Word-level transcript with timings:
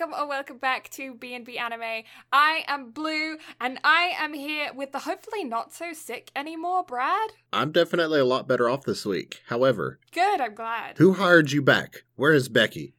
welcome 0.00 0.18
or 0.18 0.26
welcome 0.28 0.56
back 0.56 0.88
to 0.90 1.14
B&B 1.14 1.58
Anime. 1.58 2.04
I 2.32 2.64
am 2.68 2.90
Blue, 2.90 3.36
and 3.60 3.78
I 3.84 4.12
am 4.18 4.32
here 4.32 4.70
with 4.74 4.92
the 4.92 5.00
hopefully 5.00 5.44
not 5.44 5.74
so 5.74 5.92
sick 5.92 6.30
anymore, 6.34 6.84
Brad. 6.84 7.30
I'm 7.52 7.70
definitely 7.70 8.20
a 8.20 8.24
lot 8.24 8.48
better 8.48 8.68
off 8.70 8.84
this 8.84 9.04
week. 9.04 9.42
However, 9.48 9.98
Good, 10.12 10.40
I'm 10.40 10.54
glad. 10.54 10.96
who 10.98 11.14
hired 11.14 11.52
you 11.52 11.60
back? 11.60 12.04
Where 12.16 12.32
is 12.32 12.48
Becky? 12.48 12.94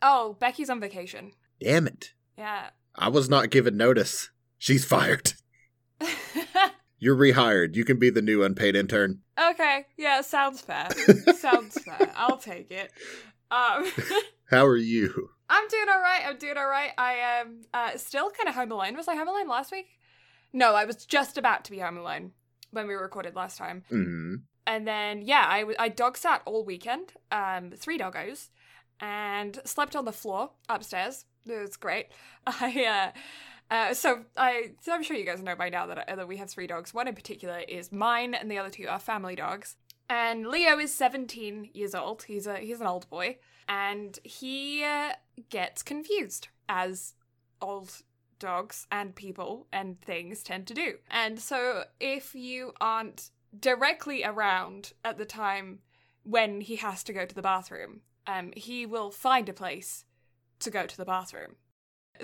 Oh, 0.00 0.36
Becky's 0.40 0.70
on 0.70 0.80
vacation. 0.80 1.32
Damn 1.60 1.86
it. 1.86 2.12
Yeah. 2.38 2.70
I 2.94 3.08
was 3.08 3.28
not 3.28 3.50
given 3.50 3.76
notice. 3.76 4.30
She's 4.58 4.84
fired. 4.86 5.34
You're 6.98 7.16
rehired. 7.16 7.74
You 7.76 7.84
can 7.84 7.98
be 7.98 8.08
the 8.10 8.22
new 8.22 8.42
unpaid 8.42 8.74
intern. 8.74 9.20
okay, 9.50 9.86
yeah, 9.98 10.20
sounds 10.22 10.60
fair. 10.62 10.88
sounds 11.38 11.78
fair. 11.82 12.10
I'll 12.16 12.38
take 12.38 12.70
it. 12.70 12.90
Um, 13.50 13.84
How 14.50 14.64
are 14.64 14.76
you? 14.76 15.30
I'm 15.52 15.68
doing 15.68 15.86
all 15.92 16.00
right. 16.00 16.22
I'm 16.26 16.38
doing 16.38 16.56
all 16.56 16.66
right. 16.68 16.92
I 16.96 17.12
am 17.12 17.60
uh, 17.74 17.96
still 17.96 18.30
kind 18.30 18.48
of 18.48 18.54
home 18.54 18.72
alone. 18.72 18.96
Was 18.96 19.06
I 19.06 19.16
home 19.16 19.28
alone 19.28 19.48
last 19.48 19.70
week? 19.70 19.98
No, 20.52 20.74
I 20.74 20.86
was 20.86 21.04
just 21.04 21.36
about 21.36 21.64
to 21.64 21.70
be 21.70 21.78
home 21.78 21.98
alone 21.98 22.32
when 22.70 22.86
we 22.86 22.94
recorded 22.94 23.36
last 23.36 23.58
time. 23.58 23.84
hmm 23.88 24.36
And 24.66 24.86
then 24.88 25.22
yeah, 25.22 25.44
I 25.46 25.66
I 25.78 25.88
dog 25.88 26.16
sat 26.16 26.42
all 26.46 26.64
weekend, 26.64 27.12
um, 27.30 27.70
three 27.76 27.98
doggos, 27.98 28.48
and 29.00 29.60
slept 29.64 29.94
on 29.94 30.04
the 30.06 30.12
floor 30.12 30.50
upstairs. 30.68 31.26
It 31.46 31.60
was 31.60 31.76
great. 31.76 32.06
I 32.46 33.12
uh, 33.70 33.74
uh, 33.74 33.94
so 33.94 34.24
I 34.36 34.72
so 34.80 34.92
I'm 34.92 35.02
sure 35.02 35.16
you 35.16 35.26
guys 35.26 35.42
know 35.42 35.56
by 35.56 35.68
now 35.68 35.86
that 35.86 36.08
uh, 36.10 36.16
that 36.16 36.28
we 36.28 36.38
have 36.38 36.48
three 36.50 36.66
dogs. 36.66 36.94
One 36.94 37.08
in 37.08 37.14
particular 37.14 37.58
is 37.58 37.92
mine, 37.92 38.32
and 38.34 38.50
the 38.50 38.58
other 38.58 38.70
two 38.70 38.86
are 38.88 38.98
family 38.98 39.36
dogs. 39.36 39.76
And 40.08 40.46
Leo 40.46 40.78
is 40.78 40.92
17 40.94 41.70
years 41.72 41.94
old. 41.94 42.24
He's 42.24 42.46
a 42.46 42.56
he's 42.58 42.80
an 42.80 42.86
old 42.86 43.08
boy, 43.08 43.38
and 43.68 44.18
he 44.24 44.84
uh, 44.84 45.12
gets 45.50 45.82
confused 45.82 46.48
as 46.68 47.14
old 47.60 48.02
dogs 48.38 48.86
and 48.90 49.14
people 49.14 49.66
and 49.72 50.00
things 50.00 50.42
tend 50.42 50.66
to 50.66 50.74
do. 50.74 50.94
And 51.10 51.38
so 51.38 51.84
if 52.00 52.34
you 52.34 52.72
aren't 52.80 53.30
directly 53.58 54.24
around 54.24 54.92
at 55.04 55.18
the 55.18 55.24
time 55.24 55.80
when 56.24 56.60
he 56.60 56.76
has 56.76 57.02
to 57.04 57.12
go 57.12 57.24
to 57.24 57.34
the 57.34 57.42
bathroom, 57.42 58.00
um, 58.26 58.52
he 58.56 58.86
will 58.86 59.10
find 59.10 59.48
a 59.48 59.52
place 59.52 60.04
to 60.60 60.70
go 60.70 60.86
to 60.86 60.96
the 60.96 61.04
bathroom. 61.04 61.56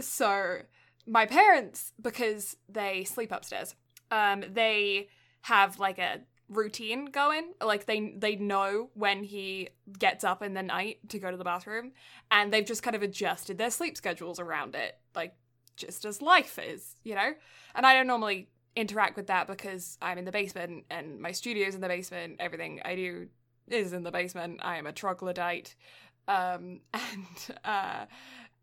So 0.01 0.63
my 1.07 1.27
parents, 1.27 1.93
because 2.01 2.57
they 2.69 3.05
sleep 3.05 3.33
upstairs, 3.33 3.75
um, 4.11 4.45
they 4.53 5.09
have 5.43 5.79
like 5.79 5.99
a 5.99 6.21
routine 6.49 7.07
going. 7.07 7.53
Like 7.63 7.87
they 7.87 8.15
they 8.17 8.37
know 8.37 8.91
when 8.95 9.25
he 9.25 9.69
gets 9.99 10.25
up 10.25 10.43
in 10.43 10.55
the 10.55 10.63
night 10.63 10.99
to 11.09 11.19
go 11.19 11.31
to 11.31 11.37
the 11.37 11.45
bathroom, 11.45 11.93
and 12.31 12.53
they've 12.53 12.67
just 12.67 12.83
kind 12.83 12.97
of 12.97 13.03
adjusted 13.03 13.59
their 13.59 13.71
sleep 13.71 13.97
schedules 13.97 14.41
around 14.41 14.75
it, 14.75 14.99
like 15.15 15.35
just 15.77 16.05
as 16.05 16.21
life 16.21 16.59
is, 16.59 16.97
you 17.05 17.15
know. 17.15 17.33
And 17.75 17.87
I 17.87 17.95
don't 17.95 18.07
normally 18.07 18.49
interact 18.77 19.17
with 19.17 19.27
that 19.27 19.47
because 19.47 19.99
I'm 20.01 20.19
in 20.19 20.25
the 20.25 20.33
basement 20.33 20.85
and 20.91 21.21
my 21.21 21.33
studio's 21.33 21.75
in 21.75 21.81
the 21.81 21.89
basement. 21.89 22.37
Everything 22.39 22.81
I 22.85 22.95
do 22.95 23.29
is 23.69 23.93
in 23.93 24.03
the 24.03 24.11
basement. 24.11 24.61
I 24.63 24.77
am 24.77 24.87
a 24.87 24.93
troglodyte. 24.93 25.75
Um, 26.27 26.81
and 26.95 27.57
uh, 27.65 28.05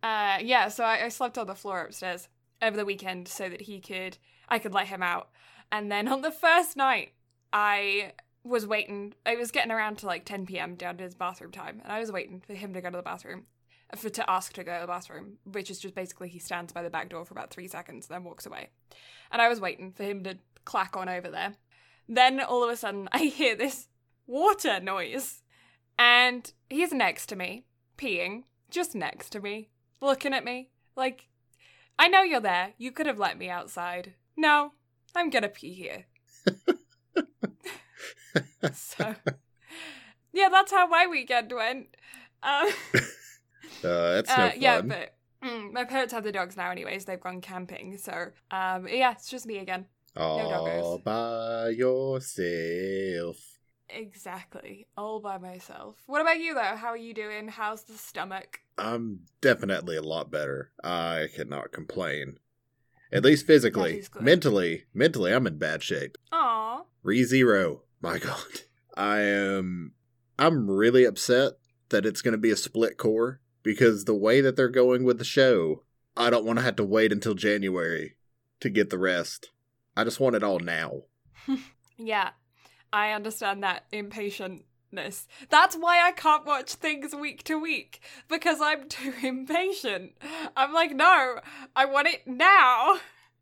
uh, 0.04 0.38
yeah, 0.42 0.68
so 0.70 0.84
I, 0.84 1.06
I 1.06 1.10
slept 1.10 1.38
on 1.38 1.48
the 1.48 1.56
floor 1.56 1.82
upstairs 1.82 2.28
over 2.62 2.78
the 2.78 2.86
weekend 2.86 3.28
so 3.28 3.50
that 3.50 3.62
he 3.62 3.80
could, 3.80 4.18
I 4.48 4.60
could 4.60 4.74
let 4.74 4.88
him 4.88 5.04
out. 5.04 5.30
And 5.72 5.92
then 5.92 6.08
on 6.08 6.22
the 6.22 6.32
first 6.32 6.78
night, 6.78 7.12
I 7.56 8.12
was 8.44 8.68
waiting. 8.68 9.14
It 9.26 9.40
was 9.40 9.50
getting 9.50 9.72
around 9.72 10.00
to 10.00 10.08
like 10.08 10.26
10 10.26 10.46
p.m. 10.46 10.76
down 10.76 10.98
to 10.98 11.06
his 11.06 11.16
bathroom 11.16 11.52
time, 11.52 11.80
and 11.82 11.92
I 11.92 12.02
was 12.02 12.12
waiting 12.12 12.42
for 12.46 12.54
him 12.54 12.74
to 12.74 12.82
go 12.82 12.92
to 12.92 12.98
the 12.98 13.02
bathroom, 13.02 13.46
uh, 13.94 13.96
for 13.96 14.10
to 14.10 14.30
ask 14.30 14.52
to 14.54 14.64
go 14.66 14.76
to 14.76 14.82
the 14.82 14.88
bathroom, 14.88 15.38
which 15.50 15.72
is 15.72 15.80
just 15.80 15.96
basically 15.96 16.28
he 16.28 16.38
stands 16.38 16.74
by 16.74 16.84
the 16.84 16.90
back 16.90 17.08
door 17.08 17.24
for 17.24 17.34
about 17.34 17.52
three 17.52 17.70
seconds, 17.70 18.08
then 18.08 18.26
walks 18.26 18.46
away. 18.46 18.72
And 19.32 19.42
I 19.42 19.48
was 19.48 19.62
waiting 19.62 19.94
for 19.94 20.04
him 20.04 20.22
to 20.26 20.38
clack 20.66 20.98
on 20.98 21.08
over 21.08 21.30
there. 21.30 21.56
Then 22.10 22.42
all 22.42 22.62
of 22.62 22.70
a 22.70 22.76
sudden, 22.76 23.08
I 23.14 23.20
hear 23.20 23.56
this 23.56 23.88
water 24.28 24.82
noise, 24.82 25.42
and 25.98 26.52
he's 26.70 26.92
next 26.92 27.28
to 27.28 27.38
me, 27.38 27.64
peeing, 27.98 28.44
just 28.70 28.96
next 28.96 29.30
to 29.30 29.40
me, 29.40 29.70
looking 30.02 30.34
at 30.34 30.44
me 30.44 30.72
like, 30.98 31.30
I 31.98 32.10
know 32.10 32.22
you're 32.22 32.42
there. 32.42 32.74
You 32.78 32.92
could 32.92 33.06
have 33.08 33.18
let 33.18 33.38
me 33.38 33.50
outside. 33.50 34.16
No, 34.36 34.74
I'm 35.16 35.30
gonna 35.30 35.48
pee 35.48 35.72
here. 35.72 36.06
so, 38.74 39.16
yeah, 40.34 40.50
that's 40.50 40.72
how 40.72 40.88
my 40.88 41.08
weekend 41.08 41.52
went. 41.54 41.88
Um, 42.44 42.70
Uh, 43.84 44.14
that's 44.16 44.30
no 44.30 44.46
uh, 44.46 44.50
fun. 44.50 44.62
yeah, 44.62 44.82
but 44.82 45.16
mm, 45.44 45.72
my 45.72 45.84
parents 45.84 46.14
have 46.14 46.24
the 46.24 46.32
dogs 46.32 46.58
now, 46.58 46.72
anyways. 46.72 47.06
They've 47.06 47.20
gone 47.20 47.42
camping, 47.42 47.98
so 47.98 48.28
um, 48.52 48.88
yeah, 48.88 49.12
it's 49.12 49.30
just 49.30 49.46
me 49.46 49.58
again. 49.58 49.86
All 50.16 50.40
doggos. 50.40 51.04
by 51.04 51.70
yourself. 51.70 53.38
Exactly, 53.90 54.88
all 54.98 55.20
by 55.20 55.38
myself. 55.38 55.98
What 56.08 56.22
about 56.22 56.40
you 56.40 56.54
though? 56.54 56.76
How 56.76 56.88
are 56.88 56.98
you 56.98 57.14
doing? 57.14 57.48
How's 57.48 57.84
the 57.84 57.94
stomach? 57.94 58.62
I'm 58.78 59.22
definitely 59.42 59.98
a 59.98 60.02
lot 60.02 60.32
better. 60.32 60.72
I 60.84 61.28
cannot 61.36 61.72
complain. 61.72 62.38
At 63.12 63.24
least 63.24 63.46
physically. 63.46 63.94
That 63.94 64.00
is 64.00 64.08
good. 64.08 64.24
Mentally, 64.24 64.84
mentally, 64.94 65.32
I'm 65.34 65.48
in 65.48 65.58
bad 65.58 65.84
shape. 65.84 66.18
Aw, 66.32 66.84
Re 67.04 67.24
zero. 67.24 67.84
My 68.06 68.20
God. 68.20 68.62
I 68.96 69.22
am. 69.22 69.94
I'm 70.38 70.70
really 70.70 71.06
upset 71.06 71.54
that 71.90 72.06
it's 72.06 72.22
going 72.22 72.34
to 72.34 72.38
be 72.38 72.52
a 72.52 72.56
split 72.56 72.98
cour 72.98 73.40
because 73.64 74.06
the 74.06 74.14
way 74.14 74.42
that 74.42 74.56
they're 74.56 74.70
going 74.70 75.06
with 75.06 75.18
the 75.18 75.26
show, 75.26 75.82
I 76.16 76.30
don't 76.30 76.46
want 76.46 76.60
to 76.60 76.66
have 76.66 76.76
to 76.76 76.84
wait 76.84 77.12
until 77.12 77.34
January 77.34 78.16
to 78.60 78.70
get 78.70 78.92
the 78.92 79.00
rest. 79.00 79.50
I 79.98 80.04
just 80.04 80.20
want 80.20 80.36
it 80.36 80.44
all 80.44 80.60
now. 80.60 81.02
yeah, 81.98 82.30
I 82.94 83.10
understand 83.10 83.64
that 83.64 83.92
impatientness. 83.92 85.26
That's 85.50 85.76
why 85.76 86.08
I 86.08 86.12
can't 86.12 86.46
watch 86.46 86.76
things 86.76 87.16
week 87.16 87.44
to 87.46 87.60
week 87.60 88.02
because 88.30 88.62
I'm 88.62 88.88
too 88.88 89.16
impatient. 89.24 90.12
I'm 90.56 90.74
like, 90.74 90.96
no, 90.96 91.40
I 91.76 91.86
want 91.86 92.08
it 92.08 92.28
now. 92.28 93.00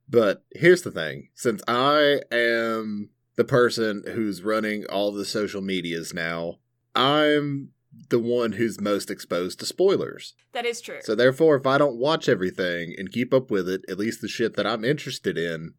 But 0.07 0.45
here's 0.56 0.84
the 0.84 0.91
thing 0.91 1.31
since 1.35 1.62
I 1.68 2.22
am 2.31 3.09
the 3.35 3.44
person 3.44 4.03
who's 4.13 4.44
running 4.44 4.85
all 4.85 5.11
the 5.11 5.25
social 5.25 5.61
medias 5.61 6.13
now, 6.13 6.59
I'm 6.95 7.69
the 8.09 8.19
one 8.19 8.53
who's 8.53 8.79
most 8.81 9.09
exposed 9.11 9.59
to 9.59 9.66
spoilers. 9.66 10.33
That 10.51 10.66
is 10.66 10.81
true. 10.81 10.99
So 11.01 11.16
therefore, 11.16 11.55
if 11.55 11.66
I 11.66 11.77
don't 11.77 11.97
watch 11.97 12.27
everything 12.27 12.94
and 12.97 13.11
keep 13.11 13.33
up 13.33 13.51
with 13.51 13.69
it, 13.69 13.81
at 13.89 13.97
least 13.99 14.21
the 14.21 14.27
shit 14.27 14.55
that 14.55 14.66
I'm 14.67 14.83
interested 14.83 15.38
in, 15.38 15.73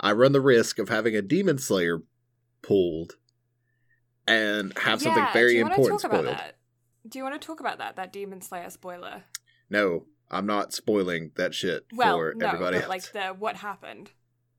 I 0.00 0.12
run 0.12 0.32
the 0.32 0.40
risk 0.40 0.78
of 0.78 0.88
having 0.88 1.16
a 1.16 1.22
Demon 1.22 1.58
Slayer 1.58 2.02
pulled 2.62 3.14
and 4.26 4.76
have 4.78 5.00
something 5.02 5.22
Yeah, 5.22 5.32
very 5.32 5.52
do 5.52 5.56
you 5.58 5.62
wanna 5.64 5.74
important 5.74 6.00
talk 6.00 6.10
spoiled. 6.10 6.26
About 6.26 6.38
that? 6.38 6.54
Do 7.08 7.18
you 7.18 7.24
want 7.24 7.40
to 7.40 7.46
talk 7.46 7.60
about 7.60 7.78
that? 7.78 7.96
That 7.96 8.12
Demon 8.12 8.40
Slayer 8.42 8.70
spoiler? 8.70 9.24
No, 9.70 10.06
I'm 10.30 10.46
not 10.46 10.72
spoiling 10.74 11.30
that 11.36 11.54
shit 11.54 11.86
Well, 11.92 12.16
for 12.18 12.34
no, 12.36 12.46
everybody 12.48 12.76
else. 12.78 12.88
like 12.88 13.12
the 13.12 13.28
what 13.28 13.56
happened. 13.56 14.10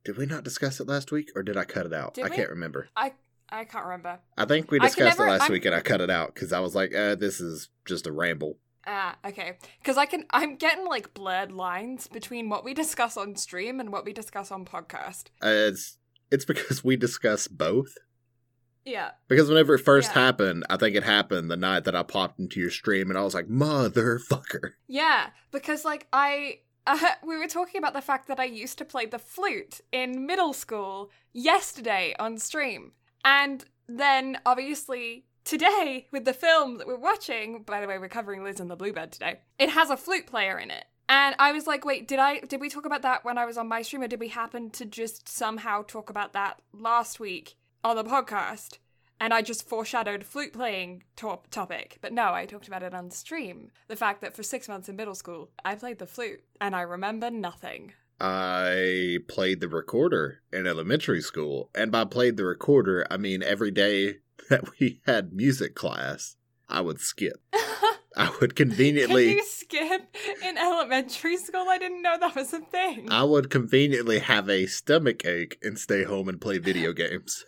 Did 0.05 0.17
we 0.17 0.25
not 0.25 0.43
discuss 0.43 0.79
it 0.79 0.87
last 0.87 1.11
week 1.11 1.31
or 1.35 1.43
did 1.43 1.57
I 1.57 1.65
cut 1.65 1.85
it 1.85 1.93
out? 1.93 2.13
Did 2.13 2.25
I 2.25 2.29
we? 2.29 2.35
can't 2.35 2.49
remember. 2.49 2.89
I 2.95 3.13
I 3.49 3.65
can't 3.65 3.85
remember. 3.85 4.19
I 4.37 4.45
think 4.45 4.69
we 4.71 4.79
discussed 4.79 5.17
never- 5.17 5.27
it 5.27 5.31
last 5.31 5.41
I'm- 5.43 5.51
week 5.51 5.65
and 5.65 5.73
I 5.75 5.81
cut 5.81 6.01
it 6.01 6.09
out 6.09 6.33
because 6.35 6.53
I 6.53 6.59
was 6.59 6.75
like, 6.75 6.93
uh, 6.93 7.15
this 7.15 7.39
is 7.41 7.69
just 7.85 8.05
a 8.07 8.11
ramble. 8.11 8.57
Ah, 8.87 9.17
okay. 9.25 9.57
Because 9.81 9.97
I 9.97 10.05
can, 10.05 10.25
I'm 10.31 10.55
getting 10.55 10.85
like 10.85 11.13
blurred 11.13 11.51
lines 11.51 12.07
between 12.07 12.49
what 12.49 12.63
we 12.63 12.73
discuss 12.73 13.17
on 13.17 13.35
stream 13.35 13.79
and 13.79 13.91
what 13.91 14.05
we 14.05 14.13
discuss 14.13 14.51
on 14.51 14.65
podcast. 14.65 15.25
Uh, 15.43 15.49
it's 15.49 15.97
it's 16.31 16.45
because 16.45 16.83
we 16.83 16.95
discuss 16.95 17.47
both. 17.47 17.95
Yeah. 18.85 19.11
Because 19.27 19.49
whenever 19.49 19.75
it 19.75 19.79
first 19.79 20.11
Yeah. 20.15 20.21
happened, 20.25 20.63
I 20.69 20.77
think 20.77 20.95
it 20.95 21.03
happened 21.03 21.51
the 21.51 21.57
night 21.57 21.83
that 21.83 21.95
I 21.95 22.03
popped 22.03 22.39
into 22.39 22.59
your 22.59 22.69
stream, 22.71 23.09
and 23.09 23.17
I 23.19 23.23
was 23.23 23.33
like, 23.33 23.47
"Motherfucker!" 23.47 24.71
Yeah, 24.87 25.29
because 25.51 25.83
like 25.85 26.07
I 26.13 26.59
uh, 26.89 26.97
we 27.25 27.37
were 27.37 27.47
talking 27.47 27.77
about 27.77 27.93
the 27.93 28.01
fact 28.01 28.27
that 28.27 28.39
I 28.39 28.45
used 28.45 28.77
to 28.79 28.85
play 28.85 29.05
the 29.05 29.19
flute 29.19 29.81
in 29.91 30.25
middle 30.25 30.53
school 30.53 31.11
yesterday 31.31 32.15
on 32.19 32.37
stream. 32.39 32.93
And 33.23 33.63
then 33.87 34.39
obviously 34.45 35.25
today 35.43 36.07
with 36.11 36.25
the 36.25 36.33
film 36.33 36.77
that 36.77 36.87
we're 36.87 36.97
watching, 36.97 37.61
by 37.63 37.79
the 37.79 37.87
way, 37.87 37.97
we're 37.97 38.09
covering 38.09 38.43
Liz 38.43 38.59
and 38.59 38.71
the 38.71 38.75
Bluebird 38.75 39.11
today. 39.11 39.39
It 39.59 39.69
has 39.69 39.89
a 39.89 39.97
flute 39.97 40.25
player 40.27 40.57
in 40.57 40.71
it. 40.71 40.85
And 41.07 41.35
I 41.39 41.51
was 41.51 41.65
like, 41.67 41.85
wait, 41.85 42.07
did 42.07 42.19
I 42.19 42.39
did 42.39 42.61
we 42.61 42.69
talk 42.69 42.85
about 42.85 43.01
that 43.03 43.25
when 43.25 43.37
I 43.37 43.45
was 43.45 43.57
on 43.57 43.67
my 43.67 43.81
stream 43.81 44.03
or 44.03 44.07
did 44.07 44.19
we 44.19 44.27
happen 44.27 44.69
to 44.71 44.85
just 44.85 45.27
somehow 45.29 45.83
talk 45.83 46.09
about 46.09 46.33
that 46.33 46.61
last 46.73 47.19
week 47.19 47.55
on 47.83 47.95
the 47.95 48.03
podcast? 48.03 48.77
And 49.19 49.33
I 49.33 49.41
just 49.41 49.67
foreshadowed 49.67 50.23
flute 50.23 50.53
playing 50.53 51.03
top 51.15 51.49
topic. 51.49 51.97
But 52.01 52.13
no, 52.13 52.33
I 52.33 52.45
talked 52.45 52.67
about 52.67 52.83
it 52.83 52.93
on 52.93 53.11
stream. 53.11 53.71
The 53.87 53.95
fact 53.95 54.21
that 54.21 54.35
for 54.35 54.43
six 54.43 54.67
months 54.67 54.89
in 54.89 54.95
middle 54.95 55.15
school, 55.15 55.49
I 55.63 55.75
played 55.75 55.99
the 55.99 56.07
flute, 56.07 56.41
and 56.61 56.75
I 56.75 56.81
remember 56.81 57.29
nothing. 57.29 57.93
I 58.21 59.19
played 59.27 59.61
the 59.61 59.69
recorder 59.69 60.41
in 60.51 60.67
elementary 60.67 61.21
school, 61.21 61.69
and 61.73 61.91
by 61.91 62.05
played 62.05 62.37
the 62.37 62.45
recorder, 62.45 63.05
I 63.09 63.17
mean 63.17 63.41
every 63.43 63.71
day 63.71 64.15
that 64.49 64.79
we 64.79 65.01
had 65.05 65.33
music 65.33 65.75
class, 65.75 66.35
I 66.67 66.81
would 66.81 66.99
skip. 66.99 67.41
I 68.17 68.35
would 68.41 68.55
Can 68.55 68.69
conveniently 68.69 69.35
you 69.35 69.45
skip 69.45 70.15
in 70.43 70.57
elementary 70.57 71.37
school. 71.37 71.65
I 71.69 71.77
didn't 71.77 72.01
know 72.01 72.17
that 72.19 72.35
was 72.35 72.53
a 72.53 72.59
thing. 72.59 73.07
I 73.09 73.23
would 73.23 73.49
conveniently 73.49 74.19
have 74.19 74.49
a 74.49 74.65
stomach 74.65 75.25
ache 75.25 75.57
and 75.61 75.79
stay 75.79 76.03
home 76.03 76.27
and 76.27 76.41
play 76.41 76.57
video 76.57 76.91
games. 76.93 77.45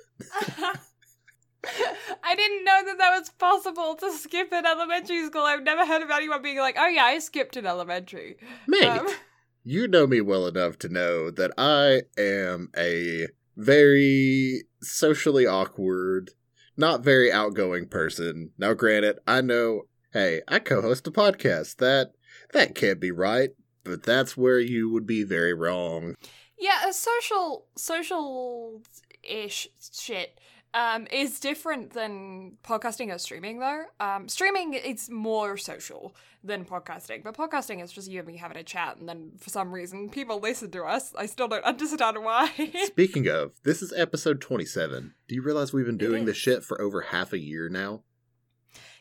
I 2.23 2.35
didn't 2.35 2.65
know 2.65 2.81
that 2.85 2.97
that 2.97 3.19
was 3.19 3.29
possible 3.29 3.95
to 3.95 4.11
skip 4.13 4.51
in 4.51 4.65
elementary 4.65 5.25
school. 5.25 5.43
I've 5.43 5.63
never 5.63 5.85
heard 5.85 6.01
of 6.01 6.09
anyone 6.09 6.41
being 6.41 6.57
like, 6.57 6.75
"Oh 6.77 6.87
yeah, 6.87 7.03
I 7.03 7.19
skipped 7.19 7.55
in 7.57 7.65
elementary." 7.65 8.37
Mate, 8.67 8.83
Um, 8.85 9.07
you 9.63 9.87
know 9.87 10.07
me 10.07 10.21
well 10.21 10.47
enough 10.47 10.77
to 10.79 10.89
know 10.89 11.29
that 11.29 11.51
I 11.57 12.03
am 12.19 12.69
a 12.75 13.27
very 13.55 14.63
socially 14.81 15.45
awkward, 15.45 16.31
not 16.77 17.03
very 17.03 17.31
outgoing 17.31 17.87
person. 17.87 18.51
Now, 18.57 18.73
granted, 18.73 19.19
I 19.27 19.41
know, 19.41 19.83
hey, 20.13 20.41
I 20.47 20.59
co-host 20.59 21.05
a 21.07 21.11
podcast. 21.11 21.77
That 21.77 22.13
that 22.53 22.73
can't 22.73 22.99
be 22.99 23.11
right, 23.11 23.51
but 23.83 24.03
that's 24.03 24.35
where 24.35 24.59
you 24.59 24.89
would 24.89 25.05
be 25.05 25.23
very 25.23 25.53
wrong. 25.53 26.15
Yeah, 26.57 26.89
a 26.89 26.93
social 26.93 27.67
social 27.75 28.81
ish 29.23 29.67
shit 29.93 30.39
um 30.73 31.07
is 31.11 31.39
different 31.39 31.91
than 31.93 32.57
podcasting 32.63 33.13
or 33.13 33.17
streaming 33.17 33.59
though. 33.59 33.83
Um 33.99 34.27
streaming 34.29 34.73
it's 34.73 35.09
more 35.09 35.57
social 35.57 36.15
than 36.43 36.65
podcasting, 36.65 37.23
but 37.23 37.35
podcasting 37.35 37.83
is 37.83 37.91
just 37.91 38.09
you 38.09 38.19
and 38.19 38.27
me 38.27 38.37
having 38.37 38.57
a 38.57 38.63
chat 38.63 38.97
and 38.97 39.07
then 39.07 39.31
for 39.37 39.49
some 39.49 39.73
reason 39.73 40.09
people 40.09 40.39
listen 40.39 40.71
to 40.71 40.83
us. 40.83 41.13
I 41.15 41.25
still 41.25 41.47
don't 41.47 41.63
understand 41.63 42.23
why. 42.23 42.51
Speaking 42.85 43.27
of, 43.27 43.51
this 43.63 43.81
is 43.81 43.93
episode 43.93 44.41
27. 44.41 45.13
Do 45.27 45.35
you 45.35 45.41
realize 45.41 45.73
we've 45.73 45.85
been 45.85 45.97
doing 45.97 46.25
this 46.25 46.37
shit 46.37 46.63
for 46.63 46.81
over 46.81 47.01
half 47.01 47.33
a 47.33 47.39
year 47.39 47.69
now? 47.69 48.03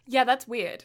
yeah, 0.06 0.24
that's 0.24 0.46
weird. 0.48 0.84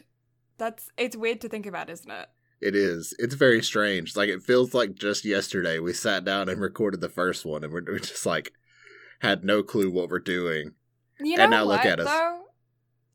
That's 0.58 0.88
it's 0.96 1.16
weird 1.16 1.40
to 1.42 1.48
think 1.48 1.66
about, 1.66 1.90
isn't 1.90 2.10
it? 2.10 2.28
It 2.60 2.74
is. 2.74 3.14
It's 3.18 3.34
very 3.34 3.62
strange. 3.62 4.16
Like 4.16 4.28
it 4.28 4.42
feels 4.42 4.72
like 4.72 4.94
just 4.94 5.24
yesterday 5.24 5.78
we 5.78 5.92
sat 5.92 6.24
down 6.24 6.48
and 6.48 6.60
recorded 6.60 7.00
the 7.00 7.08
first 7.08 7.44
one, 7.44 7.62
and 7.64 7.72
we're, 7.72 7.82
we 7.92 7.98
just 8.00 8.24
like 8.24 8.52
had 9.26 9.44
no 9.44 9.62
clue 9.62 9.90
what 9.90 10.08
we're 10.08 10.18
doing. 10.18 10.72
You 11.20 11.36
know 11.36 11.42
And 11.44 11.50
now 11.50 11.66
what, 11.66 11.76
look 11.78 11.86
at 11.86 12.00
us. 12.00 12.06
though? 12.06 12.42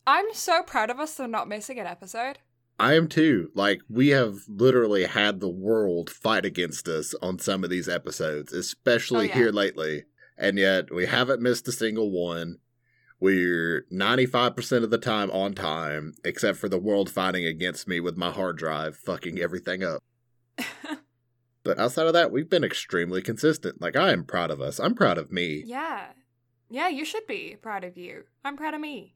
I'm 0.07 0.33
so 0.33 0.63
proud 0.63 0.89
of 0.89 0.99
us 0.99 1.15
for 1.15 1.27
not 1.27 1.47
missing 1.47 1.79
an 1.79 1.87
episode. 1.87 2.39
I 2.79 2.95
am 2.95 3.07
too. 3.07 3.51
Like 3.53 3.81
we 3.89 4.09
have 4.09 4.39
literally 4.47 5.05
had 5.05 5.39
the 5.39 5.49
world 5.49 6.09
fight 6.09 6.45
against 6.45 6.87
us 6.87 7.13
on 7.21 7.37
some 7.39 7.63
of 7.63 7.69
these 7.69 7.87
episodes, 7.87 8.51
especially 8.53 9.19
Oh, 9.19 9.29
yeah. 9.29 9.35
here 9.35 9.51
lately, 9.51 10.05
and 10.37 10.57
yet 10.57 10.91
we 10.93 11.05
haven't 11.05 11.41
missed 11.41 11.67
a 11.67 11.71
single 11.71 12.09
one. 12.11 12.57
We're 13.19 13.85
95% 13.93 14.83
of 14.83 14.89
the 14.89 14.97
time 14.97 15.29
on 15.29 15.53
time, 15.53 16.15
except 16.25 16.57
for 16.57 16.67
the 16.67 16.79
world 16.79 17.07
fighting 17.07 17.45
against 17.45 17.87
me 17.87 17.99
with 17.99 18.17
my 18.17 18.31
hard 18.31 18.57
drive 18.57 18.97
fucking 18.97 19.37
everything 19.39 19.83
up. 19.83 20.01
But 21.63 21.77
outside 21.79 22.07
of 22.07 22.13
that, 22.13 22.31
we've 22.31 22.49
been 22.49 22.63
extremely 22.63 23.21
consistent. 23.21 23.81
Like, 23.81 23.95
I 23.95 24.11
am 24.11 24.23
proud 24.25 24.49
of 24.51 24.59
us. 24.61 24.79
I'm 24.79 24.95
proud 24.95 25.17
of 25.17 25.31
me. 25.31 25.63
yeah. 25.65 26.07
Yeah, 26.73 26.87
you 26.87 27.03
should 27.03 27.27
be 27.27 27.57
proud 27.61 27.83
of 27.83 27.97
you. 27.97 28.23
I'm 28.45 28.55
proud 28.55 28.73
of 28.73 28.79
me. 28.79 29.15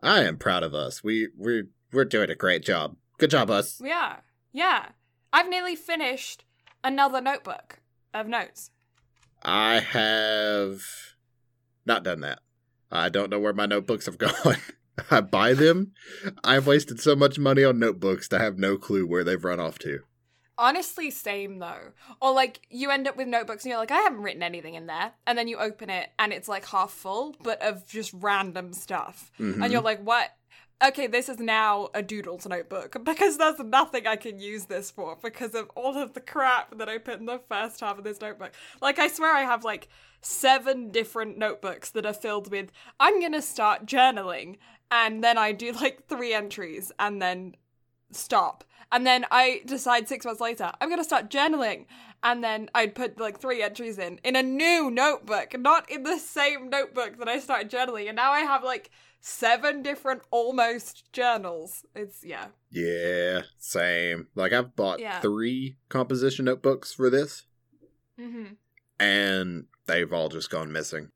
I 0.00 0.20
am 0.22 0.36
proud 0.38 0.62
of 0.62 0.72
us. 0.72 1.02
We 1.02 1.28
we're 1.36 1.64
we're 1.92 2.04
doing 2.04 2.30
a 2.30 2.36
great 2.36 2.62
job. 2.64 2.94
Good 3.18 3.30
job, 3.30 3.50
us. 3.50 3.80
We 3.80 3.90
are. 3.90 4.22
Yeah. 4.52 4.90
I've 5.32 5.48
nearly 5.48 5.74
finished 5.74 6.44
another 6.84 7.20
notebook 7.20 7.80
of 8.14 8.28
notes. 8.28 8.70
I 9.42 9.80
have 9.80 10.82
not 11.84 12.04
done 12.04 12.20
that. 12.20 12.38
I 12.88 13.08
don't 13.08 13.30
know 13.30 13.40
where 13.40 13.52
my 13.52 13.66
notebooks 13.66 14.06
have 14.06 14.18
gone. 14.18 14.58
I 15.10 15.22
buy 15.22 15.54
them. 15.54 15.90
I've 16.44 16.68
wasted 16.68 17.00
so 17.00 17.16
much 17.16 17.36
money 17.36 17.64
on 17.64 17.80
notebooks 17.80 18.28
to 18.28 18.38
have 18.38 18.58
no 18.58 18.76
clue 18.78 19.08
where 19.08 19.24
they've 19.24 19.42
run 19.44 19.58
off 19.58 19.78
to. 19.80 20.00
Honestly, 20.56 21.10
same 21.10 21.58
though. 21.58 21.92
Or 22.20 22.32
like 22.32 22.60
you 22.70 22.90
end 22.90 23.08
up 23.08 23.16
with 23.16 23.28
notebooks 23.28 23.64
and 23.64 23.70
you're 23.70 23.78
like, 23.78 23.90
I 23.90 24.00
haven't 24.00 24.22
written 24.22 24.42
anything 24.42 24.74
in 24.74 24.86
there. 24.86 25.12
And 25.26 25.36
then 25.36 25.48
you 25.48 25.58
open 25.58 25.90
it 25.90 26.10
and 26.18 26.32
it's 26.32 26.48
like 26.48 26.66
half 26.66 26.90
full, 26.92 27.34
but 27.42 27.60
of 27.62 27.86
just 27.88 28.12
random 28.14 28.72
stuff. 28.72 29.32
Mhm. 29.38 29.62
And 29.62 29.72
you're 29.72 29.82
like, 29.82 30.00
what? 30.02 30.30
Okay, 30.84 31.06
this 31.06 31.28
is 31.28 31.38
now 31.38 31.88
a 31.94 32.02
doodles 32.02 32.46
notebook 32.46 32.96
because 33.04 33.38
there's 33.38 33.58
nothing 33.60 34.06
I 34.06 34.16
can 34.16 34.38
use 34.38 34.66
this 34.66 34.90
for 34.90 35.16
because 35.22 35.54
of 35.54 35.70
all 35.74 35.96
of 35.96 36.12
the 36.14 36.20
crap 36.20 36.76
that 36.78 36.88
I 36.88 36.98
put 36.98 37.20
in 37.20 37.26
the 37.26 37.40
first 37.48 37.80
half 37.80 37.96
of 37.98 38.04
this 38.04 38.20
notebook. 38.20 38.52
Like, 38.82 38.98
I 38.98 39.08
swear 39.08 39.34
I 39.34 39.42
have 39.42 39.64
like 39.64 39.88
seven 40.20 40.90
different 40.90 41.38
notebooks 41.38 41.90
that 41.90 42.06
are 42.06 42.12
filled 42.14 42.50
with, 42.50 42.70
I'm 42.98 43.20
gonna 43.20 43.42
start 43.42 43.86
journaling. 43.86 44.56
And 44.90 45.24
then 45.24 45.38
I 45.38 45.52
do 45.52 45.72
like 45.72 46.06
three 46.08 46.32
entries 46.34 46.92
and 46.98 47.20
then 47.20 47.56
stop. 48.14 48.64
And 48.92 49.06
then 49.06 49.24
I 49.30 49.62
decide 49.66 50.08
six 50.08 50.24
months 50.24 50.40
later, 50.40 50.70
I'm 50.80 50.88
gonna 50.88 51.04
start 51.04 51.30
journaling. 51.30 51.86
And 52.22 52.42
then 52.42 52.70
I'd 52.74 52.94
put 52.94 53.20
like 53.20 53.38
three 53.38 53.62
entries 53.62 53.98
in 53.98 54.18
in 54.24 54.34
a 54.36 54.42
new 54.42 54.90
notebook, 54.90 55.58
not 55.58 55.90
in 55.90 56.04
the 56.04 56.18
same 56.18 56.70
notebook 56.70 57.18
that 57.18 57.28
I 57.28 57.38
started 57.38 57.70
journaling. 57.70 58.06
And 58.08 58.16
now 58.16 58.32
I 58.32 58.40
have 58.40 58.64
like 58.64 58.90
seven 59.20 59.82
different 59.82 60.22
almost 60.30 61.12
journals. 61.12 61.84
It's 61.94 62.24
yeah. 62.24 62.46
Yeah, 62.70 63.42
same. 63.58 64.28
Like 64.34 64.52
I've 64.52 64.74
bought 64.76 65.00
Yeah. 65.00 65.20
three 65.20 65.76
composition 65.88 66.44
notebooks 66.46 66.92
for 66.94 67.10
this, 67.10 67.44
Mm-hmm. 68.20 68.54
and 69.00 69.66
they've 69.86 70.12
all 70.12 70.28
just 70.28 70.50
gone 70.50 70.72
missing. 70.72 71.10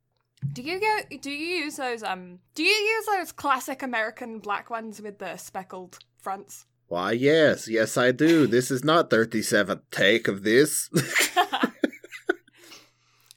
Do 0.52 0.62
you 0.62 0.78
go? 0.80 0.98
Do 1.20 1.30
you 1.30 1.64
use 1.64 1.76
those? 1.76 2.02
Um. 2.02 2.38
Do 2.54 2.62
you 2.62 2.70
use 2.70 3.06
those 3.06 3.32
classic 3.32 3.82
American 3.82 4.38
black 4.40 4.70
ones 4.70 5.00
with 5.00 5.18
the 5.18 5.36
speckled 5.36 5.98
fronts? 6.20 6.66
Why, 6.88 7.12
yes, 7.12 7.68
yes, 7.68 7.96
I 7.96 8.12
do. 8.12 8.46
This 8.46 8.70
is 8.70 8.82
not 8.82 9.10
37th 9.10 9.82
take 9.90 10.26
of 10.26 10.42
this. 10.42 10.88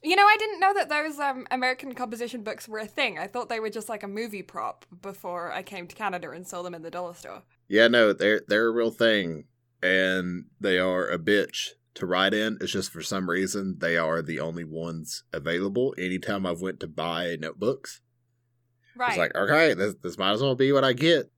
You 0.04 0.16
know, 0.16 0.24
I 0.26 0.36
didn't 0.40 0.60
know 0.60 0.74
that 0.74 0.90
those 0.90 1.20
um, 1.20 1.46
American 1.52 1.94
composition 1.94 2.42
books 2.42 2.68
were 2.68 2.80
a 2.80 2.88
thing. 2.88 3.20
I 3.20 3.28
thought 3.28 3.50
they 3.50 3.60
were 3.60 3.70
just 3.70 3.88
like 3.88 4.02
a 4.02 4.08
movie 4.08 4.42
prop 4.42 4.84
before 5.04 5.52
I 5.52 5.62
came 5.62 5.86
to 5.86 5.96
Canada 5.96 6.32
and 6.32 6.48
saw 6.48 6.64
them 6.64 6.74
in 6.74 6.82
the 6.82 6.90
dollar 6.90 7.14
store. 7.14 7.44
yeah, 7.68 7.88
no, 7.88 8.12
they're 8.12 8.42
they're 8.48 8.66
a 8.66 8.72
real 8.72 8.90
thing, 8.90 9.44
and 9.84 10.46
they 10.60 10.80
are 10.80 11.08
a 11.08 11.20
bitch 11.20 11.70
to 11.94 12.08
write 12.08 12.34
in. 12.34 12.58
It's 12.62 12.72
just 12.72 12.90
for 12.92 13.04
some 13.04 13.30
reason 13.30 13.76
they 13.78 13.96
are 13.96 14.24
the 14.24 14.40
only 14.40 14.64
ones 14.64 15.24
available. 15.32 15.94
Anytime 16.00 16.48
I've 16.48 16.62
went 16.62 16.80
to 16.80 16.88
buy 16.88 17.38
notebooks, 17.40 18.02
Right. 18.96 19.10
it's 19.10 19.18
like 19.20 19.36
okay, 19.36 19.76
this 19.76 19.94
this 20.02 20.18
might 20.18 20.32
as 20.32 20.42
well 20.42 20.56
be 20.56 20.72
what 20.72 20.84
I 20.84 20.94
get. 20.94 21.30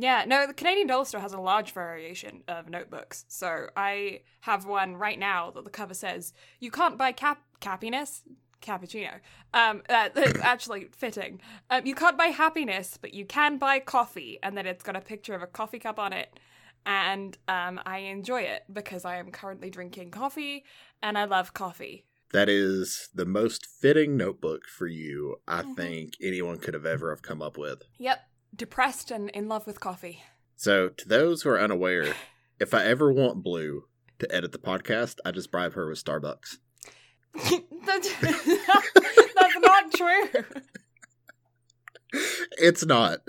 Yeah, 0.00 0.24
no, 0.26 0.46
the 0.46 0.54
Canadian 0.54 0.86
dollar 0.86 1.04
store 1.04 1.20
has 1.20 1.32
a 1.32 1.40
large 1.40 1.72
variation 1.72 2.44
of 2.46 2.70
notebooks. 2.70 3.24
So 3.26 3.66
I 3.76 4.20
have 4.42 4.64
one 4.64 4.96
right 4.96 5.18
now 5.18 5.50
that 5.50 5.64
the 5.64 5.70
cover 5.70 5.92
says, 5.92 6.32
You 6.60 6.70
can't 6.70 6.96
buy 6.96 7.10
cap 7.12 7.42
cappiness. 7.60 8.22
Cappuccino. 8.62 9.20
Um, 9.54 9.82
uh, 9.88 10.08
that's 10.14 10.38
actually 10.42 10.88
fitting. 10.96 11.40
Um, 11.70 11.84
you 11.86 11.94
can't 11.94 12.18
buy 12.18 12.26
happiness, 12.26 12.98
but 13.00 13.12
you 13.14 13.24
can 13.24 13.56
buy 13.58 13.78
coffee, 13.80 14.38
and 14.42 14.56
then 14.56 14.66
it's 14.66 14.82
got 14.82 14.96
a 14.96 15.00
picture 15.00 15.34
of 15.34 15.42
a 15.42 15.46
coffee 15.46 15.78
cup 15.78 15.98
on 15.98 16.12
it. 16.12 16.38
And 16.86 17.36
um, 17.48 17.80
I 17.86 17.98
enjoy 17.98 18.42
it 18.42 18.64
because 18.72 19.04
I 19.04 19.16
am 19.18 19.30
currently 19.30 19.70
drinking 19.70 20.10
coffee, 20.10 20.64
and 21.02 21.16
I 21.18 21.24
love 21.24 21.54
coffee. 21.54 22.04
That 22.32 22.48
is 22.48 23.08
the 23.14 23.24
most 23.26 23.66
fitting 23.80 24.16
notebook 24.16 24.62
for 24.66 24.86
you, 24.86 25.36
I 25.46 25.62
Mhm. 25.62 25.76
think 25.76 26.12
anyone 26.22 26.58
could 26.58 26.74
have 26.74 26.84
ever 26.84 27.10
have 27.10 27.22
come 27.22 27.40
up 27.40 27.56
with. 27.56 27.82
Yep, 27.98 28.27
depressed 28.54 29.10
and 29.10 29.30
in 29.30 29.48
love 29.48 29.66
with 29.66 29.80
coffee. 29.80 30.22
So, 30.56 30.88
to 30.88 31.08
those 31.08 31.42
who 31.42 31.50
are 31.50 31.60
unaware, 31.60 32.14
if 32.58 32.74
I 32.74 32.84
ever 32.84 33.12
want 33.12 33.42
Blue 33.42 33.84
to 34.18 34.34
edit 34.34 34.52
the 34.52 34.58
podcast, 34.58 35.18
I 35.24 35.30
just 35.30 35.50
bribe 35.50 35.74
her 35.74 35.88
with 35.88 36.02
Starbucks. 36.02 36.58
that's, 37.86 38.20
that's 38.20 39.58
not 39.60 39.92
true. 39.94 40.44
It's 42.52 42.84
not, 42.84 43.20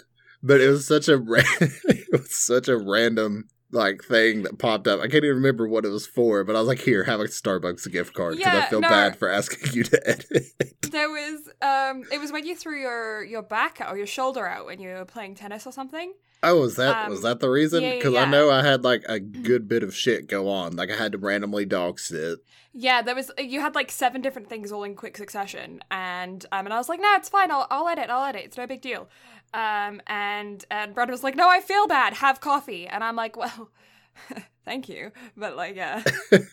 but 0.41 0.61
it 0.61 0.69
was 0.69 0.87
such 0.87 1.07
a 1.07 1.17
ra- 1.17 1.41
it 1.61 2.07
was 2.11 2.35
such 2.35 2.67
a 2.67 2.77
random 2.77 3.49
like 3.71 4.03
thing 4.03 4.43
that 4.43 4.57
popped 4.57 4.87
up. 4.87 4.99
I 4.99 5.03
can't 5.03 5.23
even 5.23 5.35
remember 5.37 5.67
what 5.67 5.85
it 5.85 5.89
was 5.89 6.07
for, 6.07 6.43
but 6.43 6.55
I 6.55 6.59
was 6.59 6.67
like, 6.67 6.79
"Here, 6.79 7.03
have 7.03 7.19
a 7.19 7.25
Starbucks 7.25 7.91
gift 7.91 8.13
card," 8.13 8.37
because 8.37 8.53
I 8.63 8.65
feel 8.67 8.81
no. 8.81 8.89
bad 8.89 9.17
for 9.17 9.29
asking 9.29 9.73
you 9.73 9.83
to 9.83 10.09
edit. 10.09 10.45
There 10.91 11.09
was 11.09 11.41
um, 11.61 12.03
it 12.11 12.19
was 12.19 12.31
when 12.31 12.45
you 12.45 12.55
threw 12.55 12.79
your 12.81 13.23
your 13.23 13.43
back 13.43 13.79
out 13.81 13.93
or 13.93 13.97
your 13.97 14.07
shoulder 14.07 14.47
out 14.47 14.65
when 14.65 14.79
you 14.79 14.89
were 14.89 15.05
playing 15.05 15.35
tennis 15.35 15.67
or 15.67 15.71
something. 15.71 16.13
Oh, 16.41 16.61
was 16.61 16.77
that 16.77 17.05
Um, 17.05 17.11
was 17.11 17.21
that 17.23 17.41
the 17.41 17.49
reason? 17.49 17.83
yeah, 17.83 17.89
yeah, 17.89 17.95
Because 17.97 18.13
yeah. 18.13 18.21
I 18.21 18.25
know 18.25 18.49
I 18.49 18.63
had 18.63 18.83
like 18.83 19.03
a 19.09 19.19
good 19.19 19.67
bit 19.67 19.83
of 19.83 19.93
shit 19.93 20.27
go 20.27 20.47
on. 20.49 20.75
Like 20.77 20.89
I 20.89 20.95
had 20.95 21.11
to 21.11 21.17
randomly 21.17 21.65
dog 21.65 21.99
sit. 21.99 22.39
Yeah, 22.73 23.01
there 23.01 23.13
was 23.15 23.29
you 23.37 23.59
had 23.59 23.75
like 23.75 23.91
seven 23.91 24.21
different 24.21 24.47
things 24.47 24.71
all 24.71 24.83
in 24.83 24.95
quick 24.95 25.17
succession, 25.17 25.81
and 25.91 26.45
um, 26.51 26.65
and 26.65 26.73
I 26.73 26.77
was 26.77 26.87
like, 26.87 27.01
no, 27.01 27.13
it's 27.15 27.27
fine, 27.29 27.51
I'll 27.51 27.67
I'll 27.69 27.87
edit, 27.87 28.09
I'll 28.09 28.23
edit, 28.25 28.43
it's 28.45 28.57
no 28.57 28.65
big 28.67 28.81
deal. 28.81 29.09
Um, 29.53 30.01
and 30.07 30.63
and 30.69 30.93
Brad 30.93 31.09
was 31.09 31.23
like, 31.23 31.35
no, 31.35 31.49
I 31.49 31.59
feel 31.59 31.87
bad, 31.87 32.13
have 32.13 32.39
coffee, 32.39 32.87
and 32.87 33.03
I'm 33.03 33.15
like, 33.15 33.35
well, 33.35 33.71
thank 34.65 34.89
you, 34.89 35.11
but 35.35 35.55
like, 35.55 35.75
yeah. 35.75 36.03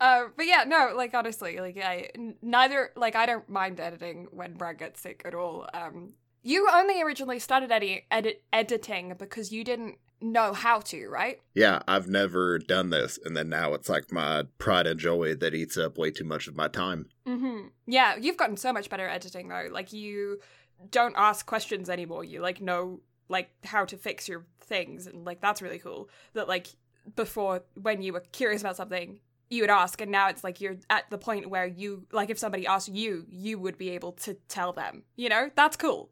Uh, 0.00 0.28
but 0.34 0.46
yeah, 0.46 0.64
no, 0.66 0.92
like 0.96 1.12
honestly, 1.12 1.60
like 1.60 1.76
I 1.76 2.08
n- 2.14 2.36
neither 2.40 2.90
like 2.96 3.14
I 3.14 3.26
don't 3.26 3.48
mind 3.50 3.78
editing 3.78 4.28
when 4.30 4.54
Brad 4.54 4.78
gets 4.78 5.00
sick 5.00 5.22
at 5.26 5.34
all. 5.34 5.68
Um, 5.74 6.14
you 6.42 6.66
only 6.72 7.02
originally 7.02 7.38
started 7.38 7.70
edi- 7.70 8.06
edit 8.10 8.42
editing 8.50 9.14
because 9.18 9.52
you 9.52 9.62
didn't 9.62 9.98
know 10.22 10.54
how 10.54 10.80
to, 10.80 11.06
right? 11.08 11.40
Yeah, 11.54 11.80
I've 11.86 12.08
never 12.08 12.58
done 12.58 12.88
this, 12.88 13.18
and 13.22 13.36
then 13.36 13.50
now 13.50 13.74
it's 13.74 13.90
like 13.90 14.10
my 14.10 14.44
pride 14.56 14.86
and 14.86 14.98
joy 14.98 15.34
that 15.34 15.54
eats 15.54 15.76
up 15.76 15.98
way 15.98 16.10
too 16.10 16.24
much 16.24 16.48
of 16.48 16.56
my 16.56 16.68
time. 16.68 17.10
Mm-hmm. 17.26 17.68
Yeah, 17.86 18.16
you've 18.16 18.38
gotten 18.38 18.56
so 18.56 18.72
much 18.72 18.88
better 18.88 19.06
editing 19.06 19.48
though. 19.48 19.68
Like 19.70 19.92
you 19.92 20.40
don't 20.90 21.14
ask 21.16 21.46
questions 21.46 21.90
anymore. 21.90 22.24
You 22.24 22.40
like 22.40 22.60
know 22.60 23.00
like 23.28 23.50
how 23.64 23.84
to 23.84 23.96
fix 23.96 24.28
your 24.28 24.46
things, 24.60 25.06
and 25.06 25.24
like 25.24 25.40
that's 25.40 25.62
really 25.62 25.78
cool. 25.78 26.08
That 26.34 26.48
like 26.48 26.68
before 27.16 27.62
when 27.80 28.02
you 28.02 28.12
were 28.12 28.24
curious 28.32 28.62
about 28.62 28.76
something, 28.76 29.20
you 29.48 29.62
would 29.62 29.70
ask, 29.70 30.00
and 30.00 30.10
now 30.10 30.28
it's 30.28 30.44
like 30.44 30.60
you're 30.60 30.76
at 30.88 31.10
the 31.10 31.18
point 31.18 31.50
where 31.50 31.66
you 31.66 32.06
like 32.12 32.30
if 32.30 32.38
somebody 32.38 32.66
asked 32.66 32.88
you, 32.88 33.26
you 33.28 33.58
would 33.58 33.78
be 33.78 33.90
able 33.90 34.12
to 34.12 34.34
tell 34.48 34.72
them. 34.72 35.02
You 35.16 35.28
know, 35.28 35.50
that's 35.54 35.76
cool. 35.76 36.10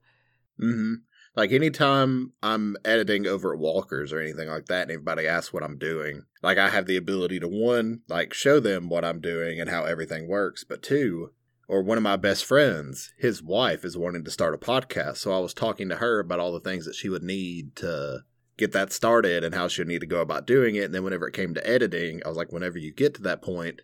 Mm-hmm. 0.60 0.94
Like 1.36 1.52
anytime 1.52 2.32
I'm 2.42 2.76
editing 2.84 3.26
over 3.26 3.52
at 3.52 3.60
Walker's 3.60 4.12
or 4.12 4.18
anything 4.18 4.48
like 4.48 4.66
that, 4.66 4.82
and 4.82 4.90
everybody 4.90 5.28
asks 5.28 5.52
what 5.52 5.62
I'm 5.62 5.78
doing, 5.78 6.24
like 6.42 6.58
I 6.58 6.68
have 6.68 6.86
the 6.86 6.96
ability 6.96 7.38
to 7.40 7.48
one, 7.48 8.00
like 8.08 8.34
show 8.34 8.58
them 8.58 8.88
what 8.88 9.04
I'm 9.04 9.20
doing 9.20 9.60
and 9.60 9.70
how 9.70 9.84
everything 9.84 10.26
works, 10.26 10.64
but 10.64 10.82
two, 10.82 11.30
or 11.68 11.82
one 11.82 11.98
of 11.98 12.02
my 12.02 12.16
best 12.16 12.44
friends, 12.44 13.12
his 13.18 13.42
wife 13.42 13.84
is 13.84 13.96
wanting 13.96 14.24
to 14.24 14.30
start 14.30 14.54
a 14.54 14.58
podcast. 14.58 15.18
So 15.18 15.32
I 15.32 15.38
was 15.38 15.54
talking 15.54 15.88
to 15.90 15.96
her 15.96 16.18
about 16.18 16.40
all 16.40 16.52
the 16.52 16.60
things 16.60 16.86
that 16.86 16.94
she 16.94 17.08
would 17.08 17.22
need 17.22 17.76
to 17.76 18.24
get 18.56 18.72
that 18.72 18.92
started 18.92 19.44
and 19.44 19.54
how 19.54 19.68
she 19.68 19.82
would 19.82 19.88
need 19.88 20.00
to 20.00 20.06
go 20.06 20.20
about 20.20 20.46
doing 20.46 20.74
it. 20.74 20.84
And 20.84 20.94
then 20.94 21.04
whenever 21.04 21.28
it 21.28 21.34
came 21.34 21.54
to 21.54 21.64
editing, 21.68 22.22
I 22.24 22.28
was 22.28 22.36
like, 22.36 22.50
whenever 22.52 22.78
you 22.78 22.92
get 22.92 23.14
to 23.14 23.22
that 23.22 23.42
point, 23.42 23.82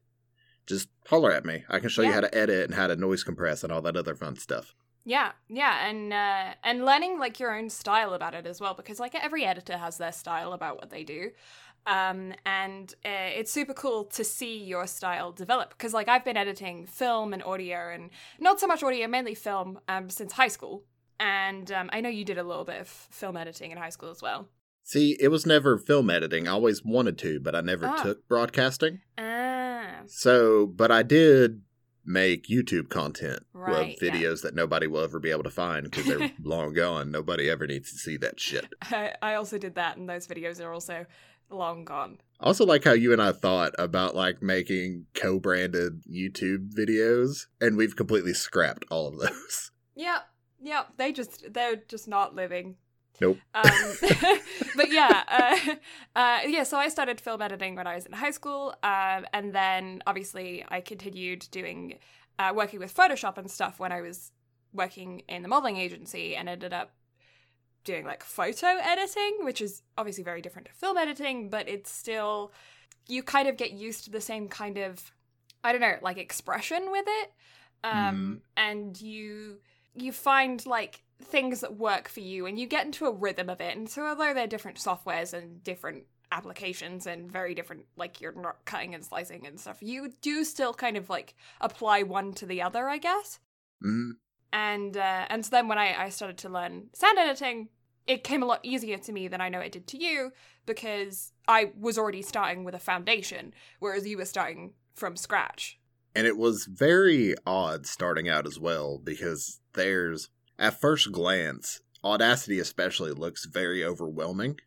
just 0.66 0.88
holler 1.08 1.30
at 1.30 1.44
me. 1.44 1.62
I 1.68 1.78
can 1.78 1.90
show 1.90 2.02
Yeah. 2.02 2.08
you 2.08 2.14
how 2.14 2.20
to 2.22 2.34
edit 2.34 2.64
and 2.64 2.74
how 2.74 2.86
to 2.86 2.96
noise 2.96 3.22
compress 3.22 3.62
and 3.62 3.72
all 3.72 3.82
that 3.82 3.96
other 3.96 4.14
fun 4.14 4.36
stuff. 4.36 4.74
Yeah, 5.06 5.32
yeah, 5.50 5.86
and 5.86 6.14
uh, 6.14 6.54
and 6.64 6.86
learning 6.86 7.18
like 7.18 7.38
your 7.38 7.54
own 7.54 7.68
style 7.68 8.14
about 8.14 8.32
it 8.32 8.46
as 8.46 8.58
well, 8.58 8.72
because 8.72 8.98
like 8.98 9.14
every 9.14 9.44
editor 9.44 9.76
has 9.76 9.98
their 9.98 10.12
style 10.12 10.54
about 10.54 10.76
what 10.78 10.88
they 10.88 11.04
do, 11.04 11.32
um, 11.86 12.32
and 12.46 12.92
uh, 13.04 13.30
it's 13.38 13.52
super 13.52 13.74
cool 13.74 14.04
to 14.06 14.24
see 14.24 14.58
your 14.64 14.86
style 14.86 15.32
develop. 15.32 15.70
Because 15.70 15.92
like 15.92 16.08
I've 16.08 16.24
been 16.24 16.36
editing 16.36 16.86
film 16.86 17.32
and 17.32 17.42
audio, 17.42 17.90
and 17.92 18.10
not 18.40 18.60
so 18.60 18.66
much 18.66 18.82
audio, 18.82 19.06
mainly 19.08 19.34
film, 19.34 19.78
um, 19.88 20.08
since 20.10 20.32
high 20.32 20.48
school, 20.48 20.84
and 21.20 21.70
um, 21.72 21.90
I 21.92 22.00
know 22.00 22.08
you 22.08 22.24
did 22.24 22.38
a 22.38 22.42
little 22.44 22.64
bit 22.64 22.80
of 22.80 22.88
film 22.88 23.36
editing 23.36 23.70
in 23.70 23.78
high 23.78 23.90
school 23.90 24.10
as 24.10 24.22
well. 24.22 24.48
See, 24.86 25.16
it 25.18 25.28
was 25.28 25.46
never 25.46 25.78
film 25.78 26.10
editing. 26.10 26.46
I 26.46 26.50
always 26.52 26.84
wanted 26.84 27.16
to, 27.18 27.40
but 27.40 27.54
I 27.54 27.62
never 27.62 27.86
Ah. 27.86 28.02
took 28.02 28.28
broadcasting. 28.28 29.00
Ah, 29.16 30.02
So, 30.06 30.66
but 30.66 30.90
I 30.90 31.02
did 31.02 31.62
make 32.06 32.48
YouTube 32.48 32.90
content 32.90 33.40
Right, 33.54 33.96
of 33.96 34.02
yeah. 34.02 34.10
videos 34.10 34.42
that 34.42 34.54
nobody 34.54 34.86
will 34.86 35.00
ever 35.02 35.18
be 35.18 35.30
able 35.30 35.44
to 35.44 35.50
find 35.50 35.84
because 35.90 36.04
they're 36.04 36.30
long 36.42 36.74
gone. 36.74 37.10
Nobody 37.10 37.48
ever 37.48 37.66
needs 37.66 37.92
to 37.92 37.98
see 37.98 38.18
that 38.18 38.38
shit. 38.38 38.66
I, 38.82 39.14
I 39.22 39.34
also 39.36 39.56
did 39.56 39.76
that, 39.76 39.96
and 39.96 40.06
those 40.06 40.26
videos 40.26 40.62
are 40.62 40.70
also 40.70 41.06
long 41.54 41.84
gone. 41.84 42.18
I 42.40 42.46
also 42.46 42.66
like 42.66 42.84
how 42.84 42.92
you 42.92 43.12
and 43.12 43.22
I 43.22 43.32
thought 43.32 43.74
about 43.78 44.14
like 44.14 44.42
making 44.42 45.06
co-branded 45.14 46.02
YouTube 46.10 46.74
videos, 46.74 47.46
and 47.60 47.76
we've 47.76 47.96
completely 47.96 48.34
scrapped 48.34 48.84
all 48.90 49.08
of 49.08 49.18
those. 49.18 49.70
Yep, 49.96 50.26
yep. 50.60 50.88
They 50.96 51.12
just 51.12 51.52
they're 51.54 51.76
just 51.76 52.08
not 52.08 52.34
living. 52.34 52.74
Nope. 53.20 53.38
Um, 53.54 53.62
but 54.76 54.90
yeah, 54.90 55.22
uh, 55.28 55.74
uh, 56.18 56.40
yeah. 56.48 56.64
So 56.64 56.78
I 56.78 56.88
started 56.88 57.20
film 57.20 57.40
editing 57.40 57.76
when 57.76 57.86
I 57.86 57.94
was 57.94 58.06
in 58.06 58.12
high 58.12 58.32
school, 58.32 58.74
um, 58.82 59.24
and 59.32 59.54
then 59.54 60.02
obviously 60.06 60.64
I 60.68 60.80
continued 60.80 61.46
doing 61.52 61.98
uh, 62.38 62.52
working 62.54 62.80
with 62.80 62.92
Photoshop 62.94 63.38
and 63.38 63.48
stuff 63.48 63.78
when 63.78 63.92
I 63.92 64.00
was 64.00 64.32
working 64.72 65.22
in 65.28 65.42
the 65.42 65.48
modeling 65.48 65.76
agency, 65.76 66.34
and 66.34 66.48
ended 66.48 66.72
up 66.72 66.92
doing 67.84 68.04
like 68.04 68.22
photo 68.22 68.66
editing, 68.66 69.38
which 69.42 69.60
is 69.60 69.82
obviously 69.96 70.24
very 70.24 70.40
different 70.40 70.66
to 70.68 70.74
film 70.74 70.96
editing, 70.96 71.48
but 71.50 71.68
it's 71.68 71.90
still 71.90 72.52
you 73.06 73.22
kind 73.22 73.48
of 73.48 73.56
get 73.56 73.72
used 73.72 74.04
to 74.04 74.10
the 74.10 74.20
same 74.20 74.48
kind 74.48 74.78
of 74.78 75.12
I 75.62 75.72
don't 75.72 75.80
know, 75.80 75.96
like 76.02 76.18
expression 76.18 76.90
with 76.90 77.04
it. 77.06 77.32
Um 77.82 78.42
and 78.56 79.00
you 79.00 79.58
you 79.94 80.12
find 80.12 80.64
like 80.66 81.02
things 81.22 81.60
that 81.60 81.76
work 81.76 82.08
for 82.08 82.20
you 82.20 82.46
and 82.46 82.58
you 82.58 82.66
get 82.66 82.84
into 82.84 83.06
a 83.06 83.12
rhythm 83.12 83.48
of 83.48 83.60
it. 83.60 83.76
And 83.76 83.88
so 83.88 84.04
although 84.06 84.34
they're 84.34 84.46
different 84.46 84.78
softwares 84.78 85.32
and 85.32 85.62
different 85.62 86.04
applications 86.32 87.06
and 87.06 87.30
very 87.30 87.54
different 87.54 87.84
like 87.96 88.20
you're 88.20 88.32
not 88.32 88.64
cutting 88.64 88.94
and 88.94 89.04
slicing 89.04 89.46
and 89.46 89.60
stuff, 89.60 89.82
you 89.82 90.12
do 90.22 90.42
still 90.44 90.74
kind 90.74 90.96
of 90.96 91.08
like 91.08 91.34
apply 91.60 92.02
one 92.02 92.32
to 92.34 92.46
the 92.46 92.62
other, 92.62 92.88
I 92.88 92.98
guess 92.98 93.38
Mm, 93.84 94.12
and 94.52 94.96
uh, 94.96 95.26
and 95.28 95.44
so 95.44 95.50
then 95.50 95.68
when 95.68 95.78
I, 95.78 96.04
I 96.04 96.08
started 96.08 96.38
to 96.38 96.48
learn 96.48 96.88
sound 96.94 97.18
editing 97.18 97.68
it 98.06 98.24
came 98.24 98.42
a 98.42 98.46
lot 98.46 98.60
easier 98.62 98.98
to 98.98 99.12
me 99.12 99.28
than 99.28 99.40
i 99.40 99.48
know 99.48 99.60
it 99.60 99.72
did 99.72 99.86
to 99.86 100.02
you 100.02 100.32
because 100.66 101.32
i 101.48 101.70
was 101.78 101.98
already 101.98 102.22
starting 102.22 102.64
with 102.64 102.74
a 102.74 102.78
foundation 102.78 103.52
whereas 103.78 104.06
you 104.06 104.16
were 104.16 104.24
starting 104.24 104.72
from 104.94 105.16
scratch 105.16 105.78
and 106.14 106.26
it 106.26 106.36
was 106.36 106.66
very 106.66 107.34
odd 107.46 107.86
starting 107.86 108.28
out 108.28 108.46
as 108.46 108.58
well 108.58 108.98
because 109.02 109.60
there's 109.72 110.28
at 110.56 110.80
first 110.80 111.10
glance, 111.10 111.80
Audacity 112.04 112.60
especially 112.60 113.10
looks 113.10 113.44
very 113.44 113.84
overwhelming, 113.84 114.58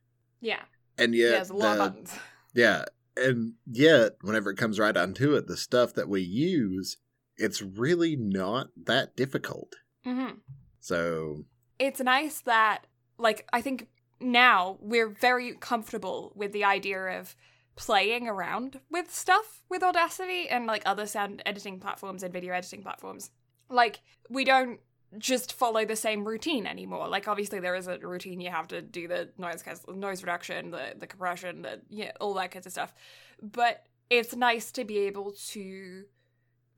yeah 0.41 0.63
and 0.97 1.15
yeah 1.15 1.29
yet 1.29 1.49
lot 1.49 1.59
the- 1.59 1.71
of 1.71 1.77
buttons 1.77 2.13
Yeah, 2.57 2.85
and 3.15 3.53
yet, 3.67 4.13
whenever 4.21 4.49
it 4.49 4.57
comes 4.57 4.79
right 4.79 4.97
onto 4.97 5.35
it, 5.35 5.45
the 5.45 5.55
stuff 5.55 5.93
that 5.93 6.09
we 6.09 6.21
use, 6.21 6.97
it's 7.37 7.61
really 7.61 8.15
not 8.15 8.69
that 8.85 9.15
difficult. 9.15 9.75
Mm-hmm. 10.03 10.37
So, 10.79 11.45
it's 11.77 11.99
nice 11.99 12.39
that 12.41 12.87
like 13.17 13.47
i 13.53 13.61
think 13.61 13.87
now 14.19 14.77
we're 14.81 15.09
very 15.09 15.53
comfortable 15.53 16.31
with 16.35 16.51
the 16.51 16.63
idea 16.63 17.19
of 17.19 17.35
playing 17.77 18.27
around 18.27 18.79
with 18.89 19.13
stuff 19.13 19.61
with 19.69 19.83
audacity 19.83 20.49
and 20.49 20.65
like 20.65 20.81
other 20.85 21.05
sound 21.05 21.41
editing 21.45 21.79
platforms 21.79 22.23
and 22.23 22.33
video 22.33 22.53
editing 22.53 22.81
platforms. 22.81 23.29
Like 23.69 24.01
we 24.29 24.43
don't 24.43 24.79
just 25.17 25.53
follow 25.53 25.85
the 25.85 25.95
same 25.95 26.27
routine 26.27 26.65
anymore. 26.65 27.07
Like 27.07 27.27
obviously 27.27 27.59
there 27.59 27.75
is 27.75 27.87
a 27.87 27.99
routine 27.99 28.41
you 28.41 28.49
have 28.49 28.67
to 28.69 28.81
do 28.81 29.07
the 29.07 29.29
noise 29.37 29.61
cas- 29.61 29.85
noise 29.87 30.23
reduction 30.23 30.71
the 30.71 30.93
the 30.97 31.07
compression 31.07 31.61
the 31.61 31.79
yeah 31.89 32.11
all 32.19 32.33
that 32.33 32.51
kinds 32.51 32.65
of 32.65 32.71
stuff. 32.71 32.93
But 33.41 33.85
it's 34.09 34.35
nice 34.35 34.71
to 34.71 34.83
be 34.83 34.97
able 34.99 35.33
to 35.51 36.05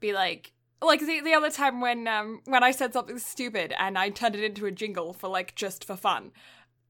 be 0.02 0.14
like 0.14 0.52
like 0.82 1.02
the, 1.02 1.22
the 1.22 1.34
other 1.34 1.52
time 1.52 1.82
when 1.82 2.08
um 2.08 2.42
when 2.46 2.64
I 2.64 2.72
said 2.72 2.94
something 2.94 3.20
stupid 3.20 3.74
and 3.78 3.98
I 3.98 4.10
turned 4.10 4.36
it 4.36 4.44
into 4.44 4.66
a 4.66 4.72
jingle 4.72 5.14
for 5.14 5.28
like 5.28 5.56
just 5.56 5.84
for 5.86 5.96
fun. 5.96 6.32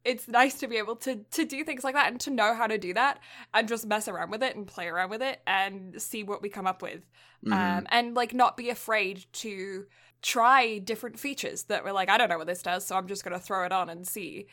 It's 0.06 0.28
nice 0.28 0.60
to 0.60 0.68
be 0.68 0.78
able 0.78 0.96
to 0.98 1.18
to 1.32 1.46
do 1.46 1.64
things 1.64 1.84
like 1.84 1.96
that 1.96 2.12
and 2.12 2.20
to 2.22 2.30
know 2.32 2.54
how 2.54 2.68
to 2.68 2.78
do 2.78 2.94
that 2.94 3.20
and 3.54 3.68
just 3.68 3.86
mess 3.88 4.08
around 4.08 4.32
with 4.32 4.44
it 4.44 4.56
and 4.56 4.68
play 4.68 4.88
around 4.88 5.10
with 5.10 5.22
it 5.22 5.42
and 5.48 6.02
see 6.02 6.24
what 6.24 6.42
we 6.42 6.50
come 6.50 6.68
up 6.68 6.82
with. 6.82 7.06
mhm. 7.44 7.80
Um 7.80 7.88
and 7.90 8.16
like 8.16 8.34
not 8.34 8.58
be 8.58 8.70
afraid 8.70 9.26
to 9.34 9.86
try 10.22 10.80
different 10.80 11.20
features 11.20 11.64
that 11.66 11.84
were 11.84 11.94
like 11.94 12.10
I 12.10 12.18
don't 12.18 12.30
know 12.30 12.38
what 12.38 12.48
this 12.48 12.62
does 12.64 12.86
so 12.86 12.96
I'm 12.98 13.08
just 13.08 13.24
going 13.24 13.38
to 13.38 13.44
throw 13.44 13.66
it 13.66 13.72
on 13.72 13.90
and 13.90 14.08
see. 14.08 14.48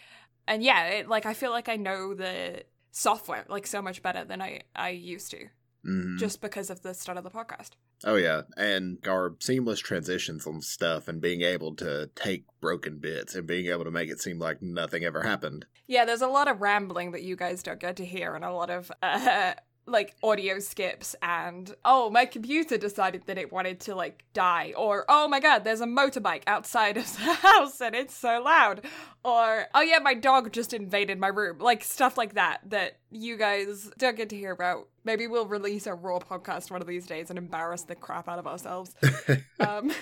And 0.48 0.62
yeah, 0.62 0.86
it, 0.88 1.08
like 1.08 1.26
I 1.26 1.34
feel 1.34 1.50
like 1.50 1.68
I 1.68 1.76
know 1.76 2.14
the 2.14 2.64
software 2.92 3.44
like 3.48 3.66
so 3.66 3.82
much 3.82 4.02
better 4.02 4.24
than 4.24 4.40
I 4.42 4.62
I 4.74 4.90
used 4.90 5.30
to 5.32 5.48
Mhm. 5.86 6.18
just 6.18 6.40
because 6.40 6.68
of 6.70 6.82
the 6.82 6.92
start 6.94 7.16
of 7.18 7.24
the 7.24 7.30
podcast. 7.30 7.70
oh 8.04 8.16
yeah, 8.16 8.42
and 8.56 8.98
our 9.06 9.34
seamless 9.40 9.78
transitions 9.80 10.46
on 10.46 10.60
stuff, 10.60 11.08
and 11.08 11.20
being 11.20 11.42
able 11.42 11.74
to 11.76 12.10
take 12.14 12.44
broken 12.60 12.98
bits 12.98 13.34
and 13.34 13.46
being 13.46 13.66
able 13.66 13.84
to 13.84 13.90
make 13.90 14.10
it 14.10 14.20
seem 14.20 14.38
like 14.38 14.60
nothing 14.60 15.04
ever 15.04 15.22
happened. 15.22 15.64
Yeah, 15.86 16.04
there's 16.04 16.22
a 16.22 16.26
lot 16.28 16.48
of 16.48 16.60
rambling 16.60 17.12
that 17.12 17.22
you 17.22 17.36
guys 17.36 17.62
don't 17.62 17.78
get 17.80 17.96
to 17.96 18.04
hear, 18.04 18.34
and 18.34 18.44
a 18.44 18.52
lot 18.52 18.70
of 18.70 18.90
uh, 19.02 19.54
like 19.86 20.16
audio 20.22 20.58
skips. 20.58 21.14
And 21.22 21.72
oh, 21.84 22.10
my 22.10 22.26
computer 22.26 22.76
decided 22.76 23.22
that 23.26 23.38
it 23.38 23.52
wanted 23.52 23.78
to 23.82 23.94
like 23.94 24.24
die, 24.34 24.74
or 24.76 25.04
oh 25.08 25.28
my 25.28 25.38
god, 25.40 25.62
there's 25.62 25.80
a 25.80 25.86
motorbike 25.86 26.42
outside 26.48 26.96
of 26.96 27.04
the 27.16 27.32
house 27.34 27.80
and 27.80 27.94
it's 27.94 28.14
so 28.14 28.42
loud, 28.42 28.84
or 29.24 29.66
oh 29.74 29.80
yeah, 29.82 30.00
my 30.00 30.14
dog 30.14 30.52
just 30.52 30.72
invaded 30.74 31.18
my 31.20 31.28
room. 31.28 31.58
Like 31.60 31.84
stuff 31.84 32.18
like 32.18 32.34
that 32.34 32.60
that 32.70 32.98
you 33.10 33.36
guys 33.36 33.88
don't 33.96 34.16
get 34.16 34.28
to 34.30 34.36
hear 34.36 34.50
about. 34.50 34.88
Maybe 35.06 35.26
we'll 35.28 35.46
release 35.46 35.86
a 35.86 35.94
raw 35.94 36.18
podcast 36.18 36.70
one 36.70 36.82
of 36.82 36.86
these 36.88 37.06
days 37.06 37.30
and 37.30 37.38
embarrass 37.38 37.82
the 37.82 37.94
crap 37.94 38.28
out 38.28 38.38
of 38.40 38.46
ourselves. 38.46 38.94
um, 39.60 39.90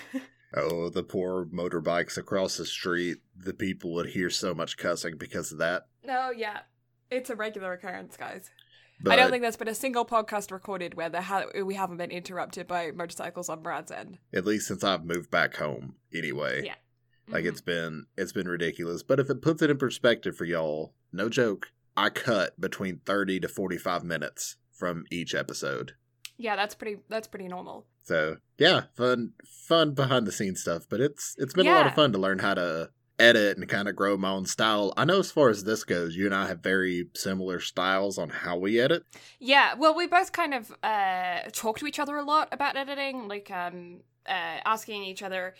Oh, 0.57 0.89
the 0.89 1.03
poor 1.03 1.47
motorbikes 1.47 2.17
across 2.17 2.57
the 2.59 2.65
street. 2.65 3.19
The 3.37 3.53
people 3.53 3.93
would 3.95 4.11
hear 4.11 4.31
so 4.31 4.55
much 4.55 4.77
cussing 4.77 5.17
because 5.17 5.51
of 5.51 5.59
that. 5.59 5.87
no, 6.05 6.31
yeah, 6.31 6.61
it's 7.11 7.29
a 7.29 7.35
regular 7.35 7.73
occurrence, 7.73 8.17
guys. 8.17 8.51
But 9.01 9.15
I 9.15 9.17
don't 9.17 9.31
think 9.33 9.43
there's 9.43 9.57
been 9.57 9.67
a 9.67 9.75
single 9.75 10.05
podcast 10.07 10.53
recorded 10.53 10.95
where 10.95 11.11
ha- 11.21 11.47
we 11.65 11.75
haven't 11.75 11.97
been 11.97 12.13
interrupted 12.13 12.69
by 12.69 12.93
motorcycles 12.93 13.49
on 13.49 13.63
Brad's 13.63 13.91
end. 13.91 14.19
at 14.33 14.47
least 14.47 14.69
since 14.69 14.85
I've 14.85 15.05
moved 15.05 15.29
back 15.29 15.57
home, 15.57 15.97
anyway. 16.15 16.63
Yeah. 16.65 16.77
Like 17.29 17.45
Mhm. 17.45 17.49
it's 17.49 17.61
been 17.61 18.07
it's 18.17 18.33
been 18.33 18.47
ridiculous. 18.47 19.03
But 19.03 19.19
if 19.19 19.29
it 19.31 19.43
puts 19.43 19.61
it 19.61 19.71
in 19.71 19.77
perspective 19.77 20.37
for 20.37 20.45
y'all, 20.45 20.95
no 21.13 21.29
joke, 21.29 21.73
I 21.97 22.11
cut 22.11 22.61
between 22.61 23.01
thirty 23.05 23.41
to 23.41 23.49
forty 23.49 23.77
five 23.77 24.05
minutes 24.05 24.55
from 24.75 25.05
each 25.11 25.35
episode. 25.35 25.93
yeah, 26.37 26.57
that's 26.57 26.75
pretty. 26.75 26.99
That's 27.09 27.29
pretty 27.29 27.49
normal. 27.49 27.87
So 28.03 28.37
yeah, 28.59 28.83
fun 28.97 29.33
fun 29.45 29.95
behind 29.95 30.27
the 30.27 30.33
scenes 30.33 30.61
stuff. 30.61 30.87
But 30.89 31.01
it's 31.01 31.35
it's 31.39 31.55
been 31.55 31.67
a 31.67 31.73
lot 31.73 31.87
of 31.87 31.95
fun 31.95 32.13
to 32.13 32.19
learn 32.19 32.41
how 32.41 32.55
to 32.55 32.91
edit 33.19 33.57
and 33.57 33.69
kind 33.69 33.89
of 33.89 33.97
grow 33.97 34.17
my 34.17 34.31
own 34.31 34.47
style. 34.47 34.93
I 34.97 35.05
know 35.05 35.21
as 35.21 35.31
far 35.31 35.49
as 35.49 35.65
this 35.65 35.85
goes, 35.85 36.17
you 36.17 36.27
and 36.27 36.35
I 36.35 36.49
have 36.49 36.61
very 36.61 37.07
similar 37.15 37.61
styles 37.61 38.19
on 38.19 38.29
how 38.29 38.57
we 38.59 38.81
edit. 38.81 39.05
Yeah, 39.39 39.75
well, 39.75 39.95
we 39.95 40.07
both 40.07 40.33
kind 40.33 40.55
of 40.55 40.75
uh, 40.83 41.43
talk 41.53 41.79
to 41.79 41.87
each 41.87 41.99
other 41.99 42.17
a 42.17 42.25
lot 42.25 42.49
about 42.53 42.77
editing, 42.77 43.29
like 43.29 43.51
um, 43.51 44.01
uh, 44.27 44.59
asking 44.65 45.05
each 45.05 45.23
other, 45.23 45.55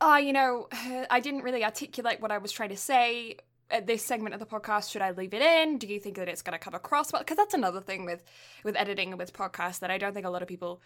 oh, 0.00 0.16
you 0.16 0.32
know, 0.32 0.68
I 1.10 1.20
didn't 1.20 1.42
really 1.42 1.64
articulate 1.64 2.20
what 2.20 2.30
I 2.30 2.38
was 2.38 2.52
trying 2.52 2.70
to 2.70 2.76
say 2.76 3.36
at 3.72 3.86
this 3.86 4.04
segment 4.04 4.34
of 4.34 4.40
the 4.40 4.46
podcast 4.46 4.90
should 4.90 5.02
i 5.02 5.10
leave 5.10 5.34
it 5.34 5.42
in? 5.42 5.78
Do 5.78 5.86
you 5.86 5.98
think 5.98 6.16
that 6.16 6.28
it's 6.28 6.42
going 6.42 6.58
to 6.58 6.64
come 6.64 6.74
across 6.74 7.12
well? 7.12 7.22
Because 7.22 7.36
that's 7.36 7.54
another 7.54 7.80
thing 7.80 8.04
with 8.04 8.22
with 8.64 8.76
editing 8.76 9.10
and 9.10 9.18
with 9.18 9.32
podcasts 9.32 9.80
that 9.80 9.90
i 9.90 9.98
don't 9.98 10.14
think 10.14 10.26
a 10.26 10.30
lot 10.30 10.42
of 10.42 10.48
people 10.48 10.80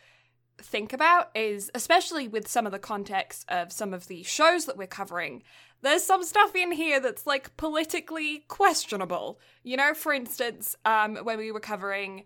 think 0.59 0.93
about 0.93 1.31
is 1.35 1.71
especially 1.75 2.29
with 2.29 2.49
some 2.49 2.65
of 2.65 2.73
the 2.73 2.79
context 2.79 3.45
of 3.49 3.71
some 3.71 3.93
of 3.93 4.07
the 4.09 4.23
shows 4.23 4.65
that 4.65 4.77
we're 4.77 4.87
covering 4.87 5.43
there's 5.83 6.03
some 6.03 6.25
stuff 6.25 6.55
in 6.57 6.73
here 6.73 6.99
that's 6.99 7.27
like 7.27 7.55
politically 7.59 8.45
questionable. 8.49 9.39
You 9.63 9.77
know 9.77 9.93
for 9.95 10.13
instance 10.13 10.75
um 10.85 11.17
when 11.17 11.39
we 11.39 11.53
were 11.53 11.61
covering 11.61 12.25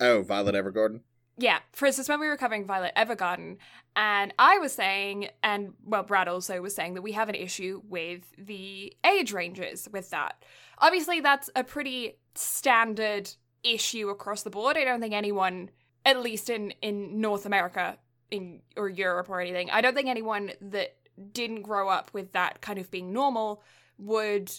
oh 0.00 0.22
violet 0.22 0.54
evergarden 0.54 1.00
yeah, 1.40 1.60
for 1.72 1.86
instance, 1.86 2.08
when 2.08 2.20
we 2.20 2.26
were 2.26 2.36
covering 2.36 2.66
Violet 2.66 2.92
Evergarden, 2.96 3.56
and 3.96 4.34
I 4.38 4.58
was 4.58 4.72
saying, 4.72 5.30
and 5.42 5.72
well, 5.84 6.02
Brad 6.02 6.28
also 6.28 6.60
was 6.60 6.74
saying 6.74 6.94
that 6.94 7.02
we 7.02 7.12
have 7.12 7.30
an 7.30 7.34
issue 7.34 7.80
with 7.88 8.32
the 8.36 8.94
age 9.06 9.32
ranges 9.32 9.88
with 9.90 10.10
that. 10.10 10.44
Obviously, 10.78 11.20
that's 11.20 11.48
a 11.56 11.64
pretty 11.64 12.18
standard 12.34 13.30
issue 13.62 14.10
across 14.10 14.42
the 14.42 14.50
board. 14.50 14.76
I 14.76 14.84
don't 14.84 15.00
think 15.00 15.14
anyone, 15.14 15.70
at 16.04 16.20
least 16.20 16.50
in 16.50 16.72
in 16.82 17.20
North 17.20 17.46
America, 17.46 17.96
in 18.30 18.60
or 18.76 18.90
Europe 18.90 19.30
or 19.30 19.40
anything, 19.40 19.70
I 19.70 19.80
don't 19.80 19.94
think 19.94 20.08
anyone 20.08 20.52
that 20.60 20.96
didn't 21.32 21.62
grow 21.62 21.88
up 21.88 22.12
with 22.12 22.32
that 22.32 22.60
kind 22.60 22.78
of 22.78 22.90
being 22.90 23.12
normal 23.12 23.62
would 23.98 24.50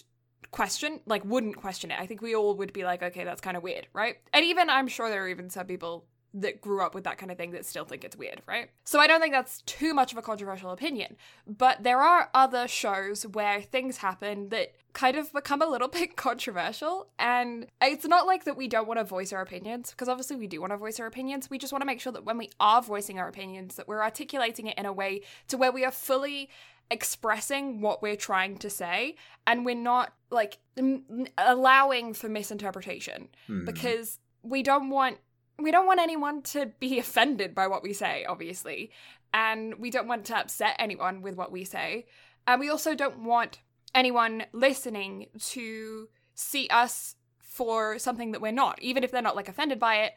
question 0.50 1.00
like 1.06 1.24
wouldn't 1.24 1.56
question 1.56 1.90
it 1.90 1.98
i 1.98 2.06
think 2.06 2.20
we 2.20 2.36
all 2.36 2.54
would 2.54 2.74
be 2.74 2.84
like 2.84 3.02
okay 3.02 3.24
that's 3.24 3.40
kind 3.40 3.56
of 3.56 3.62
weird 3.62 3.86
right 3.94 4.16
and 4.34 4.44
even 4.44 4.68
i'm 4.68 4.86
sure 4.86 5.08
there 5.08 5.24
are 5.24 5.28
even 5.28 5.48
some 5.48 5.66
people 5.66 6.04
that 6.34 6.60
grew 6.60 6.82
up 6.82 6.94
with 6.94 7.04
that 7.04 7.18
kind 7.18 7.30
of 7.30 7.36
thing 7.36 7.50
that 7.52 7.66
still 7.66 7.84
think 7.84 8.04
it's 8.04 8.16
weird, 8.16 8.40
right? 8.46 8.70
So 8.84 8.98
I 8.98 9.06
don't 9.06 9.20
think 9.20 9.34
that's 9.34 9.60
too 9.62 9.92
much 9.92 10.12
of 10.12 10.18
a 10.18 10.22
controversial 10.22 10.70
opinion. 10.70 11.16
But 11.46 11.82
there 11.82 12.00
are 12.00 12.30
other 12.32 12.66
shows 12.66 13.26
where 13.26 13.60
things 13.60 13.98
happen 13.98 14.48
that 14.48 14.72
kind 14.94 15.16
of 15.16 15.32
become 15.32 15.60
a 15.60 15.66
little 15.66 15.88
bit 16.00 16.16
controversial. 16.16 17.08
And 17.18 17.66
it's 17.82 18.06
not 18.06 18.26
like 18.26 18.44
that 18.44 18.56
we 18.56 18.66
don't 18.66 18.88
want 18.88 18.98
to 18.98 19.04
voice 19.04 19.32
our 19.32 19.42
opinions, 19.42 19.90
because 19.90 20.08
obviously 20.08 20.36
we 20.36 20.46
do 20.46 20.60
want 20.60 20.72
to 20.72 20.78
voice 20.78 20.98
our 21.00 21.06
opinions. 21.06 21.50
We 21.50 21.58
just 21.58 21.72
want 21.72 21.82
to 21.82 21.86
make 21.86 22.00
sure 22.00 22.12
that 22.12 22.24
when 22.24 22.38
we 22.38 22.50
are 22.58 22.80
voicing 22.80 23.18
our 23.18 23.28
opinions, 23.28 23.76
that 23.76 23.86
we're 23.86 24.02
articulating 24.02 24.66
it 24.66 24.78
in 24.78 24.86
a 24.86 24.92
way 24.92 25.22
to 25.48 25.58
where 25.58 25.72
we 25.72 25.84
are 25.84 25.90
fully 25.90 26.48
expressing 26.90 27.80
what 27.80 28.02
we're 28.02 28.16
trying 28.16 28.58
to 28.58 28.68
say 28.68 29.16
and 29.46 29.64
we're 29.64 29.74
not 29.74 30.12
like 30.30 30.58
m- 30.76 31.26
allowing 31.38 32.12
for 32.12 32.28
misinterpretation 32.28 33.28
mm. 33.48 33.64
because 33.64 34.18
we 34.42 34.62
don't 34.62 34.90
want 34.90 35.16
we 35.58 35.70
don't 35.70 35.86
want 35.86 36.00
anyone 36.00 36.42
to 36.42 36.66
be 36.80 36.98
offended 37.00 37.54
by 37.54 37.66
what 37.66 37.82
we 37.82 37.92
say, 37.92 38.24
obviously. 38.24 38.90
And 39.34 39.76
we 39.78 39.90
don't 39.90 40.08
want 40.08 40.26
to 40.26 40.36
upset 40.36 40.76
anyone 40.78 41.22
with 41.22 41.36
what 41.36 41.52
we 41.52 41.64
say. 41.64 42.06
And 42.46 42.60
we 42.60 42.68
also 42.68 42.94
don't 42.94 43.24
want 43.24 43.60
anyone 43.94 44.44
listening 44.52 45.26
to 45.38 46.08
see 46.34 46.68
us 46.68 47.16
for 47.38 47.98
something 47.98 48.32
that 48.32 48.40
we're 48.40 48.52
not, 48.52 48.80
even 48.82 49.04
if 49.04 49.10
they're 49.10 49.22
not 49.22 49.36
like 49.36 49.48
offended 49.48 49.78
by 49.78 49.96
it. 50.04 50.14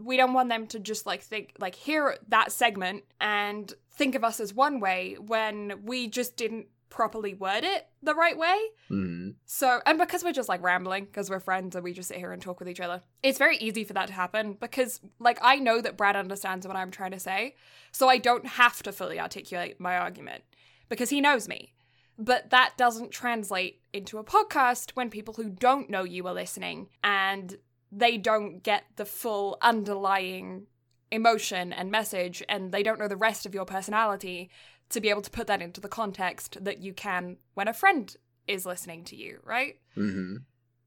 We 0.00 0.16
don't 0.16 0.32
want 0.32 0.48
them 0.48 0.66
to 0.68 0.80
just 0.80 1.06
like 1.06 1.22
think, 1.22 1.54
like, 1.58 1.76
hear 1.76 2.16
that 2.28 2.50
segment 2.50 3.04
and 3.20 3.72
think 3.92 4.16
of 4.16 4.24
us 4.24 4.40
as 4.40 4.52
one 4.52 4.80
way 4.80 5.16
when 5.18 5.84
we 5.84 6.08
just 6.08 6.36
didn't 6.36 6.66
properly 6.88 7.34
word 7.34 7.64
it 7.64 7.86
the 8.02 8.14
right 8.14 8.36
way. 8.36 8.58
Mm-hmm. 8.90 9.30
So, 9.44 9.80
and 9.86 9.98
because 9.98 10.24
we're 10.24 10.32
just 10.32 10.48
like 10.48 10.62
rambling, 10.62 11.04
because 11.04 11.28
we're 11.28 11.40
friends 11.40 11.74
and 11.74 11.84
we 11.84 11.92
just 11.92 12.08
sit 12.08 12.18
here 12.18 12.32
and 12.32 12.40
talk 12.40 12.58
with 12.58 12.68
each 12.68 12.80
other, 12.80 13.02
it's 13.22 13.38
very 13.38 13.56
easy 13.58 13.84
for 13.84 13.92
that 13.94 14.08
to 14.08 14.12
happen 14.12 14.56
because, 14.58 15.00
like, 15.18 15.38
I 15.42 15.56
know 15.56 15.80
that 15.80 15.96
Brad 15.96 16.16
understands 16.16 16.66
what 16.66 16.76
I'm 16.76 16.90
trying 16.90 17.12
to 17.12 17.18
say. 17.18 17.54
So 17.92 18.08
I 18.08 18.18
don't 18.18 18.46
have 18.46 18.82
to 18.84 18.92
fully 18.92 19.20
articulate 19.20 19.80
my 19.80 19.96
argument 19.96 20.44
because 20.88 21.10
he 21.10 21.20
knows 21.20 21.48
me. 21.48 21.74
But 22.18 22.50
that 22.50 22.74
doesn't 22.78 23.10
translate 23.10 23.82
into 23.92 24.18
a 24.18 24.24
podcast 24.24 24.92
when 24.92 25.10
people 25.10 25.34
who 25.34 25.50
don't 25.50 25.90
know 25.90 26.02
you 26.02 26.26
are 26.26 26.34
listening 26.34 26.88
and 27.04 27.56
they 27.92 28.16
don't 28.16 28.62
get 28.62 28.84
the 28.96 29.04
full 29.04 29.58
underlying 29.60 30.66
emotion 31.12 31.72
and 31.72 31.90
message 31.90 32.42
and 32.48 32.72
they 32.72 32.82
don't 32.82 32.98
know 32.98 33.08
the 33.08 33.16
rest 33.16 33.46
of 33.46 33.54
your 33.54 33.64
personality 33.64 34.50
to 34.90 35.00
be 35.00 35.10
able 35.10 35.22
to 35.22 35.30
put 35.30 35.46
that 35.46 35.62
into 35.62 35.80
the 35.80 35.88
context 35.88 36.58
that 36.62 36.78
you 36.78 36.92
can 36.92 37.36
when 37.54 37.68
a 37.68 37.72
friend 37.72 38.16
is 38.46 38.66
listening 38.66 39.04
to 39.04 39.16
you, 39.16 39.40
right? 39.42 39.76
Mm-hmm. 39.96 40.36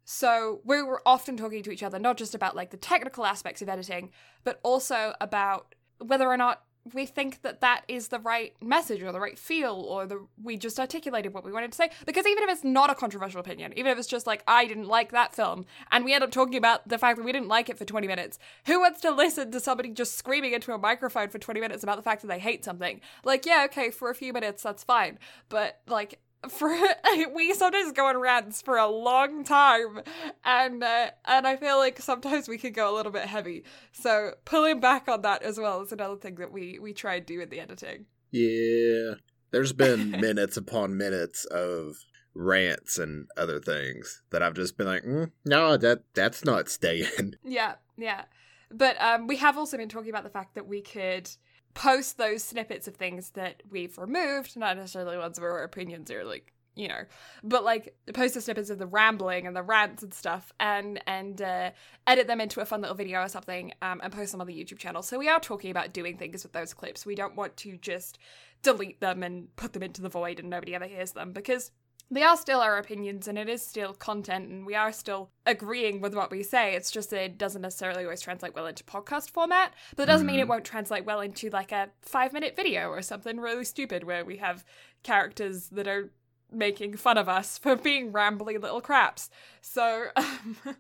So 0.06 0.62
we 0.64 0.82
were 0.82 1.02
often 1.06 1.38
talking 1.38 1.62
to 1.64 1.72
each 1.72 1.84
other, 1.84 2.00
not 2.00 2.18
just 2.18 2.34
about 2.34 2.56
like 2.56 2.72
the 2.72 2.78
technical 2.78 3.26
aspects 3.26 3.62
of 3.62 3.70
editing, 3.70 4.12
but 4.44 4.60
also 4.64 5.14
about 5.22 5.76
whether 6.00 6.28
or 6.28 6.38
not 6.38 6.64
we 6.94 7.06
think 7.06 7.42
that 7.42 7.62
that 7.62 7.84
is 7.88 8.08
the 8.08 8.20
right 8.20 8.54
message 8.62 9.02
or 9.02 9.12
the 9.12 9.20
right 9.20 9.38
feel 9.38 9.76
or 9.76 10.06
the 10.06 10.26
we 10.42 10.58
just 10.58 10.80
articulated 10.80 11.34
what 11.34 11.44
we 11.44 11.52
wanted 11.52 11.72
to 11.72 11.76
say. 11.76 11.90
Because 12.06 12.26
even 12.26 12.44
if 12.44 12.50
it's 12.50 12.64
not 12.64 12.90
a 12.90 12.96
controversial 12.96 13.40
opinion 13.40 13.74
even 13.76 13.92
if 13.92 13.98
it's 13.98 14.08
just 14.08 14.28
like 14.28 14.44
i 14.48 14.66
didn't 14.66 14.88
like 14.88 15.12
that 15.12 15.36
film 15.36 15.66
and 15.92 16.06
we 16.06 16.14
end 16.14 16.24
up 16.24 16.32
talking 16.32 16.56
about 16.56 16.88
the 16.88 16.98
fact 16.98 17.18
that 17.18 17.24
we 17.24 17.32
didn't 17.32 17.48
like 17.48 17.70
it 17.70 17.78
for 17.78 17.86
20 17.86 18.08
minutes 18.08 18.40
who 18.66 18.80
wants 18.80 19.02
to 19.02 19.12
listen 19.12 19.52
to 19.52 19.60
somebody 19.60 19.90
just 19.90 20.18
screaming 20.18 20.54
into 20.54 20.74
a 20.74 20.78
microphone 20.78 21.30
for 21.30 21.40
20 21.40 21.60
minutes 21.60 21.84
about 21.84 21.98
the 21.98 22.04
fact 22.04 22.22
that 22.22 22.28
they 22.28 22.40
hate 22.40 22.64
something? 22.64 23.02
Like 23.24 23.46
yeah 23.46 23.66
okay 23.70 23.92
for 23.92 24.10
a 24.10 24.16
few 24.16 24.34
minutes 24.34 24.64
that's 24.64 24.84
fine. 24.84 25.20
But 25.50 25.82
like 25.88 26.20
for 26.48 26.76
we 27.36 27.54
sometimes 27.54 27.92
go 27.92 28.08
on 28.08 28.18
rants 28.18 28.62
for 28.62 28.78
a 28.78 28.88
long 28.88 29.44
time 29.44 30.02
and 30.46 30.84
uh, 30.84 31.12
and 31.26 31.46
I 31.46 31.58
feel 31.58 31.78
like 31.78 32.00
sometimes 32.00 32.48
we 32.48 32.58
can 32.58 32.72
go 32.72 32.94
a 32.94 32.96
little 32.96 33.12
bit 33.12 33.26
heavy. 33.26 33.64
So 33.92 34.36
pulling 34.46 34.80
back 34.80 35.08
on 35.08 35.22
that 35.24 35.44
as 35.44 35.60
well 35.60 35.82
is 35.82 35.92
another 35.92 36.16
thing 36.16 36.36
that 36.36 36.52
we 36.52 36.80
we 36.80 36.94
try 36.94 37.16
and 37.16 37.26
do 37.26 37.42
in 37.42 37.50
the 37.50 37.60
editing. 37.60 38.06
Yeah. 38.32 39.16
There's 39.52 39.74
been 39.74 40.12
minutes 40.22 40.56
upon 40.56 40.96
minutes 40.98 41.46
of 41.46 41.96
rants 42.36 42.98
and 42.98 43.28
other 43.36 43.60
things 43.60 44.22
that 44.30 44.42
I've 44.42 44.54
just 44.54 44.78
been 44.78 44.88
like 44.88 45.04
mm, 45.04 45.32
no 45.46 45.76
that 45.78 46.04
that's 46.14 46.46
not 46.46 46.70
staying. 46.70 47.36
Yeah 47.44 47.76
yeah. 47.98 48.24
But 48.72 48.96
um 49.02 49.28
we 49.28 49.36
have 49.38 49.58
also 49.58 49.76
been 49.76 49.90
talking 49.90 50.10
about 50.10 50.24
the 50.24 50.30
fact 50.30 50.56
that 50.56 50.68
we 50.68 50.82
could 50.82 51.30
post 51.74 52.18
those 52.18 52.44
snippets 52.44 52.88
of 52.88 52.96
things 52.96 53.32
that 53.32 53.64
we've 53.70 53.98
removed, 53.98 54.58
not 54.58 54.78
necessarily 54.78 55.18
ones 55.18 55.40
where 55.40 55.52
our 55.52 55.64
opinions 55.64 56.12
are 56.12 56.24
like 56.24 56.54
you 56.76 56.88
know 56.88 57.04
but 57.44 57.64
like 57.64 57.96
post 58.14 58.36
the 58.36 58.42
snippets 58.42 58.70
of 58.70 58.78
the 58.78 58.86
rambling 58.86 59.46
and 59.46 59.56
the 59.56 59.62
rants 59.62 60.02
and 60.02 60.14
stuff 60.14 60.54
and 60.60 61.02
and 61.08 61.42
uh, 61.42 61.72
edit 62.08 62.28
them 62.28 62.40
into 62.40 62.62
a 62.62 62.66
fun 62.66 62.82
little 62.82 62.96
video 62.96 63.22
or 63.22 63.28
something 63.28 63.74
um, 63.82 64.00
and 64.02 64.14
post 64.14 64.32
them 64.32 64.42
on 64.42 64.48
the 64.48 64.54
youtube 64.54 64.78
channel. 64.78 65.02
So 65.02 65.20
we 65.20 65.28
are 65.28 65.40
talking 65.40 65.72
about 65.72 65.94
doing 65.94 66.18
things 66.18 66.44
with 66.44 66.54
those 66.54 66.74
clips. 66.74 67.06
We 67.06 67.16
don't 67.16 67.36
want 67.36 67.58
to 67.58 67.78
just 67.78 68.18
delete 68.62 69.02
them 69.02 69.24
and 69.24 69.54
put 69.56 69.74
them 69.74 69.84
into 69.84 70.02
the 70.02 70.10
void 70.10 70.40
and 70.40 70.50
nobody 70.50 70.76
ever 70.76 70.86
hears 70.86 71.12
them 71.12 71.34
because 71.34 71.72
they 72.12 72.24
are 72.24 72.38
still 72.38 72.60
our 72.60 72.78
opinions 72.78 73.28
and 73.28 73.38
it 73.38 73.48
is 73.48 73.66
still 73.66 73.94
content 73.94 74.50
and 74.50 74.66
we 74.66 74.74
are 74.74 74.92
still 74.92 75.30
agreeing 75.46 76.02
with 76.02 76.16
what 76.16 76.32
we 76.32 76.42
say. 76.42 76.74
It's 76.74 76.90
just 76.90 77.12
that 77.12 77.24
it 77.24 77.38
doesn't 77.38 77.62
necessarily 77.62 78.04
always 78.04 78.22
translate 78.22 78.56
well 78.56 78.66
into 78.66 78.84
podcast 78.84 79.30
format, 79.30 79.74
but 79.96 80.04
it 80.04 80.06
doesn't 80.08 80.26
mm-hmm. 80.26 80.34
mean 80.34 80.40
it 80.40 80.44
mm-hmm. 80.44 80.52
won't 80.52 80.66
translate 80.66 81.06
well 81.06 81.22
into 81.22 81.50
like 81.50 81.72
a 81.72 81.90
five 82.02 82.34
minute 82.34 82.56
video 82.56 82.90
or 82.90 83.02
something 83.02 83.40
really 83.40 83.66
stupid 83.66 84.04
where 84.04 84.26
we 84.26 84.38
have 84.38 84.66
characters 85.04 85.70
that 85.70 85.88
are 85.88 86.12
making 86.52 86.98
fun 86.98 87.18
of 87.18 87.30
us 87.30 87.58
for 87.58 87.76
being 87.78 88.12
rambly 88.12 88.60
little 88.60 88.82
craps. 88.82 89.30
So, 89.62 90.08
um, 90.16 90.58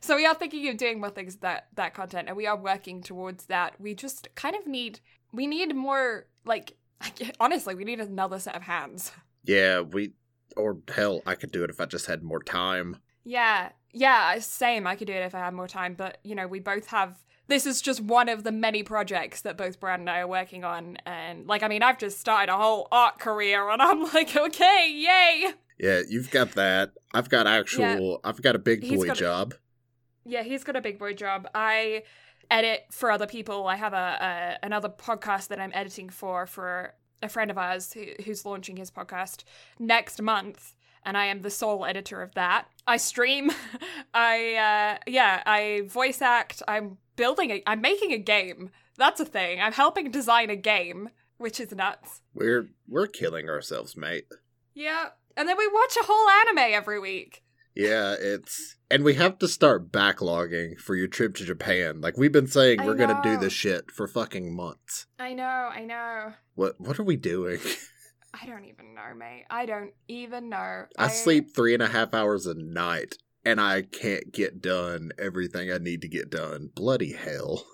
so 0.00 0.16
we 0.16 0.26
are 0.26 0.34
thinking 0.34 0.68
of 0.68 0.76
doing 0.76 1.00
more 1.00 1.10
things 1.10 1.36
that 1.36 1.68
that 1.74 1.94
content 1.94 2.28
and 2.28 2.36
we 2.36 2.46
are 2.46 2.56
working 2.56 3.02
towards 3.02 3.46
that. 3.46 3.80
We 3.80 3.94
just 3.94 4.28
kind 4.34 4.54
of 4.54 4.66
need 4.66 5.00
we 5.32 5.46
need 5.46 5.74
more 5.74 6.26
like 6.44 6.76
honestly, 7.40 7.74
we 7.74 7.84
need 7.84 8.00
another 8.00 8.38
set 8.38 8.54
of 8.54 8.62
hands. 8.62 9.12
Yeah, 9.44 9.80
we 9.80 10.12
or 10.56 10.78
hell, 10.94 11.22
I 11.26 11.34
could 11.34 11.52
do 11.52 11.64
it 11.64 11.70
if 11.70 11.80
I 11.80 11.86
just 11.86 12.06
had 12.06 12.22
more 12.22 12.42
time. 12.42 12.98
Yeah, 13.24 13.70
yeah, 13.92 14.38
same. 14.38 14.86
I 14.86 14.96
could 14.96 15.06
do 15.06 15.12
it 15.12 15.24
if 15.24 15.34
I 15.34 15.40
had 15.40 15.54
more 15.54 15.68
time, 15.68 15.94
but 15.94 16.18
you 16.22 16.34
know, 16.34 16.46
we 16.46 16.60
both 16.60 16.88
have. 16.88 17.18
This 17.48 17.66
is 17.66 17.82
just 17.82 18.00
one 18.00 18.28
of 18.28 18.44
the 18.44 18.52
many 18.52 18.82
projects 18.82 19.42
that 19.42 19.58
both 19.58 19.80
Brad 19.80 20.00
and 20.00 20.08
I 20.08 20.20
are 20.20 20.28
working 20.28 20.64
on, 20.64 20.96
and 21.04 21.46
like, 21.46 21.62
I 21.62 21.68
mean, 21.68 21.82
I've 21.82 21.98
just 21.98 22.20
started 22.20 22.52
a 22.52 22.56
whole 22.56 22.88
art 22.90 23.18
career, 23.18 23.68
and 23.68 23.82
I'm 23.82 24.02
like, 24.14 24.36
okay, 24.36 24.90
yay! 24.90 25.52
Yeah, 25.78 26.02
you've 26.08 26.30
got 26.30 26.52
that. 26.52 26.92
I've 27.12 27.28
got 27.28 27.46
actual. 27.46 28.20
Yeah. 28.22 28.28
I've 28.28 28.40
got 28.42 28.54
a 28.54 28.60
big 28.60 28.88
boy 28.88 29.10
job. 29.10 29.54
A, 29.54 30.30
yeah, 30.30 30.42
he's 30.42 30.64
got 30.64 30.76
a 30.76 30.80
big 30.80 30.98
boy 30.98 31.14
job. 31.14 31.48
I 31.54 32.04
edit 32.50 32.84
for 32.90 33.10
other 33.10 33.26
people. 33.26 33.66
I 33.66 33.76
have 33.76 33.92
a, 33.92 34.58
a 34.62 34.66
another 34.66 34.88
podcast 34.88 35.48
that 35.48 35.60
I'm 35.60 35.72
editing 35.74 36.08
for 36.08 36.46
for 36.46 36.94
a 37.22 37.28
friend 37.28 37.50
of 37.50 37.58
ours 37.58 37.92
who, 37.92 38.06
who's 38.24 38.44
launching 38.44 38.76
his 38.76 38.90
podcast 38.90 39.44
next 39.78 40.20
month 40.20 40.74
and 41.04 41.16
I 41.16 41.26
am 41.26 41.42
the 41.42 41.50
sole 41.50 41.84
editor 41.84 42.22
of 42.22 42.34
that. 42.34 42.66
I 42.86 42.96
stream, 42.96 43.50
I 44.14 44.54
uh 44.54 44.98
yeah, 45.06 45.42
I 45.46 45.82
voice 45.88 46.22
act, 46.22 46.62
I'm 46.68 46.98
building 47.16 47.50
a 47.50 47.62
I'm 47.66 47.80
making 47.80 48.12
a 48.12 48.18
game. 48.18 48.70
That's 48.98 49.20
a 49.20 49.24
thing. 49.24 49.60
I'm 49.60 49.72
helping 49.72 50.10
design 50.10 50.50
a 50.50 50.56
game, 50.56 51.10
which 51.38 51.58
is 51.58 51.72
nuts. 51.74 52.20
We're 52.34 52.68
we're 52.88 53.06
killing 53.06 53.48
ourselves, 53.48 53.96
mate. 53.96 54.26
Yeah, 54.74 55.08
And 55.36 55.48
then 55.48 55.58
we 55.58 55.66
watch 55.66 55.96
a 56.00 56.04
whole 56.04 56.28
anime 56.28 56.72
every 56.72 56.98
week. 56.98 57.41
Yeah, 57.74 58.14
it's 58.18 58.76
and 58.90 59.04
we 59.04 59.14
have 59.14 59.38
to 59.38 59.48
start 59.48 59.90
backlogging 59.90 60.78
for 60.78 60.94
your 60.94 61.08
trip 61.08 61.34
to 61.36 61.44
Japan. 61.44 62.00
Like 62.00 62.18
we've 62.18 62.32
been 62.32 62.46
saying 62.46 62.80
I 62.80 62.86
we're 62.86 62.96
to 62.96 63.20
do 63.22 63.38
this 63.38 63.52
shit 63.52 63.90
for 63.90 64.06
fucking 64.06 64.54
months. 64.54 65.06
I 65.18 65.32
know, 65.32 65.44
I 65.44 65.84
know. 65.84 66.32
What 66.54 66.78
what 66.78 66.98
are 66.98 67.04
we 67.04 67.16
doing? 67.16 67.58
I 68.34 68.46
don't 68.46 68.64
even 68.64 68.94
know, 68.94 69.14
mate. 69.16 69.44
I 69.50 69.66
don't 69.66 69.92
even 70.08 70.48
know. 70.48 70.86
I 70.98 71.08
sleep 71.08 71.54
three 71.54 71.74
and 71.74 71.82
a 71.82 71.88
half 71.88 72.14
hours 72.14 72.46
a 72.46 72.54
night 72.54 73.16
and 73.44 73.60
I 73.60 73.82
can't 73.82 74.32
get 74.32 74.62
done 74.62 75.10
everything 75.18 75.70
I 75.70 75.78
need 75.78 76.02
to 76.02 76.08
get 76.08 76.30
done. 76.30 76.70
Bloody 76.74 77.12
hell. 77.12 77.64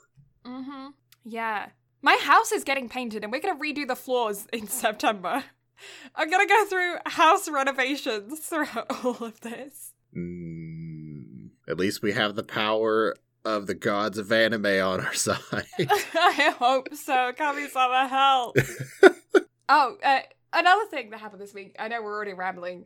Mm-hmm. 0.45 0.89
Yeah. 1.25 1.69
My 2.03 2.19
house 2.23 2.53
is 2.53 2.65
getting 2.65 2.89
painted 2.89 3.23
and 3.23 3.33
we're 3.33 3.41
gonna 3.41 3.59
redo 3.59 3.87
the 3.87 3.97
floors 3.97 4.47
in 4.53 4.67
September. 4.69 5.45
I'm 6.15 6.31
gonna 6.31 6.47
go 6.47 6.65
through 6.67 6.97
house 7.07 7.49
renovations 7.49 8.41
throughout 8.41 8.87
all 9.05 9.23
of 9.25 9.41
this. 9.41 9.93
Mm, 10.17 11.51
at 11.69 11.79
least 11.79 12.03
we 12.03 12.13
have 12.13 12.35
the 12.35 12.43
power 12.43 13.17
of 13.45 13.67
the 13.67 13.75
gods 13.75 14.19
of 14.19 14.31
anime 14.33 14.67
on 14.67 15.01
our 15.01 15.15
side. 15.15 15.39
I 15.79 16.55
hope 16.59 16.95
so. 16.95 17.33
Kami-sama, 17.37 18.09
help. 18.09 18.57
oh, 19.69 19.97
uh, 20.03 20.21
another 20.53 20.85
thing 20.87 21.11
that 21.11 21.21
happened 21.21 21.41
this 21.41 21.55
week. 21.55 21.77
I 21.79 21.89
know 21.89 22.03
we're 22.03 22.15
already 22.15 22.35
rambling. 22.35 22.85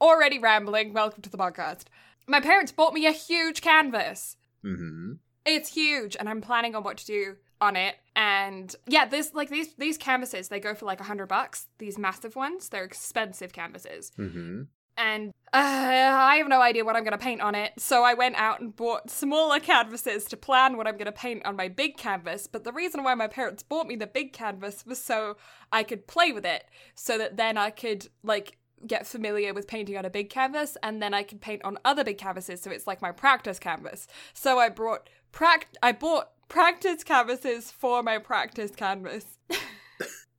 Already 0.00 0.38
rambling. 0.38 0.92
Welcome 0.92 1.22
to 1.22 1.30
the 1.30 1.38
podcast. 1.38 1.84
My 2.26 2.40
parents 2.40 2.72
bought 2.72 2.94
me 2.94 3.06
a 3.06 3.12
huge 3.12 3.60
canvas. 3.62 4.36
hmm 4.62 5.14
It's 5.44 5.70
huge, 5.74 6.16
and 6.18 6.28
I'm 6.28 6.40
planning 6.40 6.74
on 6.74 6.84
what 6.84 6.98
to 6.98 7.06
do 7.06 7.36
on 7.60 7.76
it. 7.76 7.96
And 8.16 8.74
yeah, 8.86 9.06
this 9.06 9.34
like 9.34 9.50
these 9.50 9.74
these 9.74 9.98
canvases 9.98 10.48
they 10.48 10.60
go 10.60 10.74
for 10.74 10.86
like 10.86 11.00
a 11.00 11.04
hundred 11.04 11.26
bucks. 11.26 11.66
These 11.78 11.98
massive 11.98 12.36
ones, 12.36 12.68
they're 12.68 12.84
expensive 12.84 13.52
canvases. 13.52 14.12
hmm 14.16 14.62
And 14.96 15.32
uh, 15.52 15.56
I 15.56 16.36
have 16.36 16.48
no 16.48 16.60
idea 16.60 16.84
what 16.84 16.96
I'm 16.96 17.04
gonna 17.04 17.18
paint 17.18 17.40
on 17.40 17.54
it. 17.54 17.72
So 17.78 18.02
I 18.04 18.14
went 18.14 18.36
out 18.36 18.60
and 18.60 18.74
bought 18.74 19.10
smaller 19.10 19.60
canvases 19.60 20.24
to 20.26 20.36
plan 20.36 20.76
what 20.76 20.86
I'm 20.86 20.96
gonna 20.96 21.12
paint 21.12 21.46
on 21.46 21.56
my 21.56 21.68
big 21.68 21.96
canvas. 21.96 22.46
But 22.46 22.64
the 22.64 22.72
reason 22.72 23.04
why 23.04 23.14
my 23.14 23.28
parents 23.28 23.62
bought 23.62 23.86
me 23.86 23.96
the 23.96 24.06
big 24.06 24.32
canvas 24.32 24.84
was 24.86 25.02
so 25.02 25.36
I 25.72 25.82
could 25.82 26.06
play 26.06 26.32
with 26.32 26.44
it, 26.44 26.64
so 26.94 27.18
that 27.18 27.36
then 27.36 27.56
I 27.56 27.70
could 27.70 28.08
like 28.22 28.58
get 28.86 29.06
familiar 29.06 29.52
with 29.52 29.66
painting 29.66 29.96
on 29.96 30.04
a 30.04 30.10
big 30.10 30.30
canvas 30.30 30.76
and 30.84 31.02
then 31.02 31.12
I 31.12 31.24
could 31.24 31.40
paint 31.40 31.64
on 31.64 31.78
other 31.84 32.04
big 32.04 32.16
canvases 32.16 32.62
so 32.62 32.70
it's 32.70 32.86
like 32.86 33.02
my 33.02 33.12
practice 33.12 33.58
canvas. 33.58 34.06
So 34.34 34.58
I 34.58 34.68
brought 34.68 35.08
prac 35.32 35.68
I 35.82 35.92
bought 35.92 36.30
practice 36.48 37.04
canvases 37.04 37.70
for 37.70 38.02
my 38.02 38.18
practice 38.18 38.72
canvas. 38.74 39.38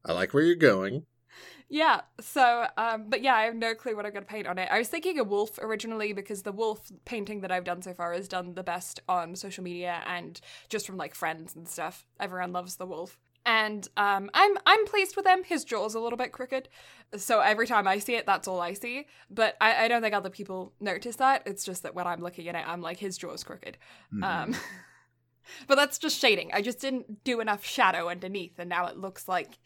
I 0.06 0.14
like 0.14 0.34
where 0.34 0.44
you're 0.44 0.56
going. 0.56 1.06
yeah, 1.70 2.02
so 2.20 2.68
um 2.78 3.06
but 3.10 3.22
yeah, 3.22 3.36
I 3.36 3.44
have 3.44 3.56
no 3.56 3.76
clue 3.76 3.96
what 3.96 4.06
I'm 4.06 4.12
going 4.14 4.24
to 4.24 4.30
paint 4.30 4.48
on 4.48 4.58
it. 4.58 4.70
I 4.72 4.80
was 4.80 4.88
thinking 4.88 5.20
a 5.20 5.24
wolf 5.24 5.60
originally 5.62 6.14
because 6.14 6.42
the 6.44 6.52
wolf 6.52 6.92
painting 7.06 7.42
that 7.42 7.52
I've 7.52 7.64
done 7.66 7.82
so 7.82 7.94
far 7.94 8.14
has 8.14 8.28
done 8.28 8.56
the 8.56 8.64
best 8.64 9.02
on 9.08 9.36
social 9.36 9.64
media 9.64 10.02
and 10.08 10.40
just 10.70 10.86
from 10.88 10.98
like 10.98 11.14
friends 11.14 11.56
and 11.56 11.68
stuff. 11.68 12.06
Everyone 12.20 12.52
loves 12.54 12.78
the 12.78 12.86
wolf. 12.88 13.20
And 13.46 13.88
um, 13.98 14.30
I'm 14.34 14.58
I'm 14.66 14.86
pleased 14.86 15.16
with 15.16 15.26
him. 15.26 15.44
His 15.44 15.64
jaw's 15.64 15.96
a 15.96 16.00
little 16.00 16.18
bit 16.18 16.32
crooked, 16.34 16.68
so 17.16 17.40
every 17.40 17.66
time 17.68 17.88
I 17.88 17.98
see 17.98 18.16
it, 18.16 18.26
that's 18.26 18.48
all 18.48 18.60
I 18.60 18.74
see. 18.74 19.08
But 19.32 19.56
I, 19.62 19.86
I 19.86 19.88
don't 19.88 20.02
think 20.02 20.14
other 20.14 20.30
people 20.30 20.74
notice 20.80 21.16
that. 21.16 21.44
It's 21.46 21.64
just 21.64 21.84
that 21.84 21.96
when 21.96 22.06
I'm 22.06 22.22
looking 22.22 22.48
at 22.50 22.56
it, 22.56 22.68
I'm 22.68 22.82
like, 22.82 22.98
his 22.98 23.18
jaw's 23.18 23.44
crooked. 23.46 23.78
Mhm. 24.14 24.24
Um, 24.24 24.56
but 25.68 25.76
that's 25.76 25.98
just 25.98 26.20
shading. 26.20 26.52
I 26.54 26.62
just 26.62 26.80
didn't 26.80 27.24
do 27.24 27.40
enough 27.40 27.66
shadow 27.66 28.10
underneath, 28.10 28.58
and 28.58 28.70
now 28.70 28.88
it 28.88 28.98
looks 28.98 29.28
like 29.28 29.60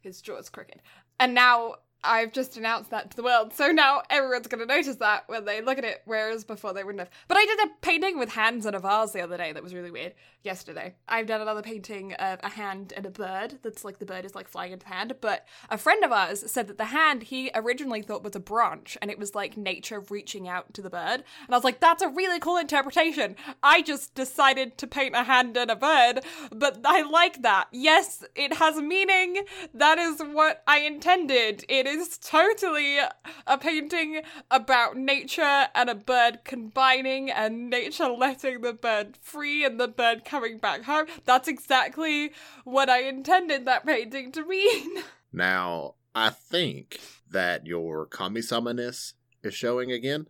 his 0.00 0.20
jaw's 0.20 0.48
crooked. 0.48 0.80
And 1.18 1.34
now 1.34 1.76
I've 2.04 2.32
just 2.32 2.56
announced 2.56 2.90
that 2.90 3.10
to 3.10 3.16
the 3.16 3.22
world, 3.22 3.52
so 3.52 3.68
now 3.68 4.02
everyone's 4.10 4.46
going 4.46 4.60
to 4.60 4.74
notice 4.74 4.96
that 4.96 5.24
when 5.28 5.44
they 5.44 5.60
look 5.60 5.78
at 5.78 5.84
it, 5.84 6.02
whereas 6.04 6.44
before 6.44 6.72
they 6.72 6.84
wouldn't 6.84 7.00
have. 7.00 7.10
But 7.26 7.36
I 7.36 7.44
did 7.44 7.58
a 7.60 7.72
painting 7.80 8.18
with 8.18 8.30
hands 8.30 8.64
and 8.64 8.76
a 8.76 8.78
vase 8.78 9.12
the 9.12 9.22
other 9.22 9.36
day 9.36 9.52
that 9.52 9.62
was 9.62 9.74
really 9.74 9.90
weird. 9.90 10.14
Yesterday, 10.42 10.94
I've 11.08 11.26
done 11.26 11.40
another 11.40 11.62
painting 11.62 12.12
of 12.14 12.38
a 12.44 12.50
hand 12.50 12.92
and 12.96 13.04
a 13.04 13.10
bird. 13.10 13.58
That's 13.62 13.84
like 13.84 13.98
the 13.98 14.06
bird 14.06 14.24
is 14.24 14.36
like 14.36 14.46
flying 14.46 14.72
into 14.72 14.86
the 14.86 14.92
hand. 14.92 15.14
But 15.20 15.46
a 15.68 15.76
friend 15.76 16.04
of 16.04 16.12
ours 16.12 16.48
said 16.48 16.68
that 16.68 16.78
the 16.78 16.84
hand 16.86 17.24
he 17.24 17.50
originally 17.54 18.02
thought 18.02 18.22
was 18.22 18.36
a 18.36 18.40
branch, 18.40 18.96
and 19.02 19.10
it 19.10 19.18
was 19.18 19.34
like 19.34 19.56
nature 19.56 20.04
reaching 20.08 20.46
out 20.46 20.72
to 20.74 20.82
the 20.82 20.90
bird. 20.90 21.24
And 21.46 21.50
I 21.50 21.56
was 21.56 21.64
like, 21.64 21.80
that's 21.80 22.02
a 22.02 22.08
really 22.08 22.38
cool 22.38 22.56
interpretation. 22.56 23.34
I 23.62 23.82
just 23.82 24.14
decided 24.14 24.78
to 24.78 24.86
paint 24.86 25.16
a 25.16 25.24
hand 25.24 25.56
and 25.56 25.70
a 25.70 25.76
bird, 25.76 26.20
but 26.52 26.78
I 26.84 27.02
like 27.02 27.42
that. 27.42 27.66
Yes, 27.72 28.24
it 28.36 28.54
has 28.54 28.76
meaning. 28.76 29.44
That 29.74 29.98
is 29.98 30.20
what 30.20 30.62
I 30.68 30.80
intended. 30.80 31.64
It 31.68 31.85
is 31.86 32.18
totally 32.18 32.98
a 33.46 33.58
painting 33.58 34.22
about 34.50 34.96
nature 34.96 35.66
and 35.74 35.88
a 35.90 35.94
bird 35.94 36.40
combining 36.44 37.30
and 37.30 37.70
nature 37.70 38.08
letting 38.08 38.60
the 38.60 38.72
bird 38.72 39.16
free 39.20 39.64
and 39.64 39.78
the 39.80 39.88
bird 39.88 40.24
coming 40.24 40.58
back 40.58 40.84
home. 40.84 41.06
That's 41.24 41.48
exactly 41.48 42.32
what 42.64 42.88
I 42.90 43.02
intended 43.02 43.64
that 43.66 43.86
painting 43.86 44.32
to 44.32 44.44
mean. 44.46 45.02
Now, 45.32 45.96
I 46.14 46.30
think 46.30 46.98
that 47.30 47.66
your 47.66 48.06
kami-sama-ness 48.06 49.14
is 49.42 49.54
showing 49.54 49.92
again 49.92 50.28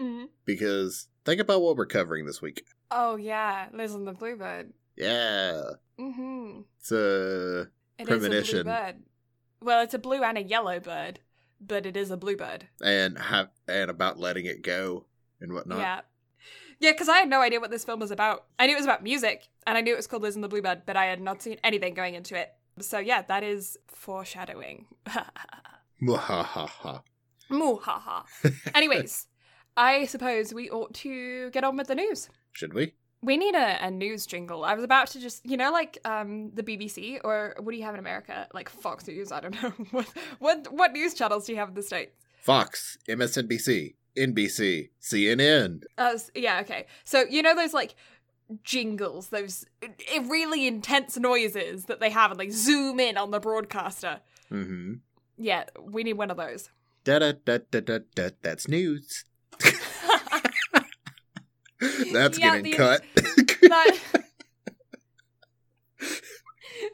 Mm. 0.00 0.26
because 0.44 1.06
think 1.24 1.40
about 1.40 1.62
what 1.62 1.76
we're 1.76 1.86
covering 1.86 2.26
this 2.26 2.42
week. 2.42 2.64
Oh 2.90 3.14
yeah, 3.14 3.68
Liz 3.72 3.94
and 3.94 4.08
the 4.08 4.12
Bluebird. 4.12 4.72
Yeah, 4.96 5.60
Mm-hmm. 6.00 6.62
it's 6.80 6.90
a 6.90 7.68
It 7.98 8.02
is 8.02 8.02
a 8.02 8.04
Premonition. 8.06 8.62
blue 8.64 8.72
bird. 8.72 8.96
Well, 9.64 9.82
it's 9.82 9.94
a 9.94 9.98
blue 9.98 10.22
and 10.22 10.36
a 10.36 10.42
yellow 10.42 10.78
bird, 10.78 11.20
but 11.60 11.86
it 11.86 11.96
is 11.96 12.10
a 12.10 12.16
bluebird. 12.16 12.68
and 12.82 13.18
have 13.18 13.48
and 13.66 13.90
about 13.90 14.18
letting 14.18 14.44
it 14.44 14.62
go 14.62 15.06
and 15.40 15.52
whatnot. 15.54 15.78
Yeah. 15.78 16.00
Yeah, 16.80 16.92
because 16.92 17.08
I 17.08 17.16
had 17.18 17.28
no 17.30 17.40
idea 17.40 17.60
what 17.60 17.70
this 17.70 17.84
film 17.84 18.00
was 18.00 18.10
about. 18.10 18.44
I 18.58 18.66
knew 18.66 18.74
it 18.74 18.76
was 18.76 18.84
about 18.84 19.02
music, 19.02 19.48
and 19.66 19.78
I 19.78 19.80
knew 19.80 19.94
it 19.94 19.96
was 19.96 20.06
called 20.06 20.22
Liz 20.22 20.34
and 20.34 20.44
the 20.44 20.48
Bluebird, 20.48 20.82
but 20.84 20.96
I 20.96 21.06
had 21.06 21.20
not 21.20 21.40
seen 21.40 21.58
anything 21.64 21.94
going 21.94 22.14
into 22.14 22.36
it. 22.36 22.52
So 22.80 22.98
yeah, 22.98 23.22
that 23.22 23.42
is 23.42 23.78
foreshadowing. 23.86 24.86
Mwahaha. 26.02 27.02
Muhaha. 27.50 28.24
Anyways, 28.74 29.28
I 29.76 30.04
suppose 30.06 30.52
we 30.52 30.68
ought 30.68 30.92
to 30.94 31.50
get 31.50 31.64
on 31.64 31.76
with 31.76 31.86
the 31.86 31.94
news. 31.94 32.28
Should 32.52 32.74
we? 32.74 32.94
We 33.24 33.36
need 33.36 33.54
a, 33.54 33.86
a 33.86 33.90
news 33.90 34.26
jingle. 34.26 34.64
I 34.64 34.74
was 34.74 34.84
about 34.84 35.08
to 35.08 35.20
just, 35.20 35.44
you 35.46 35.56
know, 35.56 35.72
like 35.72 35.98
um 36.04 36.50
the 36.54 36.62
BBC 36.62 37.20
or 37.24 37.54
what 37.58 37.72
do 37.72 37.78
you 37.78 37.84
have 37.84 37.94
in 37.94 38.00
America? 38.00 38.48
Like 38.52 38.68
Fox 38.68 39.06
News. 39.06 39.32
I 39.32 39.40
don't 39.40 39.62
know 39.62 39.70
what 39.90 40.06
what 40.38 40.72
what 40.72 40.92
news 40.92 41.14
channels 41.14 41.46
do 41.46 41.52
you 41.52 41.58
have 41.58 41.68
in 41.68 41.74
the 41.74 41.82
states? 41.82 42.12
Fox, 42.36 42.98
MSNBC, 43.08 43.94
NBC, 44.18 44.90
CNN. 45.00 45.84
Uh, 45.96 46.18
yeah, 46.34 46.60
okay. 46.60 46.86
So 47.04 47.24
you 47.30 47.42
know 47.42 47.54
those 47.54 47.72
like 47.72 47.94
jingles, 48.62 49.28
those 49.28 49.64
really 50.26 50.66
intense 50.66 51.16
noises 51.16 51.86
that 51.86 52.00
they 52.00 52.10
have, 52.10 52.30
and 52.30 52.38
they 52.38 52.50
zoom 52.50 53.00
in 53.00 53.16
on 53.16 53.30
the 53.30 53.40
broadcaster. 53.40 54.20
Mm-hmm. 54.52 54.94
Yeah, 55.38 55.64
we 55.80 56.04
need 56.04 56.14
one 56.14 56.30
of 56.30 56.36
those. 56.36 56.70
Da 57.04 57.18
da 57.18 57.32
da 57.44 57.58
da 57.70 57.80
da 57.80 57.98
da. 58.14 58.30
That's 58.42 58.68
news. 58.68 59.24
That's 62.12 62.38
Yeah, 62.38 62.56
getting 62.56 62.64
the- 62.72 62.76
cut. 62.76 63.02
that 63.16 63.98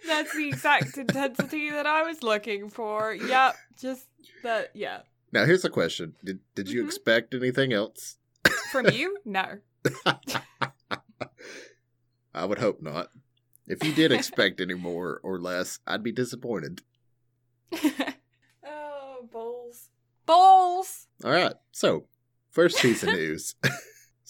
that's 0.07 0.35
the 0.37 0.49
exact 0.49 0.97
intensity 0.97 1.71
that 1.71 1.87
I 1.87 2.03
was 2.03 2.23
looking 2.23 2.69
for. 2.71 3.13
Yep, 3.15 3.57
just 3.81 4.07
that. 4.43 4.71
Yeah, 4.75 5.01
now 5.33 5.45
here's 5.45 5.65
a 5.65 5.71
question: 5.71 6.15
Did 6.25 6.41
did 6.55 6.69
you 6.71 6.83
Mhm. 6.83 6.87
expect 6.87 7.35
anything 7.35 7.73
else? 7.73 8.17
from 8.73 8.89
you, 8.91 9.19
no. 9.25 9.59
I 12.33 12.45
would 12.45 12.59
hope 12.59 12.81
not. 12.81 13.09
If 13.67 13.83
you 13.85 13.93
did 13.93 14.13
expect 14.13 14.61
any 14.61 14.75
more 14.75 15.21
or 15.25 15.39
less, 15.41 15.79
I'd 15.87 16.03
be 16.05 16.13
disappointed. 16.13 16.83
oh, 18.65 19.29
bowls, 19.33 19.91
bowls. 20.27 21.07
All 21.25 21.31
right, 21.33 21.55
so 21.73 22.07
first 22.51 22.79
piece 22.81 23.03
of 23.03 23.09
news. 23.11 23.55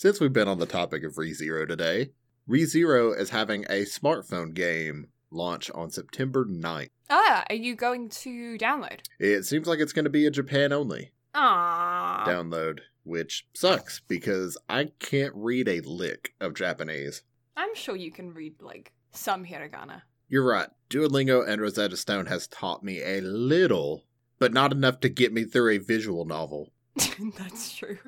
Since 0.01 0.19
we've 0.19 0.33
been 0.33 0.49
on 0.49 0.59
the 0.59 0.65
topic 0.65 1.05
of 1.05 1.17
ReZero 1.17 1.69
today, 1.69 2.13
ReZero 2.49 3.15
is 3.21 3.29
having 3.29 3.65
a 3.65 3.85
smartphone 3.85 4.55
game 4.55 5.09
launch 5.31 5.71
on 5.73 5.91
September 5.91 6.47
9th. 6.47 6.89
Ah, 7.11 7.45
are 7.51 7.55
you 7.55 7.75
going 7.75 8.09
to 8.09 8.57
download? 8.57 9.01
It 9.19 9.45
seems 9.45 9.69
like 9.69 9.79
it's 9.79 9.93
going 9.93 10.07
to 10.07 10.11
be 10.11 10.25
a 10.25 10.31
Japan 10.31 10.73
only 10.73 11.13
Ah, 11.35 12.25
download, 12.27 12.79
which 13.05 13.47
sucks 13.53 14.01
because 14.09 14.57
I 14.71 14.89
can't 15.01 15.35
read 15.37 15.69
a 15.69 15.83
lick 15.83 16.33
of 16.41 16.55
Japanese. 16.55 17.23
I'm 17.55 17.75
sure 17.75 17.95
you 17.95 18.11
can 18.11 18.33
read 18.33 18.55
like 18.63 18.93
some 19.11 19.45
hiragana. 19.45 20.01
You're 20.31 20.47
right. 20.47 20.71
Duolingo 20.89 21.47
and 21.47 21.61
Rosetta 21.61 21.99
Stone 21.99 22.25
has 22.25 22.47
taught 22.47 22.83
me 22.83 23.03
a 23.03 23.21
little, 23.21 24.07
but 24.39 24.55
not 24.55 24.73
enough 24.73 25.01
to 25.01 25.11
get 25.11 25.35
me 25.35 25.45
through 25.45 25.73
a 25.73 25.79
visual 25.79 26.25
novel. 26.25 26.73
That's 27.37 27.77
true. 27.77 27.99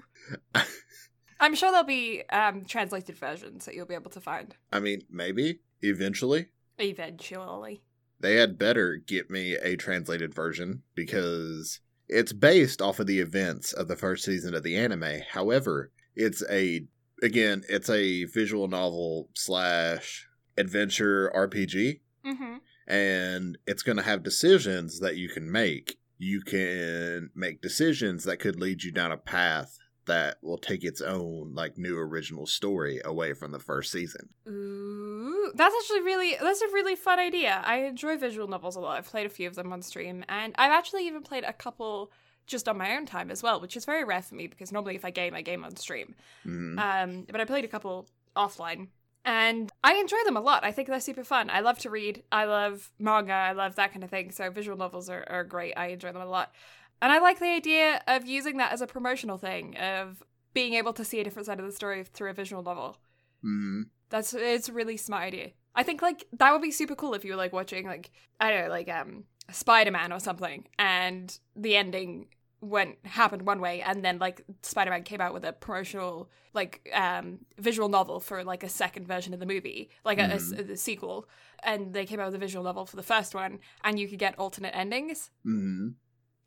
I'm 1.43 1.55
sure 1.55 1.71
there'll 1.71 1.85
be 1.85 2.23
um, 2.31 2.65
translated 2.65 3.17
versions 3.19 3.65
that 3.67 3.75
you'll 3.75 3.85
be 3.87 3.95
able 3.95 4.11
to 4.13 4.21
find 4.21 4.55
I 4.73 4.81
mean, 4.81 5.03
maybe 5.11 5.59
eventually. 5.83 6.47
eventually. 6.79 7.83
They 8.21 8.37
had 8.37 8.57
better 8.59 8.97
get 8.97 9.31
me 9.31 9.55
a 9.57 9.77
translated 9.77 10.33
version 10.33 10.83
because 10.95 11.81
it's 12.09 12.33
based 12.33 12.81
off 12.81 13.01
of 13.01 13.07
the 13.09 13.19
events 13.21 13.73
of 13.73 13.89
the 13.89 13.97
first 13.97 14.25
season 14.25 14.55
of 14.55 14.63
the 14.63 14.77
anime. 14.77 15.23
However, 15.31 15.91
it's 16.15 16.43
a 16.49 16.87
again, 17.23 17.63
it's 17.69 17.91
a 17.91 18.25
visual 18.25 18.69
novel 18.69 19.29
slash 19.35 20.29
adventure 20.57 21.33
RPG, 21.35 22.01
Mm-hmm. 22.25 22.57
and 22.87 23.59
it's 23.67 23.83
going 23.83 23.97
to 23.97 24.03
have 24.05 24.23
decisions 24.23 25.01
that 25.01 25.17
you 25.17 25.29
can 25.29 25.51
make. 25.51 25.99
You 26.19 26.41
can 26.43 27.31
make 27.35 27.61
decisions 27.61 28.23
that 28.25 28.37
could 28.39 28.61
lead 28.61 28.85
you 28.85 28.93
down 28.93 29.11
a 29.11 29.17
path 29.17 29.77
that 30.07 30.38
will 30.43 30.59
take 30.59 30.85
its 30.85 31.01
own 31.01 31.53
like 31.55 31.79
new 31.79 31.99
original 31.99 32.47
story 32.47 33.01
away 33.05 33.35
from 33.35 33.53
the 33.53 33.59
first 33.59 33.93
season. 33.93 34.29
Ooh, 34.49 35.53
that's 35.55 35.75
actually 35.75 36.03
really 36.03 36.37
that's 36.41 36.62
a 36.62 36.69
really 36.69 36.97
fun 36.97 37.19
idea. 37.19 37.62
I 37.65 37.85
enjoy 37.85 38.17
visual 38.17 38.49
novels 38.49 38.77
a 38.77 38.81
lot. 38.81 38.99
I've 38.99 39.07
played 39.07 39.27
a 39.27 39.31
few 39.31 39.47
of 39.49 39.55
them 39.55 39.73
on 39.73 39.83
stream, 39.83 40.25
and 40.29 40.55
I've 40.59 40.73
actually 40.73 41.07
even 41.07 41.23
played 41.23 41.45
a 41.45 41.53
couple 41.53 42.11
just 42.47 42.69
on 42.69 42.77
my 42.77 42.97
own 42.97 43.07
time 43.07 43.31
as 43.31 43.43
well, 43.43 43.61
which 43.61 43.77
is 43.77 43.85
very 43.85 44.05
rare 44.05 44.23
for 44.23 44.35
me 44.35 44.49
because 44.49 44.73
normally 44.73 44.97
if 44.97 45.05
I 45.05 45.11
game, 45.11 45.35
I 45.35 45.43
game 45.43 45.65
on 45.65 45.77
stream. 45.77 46.15
Mhm. 46.45 46.79
Um, 46.79 47.27
but 47.31 47.41
I 47.41 47.45
played 47.45 47.65
a 47.65 47.69
couple 47.69 48.09
offline, 48.35 48.88
and 49.25 49.71
I 49.85 49.95
enjoy 49.95 50.17
them 50.25 50.37
a 50.37 50.41
lot. 50.41 50.65
I 50.65 50.73
think 50.73 50.88
they're 50.88 50.99
super 51.01 51.23
fun. 51.23 51.51
I 51.51 51.61
love 51.61 51.79
to 51.81 51.91
read. 51.91 52.25
I 52.33 52.45
love 52.47 52.91
manga. 52.99 53.33
I 53.33 53.53
love 53.53 53.77
that 53.77 53.93
kind 53.93 54.03
of 54.03 54.11
thing. 54.11 54.33
So 54.33 54.51
visual 54.51 54.77
novels 54.77 55.09
are, 55.09 55.25
are 55.29 55.45
great. 55.45 55.75
I 55.77 55.88
enjoy 55.88 56.11
them 56.11 56.23
a 56.23 56.27
lot, 56.27 56.53
and 57.03 57.12
I 57.12 57.19
like 57.19 57.38
the 57.38 57.47
idea 57.51 58.01
of 58.07 58.25
using 58.27 58.57
that 58.57 58.73
as 58.73 58.81
a 58.81 58.87
promotional 58.87 59.37
thing 59.37 59.77
of 59.77 60.23
being 60.55 60.75
able 60.75 60.93
to 60.95 61.05
see 61.05 61.21
a 61.21 61.25
different 61.25 61.47
side 61.47 61.59
of 61.61 61.67
the 61.67 61.73
story 61.73 62.05
through 62.05 62.31
a 62.31 62.35
visual 62.35 62.62
novel. 62.62 62.97
Mhm. 63.45 63.91
That's 64.09 64.33
it's 64.35 64.69
a 64.69 64.73
really 64.73 64.97
smart 64.97 65.25
idea. 65.25 65.51
I 65.75 65.83
think 65.83 66.01
like 66.03 66.27
that 66.33 66.53
would 66.53 66.62
be 66.62 66.71
super 66.71 66.95
cool 66.95 67.15
if 67.15 67.25
you 67.25 67.33
were 67.33 67.37
like 67.45 67.53
watching 67.53 67.87
like 67.87 68.11
I 68.41 68.51
don't 68.51 68.65
know 68.65 68.71
like 68.71 68.88
um 68.88 69.25
Spider 69.51 69.91
Man 69.91 70.12
or 70.12 70.21
something, 70.21 70.69
and 70.79 71.38
the 71.57 71.77
ending 71.77 72.29
went 72.61 72.99
happened 73.05 73.43
one 73.43 73.61
way, 73.61 73.83
and 73.83 74.05
then 74.05 74.19
like 74.19 74.45
Spider 74.62 74.91
Man 74.91 75.03
came 75.03 75.21
out 75.21 75.35
with 75.35 75.45
a 75.45 75.53
promotional 75.53 76.31
like 76.55 76.88
um 76.95 77.41
visual 77.59 77.88
novel 77.88 78.21
for 78.21 78.45
like 78.45 78.62
a 78.62 78.69
second 78.69 79.09
version 79.09 79.33
of 79.35 79.41
the 79.41 79.47
movie, 79.47 79.88
like 80.05 80.19
a 80.19 80.77
sequel, 80.77 81.27
and 81.62 81.93
they 81.95 82.05
came 82.07 82.21
out 82.21 82.27
with 82.27 82.35
a 82.35 82.38
visual 82.47 82.62
novel 82.65 82.85
for 82.87 82.97
the 82.97 83.03
first 83.03 83.35
one, 83.35 83.59
and 83.83 83.99
you 83.99 84.07
could 84.09 84.19
get 84.19 84.38
alternate 84.38 84.77
endings. 84.77 85.31
Mhm. 85.45 85.95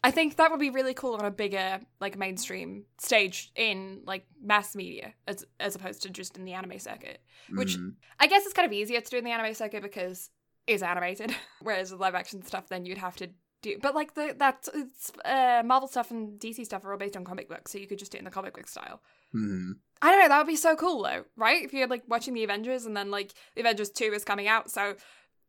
I 0.06 0.12
think 0.12 0.36
that 0.36 0.52
would 0.52 0.60
be 0.60 0.70
really 0.70 0.94
cool 0.94 1.16
on 1.16 1.26
a 1.26 1.32
bigger 1.32 1.80
like 2.00 2.18
mainstream 2.18 2.86
stage 3.00 3.52
in 3.56 4.02
like 4.06 4.26
mass 4.42 4.76
media 4.76 5.14
as 5.28 5.46
as 5.60 5.76
opposed 5.76 6.04
to 6.04 6.10
just 6.10 6.38
in 6.38 6.46
the 6.46 6.54
anime 6.54 6.80
circuit. 6.80 7.20
Which- 7.50 7.78
Mhm. 7.78 7.96
I 8.20 8.28
guess 8.28 8.46
it's 8.46 8.54
kind 8.54 8.66
of 8.66 8.74
easier 8.74 9.02
to 9.02 9.10
do 9.10 9.18
in 9.18 9.24
the 9.24 9.32
anime 9.32 9.54
circuit 9.54 9.82
because 9.84 10.30
it's 10.68 10.84
animated, 10.84 11.36
whereas 11.62 11.92
with 11.92 12.02
live 12.02 12.16
action 12.16 12.44
stuff, 12.44 12.68
then 12.70 12.86
you'd 12.86 12.98
have 13.00 13.16
to 13.18 13.28
do. 13.62 13.78
But 13.82 13.96
like 13.96 14.14
the 14.14 14.36
that 14.38 14.68
it's, 14.74 15.12
uh, 15.26 15.64
Marvel 15.66 15.88
stuff 15.88 16.12
and 16.12 16.40
DC 16.40 16.66
stuff 16.66 16.86
are 16.86 16.92
all 16.92 16.98
based 17.00 17.18
on 17.18 17.24
comic 17.26 17.50
books, 17.50 17.72
so 17.72 17.78
you 17.80 17.88
could 17.88 18.00
just 18.00 18.12
do 18.12 18.18
it 18.18 18.20
in 18.20 18.26
the 18.26 18.32
comic 18.32 18.54
book 18.54 18.68
style. 18.68 19.02
Mhm. 19.34 19.74
I 20.02 20.12
don't 20.12 20.20
know. 20.20 20.28
That 20.28 20.38
would 20.40 20.48
be 20.48 20.56
so 20.56 20.76
cool 20.76 21.02
though, 21.04 21.26
right? 21.36 21.64
If 21.64 21.74
you're 21.74 21.88
like 21.88 22.04
watching 22.08 22.34
the 22.36 22.44
Avengers 22.44 22.86
and 22.86 22.96
then 22.96 23.10
like 23.10 23.34
the 23.56 23.62
Avengers 23.62 23.90
two 23.90 24.12
is 24.14 24.24
coming 24.24 24.48
out, 24.48 24.70
so 24.70 24.96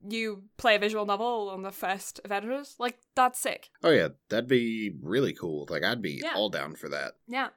you 0.07 0.45
play 0.57 0.77
a 0.77 0.79
visual 0.79 1.07
novel 1.07 1.49
on 1.51 1.63
the 1.63 1.71
first 1.73 2.21
Avengers, 2.25 2.77
like 2.79 2.99
that's 3.15 3.39
sick. 3.39 3.71
Oh 3.83 3.91
yeah, 3.91 4.09
that'd 4.29 4.49
be 4.49 4.93
really 5.03 5.33
cool. 5.33 5.67
Like 5.71 5.85
I'd 5.85 6.03
be 6.03 6.21
Yeah. 6.23 6.33
all 6.35 6.49
down 6.51 6.75
for 6.75 6.89
that. 6.89 7.15
Yeah. 7.27 7.49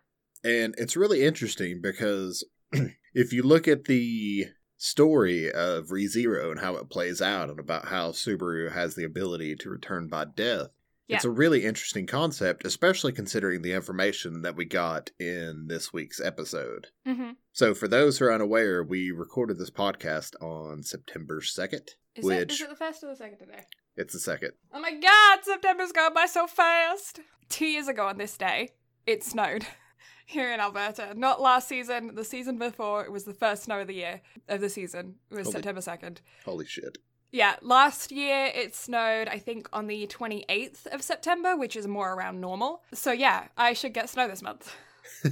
And 0.43 0.73
it's 0.78 0.95
really 0.95 1.23
interesting 1.23 1.82
because 1.82 2.43
if 3.13 3.34
you 3.34 3.43
look 3.43 3.67
at 3.67 3.86
the 3.86 4.45
story 4.78 5.52
of 5.52 5.88
ReZero 5.88 6.52
and 6.52 6.60
how 6.62 6.75
it 6.78 6.89
plays 6.89 7.21
out 7.21 7.49
and 7.49 7.60
about 7.60 7.89
how 7.89 8.12
Subaru 8.12 8.71
has 8.71 8.95
the 8.95 9.04
ability 9.04 9.56
to 9.58 9.69
return 9.69 10.08
by 10.08 10.25
death, 10.25 10.69
it's 11.10 11.25
a 11.25 11.30
really 11.32 11.65
interesting 11.65 12.06
concept, 12.06 12.63
especially 12.65 13.12
considering 13.12 13.63
the 13.63 13.73
information 13.73 14.43
that 14.43 14.56
we 14.56 14.63
got 14.63 15.10
in 15.19 15.65
this 15.67 15.91
week's 15.91 16.21
episode. 16.21 16.86
Mm-hmm. 17.08 17.32
So, 17.52 17.73
for 17.73 17.88
those 17.88 18.19
who 18.19 18.25
are 18.25 18.34
unaware, 18.34 18.84
we 18.84 19.10
recorded 19.10 19.58
this 19.58 19.71
podcast 19.71 20.36
on 20.39 20.84
September 20.84 21.41
2nd. 21.41 21.89
Is, 22.19 22.25
Which- 22.25 22.38
it, 22.38 22.51
is 22.51 22.62
it 22.62 22.69
the 22.69 22.75
first 22.75 23.03
or 23.03 23.08
the 23.08 23.15
second 23.15 23.38
today? 23.39 23.63
It's 23.95 24.13
the 24.13 24.19
second. 24.19 24.51
Oh 24.73 24.79
my 24.79 24.93
god, 24.93 25.39
September's 25.43 25.91
going 25.91 26.13
by 26.13 26.25
so 26.25 26.47
fast. 26.47 27.19
Two 27.49 27.65
years 27.65 27.88
ago 27.88 28.08
on 28.08 28.17
this 28.17 28.38
day, 28.38 28.69
it 29.05 29.23
snowed 29.23 29.65
here 30.25 30.51
in 30.53 30.60
Alberta. 30.60 31.13
Not 31.15 31.41
last 31.41 31.67
season, 31.67 32.15
the 32.15 32.23
season 32.23 32.58
before, 32.58 33.03
it 33.03 33.12
was 33.12 33.23
the 33.25 33.34
first 33.34 33.63
snow 33.63 33.79
of 33.82 33.88
the 33.88 33.95
year, 33.95 34.21
of 34.47 34.62
the 34.62 34.69
season. 34.69 35.15
It 35.32 35.36
was 35.36 35.47
Holy- 35.47 35.53
September 35.53 35.82
2nd. 35.82 36.17
Holy 36.45 36.65
shit. 36.65 36.97
Yeah, 37.32 37.58
last 37.62 38.12
year 38.12 38.51
it 38.55 38.73
snowed, 38.75 39.27
I 39.27 39.38
think, 39.38 39.69
on 39.71 39.86
the 39.88 40.08
28th 40.08 40.88
of 40.88 41.01
September, 41.03 41.55
which 41.55 41.75
is 41.75 41.86
more 41.88 42.13
around 42.13 42.41
normal. 42.41 42.82
So 42.93 43.12
yeah, 43.12 43.49
I 43.55 43.73
should 43.73 43.93
get 43.93 44.10
snow 44.10 44.27
this 44.27 44.41
month. 44.41 44.75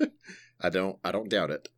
I 0.60 0.68
don't 0.68 0.98
I 1.02 1.10
don't 1.10 1.28
doubt 1.28 1.50
it. 1.50 1.68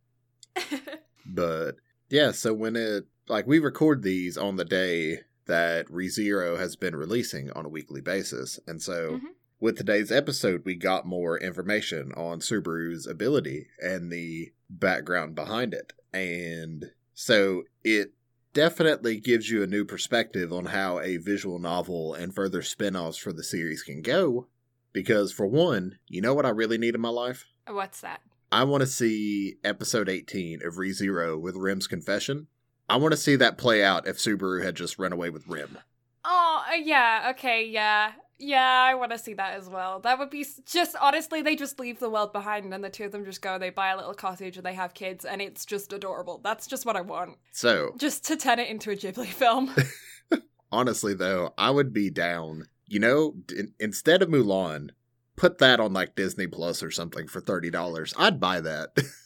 But 1.25 1.75
yeah, 2.09 2.31
so 2.31 2.53
when 2.53 2.75
it 2.75 3.05
like 3.27 3.47
we 3.47 3.59
record 3.59 4.03
these 4.03 4.37
on 4.37 4.55
the 4.57 4.65
day 4.65 5.21
that 5.45 5.87
ReZero 5.87 6.57
has 6.57 6.75
been 6.75 6.95
releasing 6.95 7.51
on 7.51 7.65
a 7.65 7.69
weekly 7.69 8.01
basis. 8.01 8.59
And 8.67 8.81
so 8.81 9.17
Mhm. 9.19 9.29
with 9.59 9.77
today's 9.77 10.11
episode 10.11 10.63
we 10.65 10.75
got 10.75 11.05
more 11.05 11.37
information 11.37 12.11
on 12.13 12.39
Subaru's 12.39 13.07
ability 13.07 13.67
and 13.79 14.11
the 14.11 14.53
background 14.69 15.35
behind 15.35 15.73
it. 15.73 15.93
And 16.13 16.91
so 17.13 17.63
it 17.83 18.13
definitely 18.53 19.19
gives 19.19 19.49
you 19.49 19.63
a 19.63 19.67
new 19.67 19.83
perspective 19.83 20.53
on 20.53 20.65
how 20.65 20.99
a 20.99 21.17
visual 21.17 21.59
novel 21.59 22.13
and 22.13 22.33
further 22.35 22.61
spin-offs 22.61 23.17
for 23.17 23.33
the 23.33 23.43
series 23.43 23.83
can 23.83 24.01
go. 24.01 24.47
Because 24.93 25.31
for 25.31 25.47
one, 25.47 25.97
you 26.07 26.21
know 26.21 26.35
what 26.35 26.45
I 26.45 26.49
really 26.49 26.77
need 26.77 26.93
in 26.93 27.01
my 27.01 27.09
life? 27.09 27.45
What's 27.67 28.01
that? 28.01 28.21
I 28.51 28.63
want 28.65 28.81
to 28.81 28.87
see 28.87 29.57
episode 29.63 30.07
18 30.07 30.61
of 30.63 30.75
ReZero 30.75 31.39
with 31.41 31.55
Rim's 31.55 31.87
confession. 31.87 32.47
I 32.89 32.97
want 32.97 33.11
to 33.13 33.17
see 33.17 33.35
that 33.37 33.57
play 33.57 33.83
out 33.83 34.07
if 34.07 34.17
Subaru 34.17 34.63
had 34.63 34.75
just 34.75 34.99
run 34.99 35.13
away 35.13 35.29
with 35.29 35.47
Rim. 35.47 35.77
Oh, 36.25 36.63
uh, 36.69 36.75
yeah, 36.75 37.31
okay, 37.31 37.65
yeah. 37.65 38.13
Yeah, 38.39 38.83
I 38.87 38.95
want 38.95 39.11
to 39.11 39.17
see 39.17 39.33
that 39.35 39.53
as 39.53 39.69
well. 39.69 39.99
That 39.99 40.19
would 40.19 40.29
be 40.29 40.45
just 40.65 40.95
honestly, 40.99 41.41
they 41.41 41.55
just 41.55 41.79
leave 41.79 41.99
the 41.99 42.09
world 42.09 42.33
behind 42.33 42.73
and 42.73 42.83
the 42.83 42.89
two 42.89 43.05
of 43.05 43.11
them 43.11 43.23
just 43.25 43.41
go, 43.41 43.57
they 43.57 43.69
buy 43.69 43.89
a 43.89 43.95
little 43.95 44.13
cottage 44.13 44.57
and 44.57 44.65
they 44.65 44.73
have 44.73 44.93
kids 44.93 45.23
and 45.23 45.41
it's 45.41 45.65
just 45.65 45.93
adorable. 45.93 46.41
That's 46.43 46.67
just 46.67 46.85
what 46.85 46.97
I 46.97 47.01
want. 47.01 47.37
So, 47.51 47.93
Just 47.97 48.25
to 48.27 48.35
turn 48.35 48.59
it 48.59 48.69
into 48.69 48.91
a 48.91 48.95
Ghibli 48.95 49.27
film. 49.27 49.73
honestly, 50.71 51.13
though, 51.13 51.53
I 51.57 51.69
would 51.69 51.93
be 51.93 52.09
down. 52.09 52.65
You 52.87 52.99
know, 52.99 53.33
d- 53.45 53.63
instead 53.79 54.21
of 54.21 54.29
Mulan, 54.29 54.89
put 55.35 55.59
that 55.59 55.79
on 55.79 55.93
like 55.93 56.15
Disney 56.15 56.47
Plus 56.47 56.83
or 56.83 56.91
something 56.91 57.27
for 57.27 57.39
$30. 57.41 58.13
I'd 58.17 58.39
buy 58.39 58.59
that. 58.61 58.89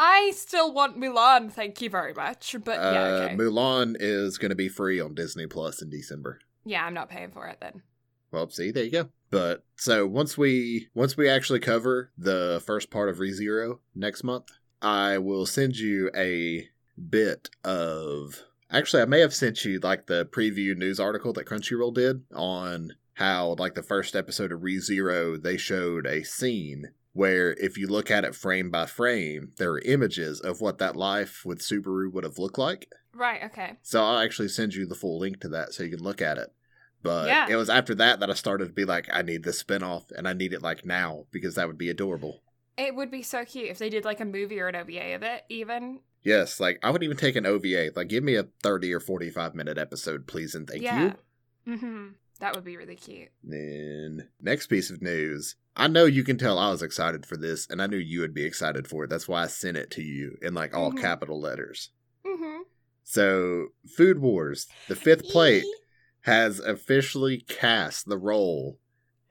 I 0.00 0.30
still 0.34 0.72
want 0.72 0.96
Mulan, 0.96 1.50
thank 1.50 1.82
you 1.82 1.90
very 1.90 2.14
much. 2.14 2.54
But 2.64 2.76
yeah, 2.76 3.02
uh, 3.02 3.06
okay. 3.06 3.36
Mulan 3.36 3.96
is 3.98 4.38
going 4.38 4.50
to 4.50 4.54
be 4.56 4.68
free 4.68 5.00
on 5.00 5.14
Disney 5.14 5.46
Plus 5.48 5.82
in 5.82 5.90
December. 5.90 6.38
yeah, 6.64 6.84
I'm 6.84 6.94
not 6.94 7.10
paying 7.10 7.32
for 7.32 7.48
it 7.48 7.58
then. 7.60 7.82
Well, 8.30 8.48
see, 8.50 8.70
there 8.70 8.84
you 8.84 8.90
go. 8.92 9.08
But 9.30 9.64
so 9.76 10.06
once 10.06 10.38
we 10.38 10.88
once 10.94 11.16
we 11.16 11.28
actually 11.28 11.60
cover 11.60 12.12
the 12.16 12.62
first 12.64 12.90
part 12.90 13.08
of 13.08 13.16
ReZero 13.18 13.78
next 13.94 14.22
month, 14.22 14.50
I 14.80 15.18
will 15.18 15.46
send 15.46 15.76
you 15.76 16.10
a 16.14 16.68
bit 17.10 17.50
of 17.64 18.44
actually 18.70 19.02
I 19.02 19.06
may 19.06 19.20
have 19.20 19.34
sent 19.34 19.64
you 19.64 19.80
like 19.80 20.06
the 20.06 20.26
preview 20.26 20.76
news 20.76 21.00
article 21.00 21.32
that 21.32 21.46
Crunchyroll 21.46 21.92
did 21.94 22.22
on 22.34 22.92
how 23.14 23.56
like 23.58 23.74
the 23.74 23.82
first 23.82 24.14
episode 24.14 24.52
of 24.52 24.60
ReZero 24.60 25.42
they 25.42 25.56
showed 25.56 26.06
a 26.06 26.22
scene 26.22 26.90
where 27.12 27.52
if 27.54 27.76
you 27.76 27.86
look 27.86 28.10
at 28.10 28.24
it 28.24 28.34
frame 28.34 28.70
by 28.70 28.86
frame, 28.86 29.52
there 29.56 29.72
are 29.72 29.80
images 29.80 30.40
of 30.40 30.60
what 30.60 30.78
that 30.78 30.96
life 30.96 31.42
with 31.44 31.60
Subaru 31.60 32.12
would 32.12 32.24
have 32.24 32.38
looked 32.38 32.58
like. 32.58 32.88
Right, 33.12 33.42
okay. 33.44 33.72
So 33.82 34.02
I'll 34.04 34.18
actually 34.18 34.48
send 34.48 34.74
you 34.74 34.86
the 34.86 34.94
full 34.94 35.18
link 35.18 35.40
to 35.40 35.48
that 35.48 35.72
so 35.72 35.82
you 35.82 35.90
can 35.90 36.04
look 36.04 36.22
at 36.22 36.38
it. 36.38 36.52
But 37.02 37.28
Yeah. 37.28 37.46
it 37.48 37.56
was 37.56 37.70
after 37.70 37.94
that 37.96 38.20
that 38.20 38.30
I 38.30 38.34
started 38.34 38.66
to 38.66 38.72
be 38.72 38.84
like, 38.84 39.08
I 39.12 39.22
need 39.22 39.42
this 39.42 39.62
spinoff 39.62 40.10
and 40.16 40.28
I 40.28 40.32
need 40.32 40.52
it 40.52 40.62
like 40.62 40.84
now 40.84 41.26
because 41.30 41.54
that 41.54 41.66
would 41.66 41.78
be 41.78 41.90
adorable. 41.90 42.42
It 42.76 42.94
would 42.94 43.10
be 43.10 43.22
so 43.22 43.44
cute 43.44 43.70
if 43.70 43.78
they 43.78 43.90
did 43.90 44.04
like 44.04 44.20
a 44.20 44.24
movie 44.24 44.60
or 44.60 44.68
an 44.68 44.76
OVA 44.76 45.14
of 45.14 45.22
it, 45.22 45.42
even. 45.48 46.00
Yes, 46.22 46.60
like 46.60 46.78
I 46.82 46.90
would 46.90 47.02
even 47.02 47.16
take 47.16 47.36
an 47.36 47.46
OVA. 47.46 47.90
Like 47.94 48.08
give 48.08 48.22
me 48.22 48.36
a 48.36 48.46
30 48.62 48.92
or 48.92 49.00
45 49.00 49.54
minute 49.54 49.78
episode, 49.78 50.26
please 50.26 50.54
and 50.54 50.68
thank 50.68 50.82
yeah. 50.82 51.02
you. 51.66 51.74
Mm-hmm. 51.74 52.06
That 52.40 52.54
would 52.54 52.64
be 52.64 52.76
really 52.76 52.94
cute. 52.96 53.28
Then 53.42 54.28
next 54.40 54.68
piece 54.68 54.90
of 54.90 55.02
news. 55.02 55.56
I 55.76 55.88
know 55.88 56.04
you 56.04 56.22
can 56.24 56.38
tell 56.38 56.58
I 56.58 56.70
was 56.70 56.82
excited 56.82 57.26
for 57.26 57.36
this 57.36 57.66
and 57.68 57.82
I 57.82 57.86
knew 57.86 57.96
you 57.96 58.20
would 58.20 58.34
be 58.34 58.44
excited 58.44 58.86
for 58.86 59.04
it. 59.04 59.10
That's 59.10 59.26
why 59.28 59.42
I 59.42 59.46
sent 59.48 59.76
it 59.76 59.90
to 59.92 60.02
you 60.02 60.36
in 60.42 60.54
like 60.54 60.74
all 60.74 60.92
Mhm. 60.92 61.00
capital 61.00 61.40
letters. 61.40 61.90
Mm-hmm. 62.24 62.62
So, 63.04 63.68
Food 63.96 64.18
Wars, 64.18 64.66
the 64.86 64.94
fifth 64.96 65.28
plate 65.30 65.64
has 66.22 66.58
officially 66.60 67.38
cast 67.40 68.06
the 68.06 68.18
role 68.18 68.78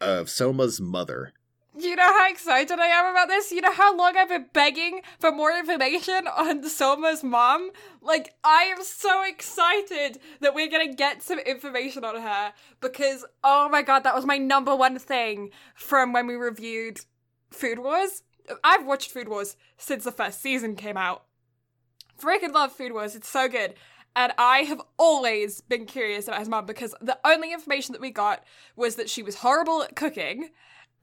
of 0.01 0.29
Soma's 0.29 0.81
mother. 0.81 1.33
You 1.79 1.95
know 1.95 2.03
how 2.03 2.29
excited 2.29 2.79
I 2.79 2.87
am 2.87 3.11
about 3.11 3.27
this? 3.27 3.51
You 3.51 3.61
know 3.61 3.71
how 3.71 3.95
long 3.95 4.15
I've 4.17 4.29
been 4.29 4.47
begging 4.53 5.01
for 5.19 5.31
more 5.31 5.51
information 5.51 6.27
on 6.27 6.67
Soma's 6.67 7.23
mom? 7.23 7.71
Like, 8.01 8.33
I 8.43 8.63
am 8.63 8.83
so 8.83 9.23
excited 9.23 10.19
that 10.39 10.55
we're 10.55 10.69
gonna 10.69 10.93
get 10.93 11.21
some 11.21 11.39
information 11.39 12.03
on 12.03 12.19
her 12.21 12.53
because, 12.81 13.25
oh 13.43 13.69
my 13.69 13.81
god, 13.81 14.03
that 14.03 14.15
was 14.15 14.25
my 14.25 14.37
number 14.37 14.75
one 14.75 14.99
thing 14.99 15.51
from 15.75 16.13
when 16.13 16.27
we 16.27 16.35
reviewed 16.35 17.01
Food 17.51 17.79
Wars. 17.79 18.23
I've 18.63 18.85
watched 18.85 19.11
Food 19.11 19.27
Wars 19.27 19.55
since 19.77 20.03
the 20.03 20.11
first 20.11 20.41
season 20.41 20.75
came 20.75 20.97
out. 20.97 21.25
Freaking 22.19 22.53
love 22.53 22.71
Food 22.71 22.93
Wars, 22.93 23.15
it's 23.15 23.29
so 23.29 23.47
good. 23.47 23.75
And 24.15 24.33
I 24.39 24.59
have 24.59 24.81
always 24.97 25.61
been 25.61 25.85
curious 25.85 26.27
about 26.27 26.39
his 26.39 26.49
mom 26.49 26.65
because 26.65 26.95
the 26.99 27.19
only 27.23 27.53
information 27.53 27.93
that 27.93 28.01
we 28.01 28.09
got 28.09 28.43
was 28.75 28.95
that 28.95 29.11
she 29.11 29.21
was 29.21 29.35
horrible 29.35 29.83
at 29.83 29.95
cooking 29.95 30.49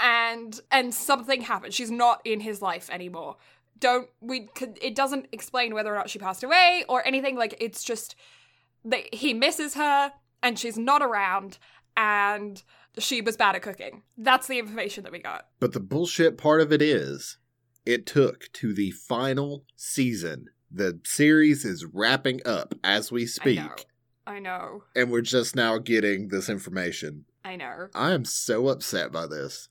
and 0.00 0.60
and 0.70 0.94
something 0.94 1.42
happened. 1.42 1.74
She's 1.74 1.90
not 1.90 2.20
in 2.24 2.40
his 2.40 2.60
life 2.60 2.90
anymore. 2.90 3.36
Don't 3.78 4.08
we 4.20 4.48
could 4.54 4.78
it 4.82 4.94
doesn't 4.94 5.26
explain 5.32 5.74
whether 5.74 5.92
or 5.92 5.96
not 5.96 6.10
she 6.10 6.18
passed 6.18 6.42
away 6.42 6.84
or 6.88 7.06
anything 7.06 7.36
like 7.36 7.56
it's 7.60 7.84
just 7.84 8.14
that 8.84 9.14
he 9.14 9.34
misses 9.34 9.74
her 9.74 10.12
and 10.42 10.58
she's 10.58 10.78
not 10.78 11.02
around 11.02 11.58
and 11.96 12.62
she 12.98 13.20
was 13.20 13.36
bad 13.36 13.56
at 13.56 13.62
cooking. 13.62 14.02
That's 14.16 14.46
the 14.46 14.58
information 14.58 15.04
that 15.04 15.12
we 15.12 15.18
got. 15.18 15.46
But 15.60 15.72
the 15.72 15.80
bullshit 15.80 16.38
part 16.38 16.60
of 16.60 16.72
it 16.72 16.82
is, 16.82 17.38
it 17.84 18.06
took 18.06 18.52
to 18.54 18.72
the 18.72 18.90
final 18.92 19.64
season. 19.76 20.46
The 20.70 21.00
series 21.04 21.64
is 21.64 21.84
wrapping 21.84 22.40
up 22.44 22.74
as 22.84 23.10
we 23.10 23.26
speak. 23.26 23.60
I 23.60 23.64
know. 23.64 23.74
I 24.26 24.38
know. 24.38 24.84
And 24.96 25.10
we're 25.10 25.20
just 25.20 25.54
now 25.54 25.78
getting 25.78 26.28
this 26.28 26.48
information. 26.48 27.26
I 27.44 27.56
know. 27.56 27.88
I 27.94 28.12
am 28.12 28.24
so 28.24 28.68
upset 28.68 29.12
by 29.12 29.26
this. 29.26 29.68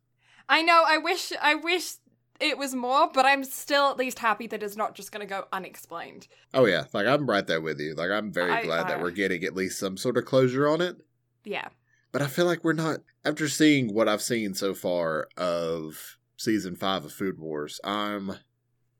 I 0.50 0.62
know. 0.62 0.84
I 0.86 0.98
wish. 0.98 1.32
I 1.42 1.56
wish 1.56 1.94
it 2.40 2.58
was 2.58 2.74
more, 2.76 3.10
but 3.14 3.26
I'm 3.26 3.44
still 3.44 3.90
at 3.90 3.98
least 3.98 4.20
happy 4.20 4.48
that 4.48 4.62
it's 4.64 4.76
not 4.76 4.96
just 4.96 5.12
going 5.12 5.26
to 5.26 5.30
go 5.30 5.46
unexplained. 5.54 6.28
Oh 6.54 6.66
yeah, 6.66 6.86
like 6.94 7.08
I'm 7.08 7.30
right 7.30 7.46
there 7.46 7.62
with 7.62 7.80
you. 7.80 7.94
Like 7.96 8.12
I'm 8.12 8.32
very 8.32 8.52
I- 8.52 8.64
glad 8.64 8.88
that 8.90 9.00
uh, 9.00 9.02
we're 9.02 9.12
getting 9.12 9.44
at 9.44 9.56
least 9.56 9.80
some 9.80 9.98
sort 9.98 10.18
of 10.18 10.26
closure 10.26 10.68
on 10.68 10.82
it. 10.82 10.98
Yeah. 11.46 11.68
But 12.12 12.22
I 12.22 12.28
feel 12.28 12.46
like 12.46 12.64
we're 12.64 12.74
not 12.74 13.00
after 13.26 13.48
seeing 13.50 13.94
what 13.94 14.08
I've 14.08 14.22
seen 14.22 14.54
so 14.54 14.74
far 14.74 15.28
of 15.38 16.18
season 16.38 16.76
5 16.76 17.06
of 17.06 17.12
Food 17.14 17.40
Wars. 17.40 17.80
I'm 17.84 18.34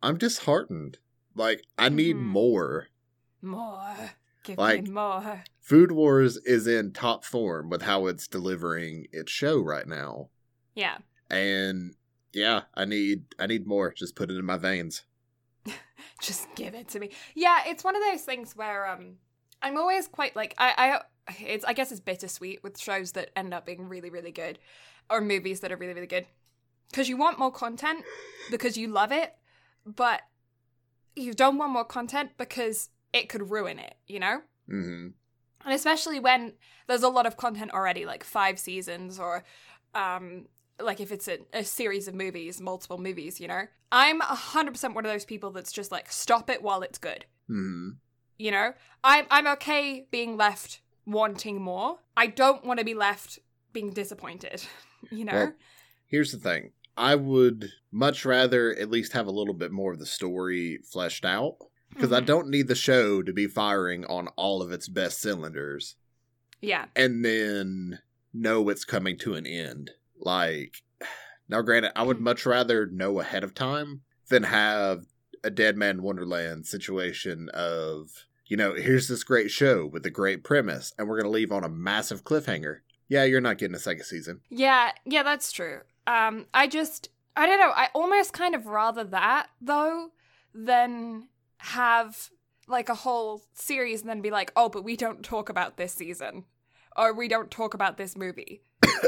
I'm 0.02 0.18
disheartened. 0.18 0.98
Like 1.36 1.64
I 1.78 1.90
need 1.90 2.16
Mhm. 2.16 2.22
more. 2.24 2.88
More. 3.42 3.96
Give 4.44 4.58
Like- 4.58 4.84
me 4.84 4.92
more. 4.92 5.44
Food 5.62 5.92
Wars 5.92 6.38
is 6.38 6.68
in 6.68 6.92
top 6.92 7.24
form 7.24 7.70
with 7.70 7.84
how 7.84 8.08
it's 8.08 8.28
delivering 8.28 9.08
its 9.12 9.32
show 9.32 9.60
right 9.60 9.88
now. 9.88 10.30
Yeah. 10.76 10.98
And 11.34 11.96
yeah, 12.32 12.62
I 12.76 12.86
need 12.86 13.26
I 13.40 13.48
need 13.48 13.66
more. 13.68 13.94
Just 13.94 14.16
put 14.16 14.30
it 14.30 14.38
in 14.38 14.46
my 14.46 14.58
veins. 14.58 15.04
Just 16.22 16.48
give 16.56 16.76
it 16.76 16.88
to 16.90 17.00
me. 17.00 17.12
Yeah, 17.36 17.62
it's 17.66 17.84
one 17.84 17.96
of 17.96 18.02
those 18.04 18.22
things 18.22 18.56
where 18.56 18.88
um 18.88 19.16
I'm 19.62 19.78
always 19.78 20.08
quite 20.08 20.36
like 20.36 20.54
I 20.58 20.74
I 20.78 21.02
it's 21.40 21.66
I 21.66 21.74
guess 21.74 21.92
it's 21.92 22.02
bittersweet 22.02 22.64
with 22.64 22.80
shows 22.80 23.14
that 23.14 23.32
end 23.36 23.54
up 23.54 23.66
being 23.66 23.88
really 23.88 24.10
really 24.10 24.32
good 24.32 24.60
or 25.10 25.22
movies 25.22 25.62
that 25.62 25.72
are 25.72 25.78
really 25.78 25.94
really 25.94 26.08
good 26.08 26.28
because 26.90 27.10
you 27.10 27.18
want 27.18 27.40
more 27.40 27.52
content 27.52 28.04
because 28.52 28.78
you 28.78 28.88
love 28.88 29.12
it, 29.12 29.34
but 29.86 30.22
you 31.16 31.34
don't 31.34 31.58
want 31.58 31.72
more 31.72 31.86
content 31.86 32.32
because 32.38 32.90
it 33.14 33.30
could 33.30 33.50
ruin 33.50 33.80
it, 33.80 33.96
you 34.08 34.20
know? 34.20 34.42
hmm 34.68 35.08
And 35.66 35.74
especially 35.74 36.20
when 36.20 36.54
there's 36.88 37.04
a 37.04 37.10
lot 37.10 37.26
of 37.26 37.38
content 37.38 37.72
already, 37.72 38.06
like 38.06 38.24
five 38.24 38.60
seasons 38.60 39.20
or 39.20 39.44
um 39.96 40.48
like 40.82 41.00
if 41.00 41.12
it's 41.12 41.28
a, 41.28 41.40
a 41.54 41.64
series 41.64 42.08
of 42.08 42.16
movies, 42.16 42.60
multiple 42.62 42.98
movies, 42.98 43.40
you 43.40 43.48
know? 43.48 43.64
I'm 43.92 44.20
100% 44.22 44.94
one 44.96 45.06
of 45.06 45.12
those 45.12 45.26
people 45.26 45.52
that's 45.52 45.72
just 45.72 45.92
like 45.92 46.12
stop 46.12 46.50
it 46.50 46.62
while 46.64 46.82
it's 46.82 46.98
good. 46.98 47.26
hmm 47.48 47.90
You 48.38 48.52
know? 48.52 48.74
I'm 49.04 49.26
I'm 49.30 49.48
okay 49.48 50.08
being 50.12 50.38
left 50.38 50.82
wanting 51.06 51.62
more. 51.62 52.00
I 52.18 52.28
don't 52.28 52.66
want 52.66 52.80
to 52.80 52.86
be 52.86 52.94
left 52.94 53.40
being 53.74 53.92
disappointed, 53.92 54.64
you 55.12 55.26
know? 55.26 55.34
Well, 55.34 55.54
Here's 56.08 56.32
the 56.32 56.38
thing. 56.38 56.72
I 56.96 57.16
would 57.16 57.70
much 57.92 58.24
rather 58.24 58.76
at 58.76 58.92
least 58.92 59.14
have 59.14 59.26
a 59.26 59.32
little 59.32 59.56
bit 59.56 59.72
more 59.72 59.94
of 59.94 60.00
the 60.00 60.06
story 60.06 60.78
fleshed 60.92 61.26
out 61.26 61.58
because 61.90 62.12
I 62.12 62.22
Mhm. 62.22 62.26
don't 62.28 62.50
need 62.50 62.68
the 62.68 62.76
show 62.76 63.24
to 63.24 63.34
be 63.34 63.48
firing 63.48 64.06
on 64.06 64.28
all 64.36 64.62
of 64.62 64.72
its 64.72 64.88
best 64.88 65.20
cylinders 65.20 65.96
Yeah. 66.62 66.86
and 66.96 67.26
then 67.26 68.00
know 68.32 68.70
it's 68.70 68.86
coming 68.86 69.18
to 69.20 69.34
an 69.34 69.48
end. 69.48 69.92
Like, 70.20 70.82
now 71.50 71.62
granted, 71.62 71.92
I 71.96 72.04
would 72.04 72.20
much 72.20 72.46
rather 72.46 72.86
know 72.86 73.20
ahead 73.20 73.44
of 73.44 73.54
time 73.54 74.02
than 74.30 74.44
have 74.44 75.06
a 75.44 75.50
Deadman 75.50 76.02
Wonderland 76.02 76.66
situation 76.66 77.50
of, 77.54 78.26
you 78.48 78.58
know, 78.58 78.74
here's 78.74 79.08
this 79.08 79.24
great 79.24 79.52
show 79.52 79.86
with 79.86 80.06
a 80.06 80.10
great 80.10 80.44
premise, 80.44 80.94
and 80.98 81.08
we're 81.08 81.20
going 81.20 81.32
to 81.32 81.36
leave 81.36 81.52
on 81.52 81.64
a 81.64 81.70
massive 81.70 82.24
cliffhanger. 82.24 82.80
Yeah, 83.10 83.26
you're 83.26 83.42
not 83.42 83.58
getting 83.58 83.76
a 83.76 83.80
second 83.80 84.06
season. 84.06 84.42
Yeah, 84.50 84.92
yeah, 85.06 85.24
that's 85.24 85.52
true. 85.52 85.82
Um, 86.08 86.48
I 86.54 86.68
just, 86.68 87.10
I 87.36 87.46
don't 87.46 87.60
know. 87.60 87.72
I 87.76 87.90
almost 87.94 88.34
kind 88.34 88.56
of 88.56 88.66
rather 88.66 89.04
that 89.04 89.48
though 89.62 90.10
than 90.54 91.28
have 91.58 92.30
like 92.68 92.90
a 92.90 92.96
whole 92.96 93.44
series 93.54 94.02
and 94.02 94.10
then 94.10 94.22
be 94.22 94.32
like, 94.32 94.52
oh, 94.56 94.70
but 94.70 94.84
we 94.84 94.96
don't 94.96 95.24
talk 95.24 95.50
about 95.50 95.78
this 95.78 95.94
season 95.94 96.46
or 96.98 97.14
we 97.14 97.28
don't 97.28 97.52
talk 97.52 97.74
about 97.74 97.98
this 97.98 98.16
movie. 98.16 98.62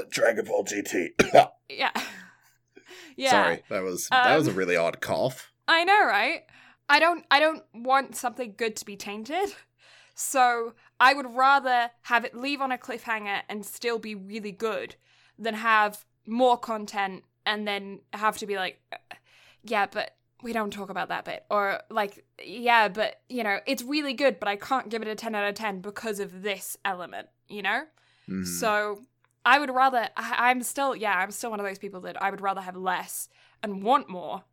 Dragon 0.10 0.46
Ball 0.46 0.64
GT. 0.64 1.10
Yeah, 1.70 1.92
yeah. 3.18 3.32
Sorry, 3.32 3.64
that 3.70 3.84
was 3.84 4.08
that 4.10 4.36
was 4.36 4.48
a 4.48 4.52
Um, 4.52 4.58
really 4.58 4.76
odd 4.76 5.02
cough. 5.02 5.52
I 5.68 5.84
know, 5.84 6.06
right? 6.06 6.44
I 6.88 7.00
don't 7.00 7.26
I 7.32 7.40
don't 7.40 7.64
want 7.74 8.16
something 8.16 8.54
good 8.58 8.76
to 8.78 8.86
be 8.86 8.96
tainted. 8.96 9.54
So 10.14 10.74
I 11.00 11.14
would 11.14 11.36
rather 11.36 11.92
have 12.04 12.24
it 12.24 12.36
leave 12.36 12.62
on 12.62 12.72
a 12.72 12.78
cliffhanger 12.78 13.42
and 13.50 13.66
still 13.66 14.00
be 14.00 14.16
really 14.16 14.52
good 14.52 14.96
than 15.38 15.56
have 15.56 16.06
more 16.26 16.58
content 16.58 17.24
and 17.46 17.68
then 17.68 18.00
have 18.14 18.38
to 18.38 18.46
be 18.48 18.56
like 18.56 18.80
"Uh, 18.94 18.98
yeah, 19.64 19.88
but 19.92 20.16
we 20.42 20.54
don't 20.54 20.72
talk 20.72 20.90
about 20.90 21.10
that 21.10 21.26
bit 21.26 21.44
or 21.50 21.82
like 21.90 22.24
yeah, 22.44 22.88
but 22.88 23.22
you 23.28 23.44
know, 23.44 23.60
it's 23.66 23.84
really 23.84 24.14
good 24.14 24.40
but 24.40 24.48
I 24.48 24.56
can't 24.56 24.90
give 24.90 25.02
it 25.02 25.08
a 25.08 25.16
10 25.16 25.36
out 25.36 25.50
of 25.50 25.56
10 25.56 25.82
because 25.82 26.20
of 26.20 26.44
this 26.44 26.78
element, 26.86 27.28
you 27.50 27.62
know? 27.64 27.84
Mhm. 28.30 28.46
So 28.46 29.02
I 29.46 29.60
would 29.60 29.70
rather. 29.70 30.10
I, 30.18 30.50
I'm 30.50 30.64
still, 30.64 30.96
yeah, 30.96 31.16
I'm 31.18 31.32
still 31.32 31.52
one 31.52 31.60
of 31.60 31.66
those 31.66 31.78
people 31.78 32.02
that 32.02 32.22
I 32.22 32.32
would 32.32 32.42
rather 32.42 32.62
have 32.62 32.76
less 32.76 33.30
and 33.62 33.84
want 33.84 34.10
more 34.10 34.44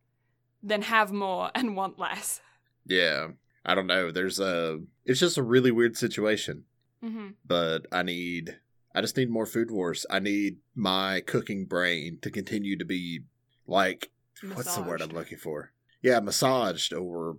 than 0.62 0.82
have 0.82 1.12
more 1.12 1.50
and 1.54 1.74
want 1.76 1.98
less. 1.98 2.40
yeah, 2.86 3.28
I 3.64 3.74
don't 3.74 3.86
know. 3.86 4.10
There's 4.10 4.38
a. 4.38 4.80
It's 5.04 5.20
just 5.20 5.38
a 5.38 5.42
really 5.42 5.70
weird 5.70 5.96
situation, 5.96 6.64
hmm 7.02 7.30
but 7.44 7.86
I 7.90 8.02
need. 8.02 8.58
I 8.94 9.00
just 9.00 9.16
need 9.16 9.30
more 9.30 9.46
food 9.46 9.70
wars. 9.70 10.04
I 10.10 10.18
need 10.18 10.58
my 10.74 11.20
cooking 11.26 11.64
brain 11.64 12.18
to 12.20 12.30
continue 12.30 12.76
to 12.76 12.84
be 12.84 13.20
like 13.66 14.10
what's 14.52 14.74
the 14.74 14.82
word 14.82 15.00
I'm 15.00 15.08
looking 15.10 15.38
for? 15.38 15.72
Yeah, 16.02 16.20
massaged 16.20 16.92
or 16.92 17.36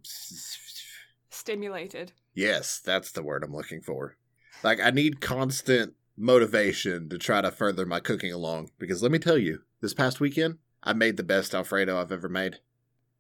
Stimulated. 1.30 2.12
yes, 2.34 2.80
that's 2.84 3.12
the 3.12 3.24
word 3.24 3.44
I'm 3.44 3.54
looking 3.54 3.82
for. 3.82 4.18
Like 4.64 4.80
I 4.80 4.90
need 4.92 5.20
constant 5.22 5.94
motivation 6.16 7.10
to 7.10 7.18
try 7.18 7.42
to 7.42 7.52
further 7.52 7.86
my 7.86 8.00
cooking 8.00 8.32
along 8.32 8.70
because 8.80 9.02
let 9.02 9.12
me 9.12 9.20
tell 9.20 9.38
you, 9.38 9.62
this 9.82 9.94
past 9.94 10.20
weekend 10.20 10.58
I 10.84 10.94
made 10.94 11.18
the 11.18 11.24
best 11.24 11.54
alfredo 11.56 12.00
I've 12.00 12.12
ever 12.12 12.30
made. 12.30 12.60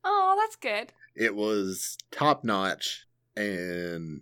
Oh, 0.04 0.36
that's 0.40 0.56
good. 0.56 0.94
It 1.16 1.36
was 1.36 1.98
top 2.12 2.44
notch 2.44 3.06
and 3.36 4.22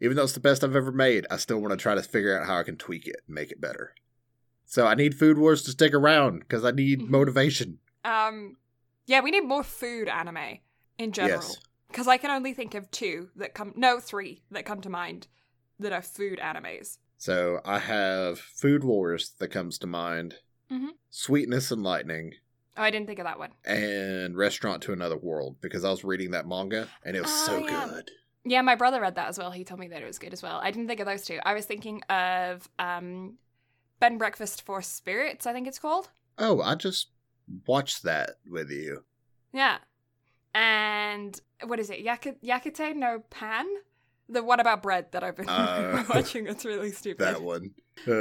even 0.00 0.16
though 0.16 0.24
it's 0.24 0.32
the 0.32 0.40
best 0.40 0.64
I've 0.64 0.74
ever 0.76 0.90
made, 0.92 1.26
I 1.30 1.36
still 1.36 1.60
want 1.60 1.70
to 1.72 1.76
try 1.76 1.94
to 1.94 2.02
figure 2.02 2.38
out 2.38 2.46
how 2.46 2.58
I 2.58 2.64
can 2.64 2.76
tweak 2.76 3.06
it 3.06 3.16
and 3.26 3.34
make 3.34 3.50
it 3.52 3.60
better. 3.60 3.94
So 4.66 4.86
I 4.86 4.94
need 4.94 5.14
Food 5.14 5.38
Wars 5.38 5.62
to 5.62 5.70
stick 5.72 5.94
around 5.94 6.40
because 6.40 6.64
I 6.64 6.70
need 6.70 7.00
Mhm. 7.00 7.08
motivation. 7.08 7.78
Um, 8.04 8.56
yeah, 9.06 9.20
we 9.20 9.30
need 9.30 9.44
more 9.44 9.62
food 9.62 10.08
anime 10.08 10.58
in 10.98 11.12
general 11.12 11.40
Yes. 11.40 11.60
because 11.88 12.08
I 12.08 12.16
can 12.16 12.30
only 12.30 12.52
think 12.54 12.74
of 12.74 12.90
two 12.90 13.30
that 13.36 13.54
come, 13.54 13.74
no, 13.76 14.00
three 14.00 14.42
that 14.50 14.64
come 14.66 14.80
to 14.80 14.88
mind 14.90 15.28
that 15.78 15.92
are 15.92 16.02
food 16.02 16.38
animes. 16.38 16.98
So 17.22 17.60
I 17.64 17.78
have 17.78 18.40
Food 18.40 18.82
Wars 18.82 19.34
that 19.38 19.52
comes 19.52 19.78
to 19.78 19.86
mind, 19.86 20.40
Mhm. 20.68 20.88
Sweetness 21.08 21.70
and 21.70 21.80
Lightning, 21.84 22.34
Oh, 22.76 22.82
I 22.82 22.90
didn't 22.90 23.06
think 23.06 23.20
of 23.20 23.26
that 23.26 23.38
one. 23.38 23.52
and 23.64 24.36
Restaurant 24.36 24.82
to 24.82 24.92
Another 24.92 25.16
World 25.16 25.60
because 25.60 25.84
I 25.84 25.90
was 25.90 26.02
reading 26.02 26.32
that 26.32 26.48
manga 26.48 26.88
and 27.04 27.16
it 27.16 27.20
was 27.20 27.30
Oh, 27.30 27.46
so 27.46 27.58
yeah. 27.58 27.86
good. 27.86 28.10
Yeah, 28.44 28.60
my 28.62 28.74
brother 28.74 29.00
read 29.00 29.14
that 29.14 29.28
as 29.28 29.38
well. 29.38 29.52
He 29.52 29.62
told 29.62 29.78
me 29.78 29.86
that 29.86 30.02
it 30.02 30.04
was 30.06 30.18
good 30.18 30.32
as 30.32 30.42
well. 30.42 30.58
I 30.64 30.72
didn't 30.72 30.88
think 30.88 30.98
of 30.98 31.06
those 31.06 31.24
two. 31.24 31.38
I 31.44 31.54
was 31.54 31.64
thinking 31.64 32.02
of 32.10 32.68
um, 32.80 33.38
Ben 34.00 34.18
Breakfast 34.18 34.62
for 34.62 34.82
Spirits. 34.82 35.46
I 35.46 35.52
think 35.52 35.68
it's 35.68 35.78
called. 35.78 36.08
Oh, 36.38 36.60
I 36.60 36.74
just 36.74 37.10
watched 37.68 38.02
that 38.02 38.30
with 38.50 38.68
you. 38.68 39.04
Yeah. 39.52 39.78
And 40.54 41.40
what 41.62 41.78
is 41.78 41.88
it? 41.88 42.00
Yak- 42.00 42.40
Yakute 42.42 42.96
no 42.96 43.20
Pan? 43.30 43.66
The 44.32 44.42
one 44.42 44.60
about 44.60 44.82
bread 44.82 45.06
that 45.12 45.22
I've 45.22 45.36
been 45.36 45.48
Uh, 45.48 46.04
watching. 46.14 46.46
It's 46.46 46.64
really 46.64 46.90
stupid. 46.90 47.24
That 47.24 47.42
one. 47.42 47.70
Uh, 48.08 48.12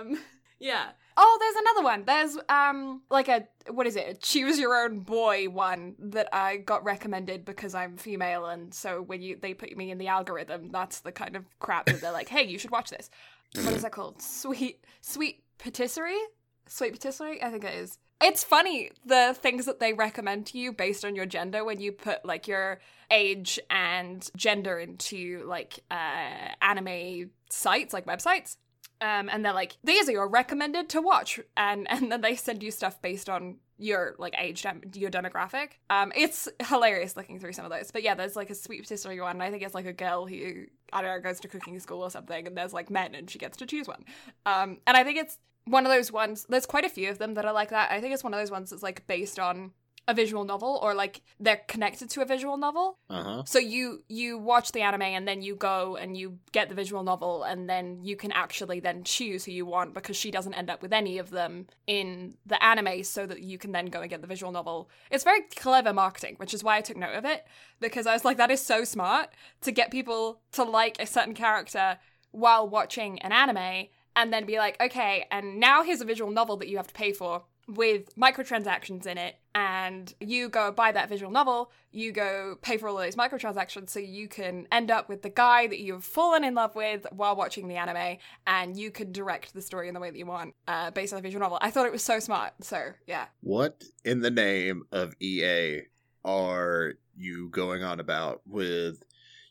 Um, 0.00 0.18
yeah. 0.60 0.90
Oh, 1.16 1.36
there's 1.40 1.56
another 1.56 1.82
one. 1.82 2.04
There's 2.04 2.36
um 2.48 3.02
like 3.10 3.28
a 3.28 3.46
what 3.70 3.86
is 3.86 3.96
it? 3.96 4.06
A 4.08 4.14
choose 4.14 4.58
your 4.58 4.74
own 4.84 5.00
boy 5.00 5.48
one 5.48 5.94
that 5.98 6.28
I 6.32 6.58
got 6.58 6.84
recommended 6.84 7.44
because 7.44 7.74
I'm 7.74 7.96
female 7.96 8.46
and 8.46 8.74
so 8.74 9.00
when 9.00 9.22
you 9.22 9.36
they 9.40 9.54
put 9.54 9.74
me 9.76 9.90
in 9.90 9.98
the 9.98 10.08
algorithm, 10.08 10.70
that's 10.70 11.00
the 11.00 11.12
kind 11.12 11.36
of 11.36 11.44
crap 11.58 11.86
that 11.86 12.00
they're 12.00 12.12
like, 12.12 12.28
"Hey, 12.28 12.44
you 12.44 12.58
should 12.58 12.70
watch 12.70 12.90
this." 12.90 13.08
What 13.54 13.74
is 13.74 13.82
that 13.82 13.92
called? 13.92 14.20
Sweet 14.20 14.84
sweet 15.00 15.44
patisserie? 15.58 16.20
Sweet 16.66 16.92
patisserie? 16.92 17.42
I 17.42 17.50
think 17.50 17.64
it 17.64 17.74
is. 17.74 17.98
It's 18.22 18.44
funny 18.44 18.90
the 19.04 19.36
things 19.38 19.66
that 19.66 19.80
they 19.80 19.92
recommend 19.92 20.46
to 20.46 20.58
you 20.58 20.72
based 20.72 21.04
on 21.04 21.14
your 21.14 21.26
gender 21.26 21.64
when 21.64 21.80
you 21.80 21.92
put 21.92 22.24
like 22.24 22.48
your 22.48 22.80
age 23.10 23.60
and 23.68 24.28
gender 24.36 24.78
into 24.78 25.44
like 25.46 25.80
uh 25.90 26.54
anime 26.62 27.30
sites 27.50 27.92
like 27.92 28.06
websites 28.06 28.56
um, 29.00 29.28
and 29.28 29.44
they're 29.44 29.52
like, 29.52 29.76
these 29.84 30.08
are 30.08 30.12
your 30.12 30.28
recommended 30.28 30.88
to 30.90 31.02
watch, 31.02 31.40
and 31.56 31.86
and 31.90 32.10
then 32.10 32.20
they 32.20 32.36
send 32.36 32.62
you 32.62 32.70
stuff 32.70 33.00
based 33.02 33.28
on 33.28 33.56
your 33.76 34.14
like 34.18 34.34
age, 34.38 34.62
dem- 34.62 34.82
your 34.94 35.10
demographic. 35.10 35.72
Um, 35.90 36.12
it's 36.16 36.48
hilarious 36.68 37.16
looking 37.16 37.40
through 37.40 37.52
some 37.52 37.64
of 37.64 37.70
those. 37.70 37.90
But 37.90 38.02
yeah, 38.02 38.14
there's 38.14 38.36
like 38.36 38.50
a 38.50 38.54
sweet 38.54 38.82
patisserie 38.82 39.20
one. 39.20 39.40
I 39.40 39.50
think 39.50 39.62
it's 39.62 39.74
like 39.74 39.86
a 39.86 39.92
girl 39.92 40.26
who 40.26 40.64
I 40.92 41.02
don't 41.02 41.10
know 41.10 41.20
goes 41.20 41.40
to 41.40 41.48
cooking 41.48 41.78
school 41.80 42.02
or 42.02 42.10
something, 42.10 42.46
and 42.46 42.56
there's 42.56 42.72
like 42.72 42.88
men, 42.88 43.14
and 43.14 43.28
she 43.28 43.38
gets 43.38 43.56
to 43.58 43.66
choose 43.66 43.88
one. 43.88 44.04
Um, 44.46 44.78
and 44.86 44.96
I 44.96 45.04
think 45.04 45.18
it's 45.18 45.38
one 45.66 45.86
of 45.86 45.92
those 45.92 46.12
ones. 46.12 46.46
There's 46.48 46.66
quite 46.66 46.84
a 46.84 46.88
few 46.88 47.10
of 47.10 47.18
them 47.18 47.34
that 47.34 47.44
are 47.44 47.52
like 47.52 47.70
that. 47.70 47.90
I 47.90 48.00
think 48.00 48.14
it's 48.14 48.24
one 48.24 48.34
of 48.34 48.40
those 48.40 48.50
ones 48.50 48.70
that's 48.70 48.82
like 48.82 49.06
based 49.06 49.38
on 49.38 49.72
a 50.06 50.14
visual 50.14 50.44
novel 50.44 50.78
or 50.82 50.94
like 50.94 51.22
they're 51.40 51.62
connected 51.66 52.10
to 52.10 52.20
a 52.20 52.24
visual 52.24 52.56
novel. 52.56 52.98
Uh-huh. 53.08 53.42
So 53.46 53.58
you 53.58 54.04
you 54.08 54.38
watch 54.38 54.72
the 54.72 54.82
anime 54.82 55.02
and 55.02 55.26
then 55.26 55.40
you 55.42 55.56
go 55.56 55.96
and 55.96 56.16
you 56.16 56.38
get 56.52 56.68
the 56.68 56.74
visual 56.74 57.02
novel 57.02 57.42
and 57.44 57.68
then 57.68 58.00
you 58.02 58.16
can 58.16 58.32
actually 58.32 58.80
then 58.80 59.04
choose 59.04 59.44
who 59.44 59.52
you 59.52 59.66
want 59.66 59.94
because 59.94 60.16
she 60.16 60.30
doesn't 60.30 60.54
end 60.54 60.68
up 60.68 60.82
with 60.82 60.92
any 60.92 61.18
of 61.18 61.30
them 61.30 61.66
in 61.86 62.34
the 62.44 62.62
anime 62.62 63.02
so 63.02 63.26
that 63.26 63.40
you 63.40 63.58
can 63.58 63.72
then 63.72 63.86
go 63.86 64.00
and 64.00 64.10
get 64.10 64.20
the 64.20 64.26
visual 64.26 64.52
novel. 64.52 64.90
It's 65.10 65.24
very 65.24 65.42
clever 65.56 65.92
marketing, 65.92 66.34
which 66.36 66.52
is 66.52 66.62
why 66.62 66.76
I 66.76 66.80
took 66.82 66.96
note 66.96 67.14
of 67.14 67.24
it 67.24 67.46
because 67.80 68.06
I 68.06 68.12
was 68.12 68.24
like 68.24 68.36
that 68.36 68.50
is 68.50 68.60
so 68.60 68.84
smart 68.84 69.30
to 69.62 69.72
get 69.72 69.90
people 69.90 70.40
to 70.52 70.64
like 70.64 71.00
a 71.00 71.06
certain 71.06 71.34
character 71.34 71.98
while 72.30 72.68
watching 72.68 73.20
an 73.20 73.32
anime 73.32 73.86
and 74.16 74.32
then 74.32 74.44
be 74.44 74.58
like, 74.58 74.80
"Okay, 74.80 75.26
and 75.30 75.58
now 75.58 75.82
here's 75.82 76.00
a 76.00 76.04
visual 76.04 76.30
novel 76.30 76.56
that 76.58 76.68
you 76.68 76.76
have 76.76 76.88
to 76.88 76.94
pay 76.94 77.12
for." 77.12 77.44
with 77.66 78.14
microtransactions 78.16 79.06
in 79.06 79.16
it 79.16 79.36
and 79.54 80.12
you 80.20 80.48
go 80.48 80.70
buy 80.70 80.92
that 80.92 81.08
visual 81.08 81.30
novel 81.32 81.70
you 81.92 82.12
go 82.12 82.56
pay 82.60 82.76
for 82.76 82.88
all 82.88 82.96
those 82.96 83.16
microtransactions 83.16 83.88
so 83.88 83.98
you 83.98 84.28
can 84.28 84.66
end 84.70 84.90
up 84.90 85.08
with 85.08 85.22
the 85.22 85.30
guy 85.30 85.66
that 85.66 85.80
you've 85.80 86.04
fallen 86.04 86.44
in 86.44 86.54
love 86.54 86.74
with 86.74 87.06
while 87.12 87.34
watching 87.34 87.68
the 87.68 87.76
anime 87.76 88.18
and 88.46 88.76
you 88.76 88.90
can 88.90 89.12
direct 89.12 89.54
the 89.54 89.62
story 89.62 89.88
in 89.88 89.94
the 89.94 90.00
way 90.00 90.10
that 90.10 90.18
you 90.18 90.26
want 90.26 90.54
uh, 90.68 90.90
based 90.90 91.12
on 91.12 91.18
the 91.18 91.22
visual 91.22 91.40
novel 91.40 91.58
i 91.62 91.70
thought 91.70 91.86
it 91.86 91.92
was 91.92 92.02
so 92.02 92.18
smart 92.18 92.52
so 92.60 92.90
yeah 93.06 93.26
What 93.40 93.82
in 94.04 94.20
the 94.20 94.30
name 94.30 94.82
of 94.92 95.14
EA 95.20 95.82
are 96.24 96.94
you 97.16 97.48
going 97.48 97.82
on 97.82 98.00
about 98.00 98.42
with 98.46 99.04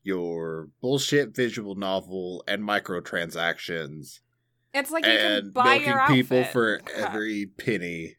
your 0.04 0.70
bullshit 0.82 1.34
visual 1.36 1.76
novel 1.76 2.44
and 2.48 2.62
microtransactions 2.62 4.20
it's 4.74 4.92
like 4.92 5.06
you 5.06 5.18
can 5.18 5.50
buy 5.52 5.64
milking 5.64 5.88
your 5.88 6.00
outfit. 6.00 6.16
people 6.16 6.44
for 6.46 6.82
every 6.96 7.46
penny 7.46 8.16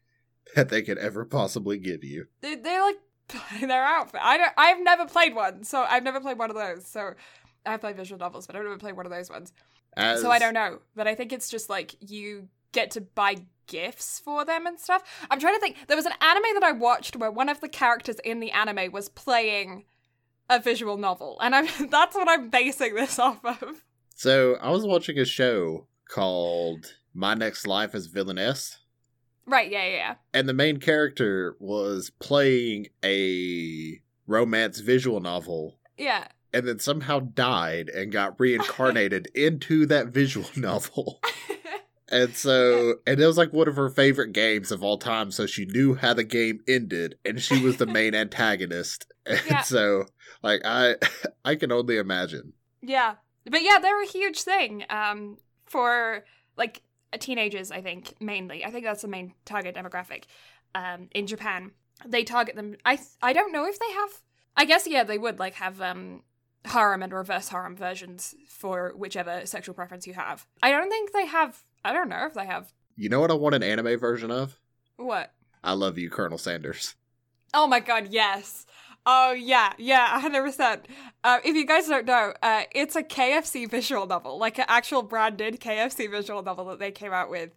that 0.55 0.69
they 0.69 0.81
could 0.81 0.97
ever 0.97 1.25
possibly 1.25 1.77
give 1.77 2.03
you? 2.03 2.27
they, 2.41 2.55
they 2.55 2.79
like 2.79 2.95
their 3.61 3.83
outfit 3.83 4.21
i 4.23 4.37
don't 4.37 4.51
i've 4.55 4.79
never 4.83 5.05
played 5.07 5.33
one 5.33 5.63
so 5.63 5.83
i've 5.89 6.03
never 6.03 6.21
played 6.21 6.37
one 6.37 6.51
of 6.51 6.55
those 6.55 6.85
so 6.85 7.13
i've 7.65 7.81
played 7.81 7.95
visual 7.97 8.19
novels 8.19 8.45
but 8.45 8.55
i've 8.55 8.61
never 8.61 8.77
played 8.77 8.95
one 8.95 9.05
of 9.07 9.11
those 9.11 9.31
ones 9.31 9.51
As, 9.97 10.21
So 10.21 10.29
I 10.29 10.37
don't 10.37 10.53
know, 10.53 10.79
but 10.95 11.07
I 11.07 11.15
think 11.15 11.33
it's 11.33 11.49
just 11.49 11.69
like 11.69 11.95
you 11.99 12.49
get 12.71 12.91
to 12.91 13.01
buy 13.01 13.37
gifts 13.67 14.19
for 14.19 14.45
them 14.45 14.67
and 14.67 14.79
stuff. 14.79 15.01
I'm 15.31 15.39
trying 15.39 15.55
to 15.55 15.59
think. 15.59 15.77
There 15.87 15.97
was 15.97 16.05
an 16.05 16.11
anime 16.21 16.53
that 16.53 16.63
I 16.63 16.71
watched 16.73 17.15
where 17.15 17.31
one 17.31 17.49
of 17.49 17.61
the 17.61 17.69
characters 17.69 18.17
in 18.23 18.39
the 18.41 18.51
anime 18.51 18.91
was 18.91 19.09
playing 19.09 19.85
a 20.49 20.59
visual 20.59 20.97
novel, 20.97 21.37
and 21.41 21.55
I'm 21.55 21.67
that's 21.89 22.15
what 22.15 22.29
I'm 22.29 22.49
basing 22.49 22.93
this 22.95 23.17
off 23.17 23.43
of. 23.43 23.83
So 24.15 24.55
I 24.61 24.69
was 24.69 24.85
watching 24.85 25.17
a 25.17 25.25
show 25.25 25.87
called 26.09 26.93
My 27.13 27.33
Next 27.33 27.67
Life 27.67 27.95
as 27.95 28.07
Villainess. 28.07 28.77
Right? 29.47 29.69
Yeah, 29.71 29.85
yeah, 29.85 29.95
yeah. 29.95 30.15
and 30.33 30.49
the 30.49 30.53
main 30.53 30.77
character 30.77 31.55
was 31.59 32.09
playing 32.19 32.87
a 33.03 34.01
romance 34.25 34.79
visual 34.79 35.19
novel 35.19 35.77
Yeah. 35.99 36.27
and 36.51 36.67
then 36.67 36.79
somehow 36.79 37.19
died 37.19 37.89
and 37.89 38.11
got 38.11 38.39
reincarnated 38.39 39.27
into 39.35 39.85
that 39.85 40.07
visual 40.07 40.49
novel. 40.55 41.19
And 42.07 42.35
so, 42.35 42.97
and 43.07 43.19
it 43.19 43.25
was 43.25 43.35
like 43.37 43.51
one 43.51 43.67
of 43.67 43.75
her 43.77 43.89
favorite 43.89 44.31
games 44.31 44.71
of 44.71 44.83
all 44.83 44.99
time. 44.99 45.31
So 45.31 45.47
she 45.47 45.65
knew 45.65 45.95
how 45.95 46.13
the 46.13 46.23
game 46.23 46.59
ended, 46.67 47.15
and 47.25 47.41
she 47.41 47.59
was 47.59 47.77
the 47.77 47.87
main 47.87 48.13
antagonist. 48.13 49.11
And 49.25 49.41
Yeah. 49.49 49.61
so, 49.63 50.05
like, 50.43 50.61
I, 50.63 50.97
I 51.43 51.55
can 51.55 51.71
only 51.71 51.97
imagine. 51.97 52.53
Yeah. 52.83 53.15
But 53.49 53.63
yeah, 53.63 53.79
they're 53.81 54.03
a 54.03 54.07
huge 54.07 54.43
thing 54.43 54.85
um, 54.87 55.37
for 55.75 56.23
like 56.57 56.81
teenagers, 57.19 57.69
I 57.71 57.81
think, 57.81 58.13
mainly. 58.21 58.63
I 58.63 58.71
think 58.71 58.85
that's 58.85 59.01
the 59.01 59.07
main 59.09 59.33
target 59.43 59.75
demographic 59.75 60.23
um, 60.73 61.09
in 61.13 61.27
Japan. 61.27 61.71
They 62.05 62.23
target 62.23 62.55
them. 62.55 62.75
I 62.85 62.95
th- 62.95 63.09
I 63.21 63.33
don't 63.33 63.51
know 63.51 63.65
if 63.65 63.77
they 63.79 63.91
have. 63.91 64.09
I 64.57 64.65
guess 64.65 64.87
yeah, 64.87 65.03
they 65.03 65.17
would 65.17 65.37
like 65.39 65.55
have 65.55 65.81
um, 65.81 66.23
harem 66.63 67.03
and 67.03 67.11
reverse 67.13 67.49
harem 67.49 67.75
versions 67.75 68.35
for 68.47 68.93
whichever 68.95 69.45
sexual 69.45 69.75
preference 69.75 70.07
you 70.07 70.13
have. 70.13 70.47
I 70.63 70.71
don't 70.71 70.89
think 70.89 71.11
they 71.11 71.25
have. 71.25 71.63
I 71.83 71.91
don't 71.93 72.09
know 72.09 72.25
if 72.25 72.33
they 72.33 72.45
have 72.45 72.73
You 72.95 73.09
know 73.09 73.19
what 73.19 73.31
I 73.31 73.35
want 73.35 73.55
an 73.55 73.63
anime 73.63 73.99
version 73.99 74.31
of? 74.31 74.57
what. 74.97 75.33
I 75.63 75.73
love 75.73 75.97
you, 75.97 76.09
Colonel 76.09 76.37
Sanders. 76.37 76.95
Oh 77.53 77.67
my 77.67 77.79
god, 77.79 78.07
yes. 78.11 78.65
Oh 79.05 79.33
yeah, 79.33 79.73
yeah, 79.77 80.19
hundred 80.19 80.43
percent. 80.43 80.87
Uh, 81.23 81.39
if 81.43 81.55
you 81.55 81.65
guys 81.65 81.87
don't 81.87 82.05
know, 82.05 82.33
uh, 82.41 82.63
it's 82.73 82.95
a 82.95 83.03
KFC 83.03 83.69
visual 83.69 84.07
novel, 84.07 84.39
like 84.39 84.57
an 84.57 84.65
actual 84.67 85.03
branded 85.03 85.59
KFC 85.59 86.09
visual 86.09 86.41
novel 86.41 86.65
that 86.65 86.79
they 86.79 86.91
came 86.91 87.13
out 87.13 87.29
with. 87.29 87.51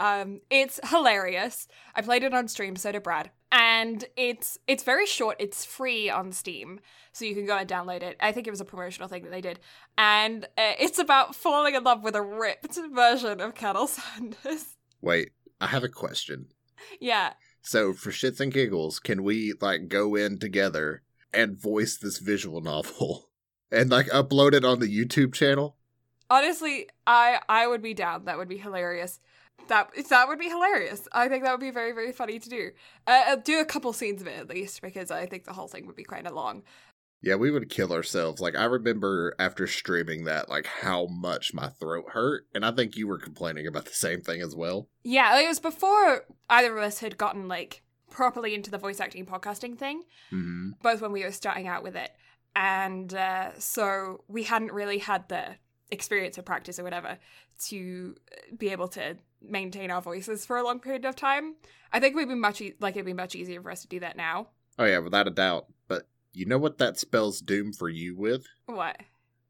Um, 0.00 0.40
it's 0.50 0.80
hilarious. 0.90 1.68
I 1.94 2.02
played 2.02 2.22
it 2.24 2.34
on 2.34 2.48
stream, 2.48 2.76
so 2.76 2.92
did 2.92 3.02
Brad, 3.02 3.30
and 3.52 4.04
it's 4.16 4.58
it's 4.66 4.82
very 4.82 5.06
short. 5.06 5.36
It's 5.40 5.64
free 5.64 6.10
on 6.10 6.32
Steam, 6.32 6.80
so 7.12 7.24
you 7.24 7.34
can 7.34 7.46
go 7.46 7.56
and 7.56 7.68
download 7.68 8.02
it. 8.02 8.16
I 8.20 8.32
think 8.32 8.46
it 8.46 8.50
was 8.50 8.60
a 8.60 8.64
promotional 8.64 9.08
thing 9.08 9.22
that 9.24 9.30
they 9.30 9.40
did, 9.40 9.60
and 9.98 10.44
uh, 10.58 10.72
it's 10.78 10.98
about 10.98 11.34
falling 11.34 11.74
in 11.74 11.82
love 11.84 12.02
with 12.04 12.14
a 12.16 12.22
ripped 12.22 12.78
version 12.92 13.40
of 13.40 13.54
Colonel 13.54 13.86
Sanders. 13.88 14.76
Wait, 15.00 15.30
I 15.60 15.66
have 15.68 15.84
a 15.84 15.88
question. 15.88 16.46
yeah, 17.00 17.34
So, 17.66 17.94
for 17.94 18.10
shits 18.10 18.40
and 18.40 18.52
giggles, 18.52 19.00
can 19.00 19.22
we 19.22 19.54
like 19.58 19.88
go 19.88 20.14
in 20.14 20.38
together 20.38 21.02
and 21.32 21.58
voice 21.58 21.96
this 21.96 22.18
visual 22.18 22.60
novel 22.60 23.30
and 23.72 23.88
like 23.88 24.06
upload 24.08 24.52
it 24.52 24.66
on 24.66 24.80
the 24.80 24.86
YouTube 24.86 25.32
channel? 25.32 25.78
Honestly, 26.28 26.88
I 27.06 27.40
I 27.48 27.66
would 27.66 27.80
be 27.80 27.94
down. 27.94 28.26
That 28.26 28.36
would 28.36 28.50
be 28.50 28.58
hilarious. 28.58 29.18
That 29.68 29.90
that 30.10 30.28
would 30.28 30.38
be 30.38 30.50
hilarious. 30.50 31.08
I 31.10 31.28
think 31.28 31.42
that 31.44 31.52
would 31.52 31.60
be 31.60 31.70
very 31.70 31.92
very 31.92 32.12
funny 32.12 32.38
to 32.38 32.48
do. 32.50 32.70
Uh, 33.06 33.22
uh, 33.28 33.36
do 33.36 33.60
a 33.60 33.64
couple 33.64 33.94
scenes 33.94 34.20
of 34.20 34.28
it 34.28 34.38
at 34.38 34.50
least 34.50 34.82
because 34.82 35.10
I 35.10 35.24
think 35.24 35.44
the 35.44 35.54
whole 35.54 35.68
thing 35.68 35.86
would 35.86 35.96
be 35.96 36.04
kind 36.04 36.26
of 36.26 36.34
long. 36.34 36.64
Yeah, 37.24 37.36
we 37.36 37.50
would 37.50 37.70
kill 37.70 37.92
ourselves. 37.92 38.40
Like 38.40 38.54
I 38.54 38.64
remember 38.64 39.34
after 39.38 39.66
streaming 39.66 40.24
that, 40.24 40.50
like 40.50 40.66
how 40.66 41.06
much 41.06 41.54
my 41.54 41.68
throat 41.68 42.10
hurt, 42.10 42.46
and 42.54 42.66
I 42.66 42.70
think 42.70 42.96
you 42.96 43.08
were 43.08 43.18
complaining 43.18 43.66
about 43.66 43.86
the 43.86 43.92
same 43.92 44.20
thing 44.20 44.42
as 44.42 44.54
well. 44.54 44.88
Yeah, 45.02 45.40
it 45.40 45.48
was 45.48 45.58
before 45.58 46.26
either 46.50 46.76
of 46.76 46.84
us 46.84 46.98
had 46.98 47.16
gotten 47.16 47.48
like 47.48 47.82
properly 48.10 48.54
into 48.54 48.70
the 48.70 48.76
voice 48.76 49.00
acting 49.00 49.24
podcasting 49.24 49.78
thing. 49.78 50.02
Mm-hmm. 50.30 50.72
Both 50.82 51.00
when 51.00 51.12
we 51.12 51.24
were 51.24 51.32
starting 51.32 51.66
out 51.66 51.82
with 51.82 51.96
it, 51.96 52.10
and 52.54 53.12
uh, 53.14 53.58
so 53.58 54.22
we 54.28 54.42
hadn't 54.42 54.72
really 54.72 54.98
had 54.98 55.28
the 55.30 55.56
experience 55.90 56.38
or 56.38 56.42
practice 56.42 56.78
or 56.78 56.84
whatever 56.84 57.18
to 57.66 58.16
be 58.58 58.68
able 58.68 58.88
to 58.88 59.16
maintain 59.40 59.90
our 59.90 60.02
voices 60.02 60.44
for 60.44 60.58
a 60.58 60.64
long 60.64 60.78
period 60.78 61.06
of 61.06 61.16
time. 61.16 61.54
I 61.90 62.00
think 62.00 62.16
we'd 62.16 62.28
be 62.28 62.34
much 62.34 62.60
e- 62.60 62.74
like 62.80 62.96
it'd 62.96 63.06
be 63.06 63.14
much 63.14 63.34
easier 63.34 63.62
for 63.62 63.70
us 63.70 63.80
to 63.82 63.88
do 63.88 64.00
that 64.00 64.16
now. 64.16 64.48
Oh 64.78 64.84
yeah, 64.84 64.98
without 64.98 65.26
a 65.26 65.30
doubt. 65.30 65.66
But 65.88 66.06
you 66.34 66.46
know 66.46 66.58
what 66.58 66.78
that 66.78 66.98
spells 66.98 67.40
doom 67.40 67.72
for 67.72 67.88
you 67.88 68.16
with? 68.16 68.46
What? 68.66 69.00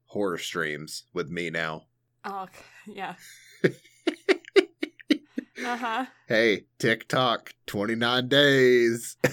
Horror 0.06 0.38
streams 0.38 1.04
with 1.12 1.30
me 1.30 1.50
now. 1.50 1.84
Oh, 2.24 2.46
yeah. 2.86 3.14
uh 3.64 3.70
huh. 5.76 6.06
Hey, 6.28 6.64
TikTok, 6.78 7.54
twenty 7.66 7.94
nine 7.94 8.28
days. 8.28 9.16
Uh, 9.24 9.30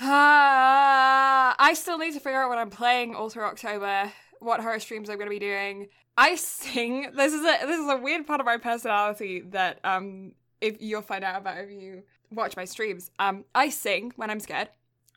I 0.00 1.72
still 1.74 1.98
need 1.98 2.14
to 2.14 2.20
figure 2.20 2.42
out 2.42 2.48
what 2.48 2.58
I'm 2.58 2.70
playing 2.70 3.14
all 3.14 3.28
through 3.28 3.44
October. 3.44 4.12
What 4.38 4.60
horror 4.60 4.80
streams 4.80 5.10
I'm 5.10 5.16
going 5.16 5.26
to 5.26 5.30
be 5.30 5.38
doing. 5.38 5.88
I 6.16 6.36
sing. 6.36 7.12
This 7.14 7.32
is 7.32 7.40
a 7.40 7.66
this 7.66 7.78
is 7.78 7.88
a 7.88 7.96
weird 7.96 8.26
part 8.26 8.40
of 8.40 8.46
my 8.46 8.56
personality 8.56 9.40
that 9.50 9.80
um 9.84 10.32
if 10.60 10.80
you'll 10.80 11.02
find 11.02 11.24
out 11.24 11.40
about 11.40 11.58
if 11.58 11.70
you 11.70 12.02
watch 12.30 12.56
my 12.56 12.64
streams. 12.64 13.10
Um, 13.18 13.44
I 13.54 13.70
sing 13.70 14.12
when 14.16 14.30
I'm 14.30 14.40
scared. 14.40 14.68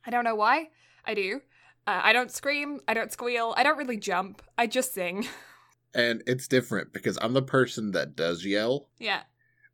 I 0.05 0.09
don't 0.09 0.23
know 0.23 0.35
why. 0.35 0.69
I 1.05 1.13
do. 1.13 1.41
Uh, 1.85 2.01
I 2.03 2.13
don't 2.13 2.31
scream. 2.31 2.79
I 2.87 2.93
don't 2.93 3.11
squeal. 3.11 3.53
I 3.57 3.63
don't 3.63 3.77
really 3.77 3.97
jump. 3.97 4.41
I 4.57 4.67
just 4.67 4.93
sing. 4.93 5.27
and 5.93 6.23
it's 6.25 6.47
different 6.47 6.93
because 6.93 7.17
I'm 7.21 7.33
the 7.33 7.41
person 7.41 7.91
that 7.91 8.15
does 8.15 8.45
yell, 8.45 8.89
yeah. 8.99 9.23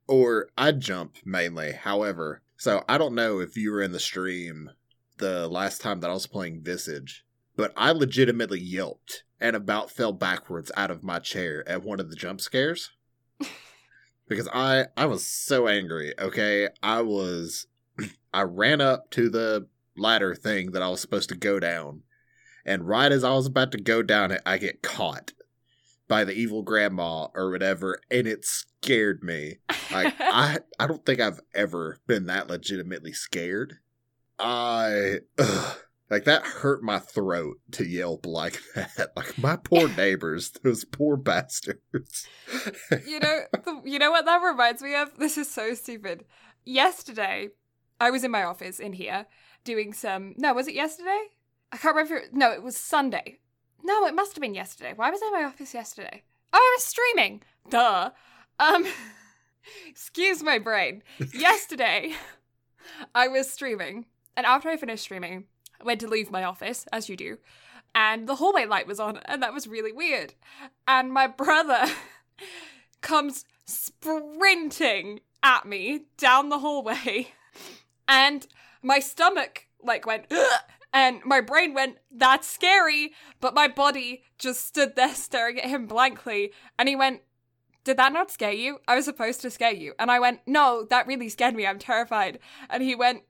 or 0.07 0.49
I'd 0.57 0.79
jump 0.81 1.17
mainly. 1.23 1.73
However, 1.73 2.41
so 2.57 2.83
I 2.89 2.97
don't 2.97 3.15
know 3.15 3.39
if 3.39 3.55
you 3.55 3.71
were 3.71 3.81
in 3.81 3.91
the 3.91 3.99
stream 3.99 4.71
the 5.17 5.47
last 5.47 5.81
time 5.81 5.99
that 5.99 6.09
I 6.09 6.13
was 6.13 6.27
playing 6.27 6.61
Visage, 6.61 7.25
but 7.55 7.73
I 7.77 7.91
legitimately 7.91 8.59
yelped 8.59 9.23
and 9.39 9.55
about 9.55 9.91
fell 9.91 10.13
backwards 10.13 10.71
out 10.75 10.91
of 10.91 11.03
my 11.03 11.19
chair 11.19 11.67
at 11.67 11.83
one 11.83 11.99
of 11.99 12.09
the 12.09 12.15
jump 12.15 12.41
scares. 12.41 12.91
because 14.27 14.47
I 14.53 14.87
I 14.97 15.05
was 15.05 15.25
so 15.25 15.67
angry, 15.67 16.13
okay? 16.19 16.69
I 16.81 17.01
was 17.01 17.67
I 18.33 18.41
ran 18.41 18.81
up 18.81 19.09
to 19.11 19.29
the 19.29 19.67
ladder 19.99 20.35
thing 20.35 20.71
that 20.71 20.81
I 20.81 20.89
was 20.89 21.01
supposed 21.01 21.29
to 21.29 21.35
go 21.35 21.59
down. 21.59 22.03
And 22.65 22.87
right 22.87 23.11
as 23.11 23.23
I 23.23 23.31
was 23.33 23.45
about 23.45 23.71
to 23.71 23.77
go 23.77 24.01
down 24.01 24.31
it, 24.31 24.41
I 24.45 24.57
get 24.57 24.81
caught 24.81 25.33
by 26.07 26.25
the 26.25 26.33
evil 26.33 26.63
grandma 26.63 27.27
or 27.33 27.51
whatever, 27.51 28.01
and 28.11 28.27
it 28.27 28.43
scared 28.43 29.23
me. 29.23 29.59
Like 29.91 30.13
I 30.19 30.59
I 30.77 30.87
don't 30.87 31.05
think 31.05 31.21
I've 31.21 31.39
ever 31.53 31.99
been 32.07 32.25
that 32.25 32.49
legitimately 32.49 33.13
scared. 33.13 33.77
I 34.37 35.19
ugh, 35.37 35.77
like 36.09 36.25
that 36.25 36.43
hurt 36.43 36.83
my 36.83 36.99
throat 36.99 37.57
to 37.71 37.85
yelp 37.85 38.25
like 38.25 38.59
that. 38.75 39.11
Like 39.15 39.37
my 39.37 39.55
poor 39.55 39.87
neighbors, 39.97 40.51
those 40.63 40.83
poor 40.83 41.15
bastards. 41.15 42.27
you 43.07 43.19
know, 43.19 43.39
you 43.85 43.99
know 43.99 44.11
what 44.11 44.25
that 44.25 44.41
reminds 44.43 44.81
me 44.81 44.95
of? 44.95 45.15
This 45.17 45.37
is 45.37 45.49
so 45.49 45.73
stupid. 45.75 46.25
Yesterday, 46.65 47.49
I 47.99 48.11
was 48.11 48.23
in 48.23 48.31
my 48.31 48.43
office 48.43 48.79
in 48.79 48.93
here 48.93 49.27
doing 49.63 49.93
some. 49.93 50.33
No, 50.37 50.53
was 50.53 50.67
it 50.67 50.75
yesterday? 50.75 51.27
I 51.71 51.77
can't 51.77 51.95
remember. 51.95 52.17
It, 52.17 52.33
no, 52.33 52.51
it 52.51 52.63
was 52.63 52.77
Sunday. 52.77 53.39
No, 53.83 54.05
it 54.05 54.15
must 54.15 54.35
have 54.35 54.41
been 54.41 54.55
yesterday. 54.55 54.93
Why 54.95 55.09
was 55.09 55.21
I 55.23 55.27
in 55.27 55.33
my 55.33 55.47
office 55.47 55.73
yesterday? 55.73 56.23
Oh, 56.51 56.57
I 56.57 56.75
was 56.77 56.83
streaming. 56.83 57.41
Duh. 57.69 58.11
Um, 58.59 58.85
excuse 59.87 60.43
my 60.43 60.59
brain. 60.59 61.03
yesterday, 61.33 62.13
I 63.15 63.27
was 63.27 63.49
streaming, 63.49 64.05
and 64.35 64.45
after 64.45 64.69
I 64.69 64.77
finished 64.77 65.03
streaming, 65.03 65.45
I 65.79 65.83
went 65.83 66.01
to 66.01 66.07
leave 66.07 66.31
my 66.31 66.43
office, 66.43 66.85
as 66.91 67.07
you 67.07 67.15
do, 67.15 67.37
and 67.95 68.27
the 68.27 68.35
hallway 68.35 68.65
light 68.65 68.87
was 68.87 68.99
on, 68.99 69.17
and 69.25 69.41
that 69.41 69.53
was 69.53 69.67
really 69.67 69.91
weird. 69.91 70.33
And 70.87 71.11
my 71.13 71.27
brother 71.27 71.85
comes 73.01 73.45
sprinting 73.65 75.21
at 75.43 75.65
me 75.65 76.01
down 76.17 76.49
the 76.49 76.59
hallway, 76.59 77.29
and 78.07 78.47
my 78.81 78.99
stomach 78.99 79.67
like 79.81 80.05
went. 80.05 80.25
Ugh! 80.31 80.61
And 80.91 81.21
my 81.23 81.39
brain 81.41 81.73
went, 81.73 81.97
that's 82.11 82.47
scary. 82.47 83.11
But 83.39 83.53
my 83.53 83.67
body 83.67 84.23
just 84.37 84.65
stood 84.67 84.95
there 84.95 85.13
staring 85.15 85.59
at 85.59 85.69
him 85.69 85.85
blankly. 85.85 86.51
And 86.77 86.89
he 86.89 86.95
went, 86.95 87.21
did 87.83 87.97
that 87.97 88.13
not 88.13 88.31
scare 88.31 88.51
you? 88.51 88.79
I 88.87 88.95
was 88.95 89.05
supposed 89.05 89.41
to 89.41 89.49
scare 89.49 89.73
you. 89.73 89.93
And 89.97 90.11
I 90.11 90.19
went, 90.19 90.41
no, 90.45 90.85
that 90.89 91.07
really 91.07 91.29
scared 91.29 91.55
me. 91.55 91.65
I'm 91.65 91.79
terrified. 91.79 92.39
And 92.69 92.83
he 92.83 92.95
went, 92.95 93.23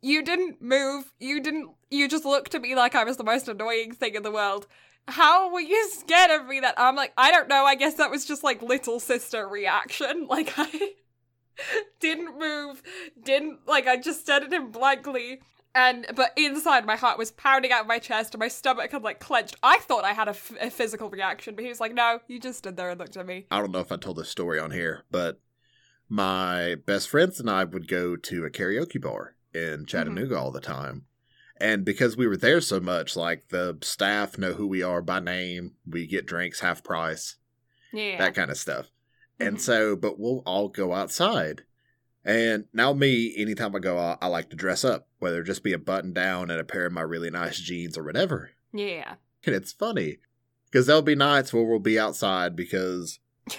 you 0.00 0.22
didn't 0.22 0.60
move. 0.60 1.12
You 1.18 1.40
didn't, 1.40 1.70
you 1.90 2.08
just 2.08 2.24
looked 2.24 2.54
at 2.54 2.62
me 2.62 2.74
like 2.74 2.94
I 2.94 3.04
was 3.04 3.16
the 3.16 3.24
most 3.24 3.48
annoying 3.48 3.92
thing 3.92 4.14
in 4.14 4.22
the 4.22 4.32
world. 4.32 4.66
How 5.06 5.52
were 5.52 5.60
you 5.60 5.90
scared 5.90 6.30
of 6.30 6.46
me 6.46 6.60
that 6.60 6.74
I'm 6.78 6.96
like, 6.96 7.12
I 7.18 7.30
don't 7.30 7.48
know. 7.48 7.64
I 7.64 7.74
guess 7.74 7.94
that 7.94 8.10
was 8.10 8.24
just 8.24 8.42
like 8.42 8.62
little 8.62 9.00
sister 9.00 9.46
reaction. 9.46 10.26
Like 10.30 10.52
I 10.56 10.94
didn't 12.00 12.38
move, 12.38 12.82
didn't, 13.22 13.66
like 13.66 13.86
I 13.86 13.96
just 13.96 14.20
stared 14.20 14.44
at 14.44 14.52
him 14.52 14.70
blankly. 14.70 15.40
And 15.76 16.06
but 16.14 16.32
inside 16.36 16.86
my 16.86 16.94
heart 16.94 17.18
was 17.18 17.32
pounding 17.32 17.72
out 17.72 17.80
of 17.80 17.86
my 17.88 17.98
chest 17.98 18.32
and 18.32 18.40
my 18.40 18.46
stomach 18.48 18.92
had 18.92 19.02
like 19.02 19.18
clenched. 19.18 19.56
I 19.60 19.78
thought 19.78 20.04
i 20.04 20.12
had 20.12 20.28
a, 20.28 20.30
f- 20.30 20.52
a 20.60 20.70
physical 20.70 21.10
reaction 21.10 21.56
but 21.56 21.64
he 21.64 21.68
was 21.68 21.80
like 21.80 21.92
no 21.92 22.20
you 22.28 22.38
just 22.38 22.58
stood 22.58 22.76
there 22.76 22.90
and 22.90 23.00
looked 23.00 23.16
at 23.16 23.26
me. 23.26 23.46
I 23.50 23.58
don't 23.58 23.72
know 23.72 23.80
if 23.80 23.90
i 23.90 23.96
told 23.96 24.18
this 24.18 24.28
story 24.28 24.60
on 24.60 24.70
here 24.70 25.02
but 25.10 25.40
my 26.08 26.76
best 26.86 27.08
friends 27.08 27.40
and 27.40 27.50
i 27.50 27.64
would 27.64 27.88
go 27.88 28.14
to 28.14 28.44
a 28.44 28.50
karaoke 28.50 29.02
bar 29.02 29.34
in 29.52 29.84
chattanooga 29.84 30.34
mm-hmm. 30.34 30.44
all 30.44 30.52
the 30.52 30.60
time. 30.60 31.06
And 31.60 31.84
because 31.84 32.16
we 32.16 32.28
were 32.28 32.36
there 32.36 32.60
so 32.60 32.78
much 32.78 33.16
like 33.16 33.48
the 33.48 33.78
staff 33.82 34.38
know 34.38 34.52
who 34.52 34.68
we 34.68 34.82
are 34.82 35.02
by 35.02 35.18
name. 35.18 35.72
We 35.84 36.06
get 36.06 36.26
drinks 36.26 36.60
half 36.60 36.84
price 36.84 37.36
yeah. 37.94 38.18
that 38.18 38.34
kind 38.34 38.50
of 38.50 38.58
stuff. 38.58 38.90
And 39.40 39.60
so 39.60 39.96
but 39.96 40.18
we'll 40.18 40.42
all 40.46 40.68
go 40.68 40.92
outside 40.92 41.62
and 42.24 42.64
now, 42.72 42.94
me, 42.94 43.34
anytime 43.36 43.76
I 43.76 43.80
go 43.80 43.98
out, 43.98 44.18
I 44.22 44.28
like 44.28 44.48
to 44.50 44.56
dress 44.56 44.82
up, 44.82 45.08
whether 45.18 45.42
it 45.42 45.44
just 45.44 45.62
be 45.62 45.74
a 45.74 45.78
button 45.78 46.12
down 46.12 46.50
and 46.50 46.58
a 46.58 46.64
pair 46.64 46.86
of 46.86 46.92
my 46.92 47.02
really 47.02 47.30
nice 47.30 47.58
jeans 47.58 47.98
or 47.98 48.04
whatever. 48.04 48.52
Yeah. 48.72 49.16
And 49.44 49.54
it's 49.54 49.72
funny 49.72 50.18
because 50.70 50.86
there'll 50.86 51.02
be 51.02 51.14
nights 51.14 51.52
where 51.52 51.64
we'll 51.64 51.80
be 51.80 51.98
outside 51.98 52.56
because. 52.56 53.18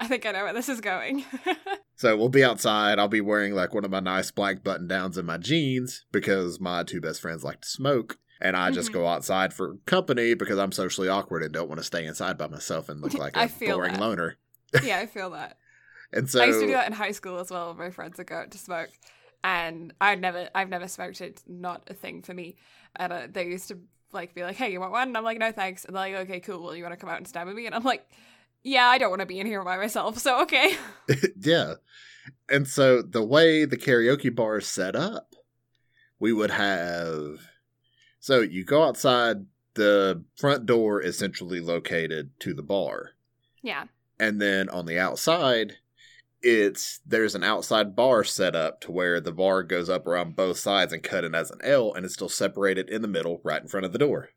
I 0.00 0.06
think 0.06 0.24
I 0.24 0.30
know 0.30 0.44
where 0.44 0.52
this 0.52 0.68
is 0.68 0.80
going. 0.80 1.24
so 1.96 2.16
we'll 2.16 2.28
be 2.28 2.44
outside. 2.44 3.00
I'll 3.00 3.08
be 3.08 3.20
wearing 3.20 3.54
like 3.54 3.74
one 3.74 3.84
of 3.84 3.90
my 3.90 4.00
nice 4.00 4.30
black 4.30 4.62
button 4.62 4.86
downs 4.86 5.18
and 5.18 5.26
my 5.26 5.36
jeans 5.36 6.04
because 6.12 6.60
my 6.60 6.84
two 6.84 7.00
best 7.00 7.20
friends 7.20 7.42
like 7.42 7.62
to 7.62 7.68
smoke. 7.68 8.18
And 8.40 8.56
I 8.56 8.70
just 8.70 8.90
mm-hmm. 8.90 9.00
go 9.00 9.08
outside 9.08 9.52
for 9.52 9.78
company 9.84 10.34
because 10.34 10.58
I'm 10.58 10.72
socially 10.72 11.08
awkward 11.08 11.42
and 11.42 11.52
don't 11.52 11.68
want 11.68 11.80
to 11.80 11.84
stay 11.84 12.06
inside 12.06 12.38
by 12.38 12.46
myself 12.46 12.88
and 12.88 13.00
look 13.00 13.14
like 13.18 13.36
a 13.36 13.50
boring 13.66 13.94
that. 13.94 14.00
loner. 14.00 14.36
Yeah, 14.82 14.98
I 14.98 15.06
feel 15.06 15.30
that. 15.30 15.58
And 16.12 16.30
so 16.30 16.40
I 16.40 16.46
used 16.46 16.60
to 16.60 16.66
do 16.66 16.72
that 16.74 16.86
in 16.86 16.92
high 16.92 17.10
school 17.10 17.40
as 17.40 17.50
well. 17.50 17.74
My 17.74 17.90
friends 17.90 18.18
would 18.18 18.28
go 18.28 18.36
out 18.36 18.52
to 18.52 18.58
smoke, 18.58 18.90
and 19.42 19.92
I 20.00 20.14
never, 20.14 20.48
I've 20.54 20.68
never 20.68 20.86
smoked. 20.86 21.20
It's 21.20 21.42
not 21.48 21.82
a 21.88 21.94
thing 21.94 22.22
for 22.22 22.32
me. 22.32 22.56
And 22.94 23.12
uh, 23.12 23.26
they 23.28 23.46
used 23.46 23.66
to 23.68 23.78
like 24.12 24.32
be 24.32 24.44
like, 24.44 24.54
"Hey, 24.54 24.72
you 24.72 24.78
want 24.78 24.92
one?" 24.92 25.08
And 25.08 25.16
I'm 25.16 25.24
like, 25.24 25.38
"No, 25.38 25.50
thanks." 25.50 25.84
And 25.84 25.96
they're 25.96 26.02
like, 26.02 26.14
"Okay, 26.28 26.38
cool. 26.38 26.62
Well, 26.62 26.76
you 26.76 26.84
want 26.84 26.92
to 26.92 27.00
come 27.00 27.10
out 27.10 27.18
and 27.18 27.26
stand 27.26 27.48
with 27.48 27.56
me?" 27.56 27.66
And 27.66 27.74
I'm 27.74 27.82
like, 27.82 28.08
"Yeah, 28.62 28.86
I 28.86 28.98
don't 28.98 29.10
want 29.10 29.20
to 29.20 29.26
be 29.26 29.40
in 29.40 29.46
here 29.46 29.64
by 29.64 29.76
myself, 29.76 30.18
so 30.18 30.42
okay." 30.42 30.76
yeah. 31.40 31.74
And 32.48 32.68
so 32.68 33.02
the 33.02 33.24
way 33.24 33.64
the 33.64 33.76
karaoke 33.76 34.34
bar 34.34 34.58
is 34.58 34.68
set 34.68 34.94
up, 34.94 35.34
we 36.18 36.32
would 36.32 36.52
have. 36.52 37.40
So 38.20 38.40
you 38.40 38.64
go 38.64 38.84
outside. 38.84 39.46
The 39.74 40.22
front 40.36 40.66
door 40.66 41.00
is 41.00 41.18
centrally 41.18 41.58
located 41.58 42.30
to 42.38 42.54
the 42.54 42.62
bar. 42.62 43.10
Yeah. 43.60 43.86
And 44.18 44.40
then 44.40 44.68
on 44.68 44.86
the 44.86 44.98
outside, 44.98 45.74
it's 46.42 47.00
there's 47.06 47.34
an 47.34 47.42
outside 47.42 47.96
bar 47.96 48.22
set 48.22 48.54
up 48.54 48.80
to 48.82 48.92
where 48.92 49.20
the 49.20 49.32
bar 49.32 49.62
goes 49.62 49.88
up 49.88 50.06
around 50.06 50.36
both 50.36 50.58
sides 50.58 50.92
and 50.92 51.02
cut 51.02 51.24
in 51.24 51.34
as 51.34 51.50
an 51.50 51.60
L 51.62 51.94
and 51.94 52.04
it's 52.04 52.14
still 52.14 52.28
separated 52.28 52.90
in 52.90 53.00
the 53.02 53.08
middle 53.08 53.40
right 53.42 53.62
in 53.62 53.68
front 53.68 53.86
of 53.86 53.92
the 53.92 53.98
door. 53.98 54.28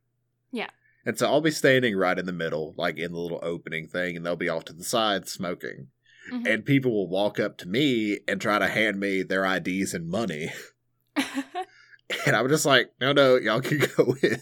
Yeah. 0.51 0.69
And 1.05 1.17
so 1.17 1.27
I'll 1.27 1.41
be 1.41 1.51
standing 1.51 1.95
right 1.95 2.17
in 2.17 2.25
the 2.25 2.33
middle, 2.33 2.73
like 2.77 2.97
in 2.97 3.11
the 3.11 3.19
little 3.19 3.39
opening 3.41 3.87
thing, 3.87 4.17
and 4.17 4.25
they'll 4.25 4.35
be 4.35 4.49
off 4.49 4.65
to 4.65 4.73
the 4.73 4.83
side 4.83 5.27
smoking. 5.27 5.87
Mm-hmm. 6.31 6.47
And 6.47 6.65
people 6.65 6.91
will 6.91 7.07
walk 7.07 7.39
up 7.39 7.57
to 7.59 7.67
me 7.67 8.19
and 8.27 8.41
try 8.41 8.59
to 8.59 8.67
hand 8.67 8.99
me 8.99 9.23
their 9.23 9.45
IDs 9.45 9.93
and 9.93 10.09
money. 10.09 10.51
and 11.15 12.35
I'm 12.35 12.49
just 12.49 12.65
like, 12.65 12.91
no, 12.99 13.13
no, 13.13 13.37
y'all 13.37 13.61
can 13.61 13.77
go 13.97 14.15
in. 14.21 14.41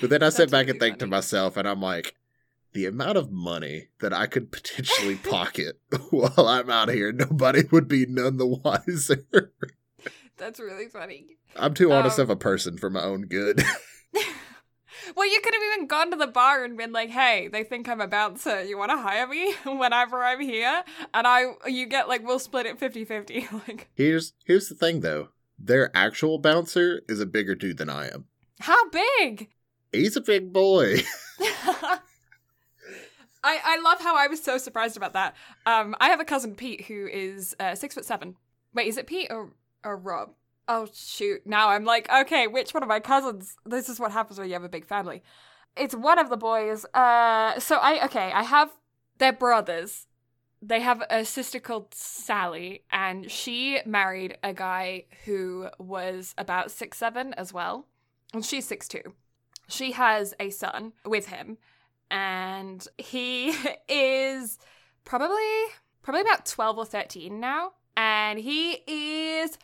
But 0.00 0.10
then 0.10 0.22
I 0.22 0.28
sit 0.28 0.50
back 0.50 0.68
and 0.68 0.78
think 0.78 0.94
funny. 0.94 1.10
to 1.10 1.16
myself, 1.16 1.56
and 1.56 1.66
I'm 1.66 1.80
like, 1.80 2.14
the 2.76 2.84
amount 2.84 3.16
of 3.16 3.32
money 3.32 3.88
that 4.00 4.12
I 4.12 4.26
could 4.26 4.52
potentially 4.52 5.14
pocket 5.30 5.80
while 6.10 6.46
I'm 6.46 6.68
out 6.68 6.90
here, 6.90 7.10
nobody 7.10 7.62
would 7.72 7.88
be 7.88 8.04
none 8.04 8.36
the 8.36 8.46
wiser. 8.46 9.24
That's 10.36 10.60
really 10.60 10.86
funny. 10.86 11.38
I'm 11.56 11.72
too 11.72 11.90
honest 11.90 12.18
um, 12.18 12.24
of 12.24 12.30
a 12.30 12.36
person 12.36 12.76
for 12.76 12.90
my 12.90 13.02
own 13.02 13.22
good. 13.22 13.62
well, 15.16 15.26
you 15.26 15.40
could 15.40 15.54
have 15.54 15.62
even 15.72 15.86
gone 15.86 16.10
to 16.10 16.18
the 16.18 16.26
bar 16.26 16.64
and 16.64 16.76
been 16.76 16.92
like, 16.92 17.08
"Hey, 17.08 17.48
they 17.48 17.64
think 17.64 17.88
I'm 17.88 18.02
a 18.02 18.06
bouncer. 18.06 18.62
You 18.62 18.76
want 18.76 18.90
to 18.90 18.98
hire 18.98 19.26
me 19.26 19.54
whenever 19.64 20.22
I'm 20.22 20.40
here?" 20.40 20.84
And 21.14 21.26
I, 21.26 21.52
you 21.66 21.86
get 21.86 22.08
like, 22.08 22.26
we'll 22.26 22.38
split 22.38 22.66
it 22.66 22.78
50-50. 22.78 23.66
like, 23.66 23.88
here's 23.94 24.34
here's 24.44 24.68
the 24.68 24.74
thing 24.74 25.00
though, 25.00 25.30
their 25.58 25.90
actual 25.96 26.38
bouncer 26.38 27.00
is 27.08 27.20
a 27.20 27.26
bigger 27.26 27.54
dude 27.54 27.78
than 27.78 27.88
I 27.88 28.08
am. 28.08 28.26
How 28.60 28.90
big? 28.90 29.48
He's 29.92 30.16
a 30.16 30.20
big 30.20 30.52
boy. 30.52 30.98
I, 33.46 33.60
I 33.64 33.80
love 33.80 34.00
how 34.00 34.16
I 34.16 34.26
was 34.26 34.42
so 34.42 34.58
surprised 34.58 34.96
about 34.96 35.12
that. 35.12 35.36
Um, 35.66 35.94
I 36.00 36.08
have 36.08 36.18
a 36.18 36.24
cousin 36.24 36.56
Pete 36.56 36.86
who 36.86 37.06
is 37.06 37.54
uh, 37.60 37.76
six 37.76 37.94
foot 37.94 38.04
seven. 38.04 38.34
Wait, 38.74 38.88
is 38.88 38.96
it 38.96 39.06
Pete 39.06 39.28
or 39.30 39.50
or 39.84 39.96
Rob? 39.96 40.30
Oh 40.66 40.88
shoot! 40.92 41.46
Now 41.46 41.68
I'm 41.68 41.84
like, 41.84 42.10
okay, 42.12 42.48
which 42.48 42.74
one 42.74 42.82
of 42.82 42.88
my 42.88 42.98
cousins? 42.98 43.56
This 43.64 43.88
is 43.88 44.00
what 44.00 44.10
happens 44.10 44.40
when 44.40 44.48
you 44.48 44.54
have 44.54 44.64
a 44.64 44.68
big 44.68 44.84
family. 44.84 45.22
It's 45.76 45.94
one 45.94 46.18
of 46.18 46.28
the 46.28 46.36
boys. 46.36 46.84
Uh, 46.92 47.60
so 47.60 47.76
I 47.76 48.04
okay, 48.06 48.32
I 48.32 48.42
have 48.42 48.70
their 49.18 49.32
brothers. 49.32 50.06
They 50.60 50.80
have 50.80 51.04
a 51.08 51.24
sister 51.24 51.60
called 51.60 51.94
Sally, 51.94 52.82
and 52.90 53.30
she 53.30 53.78
married 53.86 54.38
a 54.42 54.52
guy 54.52 55.04
who 55.24 55.68
was 55.78 56.34
about 56.36 56.72
six 56.72 56.98
seven 56.98 57.32
as 57.34 57.52
well, 57.52 57.86
and 58.34 58.44
she's 58.44 58.66
six 58.66 58.88
two. 58.88 59.14
She 59.68 59.92
has 59.92 60.34
a 60.40 60.50
son 60.50 60.94
with 61.04 61.28
him 61.28 61.58
and 62.10 62.86
he 62.98 63.54
is 63.88 64.58
probably 65.04 65.36
probably 66.02 66.20
about 66.20 66.46
12 66.46 66.78
or 66.78 66.84
13 66.84 67.40
now 67.40 67.72
and 67.96 68.38
he 68.38 68.78
is 68.86 69.58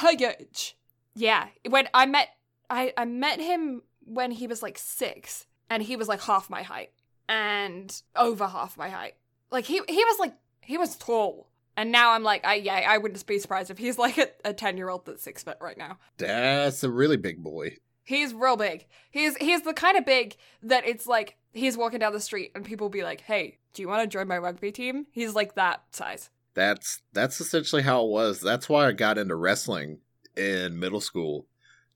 huge 0.00 0.76
yeah 1.14 1.46
when 1.68 1.88
i 1.94 2.04
met 2.06 2.28
i 2.68 2.92
i 2.96 3.04
met 3.04 3.40
him 3.40 3.82
when 4.04 4.30
he 4.30 4.46
was 4.46 4.62
like 4.62 4.78
six 4.78 5.46
and 5.70 5.82
he 5.82 5.96
was 5.96 6.08
like 6.08 6.20
half 6.22 6.50
my 6.50 6.62
height 6.62 6.90
and 7.28 8.02
over 8.14 8.46
half 8.46 8.76
my 8.76 8.88
height 8.88 9.14
like 9.50 9.64
he 9.64 9.80
he 9.88 10.04
was 10.04 10.18
like 10.18 10.34
he 10.60 10.76
was 10.76 10.96
tall 10.96 11.48
And 11.78 11.92
now 11.92 12.12
I'm 12.12 12.22
like, 12.22 12.44
I 12.46 12.54
yeah, 12.54 12.86
I 12.88 12.98
wouldn't 12.98 13.24
be 13.26 13.38
surprised 13.38 13.70
if 13.70 13.78
he's 13.78 13.98
like 14.06 14.18
a 14.44 14.52
ten 14.52 14.76
year 14.76 14.88
old 14.88 15.06
that's 15.06 15.22
six 15.22 15.42
foot 15.42 15.58
right 15.60 15.76
now. 15.78 15.98
That's 16.18 16.82
a 16.82 16.90
really 16.90 17.16
big 17.16 17.42
boy. 17.42 17.76
He's 18.02 18.32
real 18.32 18.56
big. 18.56 18.86
He's 19.10 19.36
he's 19.36 19.62
the 19.62 19.74
kind 19.74 19.98
of 19.98 20.04
big 20.06 20.36
that 20.62 20.86
it's 20.86 21.06
like 21.06 21.36
he's 21.56 21.76
walking 21.76 21.98
down 21.98 22.12
the 22.12 22.20
street 22.20 22.52
and 22.54 22.64
people 22.64 22.88
be 22.88 23.02
like, 23.02 23.22
"Hey, 23.22 23.58
do 23.72 23.82
you 23.82 23.88
want 23.88 24.02
to 24.02 24.06
join 24.06 24.28
my 24.28 24.38
rugby 24.38 24.70
team?" 24.70 25.06
He's 25.10 25.34
like 25.34 25.54
that 25.54 25.82
size. 25.90 26.30
That's 26.54 27.02
that's 27.12 27.40
essentially 27.40 27.82
how 27.82 28.04
it 28.04 28.10
was. 28.10 28.40
That's 28.40 28.68
why 28.68 28.86
I 28.86 28.92
got 28.92 29.18
into 29.18 29.34
wrestling 29.34 29.98
in 30.36 30.78
middle 30.78 31.00
school 31.00 31.46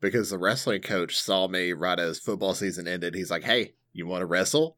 because 0.01 0.31
the 0.31 0.39
wrestling 0.39 0.83
coach 0.83 1.21
saw 1.21 1.47
me 1.47 1.73
right 1.73 1.99
as 1.99 2.19
football 2.19 2.55
season 2.55 2.89
ended. 2.89 3.15
He's 3.15 3.31
like, 3.31 3.45
"Hey, 3.45 3.75
you 3.93 4.07
want 4.07 4.23
to 4.23 4.27
wrestle?" 4.27 4.77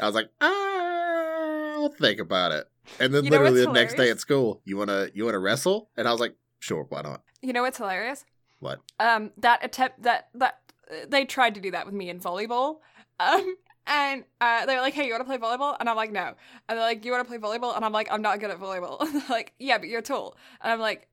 I 0.00 0.06
was 0.06 0.14
like, 0.14 0.30
"I'll 0.40 1.90
think 1.90 2.20
about 2.20 2.52
it." 2.52 2.66
And 3.00 3.12
then 3.14 3.24
You 3.24 3.30
know 3.30 3.38
literally 3.38 3.64
the 3.64 3.72
next 3.72 3.94
day 3.94 4.10
at 4.10 4.20
school, 4.20 4.60
"You 4.64 4.76
want 4.76 4.90
to 4.90 5.10
you 5.14 5.24
want 5.24 5.34
to 5.34 5.38
wrestle?" 5.38 5.90
And 5.96 6.08
I 6.08 6.12
was 6.12 6.20
like, 6.20 6.36
"Sure, 6.58 6.86
why 6.88 7.02
not?" 7.02 7.22
You 7.42 7.52
know 7.52 7.62
what's 7.62 7.78
hilarious? 7.78 8.24
What? 8.60 8.80
Um, 8.98 9.32
that 9.38 9.64
attempt 9.64 10.02
that 10.02 10.28
that 10.34 10.60
uh, 10.90 11.06
they 11.08 11.24
tried 11.24 11.54
to 11.56 11.60
do 11.60 11.70
that 11.72 11.86
with 11.86 11.94
me 11.94 12.08
in 12.08 12.20
volleyball. 12.20 12.78
Um, 13.20 13.56
and 13.86 14.24
uh, 14.40 14.66
they 14.66 14.74
were 14.74 14.80
like, 14.80 14.94
"Hey, 14.94 15.06
you 15.06 15.12
want 15.12 15.22
to 15.22 15.24
play 15.26 15.38
volleyball?" 15.38 15.76
And 15.78 15.88
I'm 15.88 15.96
like, 15.96 16.12
"No." 16.12 16.34
And 16.68 16.78
they're 16.78 16.86
like, 16.86 17.04
"You 17.04 17.12
want 17.12 17.24
to 17.24 17.28
play 17.28 17.38
volleyball?" 17.38 17.76
And 17.76 17.84
I'm 17.84 17.92
like, 17.92 18.08
"I'm 18.10 18.22
not 18.22 18.40
good 18.40 18.50
at 18.50 18.58
volleyball." 18.58 19.00
And 19.04 19.14
they're 19.14 19.28
like, 19.28 19.52
"Yeah, 19.58 19.78
but 19.78 19.88
you're 19.88 20.02
tall." 20.02 20.36
And 20.62 20.72
I'm 20.72 20.80
like, 20.80 21.08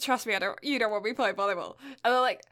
"Trust 0.00 0.26
me, 0.26 0.34
I 0.34 0.38
don't. 0.38 0.58
You 0.62 0.78
don't 0.78 0.90
want 0.90 1.04
me 1.04 1.10
to 1.10 1.16
play 1.16 1.32
volleyball." 1.32 1.76
And 2.04 2.12
they're 2.12 2.20
like, 2.20 2.42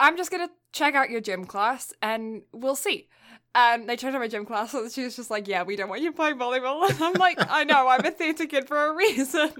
"I'm 0.00 0.16
just 0.16 0.30
gonna 0.30 0.50
check 0.72 0.94
out 0.94 1.10
your 1.10 1.20
gym 1.20 1.44
class, 1.44 1.92
and 2.02 2.42
we'll 2.52 2.76
see." 2.76 3.08
And 3.54 3.86
they 3.88 3.96
checked 3.96 4.14
out 4.14 4.20
my 4.20 4.28
gym 4.28 4.46
class, 4.46 4.72
and 4.72 4.90
she 4.90 5.04
was 5.04 5.16
just 5.16 5.30
like, 5.30 5.46
"Yeah, 5.46 5.62
we 5.62 5.76
don't 5.76 5.88
want 5.88 6.00
you 6.00 6.10
to 6.10 6.16
play 6.16 6.32
volleyball." 6.32 6.88
And 6.88 7.02
I'm 7.02 7.14
like, 7.14 7.38
"I 7.50 7.64
know, 7.64 7.88
I'm 7.88 8.04
a 8.04 8.10
theater 8.10 8.46
kid 8.46 8.66
for 8.68 8.86
a 8.86 8.94
reason." 8.94 9.52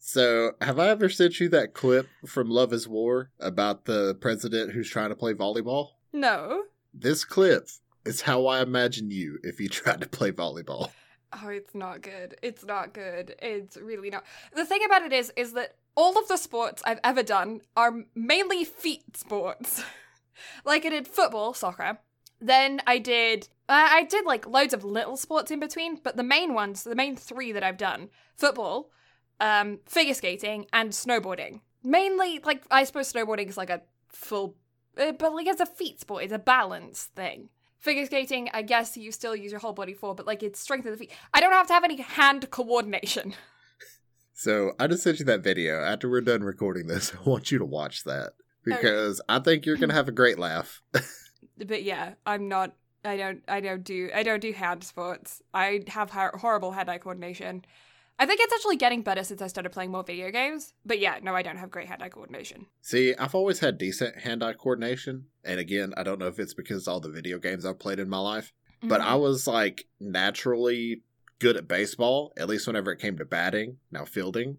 So, 0.00 0.52
have 0.60 0.78
I 0.78 0.90
ever 0.90 1.08
sent 1.08 1.40
you 1.40 1.48
that 1.48 1.74
clip 1.74 2.06
from 2.24 2.48
Love 2.50 2.72
is 2.72 2.86
War 2.86 3.30
about 3.40 3.84
the 3.84 4.14
president 4.20 4.72
who's 4.72 4.88
trying 4.88 5.08
to 5.08 5.16
play 5.16 5.34
volleyball? 5.34 5.88
no. 6.12 6.64
This 6.94 7.24
clip 7.24 7.68
is 8.08 8.22
how 8.22 8.46
I 8.46 8.62
imagine 8.62 9.10
you 9.10 9.38
if 9.44 9.60
you 9.60 9.68
tried 9.68 10.00
to 10.00 10.08
play 10.08 10.32
volleyball. 10.32 10.90
Oh, 11.32 11.48
it's 11.48 11.74
not 11.74 12.00
good. 12.00 12.36
It's 12.42 12.64
not 12.64 12.94
good. 12.94 13.34
It's 13.40 13.76
really 13.76 14.08
not. 14.10 14.24
The 14.54 14.64
thing 14.64 14.80
about 14.84 15.02
it 15.02 15.12
is, 15.12 15.30
is 15.36 15.52
that 15.52 15.76
all 15.94 16.18
of 16.18 16.26
the 16.26 16.38
sports 16.38 16.82
I've 16.86 17.00
ever 17.04 17.22
done 17.22 17.60
are 17.76 18.04
mainly 18.14 18.64
feet 18.64 19.16
sports. 19.16 19.84
like 20.64 20.86
I 20.86 20.88
did 20.88 21.06
football, 21.06 21.52
soccer. 21.52 21.98
Then 22.40 22.80
I 22.86 22.98
did, 22.98 23.48
uh, 23.68 23.88
I 23.90 24.04
did 24.04 24.24
like 24.24 24.46
loads 24.46 24.72
of 24.72 24.84
little 24.84 25.16
sports 25.16 25.50
in 25.50 25.60
between, 25.60 25.96
but 26.02 26.16
the 26.16 26.22
main 26.22 26.54
ones, 26.54 26.84
the 26.84 26.94
main 26.94 27.16
three 27.16 27.52
that 27.52 27.64
I've 27.64 27.76
done, 27.76 28.08
football, 28.36 28.90
um, 29.40 29.80
figure 29.86 30.14
skating, 30.14 30.66
and 30.72 30.92
snowboarding. 30.92 31.60
Mainly, 31.82 32.40
like 32.44 32.62
I 32.70 32.84
suppose 32.84 33.12
snowboarding 33.12 33.48
is 33.48 33.56
like 33.56 33.70
a 33.70 33.82
full, 34.08 34.56
uh, 34.96 35.12
but 35.12 35.34
like 35.34 35.46
it's 35.46 35.60
a 35.60 35.66
feet 35.66 36.00
sport. 36.00 36.24
It's 36.24 36.32
a 36.32 36.38
balance 36.38 37.10
thing. 37.14 37.50
Figure 37.78 38.06
skating, 38.06 38.50
I 38.52 38.62
guess 38.62 38.96
you 38.96 39.12
still 39.12 39.36
use 39.36 39.52
your 39.52 39.60
whole 39.60 39.72
body 39.72 39.94
for, 39.94 40.14
but 40.14 40.26
like 40.26 40.42
it's 40.42 40.58
strength 40.58 40.86
of 40.86 40.92
the 40.92 40.98
feet. 40.98 41.12
I 41.32 41.40
don't 41.40 41.52
have 41.52 41.68
to 41.68 41.72
have 41.72 41.84
any 41.84 41.96
hand 41.96 42.50
coordination. 42.50 43.34
So, 44.40 44.70
I 44.78 44.86
just 44.86 45.02
sent 45.02 45.18
you 45.18 45.24
that 45.24 45.42
video. 45.42 45.82
After 45.82 46.08
we're 46.08 46.20
done 46.20 46.44
recording 46.44 46.86
this, 46.86 47.12
I 47.26 47.28
want 47.28 47.50
you 47.50 47.58
to 47.58 47.64
watch 47.64 48.04
that 48.04 48.34
because 48.64 49.20
I 49.28 49.40
think 49.40 49.66
you're 49.66 49.76
going 49.76 49.88
to 49.88 49.96
have 49.96 50.06
a 50.06 50.12
great 50.12 50.38
laugh. 50.38 50.80
But 51.66 51.82
yeah, 51.82 52.14
I'm 52.24 52.46
not. 52.48 52.74
I 53.04 53.16
don't. 53.16 53.42
I 53.48 53.60
don't 53.60 53.82
do. 53.82 54.10
I 54.14 54.22
don't 54.22 54.38
do 54.38 54.52
hand 54.52 54.84
sports. 54.84 55.42
I 55.52 55.82
have 55.88 56.10
horrible 56.10 56.70
hand-eye 56.70 56.98
coordination. 56.98 57.64
I 58.18 58.26
think 58.26 58.40
it's 58.40 58.52
actually 58.52 58.76
getting 58.76 59.02
better 59.02 59.22
since 59.22 59.40
I 59.40 59.46
started 59.46 59.70
playing 59.70 59.92
more 59.92 60.02
video 60.02 60.30
games. 60.30 60.74
But 60.84 60.98
yeah, 60.98 61.18
no, 61.22 61.34
I 61.34 61.42
don't 61.42 61.56
have 61.56 61.70
great 61.70 61.86
hand-eye 61.86 62.08
coordination. 62.08 62.66
See, 62.82 63.14
I've 63.14 63.34
always 63.34 63.60
had 63.60 63.78
decent 63.78 64.18
hand 64.18 64.42
eye 64.42 64.54
coordination. 64.54 65.26
And 65.44 65.60
again, 65.60 65.94
I 65.96 66.02
don't 66.02 66.18
know 66.18 66.26
if 66.26 66.38
it's 66.38 66.54
because 66.54 66.88
all 66.88 67.00
the 67.00 67.10
video 67.10 67.38
games 67.38 67.64
I've 67.64 67.78
played 67.78 68.00
in 68.00 68.08
my 68.08 68.18
life, 68.18 68.52
but 68.82 69.00
I 69.00 69.12
mm-hmm. 69.12 69.22
was 69.22 69.46
like 69.46 69.86
naturally 70.00 71.02
good 71.38 71.56
at 71.56 71.68
baseball, 71.68 72.32
at 72.36 72.48
least 72.48 72.66
whenever 72.66 72.90
it 72.90 73.00
came 73.00 73.18
to 73.18 73.24
batting. 73.24 73.76
Now, 73.92 74.04
fielding, 74.04 74.58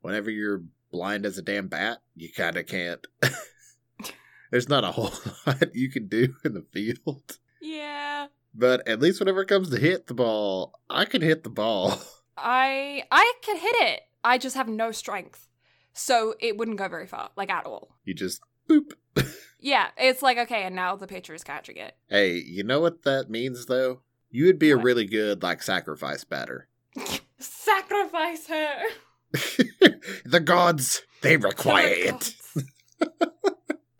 whenever 0.00 0.30
you're 0.30 0.64
blind 0.90 1.24
as 1.24 1.38
a 1.38 1.42
damn 1.42 1.68
bat, 1.68 1.98
you 2.16 2.30
kind 2.32 2.56
of 2.56 2.66
can't. 2.66 3.06
There's 4.50 4.68
not 4.68 4.84
a 4.84 4.92
whole 4.92 5.12
lot 5.46 5.74
you 5.74 5.90
can 5.90 6.08
do 6.08 6.34
in 6.44 6.54
the 6.54 6.64
field. 6.72 7.38
yeah. 7.60 8.26
But 8.54 8.88
at 8.88 9.00
least 9.00 9.20
whenever 9.20 9.42
it 9.42 9.48
comes 9.48 9.70
to 9.70 9.78
hit 9.78 10.06
the 10.08 10.14
ball, 10.14 10.72
I 10.90 11.04
can 11.04 11.22
hit 11.22 11.44
the 11.44 11.50
ball. 11.50 12.00
I 12.38 13.04
I 13.10 13.32
can 13.42 13.56
hit 13.56 13.74
it. 13.80 14.00
I 14.24 14.38
just 14.38 14.56
have 14.56 14.68
no 14.68 14.92
strength, 14.92 15.48
so 15.92 16.34
it 16.40 16.56
wouldn't 16.56 16.76
go 16.78 16.88
very 16.88 17.06
far, 17.06 17.30
like 17.36 17.50
at 17.50 17.66
all. 17.66 17.96
You 18.04 18.14
just 18.14 18.40
boop. 18.68 18.92
Yeah, 19.60 19.88
it's 19.96 20.22
like 20.22 20.38
okay, 20.38 20.62
and 20.62 20.76
now 20.76 20.94
the 20.94 21.08
pitcher 21.08 21.34
is 21.34 21.42
catching 21.42 21.76
it. 21.78 21.96
Hey, 22.08 22.34
you 22.36 22.62
know 22.62 22.78
what 22.80 23.02
that 23.02 23.28
means 23.28 23.66
though? 23.66 24.02
You 24.30 24.46
would 24.46 24.58
be 24.58 24.70
a 24.70 24.76
really 24.76 25.04
good 25.04 25.42
like 25.42 25.62
sacrifice 25.62 26.22
batter. 26.24 26.68
Sacrifice 27.38 28.46
her. 28.46 28.78
the 30.24 30.40
gods, 30.40 31.02
they 31.22 31.36
require 31.36 31.86
it. 31.88 32.34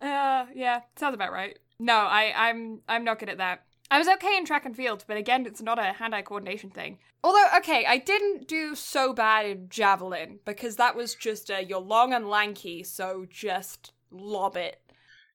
uh, 0.01 0.45
yeah, 0.55 0.81
sounds 0.97 1.13
about 1.13 1.31
right. 1.31 1.57
No, 1.79 1.93
I, 1.93 2.33
I'm, 2.35 2.81
I'm 2.87 3.03
not 3.03 3.19
good 3.19 3.29
at 3.29 3.37
that. 3.37 3.63
I 3.91 3.97
was 3.97 4.07
okay 4.07 4.37
in 4.37 4.45
track 4.45 4.65
and 4.65 4.75
field, 4.75 5.03
but 5.07 5.17
again, 5.17 5.45
it's 5.45 5.61
not 5.61 5.79
a 5.79 5.93
hand-eye 5.93 6.21
coordination 6.21 6.69
thing. 6.69 6.99
Although, 7.23 7.47
okay, 7.57 7.85
I 7.87 7.97
didn't 7.97 8.47
do 8.47 8.75
so 8.75 9.13
bad 9.13 9.45
in 9.47 9.67
javelin 9.69 10.39
because 10.45 10.75
that 10.75 10.95
was 10.95 11.15
just 11.15 11.49
a 11.49 11.63
you're 11.63 11.79
long 11.79 12.13
and 12.13 12.29
lanky, 12.29 12.83
so 12.83 13.25
just 13.29 13.91
lob 14.11 14.55
it. 14.55 14.79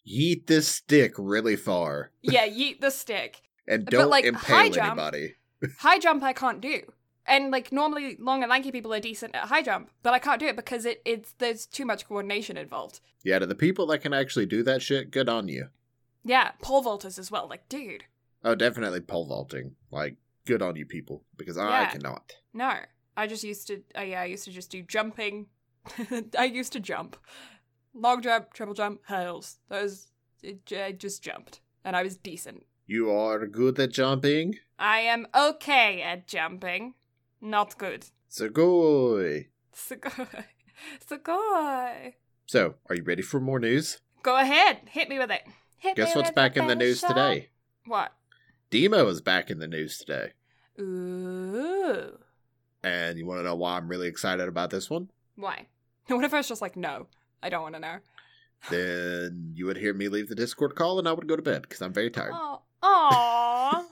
Yeet 0.06 0.46
this 0.46 0.68
stick 0.68 1.14
really 1.18 1.56
far 1.56 2.10
Yeah, 2.22 2.46
yeet 2.48 2.80
the 2.80 2.90
stick. 2.90 3.42
and 3.66 3.86
don't 3.86 4.10
like, 4.10 4.24
high 4.24 4.66
impale 4.66 4.70
jump- 4.72 4.86
anybody. 4.98 5.34
High 5.78 5.98
jump 5.98 6.22
I 6.22 6.34
can't 6.34 6.60
do. 6.60 6.82
And 7.26 7.50
like 7.50 7.72
normally 7.72 8.16
long 8.20 8.42
and 8.42 8.50
lanky 8.50 8.70
people 8.70 8.92
are 8.92 9.00
decent 9.00 9.34
at 9.34 9.44
high 9.48 9.62
jump, 9.62 9.90
but 10.02 10.12
I 10.12 10.18
can't 10.18 10.38
do 10.38 10.46
it 10.46 10.56
because 10.56 10.84
it, 10.84 11.00
it's 11.06 11.32
there's 11.38 11.64
too 11.64 11.86
much 11.86 12.06
coordination 12.06 12.58
involved. 12.58 13.00
Yeah, 13.24 13.38
to 13.38 13.46
the 13.46 13.54
people 13.54 13.86
that 13.86 14.00
can 14.00 14.12
actually 14.12 14.44
do 14.44 14.62
that 14.64 14.82
shit, 14.82 15.10
good 15.10 15.28
on 15.30 15.48
you. 15.48 15.68
Yeah, 16.22 16.50
pole 16.60 16.82
vaulters 16.84 17.18
as 17.18 17.30
well. 17.30 17.46
Like, 17.48 17.66
dude, 17.70 18.04
Oh, 18.44 18.54
definitely 18.54 19.00
pole 19.00 19.26
vaulting. 19.26 19.74
Like, 19.90 20.16
good 20.46 20.60
on 20.62 20.76
you 20.76 20.84
people 20.86 21.24
because 21.36 21.56
I 21.58 21.82
Yeah. 21.82 21.90
cannot. 21.90 22.32
no. 22.52 22.74
I 23.16 23.28
just 23.28 23.44
used 23.44 23.68
to. 23.68 23.80
Uh, 23.96 24.00
yeah, 24.00 24.22
I 24.22 24.24
used 24.24 24.44
to 24.44 24.50
just 24.50 24.72
do 24.72 24.82
jumping. 24.82 25.46
I 26.38 26.46
used 26.46 26.72
to 26.72 26.80
jump, 26.80 27.16
long 27.94 28.20
jump, 28.22 28.52
triple 28.52 28.74
jump, 28.74 29.02
hurdles. 29.04 29.58
Those 29.68 30.08
it, 30.42 30.72
I 30.72 30.90
just 30.90 31.22
jumped, 31.22 31.60
and 31.84 31.94
I 31.94 32.02
was 32.02 32.16
decent. 32.16 32.64
You 32.86 33.12
are 33.12 33.46
good 33.46 33.78
at 33.78 33.92
jumping. 33.92 34.56
I 34.80 34.98
am 34.98 35.28
okay 35.32 36.02
at 36.02 36.26
jumping, 36.26 36.94
not 37.40 37.78
good. 37.78 38.06
Sugoi. 38.28 39.46
Sugoi, 39.72 40.44
sugoi. 41.08 42.14
So, 42.46 42.74
are 42.88 42.96
you 42.96 43.04
ready 43.04 43.22
for 43.22 43.38
more 43.38 43.60
news? 43.60 44.00
Go 44.24 44.36
ahead, 44.36 44.78
hit 44.90 45.08
me 45.08 45.18
with 45.20 45.30
it. 45.30 45.42
Hit 45.76 45.94
Guess 45.96 46.16
me 46.16 46.16
what's 46.16 46.30
with 46.30 46.34
back 46.34 46.56
in 46.56 46.66
the 46.66 46.74
news 46.74 47.00
today? 47.00 47.50
What? 47.86 48.12
Deemo 48.74 49.08
is 49.08 49.20
back 49.20 49.52
in 49.52 49.60
the 49.60 49.68
news 49.68 49.98
today. 49.98 50.32
Ooh. 50.80 52.18
And 52.82 53.16
you 53.16 53.24
want 53.24 53.38
to 53.38 53.44
know 53.44 53.54
why 53.54 53.76
I'm 53.76 53.86
really 53.86 54.08
excited 54.08 54.48
about 54.48 54.70
this 54.70 54.90
one? 54.90 55.10
Why? 55.36 55.66
What 56.08 56.24
if 56.24 56.34
I 56.34 56.38
was 56.38 56.48
just 56.48 56.60
like, 56.60 56.76
no, 56.76 57.06
I 57.40 57.50
don't 57.50 57.62
want 57.62 57.76
to 57.76 57.80
know. 57.80 57.98
then 58.70 59.52
you 59.54 59.66
would 59.66 59.76
hear 59.76 59.94
me 59.94 60.08
leave 60.08 60.28
the 60.28 60.34
Discord 60.34 60.74
call 60.74 60.98
and 60.98 61.06
I 61.08 61.12
would 61.12 61.28
go 61.28 61.36
to 61.36 61.40
bed 61.40 61.62
because 61.62 61.80
I'm 61.82 61.92
very 61.92 62.10
tired. 62.10 62.32
Oh, 62.34 62.62
aw. 62.82 63.84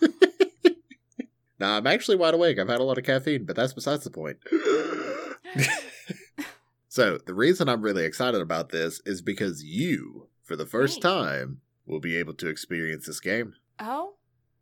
Now, 1.60 1.76
I'm 1.76 1.86
actually 1.86 2.16
wide 2.16 2.34
awake. 2.34 2.58
I've 2.58 2.68
had 2.68 2.80
a 2.80 2.84
lot 2.84 2.98
of 2.98 3.04
caffeine, 3.04 3.44
but 3.44 3.54
that's 3.54 3.72
besides 3.72 4.02
the 4.02 4.10
point. 4.10 4.38
so, 6.88 7.18
the 7.24 7.34
reason 7.34 7.68
I'm 7.68 7.82
really 7.82 8.04
excited 8.04 8.40
about 8.40 8.70
this 8.70 9.00
is 9.06 9.22
because 9.22 9.62
you, 9.62 10.26
for 10.42 10.56
the 10.56 10.66
first 10.66 10.96
Me? 10.96 11.02
time, 11.02 11.60
will 11.86 12.00
be 12.00 12.16
able 12.16 12.34
to 12.34 12.48
experience 12.48 13.06
this 13.06 13.20
game. 13.20 13.54
oh, 13.78 14.11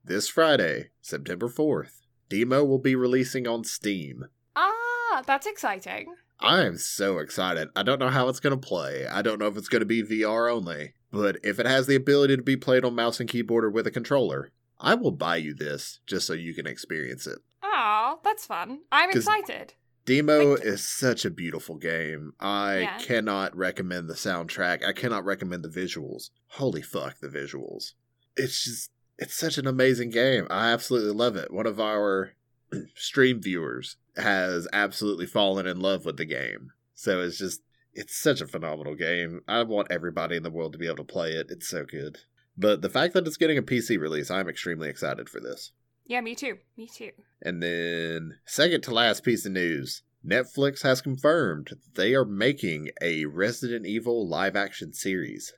This 0.04 0.28
Friday, 0.28 0.90
September 1.00 1.48
4th, 1.48 2.00
Deemo 2.30 2.66
will 2.66 2.78
be 2.78 2.94
releasing 2.94 3.46
on 3.46 3.64
Steam. 3.64 4.24
ah, 4.56 5.22
that's 5.26 5.46
exciting. 5.46 6.14
I 6.38 6.62
am 6.62 6.78
so 6.78 7.18
excited. 7.18 7.68
I 7.76 7.82
don't 7.82 7.98
know 7.98 8.08
how 8.08 8.28
it's 8.28 8.40
going 8.40 8.58
to 8.58 8.66
play. 8.68 9.06
I 9.06 9.20
don't 9.20 9.38
know 9.38 9.46
if 9.46 9.56
it's 9.58 9.68
going 9.68 9.80
to 9.80 9.86
be 9.86 10.02
VR 10.02 10.50
only. 10.50 10.94
But 11.12 11.36
if 11.42 11.58
it 11.58 11.66
has 11.66 11.86
the 11.86 11.96
ability 11.96 12.36
to 12.36 12.42
be 12.42 12.56
played 12.56 12.84
on 12.84 12.94
mouse 12.94 13.20
and 13.20 13.28
keyboard 13.28 13.64
or 13.64 13.70
with 13.70 13.86
a 13.86 13.90
controller, 13.90 14.50
I 14.78 14.94
will 14.94 15.10
buy 15.10 15.36
you 15.36 15.52
this 15.54 16.00
just 16.06 16.26
so 16.26 16.32
you 16.32 16.54
can 16.54 16.66
experience 16.66 17.26
it. 17.26 17.40
Oh, 17.62 18.20
that's 18.24 18.46
fun. 18.46 18.80
I'm 18.90 19.10
excited. 19.10 19.74
Deemo 20.06 20.58
is 20.64 20.82
such 20.88 21.24
a 21.26 21.30
beautiful 21.30 21.76
game. 21.76 22.32
I 22.40 22.78
Yeah. 22.80 22.98
cannot 22.98 23.54
recommend 23.54 24.08
the 24.08 24.14
soundtrack. 24.14 24.82
I 24.84 24.92
cannot 24.92 25.24
recommend 25.26 25.62
the 25.62 25.68
visuals. 25.68 26.30
Holy 26.52 26.80
fuck, 26.80 27.18
the 27.20 27.28
visuals. 27.28 27.92
It's 28.36 28.64
just, 28.64 28.90
it's 29.20 29.36
such 29.36 29.58
an 29.58 29.66
amazing 29.66 30.10
game. 30.10 30.46
I 30.50 30.72
absolutely 30.72 31.12
love 31.12 31.36
it. 31.36 31.52
One 31.52 31.66
of 31.66 31.78
our 31.78 32.32
stream 32.96 33.40
viewers 33.40 33.96
has 34.16 34.66
absolutely 34.72 35.26
fallen 35.26 35.66
in 35.66 35.78
love 35.78 36.04
with 36.04 36.16
the 36.16 36.24
game. 36.24 36.72
So 36.94 37.20
it's 37.20 37.38
just 37.38 37.60
it's 37.92 38.16
such 38.16 38.40
a 38.40 38.46
phenomenal 38.46 38.94
game. 38.94 39.42
I 39.46 39.62
want 39.62 39.90
everybody 39.90 40.36
in 40.36 40.42
the 40.42 40.50
world 40.50 40.72
to 40.72 40.78
be 40.78 40.86
able 40.86 40.96
to 40.96 41.04
play 41.04 41.32
it. 41.32 41.48
It's 41.50 41.68
so 41.68 41.84
good. 41.84 42.18
But 42.56 42.82
the 42.82 42.90
fact 42.90 43.14
that 43.14 43.26
it's 43.26 43.36
getting 43.36 43.58
a 43.58 43.62
PC 43.62 43.98
release, 43.98 44.30
I'm 44.30 44.48
extremely 44.48 44.88
excited 44.88 45.28
for 45.28 45.40
this. 45.40 45.72
Yeah, 46.06 46.20
me 46.20 46.34
too. 46.34 46.58
Me 46.76 46.88
too. 46.88 47.12
And 47.42 47.62
then, 47.62 48.38
second 48.44 48.82
to 48.82 48.94
last 48.94 49.24
piece 49.24 49.46
of 49.46 49.52
news 49.52 50.02
Netflix 50.26 50.82
has 50.82 51.00
confirmed 51.00 51.70
they 51.94 52.14
are 52.14 52.24
making 52.24 52.90
a 53.00 53.24
Resident 53.26 53.86
Evil 53.86 54.28
live 54.28 54.56
action 54.56 54.92
series. 54.92 55.52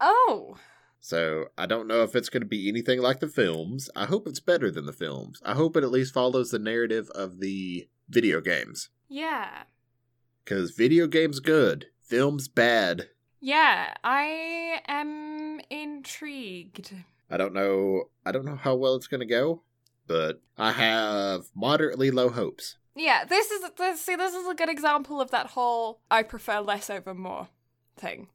Oh. 0.00 0.56
So 1.06 1.44
I 1.56 1.66
don't 1.66 1.86
know 1.86 2.02
if 2.02 2.16
it's 2.16 2.28
going 2.28 2.40
to 2.40 2.48
be 2.48 2.68
anything 2.68 3.00
like 3.00 3.20
the 3.20 3.28
films. 3.28 3.88
I 3.94 4.06
hope 4.06 4.26
it's 4.26 4.40
better 4.40 4.72
than 4.72 4.86
the 4.86 4.92
films. 4.92 5.40
I 5.44 5.54
hope 5.54 5.76
it 5.76 5.84
at 5.84 5.92
least 5.92 6.12
follows 6.12 6.50
the 6.50 6.58
narrative 6.58 7.10
of 7.10 7.38
the 7.38 7.88
video 8.08 8.40
games. 8.40 8.88
Yeah. 9.08 9.62
Because 10.44 10.72
video 10.72 11.06
games 11.06 11.38
good, 11.38 11.86
films 12.02 12.48
bad. 12.48 13.10
Yeah, 13.38 13.94
I 14.02 14.80
am 14.88 15.60
intrigued. 15.70 16.92
I 17.30 17.36
don't 17.36 17.54
know. 17.54 18.10
I 18.24 18.32
don't 18.32 18.44
know 18.44 18.56
how 18.56 18.74
well 18.74 18.96
it's 18.96 19.06
going 19.06 19.20
to 19.20 19.26
go, 19.26 19.62
but 20.08 20.42
I 20.58 20.72
have 20.72 21.44
moderately 21.54 22.10
low 22.10 22.30
hopes. 22.30 22.78
Yeah, 22.96 23.24
this 23.24 23.52
is 23.52 23.62
this, 23.78 24.00
see 24.00 24.16
this 24.16 24.34
is 24.34 24.48
a 24.48 24.54
good 24.56 24.68
example 24.68 25.20
of 25.20 25.30
that 25.30 25.50
whole 25.50 26.00
I 26.10 26.24
prefer 26.24 26.58
less 26.58 26.90
over 26.90 27.14
more 27.14 27.46
thing. 27.96 28.26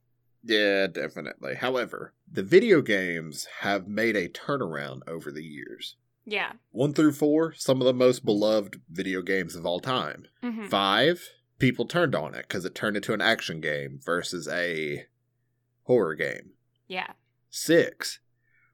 Yeah, 0.43 0.87
definitely. 0.87 1.55
However, 1.55 2.13
the 2.31 2.43
video 2.43 2.81
games 2.81 3.47
have 3.59 3.87
made 3.87 4.15
a 4.15 4.27
turnaround 4.29 5.01
over 5.07 5.31
the 5.31 5.43
years. 5.43 5.95
Yeah. 6.25 6.53
One 6.71 6.93
through 6.93 7.13
four, 7.13 7.53
some 7.53 7.79
of 7.81 7.85
the 7.85 7.93
most 7.93 8.25
beloved 8.25 8.81
video 8.89 9.21
games 9.21 9.55
of 9.55 9.65
all 9.65 9.79
time. 9.79 10.25
hmm 10.41 10.65
Five, 10.65 11.21
people 11.59 11.85
turned 11.85 12.15
on 12.15 12.33
it 12.33 12.45
because 12.47 12.65
it 12.65 12.73
turned 12.75 12.95
into 12.97 13.13
an 13.13 13.21
action 13.21 13.59
game 13.61 13.99
versus 14.03 14.47
a 14.47 15.05
horror 15.83 16.15
game. 16.15 16.51
Yeah. 16.87 17.11
Six 17.49 18.19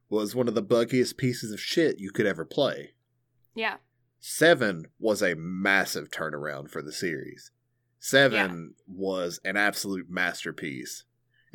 was 0.09 0.35
one 0.35 0.47
of 0.47 0.55
the 0.55 0.63
buggiest 0.63 1.17
pieces 1.17 1.51
of 1.51 1.59
shit 1.59 1.99
you 1.99 2.11
could 2.11 2.25
ever 2.25 2.45
play. 2.45 2.91
Yeah. 3.55 3.75
Seven 4.19 4.85
was 4.99 5.21
a 5.21 5.35
massive 5.35 6.09
turnaround 6.11 6.69
for 6.69 6.81
the 6.81 6.91
series. 6.93 7.51
Seven 7.99 8.75
was 8.87 9.39
an 9.43 9.57
absolute 9.57 10.09
masterpiece. 10.09 11.03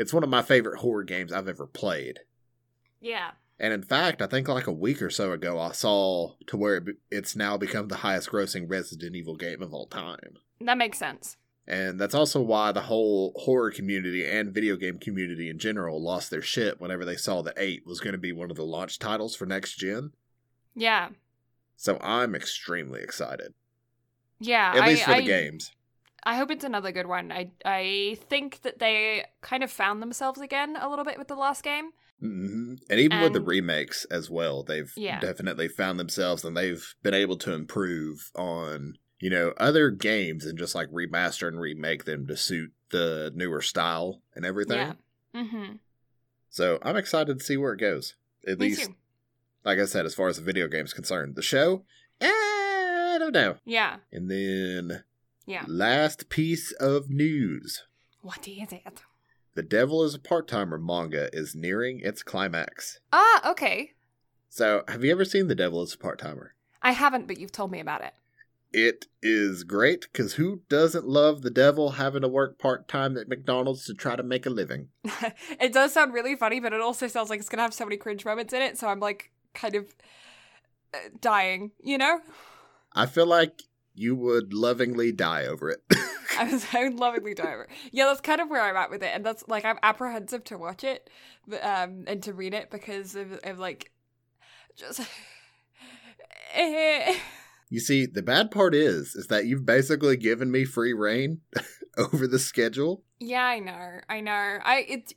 It's 0.03 0.13
one 0.13 0.25
of 0.25 0.29
my 0.29 0.43
favorite 0.43 0.81
horror 0.81 1.05
games 1.05 1.33
I've 1.33 1.49
ever 1.49 1.67
played. 1.67 2.21
Yeah. 3.01 3.31
And 3.59 3.73
in 3.73 3.83
fact, 3.83 4.21
I 4.21 4.27
think 4.27 4.49
like 4.49 4.67
a 4.67 4.73
week 4.73 5.01
or 5.01 5.11
so 5.11 5.31
ago, 5.31 5.61
I 5.61 5.71
saw 5.71 6.33
to 6.49 6.57
where 6.57 6.77
it, 6.77 6.97
it's 7.11 7.37
now 7.37 7.57
become 7.57 7.87
the 7.87 7.99
highest 7.99 8.31
grossing 8.31 8.69
Resident 8.69 9.15
Evil 9.15 9.37
game 9.37 9.63
of 9.63 9.73
all 9.73 9.87
time. 9.87 10.39
That 10.61 10.77
makes 10.77 10.99
sense. 10.99 11.37
And 11.69 12.01
that's 12.01 12.15
also 12.15 12.41
why 12.41 12.73
the 12.73 12.81
whole 12.81 13.33
horror 13.37 13.71
community 13.71 14.29
and 14.29 14.53
video 14.53 14.75
game 14.75 14.99
community 14.99 15.49
in 15.49 15.61
general 15.61 16.03
lost 16.03 16.31
their 16.31 16.43
shit 16.43 16.81
whenever 16.81 17.05
they 17.05 17.15
saw 17.15 17.41
that 17.43 17.55
8 17.57 17.87
was 17.87 18.01
going 18.01 18.13
to 18.13 18.19
be 18.19 18.33
one 18.33 18.51
of 18.51 18.57
the 18.57 18.65
launch 18.65 18.99
titles 18.99 19.37
for 19.37 19.47
next 19.47 19.77
gen. 19.77 20.11
Yeah. 20.75 21.11
So 21.77 21.99
I'm 22.01 22.35
extremely 22.35 23.01
excited. 23.01 23.55
Yeah. 24.41 24.73
At 24.75 24.83
I, 24.83 24.87
least 24.89 25.05
for 25.05 25.11
the 25.13 25.17
I- 25.19 25.21
games. 25.21 25.71
I 26.25 26.37
hope 26.37 26.51
it's 26.51 26.65
another 26.65 26.93
good 26.93 27.07
one. 27.07 27.33
I 27.33 27.51
I 27.65 28.17
think 28.29 28.63
that 28.63 28.79
they 28.79 29.25
kind 29.41 29.63
of 29.65 29.71
found 29.71 30.01
themselves 30.03 30.41
again 30.41 30.77
a 30.81 30.89
little 30.89 31.05
bit 31.05 31.19
with 31.19 31.29
the 31.29 31.35
last 31.37 31.63
game. 31.65 31.91
hmm 32.21 32.75
And 32.89 33.01
even 33.01 33.21
with 33.21 33.33
the 33.33 33.41
remakes 33.41 34.05
as 34.07 34.31
well, 34.31 34.63
they've 34.63 34.93
Yeah. 34.97 35.19
definitely 35.21 35.69
found 35.69 35.99
themselves 35.99 36.45
and 36.45 36.57
they've 36.57 36.95
been 37.03 37.15
able 37.15 37.37
to 37.39 37.53
improve 37.53 38.31
on, 38.37 38.99
you 39.19 39.31
know, 39.31 39.53
other 39.57 39.91
games 39.91 40.45
and 40.47 40.57
just 40.59 40.75
like 40.75 40.89
remaster 40.91 41.49
and 41.49 41.59
remake 41.61 42.05
them 42.05 42.27
to 42.29 42.37
suit 42.37 42.73
the 42.91 43.33
newer 43.35 43.61
style 43.63 44.23
and 44.37 44.45
everything. 44.47 44.79
Yeah. 44.79 44.93
Mm-hmm. 45.35 45.73
So 46.51 46.79
I'm 46.83 46.97
excited 46.97 47.39
to 47.39 47.45
see 47.45 47.57
where 47.57 47.73
it 47.73 47.81
goes. 47.81 48.15
At 48.47 48.59
Me 48.61 48.67
least, 48.67 48.87
too. 48.87 48.95
like 49.65 49.79
I 49.79 49.87
said, 49.87 50.05
as 50.07 50.15
far 50.15 50.29
as 50.29 50.37
the 50.37 50.43
video 50.43 50.69
game's 50.69 50.93
concerned. 50.93 51.35
The 51.35 51.43
show, 51.43 51.85
eh, 52.21 52.27
I 52.29 53.17
don't 53.19 53.33
know. 53.33 53.57
Yeah. 53.65 53.97
And 54.13 54.31
then, 54.31 55.03
Yeah. 55.47 55.65
last 55.67 56.29
piece 56.29 56.73
of 56.73 57.11
news. 57.11 57.85
What 58.21 58.47
is 58.47 58.73
it? 58.73 59.03
The 59.55 59.63
Devil 59.63 60.03
is 60.05 60.15
a 60.15 60.19
Part 60.19 60.49
Timer 60.49 60.79
manga 60.79 61.29
is 61.33 61.55
nearing 61.55 62.01
its 62.01 62.23
climax. 62.23 63.01
Ah, 63.13 63.51
okay. 63.51 63.93
So, 64.49 64.85
have 64.89 65.05
you 65.05 65.11
ever 65.11 65.25
seen 65.25 65.49
The 65.49 65.55
Devil 65.55 65.83
is 65.83 65.95
a 65.95 65.99
Part 65.99 66.19
Timer? 66.19 66.55
I 66.81 66.93
haven't, 66.93 67.27
but 67.27 67.39
you've 67.39 67.53
told 67.53 67.71
me 67.71 67.81
about 67.81 68.03
it. 68.03 68.15
It 68.73 69.07
is 69.23 69.65
great 69.65 70.07
because 70.11 70.35
who 70.35 70.63
doesn't 70.71 71.07
love 71.07 71.43
the 71.43 71.51
devil 71.51 71.91
having 71.91 72.23
to 72.23 72.29
work 72.29 72.59
part 72.59 72.89
time 72.89 73.19
at 73.19 73.29
McDonald's 73.29 73.85
to 73.85 73.95
try 73.95 74.17
to 74.17 74.23
make 74.23 74.47
a 74.47 74.51
living? 74.51 74.89
it 75.61 75.75
does 75.75 75.93
sound 75.93 76.15
really 76.15 76.37
funny, 76.37 76.59
but 76.59 76.73
it 76.73 76.81
also 76.81 77.07
sounds 77.07 77.29
like 77.29 77.41
it's 77.41 77.51
gonna 77.51 77.63
have 77.63 77.75
so 77.75 77.85
many 77.85 77.99
cringe 77.99 78.25
moments 78.25 78.55
in 78.55 78.63
it. 78.63 78.79
So 78.79 78.89
I'm 78.89 79.01
like 79.01 79.31
kind 79.53 79.75
of 79.75 79.95
uh, 80.95 80.99
dying, 81.21 81.73
you 81.83 81.99
know? 81.99 82.21
I 82.95 83.05
feel 83.05 83.27
like 83.27 83.63
you 83.95 84.15
would 84.17 84.53
lovingly 84.55 85.13
die 85.13 85.47
over 85.47 85.71
it. 85.71 85.83
I 86.39 86.45
was 86.51 86.67
I 86.73 86.85
would 86.85 86.95
lovingly 86.99 87.35
die 87.35 87.53
over. 87.53 87.65
it. 87.65 87.71
Yeah, 87.93 88.07
that's 88.07 88.21
kind 88.21 88.41
of 88.41 88.49
where 88.49 88.61
I'm 88.63 88.77
at 88.77 88.91
with 88.91 89.03
it, 89.03 89.11
and 89.15 89.25
that's 89.25 89.45
like 89.49 89.65
I'm 89.65 89.79
apprehensive 89.83 90.45
to 90.45 90.59
watch 90.59 90.83
it, 90.85 91.11
but, 91.47 91.63
um, 91.65 92.05
and 92.07 92.23
to 92.23 92.33
read 92.33 92.55
it 92.55 92.71
because 92.71 93.15
of, 93.15 93.33
of 93.45 93.59
like 93.59 93.91
just. 94.77 95.01
You 97.71 97.81
see, 97.81 98.05
the 98.05 98.23
bad 98.23 98.51
part 98.51 98.75
is, 98.75 99.15
is 99.15 99.29
that 99.29 99.47
you've 99.47 99.65
basically 99.65 100.19
given 100.19 100.51
me 100.51 100.67
free 100.67 100.93
reign 100.93 101.41
over 101.97 102.27
the 102.27 102.39
schedule. 102.39 103.03
yeah, 103.19 103.45
I 103.45 103.61
know, 103.61 104.01
I 104.11 104.21
know. 104.21 104.59
I 104.63 104.85
it. 104.87 105.15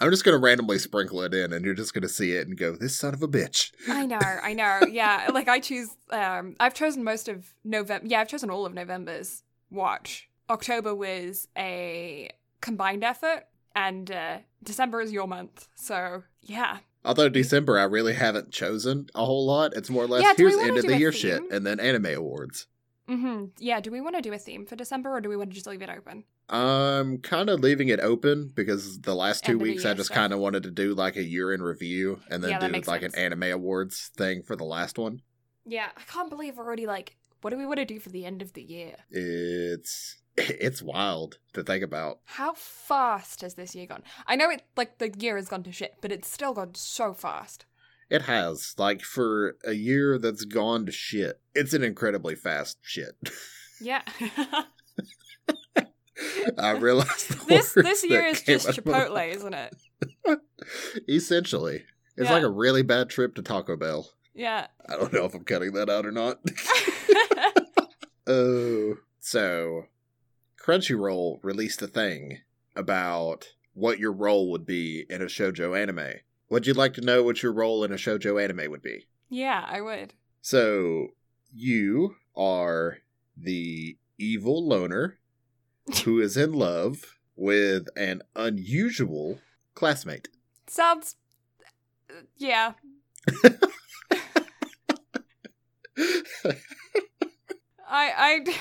I'm 0.00 0.10
just 0.10 0.24
gonna 0.24 0.38
randomly 0.38 0.78
sprinkle 0.78 1.22
it 1.22 1.32
in, 1.34 1.52
and 1.52 1.64
you're 1.64 1.74
just 1.74 1.94
gonna 1.94 2.08
see 2.08 2.32
it 2.32 2.46
and 2.48 2.56
go, 2.58 2.74
"This 2.76 2.96
son 2.96 3.14
of 3.14 3.22
a 3.22 3.28
bitch." 3.28 3.70
I 3.88 4.06
know, 4.06 4.18
I 4.18 4.52
know. 4.52 4.80
Yeah, 4.90 5.28
like 5.32 5.48
I 5.48 5.60
choose. 5.60 5.90
Um, 6.10 6.56
I've 6.60 6.74
chosen 6.74 7.04
most 7.04 7.28
of 7.28 7.54
November. 7.64 8.06
Yeah, 8.06 8.20
I've 8.20 8.28
chosen 8.28 8.50
all 8.50 8.66
of 8.66 8.74
November's 8.74 9.42
watch. 9.70 10.28
October 10.50 10.94
was 10.94 11.48
a 11.56 12.30
combined 12.60 13.04
effort, 13.04 13.44
and 13.74 14.10
uh, 14.10 14.38
December 14.62 15.00
is 15.00 15.12
your 15.12 15.26
month. 15.28 15.68
So 15.74 16.24
yeah, 16.42 16.78
Although 17.04 17.28
December, 17.28 17.78
I 17.78 17.84
really 17.84 18.14
haven't 18.14 18.50
chosen 18.50 19.08
a 19.14 19.24
whole 19.24 19.44
lot. 19.46 19.74
It's 19.76 19.90
more 19.90 20.04
or 20.04 20.08
less 20.08 20.22
Yeah, 20.22 20.32
here's 20.36 20.56
end 20.56 20.78
of 20.78 20.86
the 20.86 20.96
year 20.98 21.12
theme? 21.12 21.20
shit, 21.20 21.42
and 21.52 21.66
then 21.66 21.78
anime 21.78 22.06
awards. 22.06 22.66
Hmm 23.06 23.46
Yeah. 23.58 23.80
Do 23.80 23.90
we 23.90 24.00
want 24.00 24.16
to 24.16 24.22
do 24.22 24.32
a 24.32 24.38
theme 24.38 24.66
for 24.66 24.76
December, 24.76 25.14
or 25.14 25.20
do 25.20 25.28
we 25.28 25.36
want 25.36 25.50
to 25.50 25.54
just 25.54 25.66
leave 25.66 25.82
it 25.82 25.90
open? 25.90 26.24
I'm 26.48 27.18
kind 27.18 27.48
of 27.48 27.60
leaving 27.60 27.88
it 27.88 28.00
open 28.00 28.50
because 28.54 29.00
the 29.00 29.14
last 29.14 29.44
two 29.44 29.52
End 29.52 29.62
weeks 29.62 29.84
I 29.86 29.94
just 29.94 30.10
kind 30.12 30.32
of 30.32 30.38
wanted 30.40 30.62
to 30.64 30.70
do 30.70 30.94
like 30.94 31.16
a 31.16 31.22
year 31.22 31.52
in 31.52 31.62
review 31.62 32.20
and 32.30 32.42
then 32.44 32.50
Yeah, 32.50 32.58
do 32.68 32.68
like 32.86 33.00
sense. 33.00 33.14
an 33.14 33.20
anime 33.20 33.44
awards 33.44 34.10
thing 34.16 34.42
for 34.42 34.54
the 34.54 34.64
last 34.64 34.98
one. 34.98 35.22
Yeah, 35.64 35.88
I 35.96 36.02
can't 36.02 36.28
believe 36.28 36.56
we're 36.56 36.66
already 36.66 36.86
like. 36.86 37.16
What 37.40 37.50
do 37.50 37.56
we 37.58 37.66
want 37.66 37.78
to 37.78 37.84
do 37.84 37.98
for 37.98 38.08
the 38.10 38.24
end 38.24 38.40
of 38.42 38.52
the 38.54 38.62
year? 38.62 38.94
It's 39.10 40.16
it's 40.36 40.82
wild 40.82 41.38
to 41.54 41.62
think 41.62 41.82
about. 41.82 42.20
How 42.24 42.52
fast 42.54 43.40
has 43.40 43.54
this 43.54 43.74
year 43.74 43.86
gone? 43.86 44.02
I 44.26 44.36
know 44.36 44.50
it 44.50 44.62
like 44.76 44.98
the 44.98 45.10
year 45.18 45.36
has 45.36 45.48
gone 45.48 45.62
to 45.64 45.72
shit, 45.72 45.94
but 46.00 46.12
it's 46.12 46.28
still 46.28 46.52
gone 46.54 46.74
so 46.74 47.14
fast. 47.14 47.64
It 48.10 48.22
has 48.22 48.74
like 48.78 49.02
for 49.02 49.56
a 49.64 49.72
year 49.72 50.18
that's 50.18 50.44
gone 50.44 50.86
to 50.86 50.92
shit. 50.92 51.40
It's 51.54 51.72
an 51.72 51.82
incredibly 51.82 52.34
fast 52.34 52.78
shit. 52.82 53.16
Yeah. 53.80 54.02
I 56.58 56.70
realized 56.72 57.48
this 57.48 57.72
this 57.72 58.04
year 58.08 58.24
is 58.26 58.42
just 58.42 58.68
out 58.68 58.78
of 58.78 58.86
my 58.86 58.92
Chipotle, 58.92 59.34
isn't 59.34 59.54
it? 59.54 59.74
Essentially, 61.08 61.84
it's 62.16 62.28
Yeah. 62.28 62.32
like 62.34 62.42
a 62.44 62.50
really 62.50 62.82
bad 62.82 63.10
trip 63.10 63.34
to 63.34 63.42
Taco 63.42 63.76
Bell. 63.76 64.08
Yeah. 64.34 64.68
I 64.88 64.96
don't 64.96 65.12
know 65.12 65.24
if 65.24 65.34
I'm 65.34 65.44
cutting 65.44 65.72
that 65.72 65.90
out 65.90 66.06
or 66.06 66.12
not. 66.12 66.38
Oh, 68.26 68.94
so 69.20 69.82
Crunchyroll 70.58 71.40
released 71.42 71.82
a 71.82 71.86
thing 71.86 72.38
about 72.74 73.48
what 73.74 73.98
your 73.98 74.12
role 74.12 74.50
would 74.52 74.64
be 74.64 75.04
in 75.10 75.20
a 75.20 75.26
shojo 75.26 75.78
anime. 75.78 76.20
Would 76.54 76.68
you 76.68 76.74
like 76.74 76.94
to 76.94 77.00
know 77.00 77.24
what 77.24 77.42
your 77.42 77.52
role 77.52 77.82
in 77.82 77.90
a 77.90 77.96
shojo 77.96 78.40
anime 78.40 78.70
would 78.70 78.80
be? 78.80 79.08
yeah, 79.28 79.64
I 79.66 79.80
would. 79.80 80.14
So, 80.40 81.08
you 81.52 82.14
are 82.36 82.98
the 83.36 83.98
evil 84.18 84.64
loner 84.64 85.18
who 86.04 86.20
is 86.20 86.36
in 86.36 86.52
love 86.52 87.18
with 87.34 87.88
an 87.96 88.22
unusual 88.36 89.40
classmate. 89.74 90.28
Sounds. 90.68 91.16
Yeah. 92.36 92.74
I 97.88 98.44
I. 98.44 98.58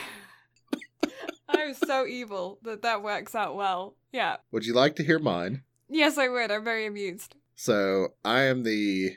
I'm 1.48 1.76
so 1.76 2.08
evil 2.08 2.58
that 2.64 2.82
that 2.82 3.04
works 3.04 3.36
out 3.36 3.56
well. 3.56 3.98
Yeah. 4.12 4.38
Would 4.52 4.66
you 4.66 4.74
like 4.74 4.96
to 4.96 5.04
hear 5.04 5.20
mine? 5.20 5.62
Yes, 5.90 6.18
I 6.18 6.28
would. 6.28 6.50
I'm 6.50 6.64
very 6.64 6.88
amused. 6.88 7.36
So 7.64 8.16
I 8.26 8.42
am 8.42 8.64
the 8.64 9.16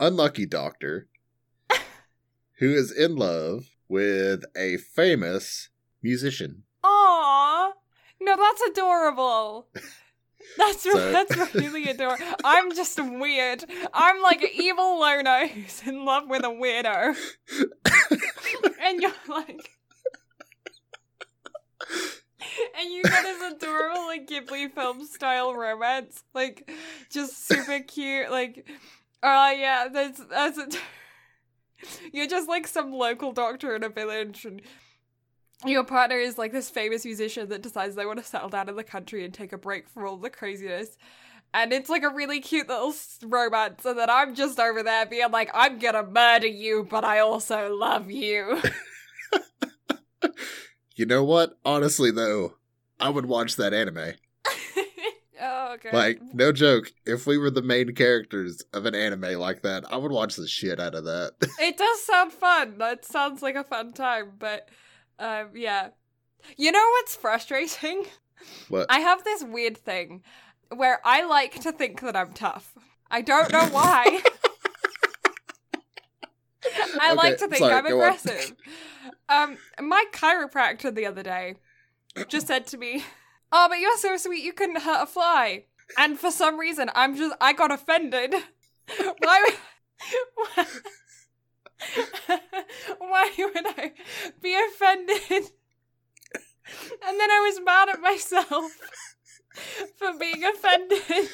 unlucky 0.00 0.44
doctor 0.44 1.06
who 2.58 2.74
is 2.74 2.90
in 2.90 3.14
love 3.14 3.66
with 3.88 4.42
a 4.56 4.78
famous 4.78 5.68
musician. 6.02 6.64
Aww. 6.84 7.70
No, 8.20 8.36
that's 8.36 8.62
adorable. 8.72 9.68
That's 10.58 10.82
So- 10.82 11.12
that's 11.12 11.54
really 11.54 11.88
adorable. 11.88 12.24
I'm 12.44 12.74
just 12.74 12.98
weird. 13.00 13.64
I'm 13.92 14.20
like 14.22 14.42
an 14.42 14.50
evil 14.52 14.98
loner 15.00 15.46
who's 15.48 15.82
in 15.86 16.04
love 16.04 16.28
with 16.28 16.44
a 16.44 16.48
weirdo, 16.48 17.16
and 18.80 19.02
you're 19.02 19.10
like, 19.28 19.75
and 22.78 22.92
you 22.92 23.02
got 23.02 23.22
this 23.22 23.52
adorable 23.52 24.06
like 24.06 24.28
Ghibli 24.28 24.72
film 24.72 25.04
style 25.04 25.54
romance, 25.54 26.22
like 26.34 26.70
just 27.10 27.46
super 27.46 27.80
cute. 27.80 28.30
Like, 28.30 28.68
oh 29.22 29.50
yeah, 29.50 29.88
that's 29.92 30.24
that's. 30.26 30.58
A 30.58 30.68
you're 32.12 32.26
just 32.26 32.48
like 32.48 32.66
some 32.66 32.92
local 32.92 33.32
doctor 33.32 33.74
in 33.76 33.84
a 33.84 33.88
village, 33.88 34.44
and 34.44 34.62
your 35.64 35.84
partner 35.84 36.16
is 36.16 36.38
like 36.38 36.52
this 36.52 36.70
famous 36.70 37.04
musician 37.04 37.48
that 37.48 37.62
decides 37.62 37.94
they 37.94 38.06
want 38.06 38.18
to 38.18 38.24
settle 38.24 38.48
down 38.48 38.68
in 38.68 38.76
the 38.76 38.84
country 38.84 39.24
and 39.24 39.32
take 39.32 39.52
a 39.52 39.58
break 39.58 39.88
from 39.88 40.06
all 40.06 40.16
the 40.16 40.30
craziness. 40.30 40.96
And 41.54 41.72
it's 41.72 41.88
like 41.88 42.02
a 42.02 42.10
really 42.10 42.40
cute 42.40 42.68
little 42.68 42.94
romance, 43.22 43.84
and 43.84 43.98
then 43.98 44.10
I'm 44.10 44.34
just 44.34 44.58
over 44.58 44.82
there 44.82 45.06
being 45.06 45.30
like, 45.30 45.50
I'm 45.54 45.78
gonna 45.78 46.02
murder 46.02 46.48
you, 46.48 46.86
but 46.88 47.04
I 47.04 47.20
also 47.20 47.74
love 47.74 48.10
you. 48.10 48.60
You 50.96 51.04
know 51.04 51.22
what? 51.22 51.58
Honestly, 51.62 52.10
though, 52.10 52.54
I 52.98 53.10
would 53.10 53.26
watch 53.26 53.56
that 53.56 53.74
anime. 53.74 54.14
oh, 55.42 55.72
okay. 55.74 55.90
Like, 55.92 56.20
no 56.32 56.52
joke. 56.52 56.90
If 57.04 57.26
we 57.26 57.36
were 57.36 57.50
the 57.50 57.60
main 57.60 57.94
characters 57.94 58.62
of 58.72 58.86
an 58.86 58.94
anime 58.94 59.38
like 59.38 59.60
that, 59.60 59.84
I 59.92 59.98
would 59.98 60.10
watch 60.10 60.36
the 60.36 60.48
shit 60.48 60.80
out 60.80 60.94
of 60.94 61.04
that. 61.04 61.34
It 61.60 61.76
does 61.76 62.02
sound 62.02 62.32
fun. 62.32 62.78
That 62.78 63.04
sounds 63.04 63.42
like 63.42 63.56
a 63.56 63.64
fun 63.64 63.92
time, 63.92 64.32
but 64.38 64.70
um, 65.18 65.50
yeah. 65.54 65.88
You 66.56 66.72
know 66.72 66.88
what's 66.92 67.14
frustrating? 67.14 68.04
What? 68.68 68.86
I 68.88 69.00
have 69.00 69.22
this 69.24 69.42
weird 69.42 69.76
thing 69.76 70.22
where 70.74 71.00
I 71.04 71.26
like 71.26 71.60
to 71.60 71.72
think 71.72 72.00
that 72.00 72.16
I'm 72.16 72.32
tough. 72.32 72.72
I 73.10 73.20
don't 73.20 73.52
know 73.52 73.66
why. 73.66 74.22
I 77.00 77.12
like 77.14 77.38
to 77.38 77.48
think 77.48 77.58
sorry, 77.58 77.74
I'm 77.74 77.86
aggressive. 77.86 78.54
Um, 79.28 79.58
my 79.80 80.04
chiropractor 80.12 80.94
the 80.94 81.06
other 81.06 81.22
day 81.22 81.56
just 82.28 82.46
said 82.46 82.66
to 82.68 82.76
me, 82.78 83.04
"Oh, 83.52 83.66
but 83.68 83.78
you're 83.78 83.96
so 83.98 84.16
sweet. 84.16 84.42
You 84.44 84.52
couldn't 84.52 84.80
hurt 84.82 85.02
a 85.02 85.06
fly." 85.06 85.64
And 85.98 86.18
for 86.18 86.30
some 86.30 86.58
reason, 86.58 86.90
I'm 86.94 87.16
just 87.16 87.34
I 87.40 87.52
got 87.52 87.70
offended. 87.72 88.34
Why? 89.18 89.48
would- 90.56 90.66
Why 92.98 93.30
would 93.38 93.66
I 93.66 93.92
be 94.42 94.54
offended? 94.68 95.50
And 97.06 97.20
then 97.20 97.30
I 97.30 97.40
was 97.48 97.60
mad 97.64 97.88
at 97.90 98.00
myself 98.00 98.72
for 99.98 100.18
being 100.18 100.42
offended. 100.44 101.28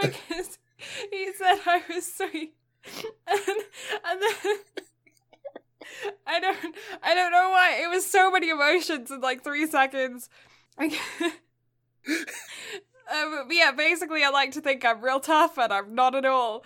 because 0.00 0.58
he 1.10 1.32
said 1.36 1.58
I 1.66 1.82
was 1.88 2.12
sweet. 2.12 2.54
And, 3.26 3.56
and 4.04 4.22
then 4.22 4.56
I 6.26 6.40
don't 6.40 6.76
I 7.02 7.14
don't 7.14 7.32
know 7.32 7.50
why. 7.50 7.80
It 7.82 7.90
was 7.90 8.06
so 8.06 8.30
many 8.30 8.48
emotions 8.48 9.10
in 9.10 9.20
like 9.20 9.44
three 9.44 9.66
seconds. 9.66 10.28
um, 10.78 10.90
but 13.08 13.50
yeah, 13.50 13.72
basically 13.72 14.24
I 14.24 14.30
like 14.30 14.52
to 14.52 14.60
think 14.60 14.84
I'm 14.84 15.02
real 15.02 15.20
tough 15.20 15.58
and 15.58 15.72
I'm 15.72 15.94
not 15.94 16.14
at 16.14 16.24
all. 16.24 16.64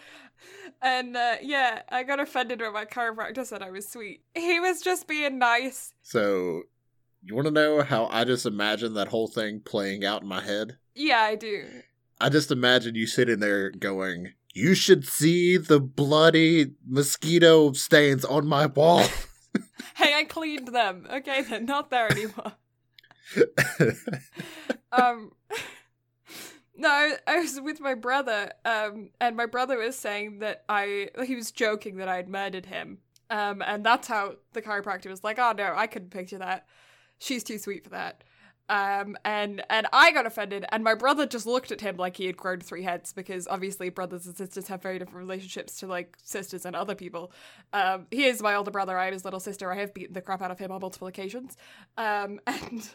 And 0.82 1.16
uh, 1.16 1.36
yeah, 1.42 1.82
I 1.88 2.02
got 2.02 2.20
offended 2.20 2.60
when 2.60 2.72
my 2.72 2.84
chiropractor 2.84 3.44
said 3.46 3.62
I 3.62 3.70
was 3.70 3.88
sweet. 3.88 4.22
He 4.34 4.60
was 4.60 4.82
just 4.82 5.08
being 5.08 5.38
nice. 5.38 5.94
so, 6.02 6.62
you 7.22 7.34
want 7.34 7.46
to 7.46 7.50
know 7.50 7.82
how 7.82 8.06
I 8.06 8.24
just 8.24 8.44
imagine 8.44 8.92
that 8.94 9.08
whole 9.08 9.26
thing 9.26 9.60
playing 9.60 10.04
out 10.04 10.20
in 10.20 10.28
my 10.28 10.42
head? 10.42 10.76
Yeah, 10.94 11.20
I 11.20 11.36
do. 11.36 11.64
I 12.24 12.30
just 12.30 12.50
imagine 12.50 12.94
you 12.94 13.06
sitting 13.06 13.40
there 13.40 13.68
going, 13.68 14.32
You 14.54 14.74
should 14.74 15.06
see 15.06 15.58
the 15.58 15.78
bloody 15.78 16.70
mosquito 16.86 17.72
stains 17.74 18.24
on 18.24 18.46
my 18.46 18.64
wall. 18.64 19.04
Hey, 19.96 20.14
I 20.14 20.24
cleaned 20.24 20.68
them. 20.68 21.06
Okay, 21.12 21.42
they're 21.42 21.60
not 21.60 21.90
there 21.90 22.10
anymore. 22.10 22.52
um 24.92 25.32
no 26.76 27.16
I, 27.26 27.40
was 27.40 27.60
with 27.60 27.80
my 27.80 27.94
brother 27.94 28.52
um 28.64 29.10
and 29.20 29.36
my 29.36 29.46
brother 29.46 29.78
was 29.78 29.96
saying 29.96 30.40
that 30.40 30.64
i 30.68 31.08
he 31.24 31.34
was 31.34 31.50
joking 31.50 31.96
that 31.96 32.08
i 32.08 32.16
had 32.16 32.28
murdered 32.28 32.66
him 32.66 32.98
um 33.30 33.62
and 33.66 33.84
that's 33.84 34.08
how 34.08 34.34
the 34.52 34.60
chiropractor 34.60 35.08
was 35.08 35.24
like 35.24 35.38
oh 35.38 35.54
no 35.56 35.72
i 35.74 35.86
couldn't 35.86 36.10
picture 36.10 36.38
that 36.38 36.66
she's 37.18 37.42
too 37.42 37.58
sweet 37.58 37.82
for 37.82 37.90
that 37.90 38.24
um 38.68 39.16
and 39.24 39.62
and 39.68 39.86
i 39.92 40.10
got 40.10 40.24
offended 40.26 40.64
and 40.70 40.82
my 40.82 40.94
brother 40.94 41.26
just 41.26 41.46
looked 41.46 41.70
at 41.70 41.80
him 41.80 41.96
like 41.96 42.16
he 42.16 42.26
had 42.26 42.36
grown 42.36 42.60
three 42.60 42.82
heads 42.82 43.12
because 43.12 43.46
obviously 43.48 43.90
brothers 43.90 44.26
and 44.26 44.36
sisters 44.36 44.68
have 44.68 44.80
very 44.82 44.98
different 44.98 45.18
relationships 45.18 45.78
to 45.78 45.86
like 45.86 46.16
sisters 46.22 46.64
and 46.64 46.74
other 46.74 46.94
people 46.94 47.30
um 47.72 48.06
he 48.10 48.24
is 48.24 48.40
my 48.42 48.54
older 48.54 48.70
brother 48.70 48.96
i 48.96 49.06
am 49.06 49.12
his 49.12 49.24
little 49.24 49.40
sister 49.40 49.70
i 49.70 49.76
have 49.76 49.92
beaten 49.92 50.14
the 50.14 50.22
crap 50.22 50.40
out 50.40 50.50
of 50.50 50.58
him 50.58 50.72
on 50.72 50.80
multiple 50.80 51.08
occasions 51.08 51.56
um 51.98 52.40
and 52.46 52.90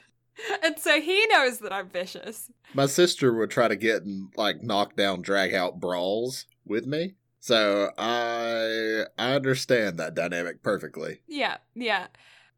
and 0.64 0.80
so 0.80 1.02
he 1.02 1.26
knows 1.28 1.60
that 1.60 1.74
I'm 1.74 1.90
vicious. 1.90 2.50
my 2.74 2.86
sister 2.86 3.34
would 3.34 3.50
try 3.50 3.68
to 3.68 3.76
get 3.76 4.04
in 4.04 4.30
like 4.36 4.64
knockdown 4.64 5.22
drag 5.22 5.54
out 5.54 5.80
brawls 5.80 6.46
with 6.66 6.86
me. 6.86 7.16
So 7.40 7.92
I 7.98 9.06
I 9.18 9.34
understand 9.34 9.98
that 10.00 10.16
dynamic 10.16 10.62
perfectly. 10.62 11.22
Yeah, 11.28 11.58
yeah. 11.76 12.08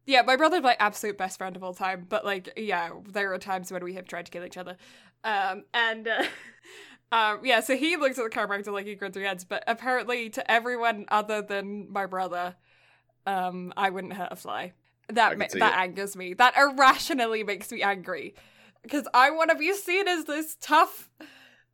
Yeah, 0.04 0.22
my 0.22 0.36
brother's 0.36 0.62
my 0.62 0.76
absolute 0.80 1.16
best 1.16 1.38
friend 1.38 1.54
of 1.54 1.62
all 1.62 1.74
time, 1.74 2.06
but 2.08 2.24
like, 2.24 2.52
yeah, 2.56 2.90
there 3.08 3.32
are 3.32 3.38
times 3.38 3.70
when 3.70 3.84
we 3.84 3.94
have 3.94 4.06
tried 4.06 4.26
to 4.26 4.32
kill 4.32 4.44
each 4.44 4.56
other. 4.56 4.76
Um, 5.22 5.64
and, 5.72 6.08
uh, 6.08 6.24
um, 7.12 7.40
yeah, 7.44 7.60
so 7.60 7.76
he 7.76 7.96
looks 7.96 8.18
at 8.18 8.24
the 8.24 8.30
chiropractor 8.30 8.72
like 8.72 8.86
he 8.86 8.94
grew 8.94 9.10
three 9.10 9.24
heads, 9.24 9.44
but 9.44 9.62
apparently 9.66 10.28
to 10.30 10.50
everyone 10.50 11.06
other 11.08 11.40
than 11.40 11.90
my 11.92 12.06
brother, 12.06 12.56
um, 13.26 13.72
I 13.76 13.90
wouldn't 13.90 14.14
hurt 14.14 14.32
a 14.32 14.36
fly. 14.36 14.72
That 15.08 15.38
ma- 15.38 15.46
that 15.52 15.54
it. 15.54 15.78
angers 15.78 16.16
me. 16.16 16.34
That 16.34 16.56
irrationally 16.56 17.44
makes 17.44 17.70
me 17.70 17.82
angry 17.82 18.34
because 18.82 19.06
I 19.12 19.30
want 19.30 19.50
to 19.50 19.56
be 19.56 19.72
seen 19.72 20.08
as 20.08 20.24
this 20.24 20.56
tough. 20.60 21.10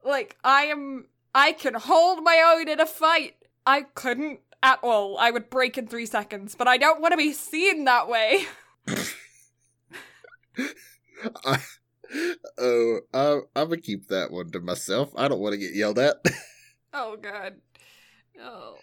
Like 0.04 0.36
I 0.42 0.64
am, 0.64 1.06
I 1.34 1.52
can 1.52 1.74
hold 1.74 2.22
my 2.22 2.54
own 2.56 2.68
in 2.68 2.80
a 2.80 2.86
fight. 2.86 3.34
I 3.66 3.82
couldn't 3.82 4.40
at 4.62 4.78
all. 4.82 5.18
I 5.18 5.30
would 5.30 5.50
break 5.50 5.78
in 5.78 5.86
three 5.86 6.06
seconds, 6.06 6.54
but 6.54 6.68
I 6.68 6.76
don't 6.76 7.00
want 7.00 7.12
to 7.12 7.18
be 7.18 7.32
seen 7.32 7.84
that 7.84 8.09
way. 8.09 8.46
I, 11.44 11.59
oh, 12.59 13.00
I, 13.12 13.40
I'm 13.56 13.68
gonna 13.68 13.80
keep 13.80 14.09
that 14.09 14.30
one 14.30 14.50
to 14.52 14.61
myself. 14.61 15.11
I 15.16 15.28
don't 15.28 15.40
want 15.40 15.52
to 15.54 15.59
get 15.59 15.74
yelled 15.74 15.98
at. 15.98 16.16
Oh 16.94 17.18
god. 17.20 17.56
Oh 18.40 18.76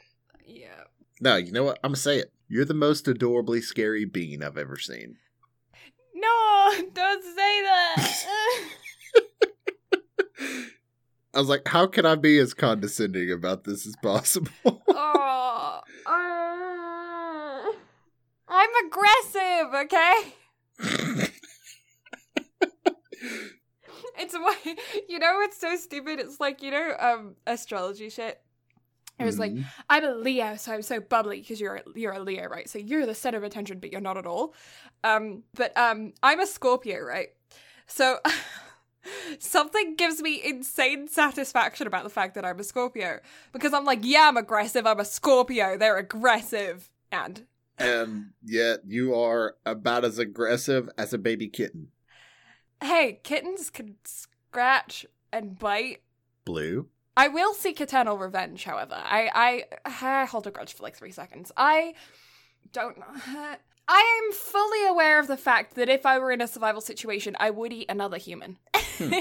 yeah. 0.45 0.83
no, 1.19 1.37
you 1.37 1.51
know 1.51 1.63
what? 1.63 1.79
I'm 1.83 1.89
gonna 1.89 1.97
say 1.97 2.19
it. 2.19 2.31
You're 2.47 2.63
the 2.63 2.75
most 2.75 3.07
adorably 3.07 3.59
scary 3.59 4.05
bean 4.05 4.43
I've 4.43 4.59
ever 4.59 4.77
seen. 4.77 5.17
No, 6.13 6.71
don't 6.93 7.23
say 7.23 7.61
that. 7.63 8.25
I 11.35 11.39
was 11.39 11.49
like, 11.49 11.67
how 11.67 11.85
can 11.85 12.05
I 12.05 12.15
be 12.15 12.39
as 12.39 12.53
condescending 12.53 13.29
about 13.31 13.65
this 13.65 13.85
as 13.85 13.95
possible? 14.01 14.49
oh, 14.87 15.81
uh, 16.05 17.71
I'm 18.47 18.69
aggressive, 18.87 19.73
okay? 19.83 20.33
It's 24.17 24.33
why 24.33 24.55
you 25.09 25.19
know 25.19 25.41
it's 25.41 25.59
so 25.59 25.75
stupid. 25.75 26.19
It's 26.19 26.39
like 26.39 26.61
you 26.63 26.71
know 26.71 26.95
um 26.99 27.35
astrology 27.45 28.09
shit. 28.09 28.39
It 29.19 29.23
was 29.25 29.39
like 29.39 29.51
Mhm. 29.51 29.65
I'm 29.89 30.03
a 30.05 30.11
Leo, 30.11 30.55
so 30.55 30.73
I'm 30.73 30.81
so 30.81 30.99
bubbly 30.99 31.41
because 31.41 31.59
you're 31.59 31.75
a, 31.75 31.83
you're 31.95 32.13
a 32.13 32.19
Leo, 32.19 32.47
right? 32.47 32.69
So 32.69 32.79
you're 32.79 33.05
the 33.05 33.15
center 33.15 33.37
of 33.37 33.43
attention, 33.43 33.79
but 33.79 33.91
you're 33.91 34.01
not 34.01 34.17
at 34.17 34.25
all. 34.25 34.53
Um, 35.03 35.43
but 35.53 35.77
um, 35.77 36.13
I'm 36.23 36.39
a 36.39 36.47
Scorpio, 36.47 36.99
right? 37.01 37.29
So 37.87 38.19
something 39.39 39.95
gives 39.95 40.21
me 40.21 40.41
insane 40.43 41.07
satisfaction 41.07 41.87
about 41.87 42.03
the 42.03 42.09
fact 42.09 42.35
that 42.35 42.45
I'm 42.45 42.59
a 42.59 42.63
Scorpio 42.63 43.19
because 43.53 43.73
I'm 43.73 43.85
like, 43.85 43.99
yeah, 44.01 44.27
I'm 44.27 44.37
aggressive. 44.37 44.85
I'm 44.85 44.99
a 44.99 45.05
Scorpio. 45.05 45.77
They're 45.77 45.97
aggressive, 45.97 46.89
and 47.11 47.45
and 47.77 48.31
yet 48.43 48.81
you 48.87 49.15
are 49.15 49.55
about 49.65 50.05
as 50.05 50.17
aggressive 50.17 50.89
as 50.97 51.13
a 51.13 51.17
baby 51.17 51.47
kitten. 51.47 51.89
hey, 52.81 53.19
kittens 53.23 53.69
can 53.69 53.95
scratch 54.05 55.05
and 55.31 55.57
bite. 55.59 56.01
Blue. 56.45 56.87
I 57.17 57.27
will 57.29 57.53
seek 57.53 57.79
eternal 57.79 58.17
revenge, 58.17 58.65
however. 58.65 58.95
I, 58.95 59.65
I, 59.85 60.19
I 60.21 60.25
hold 60.25 60.47
a 60.47 60.51
grudge 60.51 60.73
for 60.73 60.83
like 60.83 60.95
three 60.95 61.11
seconds. 61.11 61.51
I 61.55 61.93
don't 62.73 62.97
know. 62.97 63.05
I 63.87 64.21
am 64.23 64.33
fully 64.33 64.85
aware 64.87 65.19
of 65.19 65.27
the 65.27 65.37
fact 65.37 65.75
that 65.75 65.89
if 65.89 66.05
I 66.05 66.17
were 66.19 66.31
in 66.31 66.41
a 66.41 66.47
survival 66.47 66.81
situation, 66.81 67.35
I 67.39 67.51
would 67.51 67.71
eat 67.71 67.85
another 67.89 68.17
human. 68.17 68.57
Hmm. 68.97 69.13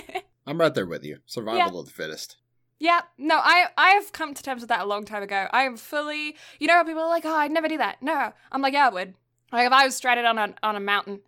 I'm 0.46 0.60
right 0.60 0.74
there 0.74 0.86
with 0.86 1.04
you. 1.04 1.18
Survival 1.26 1.80
of 1.80 1.86
the 1.86 1.92
fittest. 1.92 2.36
Yeah, 2.78 3.00
no, 3.16 3.36
I 3.36 3.68
I 3.78 3.90
have 3.90 4.12
come 4.12 4.34
to 4.34 4.42
terms 4.42 4.60
with 4.60 4.68
that 4.68 4.80
a 4.82 4.86
long 4.86 5.04
time 5.04 5.22
ago. 5.22 5.46
I 5.52 5.62
am 5.62 5.76
fully, 5.76 6.36
you 6.58 6.66
know, 6.66 6.74
how 6.74 6.84
people 6.84 7.02
are 7.02 7.08
like, 7.08 7.24
"Oh, 7.24 7.34
I'd 7.34 7.50
never 7.50 7.68
do 7.68 7.78
that." 7.78 8.02
No, 8.02 8.32
I'm 8.52 8.62
like, 8.62 8.74
yeah, 8.74 8.88
I 8.88 8.90
would. 8.90 9.14
Like 9.52 9.66
if 9.66 9.72
I 9.72 9.84
was 9.84 9.94
stranded 9.94 10.26
on 10.26 10.38
a 10.38 10.54
on 10.62 10.76
a 10.76 10.80
mountain, 10.80 11.20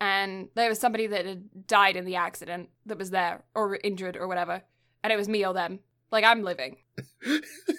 and 0.00 0.48
there 0.54 0.68
was 0.68 0.78
somebody 0.78 1.06
that 1.06 1.24
had 1.24 1.66
died 1.66 1.96
in 1.96 2.04
the 2.04 2.16
accident 2.16 2.68
that 2.86 2.98
was 2.98 3.10
there 3.10 3.44
or 3.54 3.78
injured 3.82 4.16
or 4.16 4.28
whatever, 4.28 4.62
and 5.02 5.12
it 5.12 5.16
was 5.16 5.28
me 5.28 5.46
or 5.46 5.54
them. 5.54 5.80
Like 6.10 6.24
I'm 6.24 6.42
living. 6.42 6.78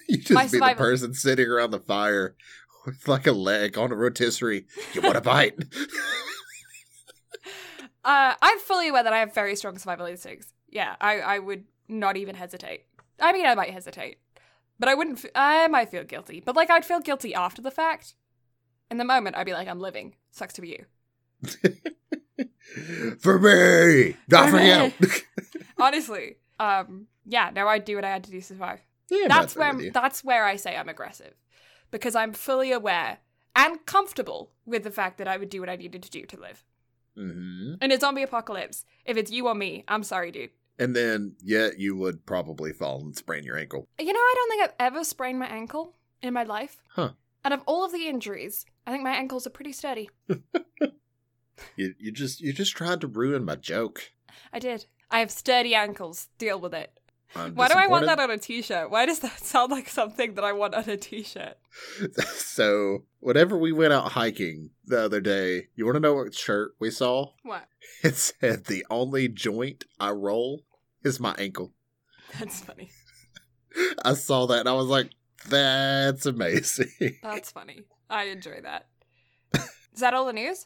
you 0.08 0.18
just 0.18 0.32
My 0.32 0.48
be 0.48 0.60
the 0.60 0.76
person 0.76 1.14
sitting 1.14 1.48
around 1.48 1.72
the 1.72 1.80
fire 1.80 2.36
with 2.86 3.08
like 3.08 3.28
a 3.28 3.32
leg 3.32 3.78
on 3.78 3.92
a 3.92 3.96
rotisserie. 3.96 4.66
You 4.94 5.02
want 5.02 5.18
a 5.18 5.22
bite? 5.22 5.58
Uh, 8.04 8.34
I'm 8.42 8.60
fully 8.60 8.88
aware 8.90 9.04
that 9.04 9.14
I 9.14 9.20
have 9.20 9.34
very 9.34 9.56
strong 9.56 9.78
survival 9.78 10.06
instincts. 10.06 10.54
Yeah, 10.70 10.96
I 11.02 11.20
I 11.20 11.40
would 11.40 11.66
not 11.88 12.18
even 12.18 12.36
hesitate. 12.36 12.86
I 13.20 13.34
mean, 13.34 13.46
I 13.46 13.56
might 13.56 13.72
hesitate, 13.72 14.20
but 14.80 14.88
I 14.90 14.94
wouldn't. 14.96 15.24
F- 15.26 15.32
I 15.36 15.68
might 15.68 15.90
feel 15.90 16.04
guilty, 16.04 16.40
but 16.40 16.56
like 16.56 16.70
I'd 16.70 16.86
feel 16.86 17.00
guilty 17.00 17.34
after 17.36 17.62
the 17.62 17.72
fact. 17.72 18.16
In 18.92 18.98
the 18.98 19.06
moment, 19.06 19.36
I'd 19.36 19.46
be 19.46 19.54
like, 19.54 19.68
I'm 19.68 19.80
living. 19.80 20.16
Sucks 20.32 20.54
to 20.56 20.62
be 20.62 20.70
you. 20.70 20.86
For 23.20 23.40
me, 23.40 24.16
not 24.30 24.50
For 24.50 24.58
for 24.58 24.64
you. 24.64 24.92
Honestly. 25.80 26.38
Um. 26.60 27.08
Yeah. 27.26 27.50
No, 27.54 27.68
I'd 27.68 27.86
do 27.86 27.96
what 27.96 28.06
I 28.06 28.10
had 28.10 28.24
to 28.26 28.32
do 28.32 28.40
to 28.40 28.46
survive. 28.46 28.82
yeah, 29.10 29.28
that's 29.28 29.56
where 29.56 29.92
that's 29.92 30.24
where 30.24 30.46
I 30.46 30.56
say 30.56 30.76
I'm 30.78 30.90
aggressive, 30.90 31.34
because 31.92 32.16
I'm 32.16 32.34
fully 32.34 32.72
aware 32.72 33.18
and 33.56 33.84
comfortable 33.86 34.52
with 34.66 34.84
the 34.84 34.92
fact 34.92 35.18
that 35.18 35.28
I 35.28 35.38
would 35.38 35.50
do 35.50 35.60
what 35.60 35.70
I 35.70 35.76
needed 35.76 36.04
to 36.04 36.10
do 36.12 36.26
to 36.26 36.40
live. 36.40 36.64
Hmm 37.20 37.74
In 37.82 37.92
a 37.92 38.00
zombie 38.00 38.24
apocalypse, 38.24 38.86
if 39.06 39.18
it's 39.18 39.32
you 39.32 39.48
or 39.48 39.56
me, 39.56 39.84
I'm 39.88 40.04
sorry, 40.04 40.32
dude. 40.32 40.52
And 40.78 40.96
then, 40.96 41.36
yeah, 41.44 41.70
you 41.78 41.96
would 41.98 42.26
probably 42.26 42.72
fall 42.72 43.02
and 43.02 43.16
sprain 43.16 43.44
your 43.44 43.58
ankle. 43.58 43.88
You 44.00 44.14
know, 44.14 44.20
I 44.20 44.34
don't 44.36 44.50
think 44.50 44.64
I've 44.64 44.88
ever 44.88 45.04
sprained 45.04 45.38
my 45.38 45.48
ankle 45.48 45.94
in 46.22 46.34
my 46.34 46.44
life. 46.44 46.78
Huh. 46.90 47.12
And 47.44 47.54
of 47.54 47.62
all 47.66 47.84
of 47.84 47.92
the 47.92 48.08
injuries, 48.08 48.66
I 48.88 48.92
think 48.92 49.04
my 49.04 49.14
ankles 49.14 49.46
are 49.46 49.52
pretty 49.52 49.74
steady. 49.74 50.10
You, 51.76 51.94
you 52.00 52.12
just, 52.12 52.42
you 52.42 52.54
just 52.54 52.76
tried 52.76 53.02
to 53.02 53.08
ruin 53.08 53.44
my 53.44 53.56
joke. 53.56 54.12
I 54.54 54.60
did. 54.60 54.86
I 55.12 55.20
have 55.20 55.32
sturdy 55.32 55.76
ankles. 55.76 56.30
Deal 56.38 56.60
with 56.60 56.74
it. 56.74 56.98
I'm 57.36 57.54
Why 57.54 57.68
do 57.68 57.76
I 57.76 57.88
want 57.88 58.06
that 58.06 58.20
on 58.20 58.32
a 58.32 58.38
t-shirt? 58.38 58.90
Why 58.90 59.06
does 59.06 59.20
that 59.20 59.40
sound 59.44 59.72
like 59.72 59.90
something 59.90 60.34
that 60.36 60.44
I 60.44 60.52
want 60.54 60.76
on 60.76 60.90
a 60.90 60.98
t-shirt? 60.98 61.58
so, 62.36 63.04
whenever 63.20 63.58
we 63.58 63.72
went 63.72 63.94
out 63.94 64.14
hiking 64.14 64.72
the 64.86 65.04
other 65.04 65.22
day, 65.22 65.68
you 65.76 65.86
want 65.86 65.96
to 65.96 66.00
know 66.00 66.16
what 66.16 66.34
shirt 66.34 66.72
we 66.80 66.92
saw? 66.92 67.32
What? 67.44 67.68
It 68.02 68.16
said 68.16 68.66
the 68.66 68.86
only 68.90 69.28
joint 69.28 69.84
I 70.00 70.12
roll 70.12 70.64
is 71.04 71.20
my 71.20 71.36
ankle. 71.38 71.74
That's 72.40 72.62
funny. 72.62 72.92
I 74.06 74.14
saw 74.14 74.46
that 74.48 74.62
and 74.62 74.70
I 74.70 74.74
was 74.74 74.88
like, 74.88 75.10
that's 75.50 76.26
amazing. 76.26 77.18
That's 77.22 77.52
funny. 77.52 77.84
I 78.10 78.26
enjoy 78.26 78.62
that. 78.62 78.88
Is 79.54 80.00
that 80.00 80.14
all 80.14 80.26
the 80.26 80.34
news? 80.34 80.66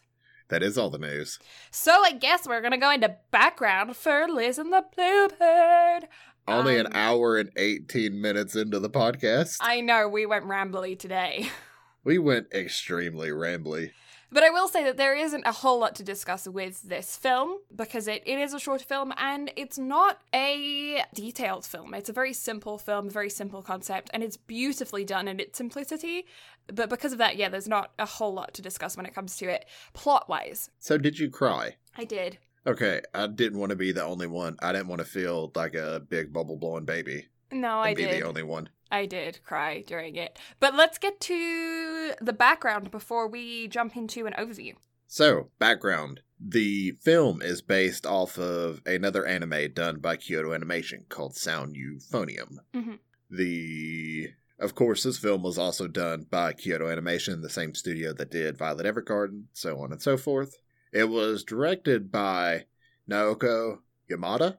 that 0.53 0.61
is 0.61 0.77
all 0.77 0.91
the 0.91 0.99
news. 0.99 1.39
So 1.71 2.03
I 2.03 2.11
guess 2.11 2.47
we're 2.47 2.61
gonna 2.61 2.77
go 2.77 2.91
into 2.91 3.15
background 3.31 3.95
for 3.95 4.27
Liz 4.27 4.59
and 4.59 4.71
the 4.71 4.85
Bluebird. 4.95 6.07
Only 6.47 6.79
Um, 6.79 6.87
an 6.87 6.93
hour 6.93 7.37
and 7.37 7.51
18 7.55 8.19
minutes 8.19 8.55
into 8.55 8.79
the 8.79 8.89
podcast. 8.89 9.57
I 9.61 9.81
know 9.81 10.07
we 10.09 10.25
went 10.25 10.45
rambly 10.45 10.97
today. 10.97 11.49
we 12.03 12.17
went 12.17 12.47
extremely 12.53 13.29
rambly. 13.29 13.91
But 14.31 14.41
I 14.43 14.49
will 14.49 14.67
say 14.67 14.83
that 14.85 14.97
there 14.97 15.15
isn't 15.15 15.45
a 15.45 15.51
whole 15.51 15.77
lot 15.79 15.93
to 15.97 16.03
discuss 16.03 16.47
with 16.47 16.81
this 16.81 17.15
film 17.15 17.59
because 17.73 18.07
it, 18.07 18.23
it 18.25 18.39
is 18.39 18.51
a 18.55 18.59
short 18.59 18.81
film 18.81 19.13
and 19.15 19.51
it's 19.55 19.77
not 19.77 20.21
a 20.33 21.03
detailed 21.13 21.65
film. 21.67 21.93
It's 21.93 22.09
a 22.09 22.13
very 22.13 22.33
simple 22.33 22.79
film, 22.79 23.11
very 23.11 23.29
simple 23.29 23.61
concept, 23.61 24.09
and 24.11 24.23
it's 24.23 24.35
beautifully 24.35 25.05
done 25.05 25.27
in 25.27 25.39
its 25.39 25.59
simplicity. 25.59 26.25
But 26.65 26.89
because 26.89 27.11
of 27.11 27.19
that, 27.19 27.35
yeah, 27.35 27.47
there's 27.49 27.67
not 27.67 27.91
a 27.99 28.07
whole 28.07 28.33
lot 28.33 28.55
to 28.55 28.63
discuss 28.63 28.97
when 28.97 29.05
it 29.05 29.13
comes 29.13 29.37
to 29.37 29.45
it. 29.49 29.65
Plot 29.93 30.27
wise, 30.27 30.71
So, 30.79 30.97
did 30.97 31.19
you 31.19 31.29
cry? 31.29 31.75
I 31.95 32.03
did. 32.05 32.39
Okay, 32.65 33.01
I 33.13 33.27
didn't 33.27 33.59
want 33.59 33.71
to 33.71 33.75
be 33.75 33.91
the 33.91 34.03
only 34.03 34.27
one. 34.27 34.55
I 34.61 34.71
didn't 34.71 34.87
want 34.87 34.99
to 34.99 35.05
feel 35.07 35.51
like 35.55 35.75
a 35.75 36.01
big 36.07 36.31
bubble 36.31 36.57
blowing 36.57 36.85
baby 36.85 37.27
No, 37.51 37.79
I 37.79 37.93
be 37.93 38.03
did. 38.03 38.21
the 38.21 38.27
only 38.27 38.43
one. 38.43 38.69
I 38.89 39.05
did 39.05 39.39
cry 39.43 39.81
during 39.85 40.15
it. 40.15 40.37
But 40.59 40.75
let's 40.75 40.97
get 40.97 41.19
to 41.21 42.13
the 42.21 42.31
background 42.33 42.91
before 42.91 43.27
we 43.27 43.67
jump 43.67 43.97
into 43.97 44.25
an 44.27 44.33
overview. 44.37 44.73
So, 45.07 45.49
background. 45.59 46.21
The 46.39 46.91
film 47.01 47.41
is 47.41 47.61
based 47.61 48.05
off 48.05 48.37
of 48.37 48.81
another 48.85 49.25
anime 49.25 49.71
done 49.73 49.99
by 49.99 50.17
Kyoto 50.17 50.53
Animation 50.53 51.05
called 51.09 51.35
Sound 51.35 51.75
Euphonium. 51.75 52.57
Mhm. 52.73 52.99
The 53.29 54.33
of 54.59 54.75
course, 54.75 55.03
this 55.03 55.17
film 55.17 55.43
was 55.43 55.57
also 55.57 55.87
done 55.87 56.25
by 56.29 56.53
Kyoto 56.53 56.87
Animation, 56.89 57.41
the 57.41 57.49
same 57.49 57.75
studio 57.75 58.13
that 58.13 58.31
did 58.31 58.57
Violet 58.57 58.85
Evergarden, 58.85 59.45
so 59.53 59.79
on 59.79 59.91
and 59.91 60.01
so 60.01 60.15
forth. 60.15 60.55
It 60.93 61.09
was 61.09 61.43
directed 61.43 62.11
by 62.11 62.65
Naoko 63.09 63.79
Yamada, 64.09 64.57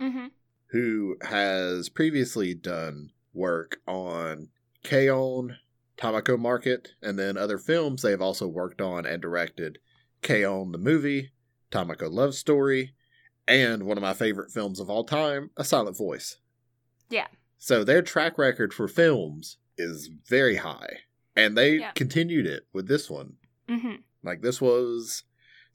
Mm-hmm. 0.00 0.26
who 0.68 1.16
has 1.22 1.88
previously 1.88 2.54
done 2.54 3.10
work 3.34 3.80
on 3.86 4.48
K-On!, 4.82 5.56
Tamako 5.98 6.38
Market, 6.38 6.92
and 7.02 7.18
then 7.18 7.36
other 7.36 7.58
films 7.58 8.02
they 8.02 8.10
have 8.10 8.22
also 8.22 8.48
worked 8.48 8.80
on 8.80 9.06
and 9.06 9.20
directed 9.22 9.78
K-On! 10.22 10.72
the 10.72 10.78
movie, 10.78 11.30
Tamako 11.70 12.10
Love 12.10 12.34
Story, 12.34 12.94
and 13.46 13.84
one 13.84 13.96
of 13.96 14.02
my 14.02 14.12
favorite 14.14 14.50
films 14.50 14.80
of 14.80 14.88
all 14.90 15.04
time, 15.04 15.50
A 15.56 15.64
Silent 15.64 15.96
Voice. 15.96 16.38
Yeah. 17.10 17.26
So 17.58 17.84
their 17.84 18.02
track 18.02 18.38
record 18.38 18.72
for 18.74 18.88
films 18.88 19.58
is 19.78 20.10
very 20.28 20.56
high, 20.56 21.00
and 21.36 21.56
they 21.56 21.76
Yeah. 21.78 21.92
continued 21.92 22.46
it 22.46 22.66
with 22.72 22.88
this 22.88 23.08
one. 23.10 23.34
Mm-hmm. 23.68 23.96
Like 24.24 24.42
this 24.42 24.60
was 24.60 25.24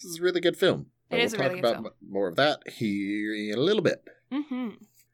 this 0.02 0.12
is 0.12 0.20
a 0.20 0.24
really 0.24 0.41
good 0.41 0.58
film. 0.58 0.88
It 1.10 1.20
is 1.20 1.32
we'll 1.34 1.41
a 1.41 1.43
talk 1.43 1.50
really 1.52 1.62
good 1.62 1.68
about 1.70 1.76
film. 1.84 1.86
m- 1.88 2.12
more 2.12 2.28
of 2.28 2.36
that 2.36 2.60
here 2.68 3.34
in 3.34 3.58
a 3.58 3.62
little 3.62 3.82
bit 3.84 4.04
Mm-hmm. 4.32 4.70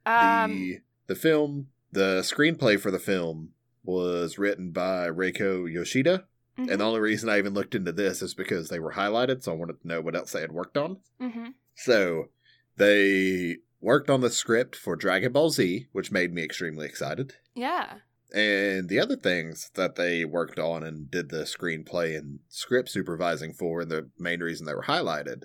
Um, 0.06 0.52
the 0.52 0.80
the 1.08 1.16
film 1.16 1.68
the 1.92 2.22
screenplay 2.22 2.80
for 2.80 2.90
the 2.92 3.00
film 3.00 3.50
was 3.84 4.38
written 4.40 4.72
by 4.72 5.08
Reiko 5.08 5.72
Yoshida 5.72 6.26
mhm, 6.58 6.72
and 6.72 6.82
the 6.82 6.86
only 6.86 7.00
reason 7.00 7.30
I 7.30 7.38
even 7.38 7.54
looked 7.54 7.76
into 7.76 7.92
this 7.92 8.22
is 8.22 8.34
because 8.34 8.70
they 8.70 8.80
were 8.80 8.94
highlighted 8.94 9.44
so 9.44 9.52
I 9.52 9.56
wanted 9.56 9.82
to 9.82 9.88
know 9.88 10.02
what 10.02 10.16
else 10.16 10.32
they 10.32 10.42
had 10.42 10.52
worked 10.52 10.78
on 10.78 10.98
mhm. 11.22 11.54
so 11.76 12.30
they 12.78 13.58
worked 13.82 14.10
on 14.10 14.22
the 14.22 14.30
script 14.32 14.76
for 14.76 14.96
Dragon 14.96 15.32
Ball 15.32 15.50
Z 15.52 15.88
which 15.92 16.12
made 16.12 16.34
me 16.34 16.44
extremely 16.44 16.86
excited 16.88 17.34
Yeah. 17.54 17.96
And 18.34 18.90
the 18.90 19.00
other 19.00 19.16
things 19.16 19.70
that 19.76 19.96
they 19.96 20.26
worked 20.26 20.58
on 20.60 20.84
and 20.84 21.10
did 21.12 21.30
the 21.30 21.44
screenplay 21.44 22.18
and 22.18 22.40
script 22.50 22.90
supervising 22.90 23.54
for 23.54 23.82
and 23.82 23.92
the 23.92 24.10
main 24.18 24.40
reason 24.42 24.66
they 24.66 24.74
were 24.74 24.84
highlighted 24.84 25.44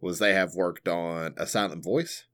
was 0.00 0.18
they 0.18 0.34
have 0.34 0.54
worked 0.54 0.88
on 0.88 1.34
A 1.36 1.46
Silent 1.46 1.82
Voice 1.84 2.24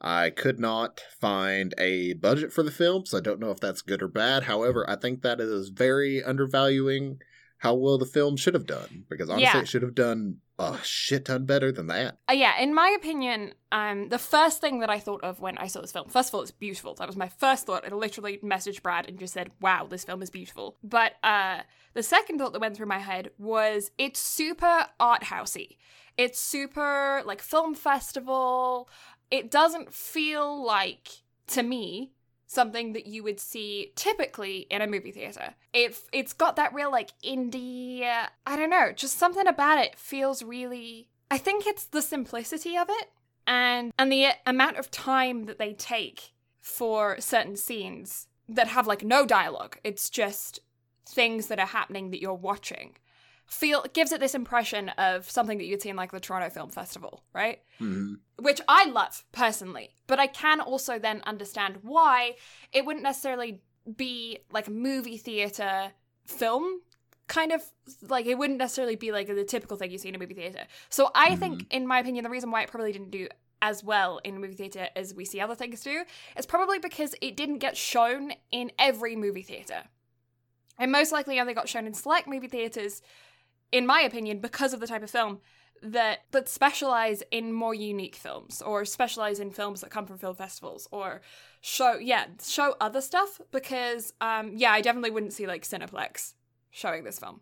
I 0.00 0.30
could 0.30 0.58
not 0.58 1.02
find 1.20 1.74
a 1.76 2.14
budget 2.14 2.52
for 2.52 2.62
the 2.62 2.70
film, 2.70 3.04
so 3.04 3.18
I 3.18 3.20
don't 3.20 3.38
know 3.38 3.50
if 3.50 3.60
that's 3.60 3.82
good 3.82 4.02
or 4.02 4.08
bad. 4.08 4.44
However, 4.44 4.88
I 4.88 4.96
think 4.96 5.20
that 5.22 5.40
is 5.40 5.68
very 5.68 6.22
undervaluing 6.22 7.18
how 7.58 7.74
well 7.74 7.98
the 7.98 8.06
film 8.06 8.38
should 8.38 8.54
have 8.54 8.66
done 8.66 9.04
because 9.10 9.28
honestly, 9.28 9.44
Yeah. 9.44 9.60
it 9.60 9.68
should 9.68 9.82
have 9.82 9.94
done 9.94 10.38
a 10.60 10.80
shit 10.82 11.26
ton 11.26 11.44
better 11.44 11.72
than 11.72 11.86
that. 11.88 12.18
Uh, 12.28 12.34
yeah, 12.34 12.60
in 12.60 12.74
my 12.74 12.94
opinion, 12.96 13.54
um, 13.72 14.08
the 14.08 14.18
first 14.18 14.60
thing 14.60 14.80
that 14.80 14.90
I 14.90 14.98
thought 14.98 15.22
of 15.24 15.40
when 15.40 15.58
I 15.58 15.66
saw 15.66 15.80
this 15.80 15.92
film, 15.92 16.08
first 16.08 16.30
of 16.30 16.34
all, 16.34 16.42
it's 16.42 16.50
beautiful. 16.50 16.94
That 16.94 17.06
was 17.06 17.16
my 17.16 17.28
first 17.28 17.66
thought. 17.66 17.84
I 17.84 17.94
literally 17.94 18.38
messaged 18.38 18.82
Brad 18.82 19.08
and 19.08 19.18
just 19.18 19.34
said, 19.34 19.50
"Wow, 19.60 19.86
this 19.88 20.04
film 20.04 20.22
is 20.22 20.30
beautiful." 20.30 20.76
But 20.82 21.14
uh, 21.22 21.60
the 21.94 22.02
second 22.02 22.38
thought 22.38 22.52
that 22.52 22.60
went 22.60 22.76
through 22.76 22.86
my 22.86 22.98
head 22.98 23.30
was, 23.38 23.90
it's 23.98 24.20
super 24.20 24.86
art 24.98 25.22
housey. 25.22 25.76
It's 26.16 26.40
super 26.40 27.22
like 27.24 27.40
film 27.40 27.74
festival. 27.74 28.88
It 29.30 29.50
doesn't 29.50 29.94
feel 29.94 30.62
like 30.64 31.08
to 31.48 31.62
me 31.62 32.12
something 32.50 32.94
that 32.94 33.06
you 33.06 33.22
would 33.22 33.38
see 33.38 33.92
typically 33.94 34.66
in 34.70 34.82
a 34.82 34.86
movie 34.86 35.12
theater. 35.12 35.54
It 35.72 35.96
it's 36.12 36.32
got 36.32 36.56
that 36.56 36.74
real 36.74 36.90
like 36.90 37.10
indie, 37.24 38.02
I 38.02 38.56
don't 38.56 38.70
know, 38.70 38.92
just 38.92 39.18
something 39.18 39.46
about 39.46 39.78
it 39.78 39.96
feels 39.96 40.42
really 40.42 41.08
I 41.30 41.38
think 41.38 41.66
it's 41.66 41.84
the 41.84 42.02
simplicity 42.02 42.76
of 42.76 42.88
it 42.90 43.10
and 43.46 43.92
and 43.98 44.10
the 44.10 44.32
amount 44.46 44.78
of 44.78 44.90
time 44.90 45.44
that 45.44 45.58
they 45.58 45.74
take 45.74 46.32
for 46.60 47.20
certain 47.20 47.56
scenes 47.56 48.26
that 48.48 48.66
have 48.68 48.88
like 48.88 49.04
no 49.04 49.24
dialogue. 49.24 49.78
It's 49.84 50.10
just 50.10 50.58
things 51.06 51.46
that 51.46 51.60
are 51.60 51.66
happening 51.66 52.10
that 52.10 52.20
you're 52.20 52.34
watching. 52.34 52.96
Feel 53.50 53.84
gives 53.92 54.12
it 54.12 54.20
this 54.20 54.34
impression 54.34 54.90
of 54.90 55.28
something 55.28 55.58
that 55.58 55.64
you'd 55.64 55.82
see 55.82 55.88
in 55.88 55.96
like 55.96 56.12
the 56.12 56.20
Toronto 56.20 56.48
Film 56.50 56.70
Festival, 56.70 57.24
right? 57.34 57.60
hmm 57.78 58.14
Which 58.38 58.60
I 58.68 58.84
love 58.84 59.24
personally, 59.32 59.96
but 60.06 60.20
I 60.20 60.28
can 60.28 60.60
also 60.60 60.98
then 60.98 61.20
understand 61.26 61.78
why 61.82 62.36
it 62.72 62.86
wouldn't 62.86 63.02
necessarily 63.02 63.60
be 63.96 64.38
like 64.52 64.68
a 64.68 64.70
movie 64.70 65.18
theater 65.18 65.92
film 66.26 66.82
kind 67.26 67.52
of 67.52 67.62
like 68.08 68.26
it 68.26 68.36
wouldn't 68.36 68.58
necessarily 68.58 68.96
be 68.96 69.12
like 69.12 69.28
the 69.28 69.44
typical 69.44 69.76
thing 69.76 69.90
you 69.90 69.98
see 69.98 70.08
in 70.08 70.14
a 70.14 70.18
movie 70.18 70.34
theater. 70.34 70.64
So 70.88 71.10
I 71.14 71.36
think 71.36 71.64
in 71.70 71.86
my 71.86 71.98
opinion 72.00 72.24
the 72.24 72.30
reason 72.30 72.50
why 72.50 72.62
it 72.62 72.70
probably 72.70 72.92
didn't 72.92 73.10
do 73.10 73.28
as 73.62 73.84
well 73.84 74.20
in 74.24 74.40
movie 74.40 74.54
theater 74.54 74.88
as 74.96 75.14
we 75.14 75.24
see 75.24 75.40
other 75.40 75.54
things 75.54 75.82
do 75.82 76.04
is 76.36 76.46
probably 76.46 76.78
because 76.78 77.14
it 77.20 77.36
didn't 77.36 77.58
get 77.58 77.76
shown 77.76 78.32
in 78.50 78.72
every 78.78 79.16
movie 79.16 79.42
theater. 79.42 79.82
And 80.78 80.90
most 80.90 81.12
likely 81.12 81.38
only 81.38 81.54
got 81.54 81.68
shown 81.68 81.86
in 81.86 81.94
select 81.94 82.26
movie 82.26 82.48
theaters 82.48 83.02
in 83.72 83.86
my 83.86 84.00
opinion 84.00 84.38
because 84.40 84.72
of 84.72 84.80
the 84.80 84.86
type 84.86 85.02
of 85.02 85.10
film 85.10 85.40
that 85.82 86.20
that 86.32 86.48
specialize 86.48 87.22
in 87.30 87.52
more 87.52 87.74
unique 87.74 88.16
films 88.16 88.60
or 88.60 88.84
specialize 88.84 89.40
in 89.40 89.50
films 89.50 89.80
that 89.80 89.90
come 89.90 90.06
from 90.06 90.18
film 90.18 90.34
festivals 90.34 90.86
or 90.90 91.22
show 91.62 91.96
yeah 91.98 92.26
show 92.42 92.74
other 92.80 93.00
stuff 93.00 93.40
because 93.50 94.12
um 94.20 94.52
yeah 94.54 94.72
i 94.72 94.80
definitely 94.80 95.10
wouldn't 95.10 95.32
see 95.32 95.46
like 95.46 95.62
cineplex 95.62 96.34
showing 96.70 97.04
this 97.04 97.18
film. 97.18 97.40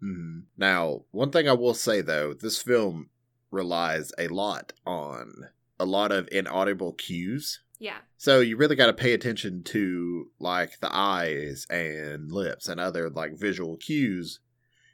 Hmm 0.00 0.40
Now, 0.56 1.02
one 1.10 1.30
thing 1.30 1.48
I 1.48 1.52
will 1.52 1.74
say 1.74 2.00
though, 2.00 2.32
this 2.34 2.62
film 2.62 3.10
relies 3.50 4.12
a 4.18 4.28
lot 4.28 4.72
on 4.86 5.32
a 5.78 5.84
lot 5.84 6.12
of 6.12 6.28
inaudible 6.30 6.92
cues. 6.92 7.60
yeah. 7.78 7.98
So 8.16 8.40
you 8.40 8.56
really 8.56 8.76
got 8.76 8.86
to 8.86 8.92
pay 8.92 9.12
attention 9.14 9.62
to 9.64 10.26
like 10.38 10.78
the 10.80 10.94
eyes 10.94 11.66
and 11.70 12.30
lips 12.30 12.68
and 12.68 12.78
other 12.78 13.08
like 13.10 13.38
visual 13.38 13.76
cues 13.78 14.40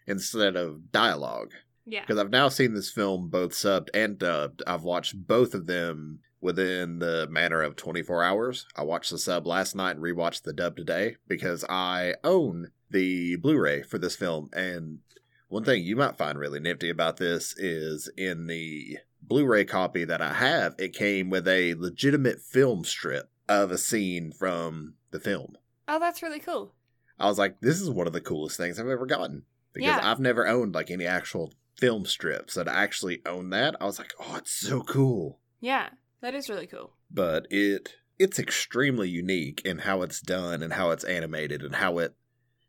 instead 0.06 0.56
of 0.56 0.92
dialogue. 0.92 1.52
yeah 1.84 2.02
Because 2.02 2.18
I've 2.18 2.30
now 2.30 2.48
seen 2.48 2.74
this 2.74 2.90
film 2.90 3.28
both 3.28 3.52
subbed 3.52 3.88
and 3.94 4.18
dubbed. 4.18 4.62
I've 4.66 4.82
watched 4.82 5.26
both 5.26 5.54
of 5.54 5.66
them 5.66 6.20
within 6.40 6.98
the 6.98 7.26
manner 7.30 7.62
of 7.62 7.76
24 7.76 8.22
hours. 8.22 8.66
I 8.76 8.82
watched 8.82 9.10
the 9.10 9.18
sub 9.18 9.46
last 9.46 9.74
night 9.74 9.96
and 9.96 10.04
rewatched 10.04 10.42
the 10.42 10.52
dub 10.52 10.76
today 10.76 11.16
because 11.26 11.64
I 11.68 12.14
own 12.22 12.70
the 12.90 13.36
Blu 13.36 13.58
ray 13.58 13.82
for 13.82 13.98
this 13.98 14.16
film. 14.16 14.50
And 14.52 15.00
one 15.48 15.64
thing 15.64 15.82
you 15.82 15.96
might 15.96 16.18
find 16.18 16.38
really 16.38 16.60
nifty 16.60 16.90
about 16.90 17.16
this 17.16 17.56
is 17.56 18.08
in 18.16 18.46
the 18.46 18.98
Blu 19.22 19.44
ray 19.44 19.64
copy 19.64 20.04
that 20.04 20.22
I 20.22 20.34
have, 20.34 20.74
it 20.78 20.92
came 20.92 21.30
with 21.30 21.48
a 21.48 21.74
legitimate 21.74 22.40
film 22.40 22.84
strip 22.84 23.28
of 23.48 23.70
a 23.70 23.78
scene 23.78 24.30
from 24.32 24.94
the 25.10 25.20
film. 25.20 25.56
oh 25.88 25.98
that's 25.98 26.22
really 26.22 26.40
cool 26.40 26.74
I 27.18 27.26
was 27.28 27.38
like, 27.38 27.60
this 27.60 27.80
is 27.80 27.88
one 27.88 28.06
of 28.06 28.12
the 28.12 28.20
coolest 28.20 28.56
things 28.58 28.78
I've 28.78 28.88
ever 28.88 29.06
gotten 29.06 29.44
because 29.76 29.96
Yeah. 30.02 30.10
I've 30.10 30.20
never 30.20 30.46
owned 30.48 30.74
like 30.74 30.90
any 30.90 31.06
actual 31.06 31.52
film 31.78 32.04
strips. 32.06 32.54
that 32.54 32.64
to 32.64 32.72
actually 32.72 33.20
own 33.26 33.50
that, 33.50 33.76
I 33.80 33.84
was 33.84 33.98
like, 33.98 34.12
oh, 34.18 34.36
it's 34.36 34.50
so 34.52 34.82
cool. 34.82 35.40
yeah 35.60 35.88
that 36.22 36.34
is 36.34 36.48
really 36.48 36.66
cool 36.66 36.92
But 37.10 37.46
it 37.50 37.94
it's 38.18 38.38
extremely 38.38 39.08
unique 39.08 39.60
in 39.64 39.78
how 39.80 40.02
it's 40.02 40.20
done 40.20 40.62
and 40.62 40.72
how 40.72 40.90
it's 40.90 41.04
animated 41.04 41.62
and 41.62 41.74
how 41.76 41.98
it 41.98 42.14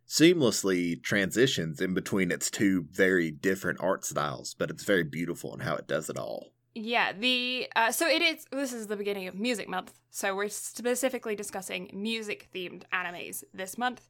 seamlessly 0.07 1.01
transitions 1.03 1.81
in 1.81 1.93
between 1.93 2.31
its 2.31 2.49
two 2.49 2.85
very 2.91 3.31
different 3.31 3.79
art 3.81 4.05
styles. 4.05 4.53
But 4.53 4.69
it's 4.69 4.83
very 4.83 5.03
beautiful 5.03 5.53
in 5.53 5.61
how 5.61 5.75
it 5.75 5.87
does 5.87 6.09
it 6.09 6.17
all. 6.17 6.53
Yeah, 6.75 7.11
the 7.13 7.67
uh, 7.75 7.91
so 7.91 8.07
it 8.07 8.21
is. 8.21 8.45
This 8.51 8.71
is 8.73 8.87
the 8.87 8.95
beginning 8.95 9.27
of 9.27 9.35
Music 9.35 9.67
Month, 9.67 9.93
so 10.11 10.35
we're 10.35 10.47
specifically 10.49 11.35
discussing 11.35 11.89
music-themed 11.93 12.83
animes 12.93 13.43
this 13.53 13.77
month, 13.77 14.07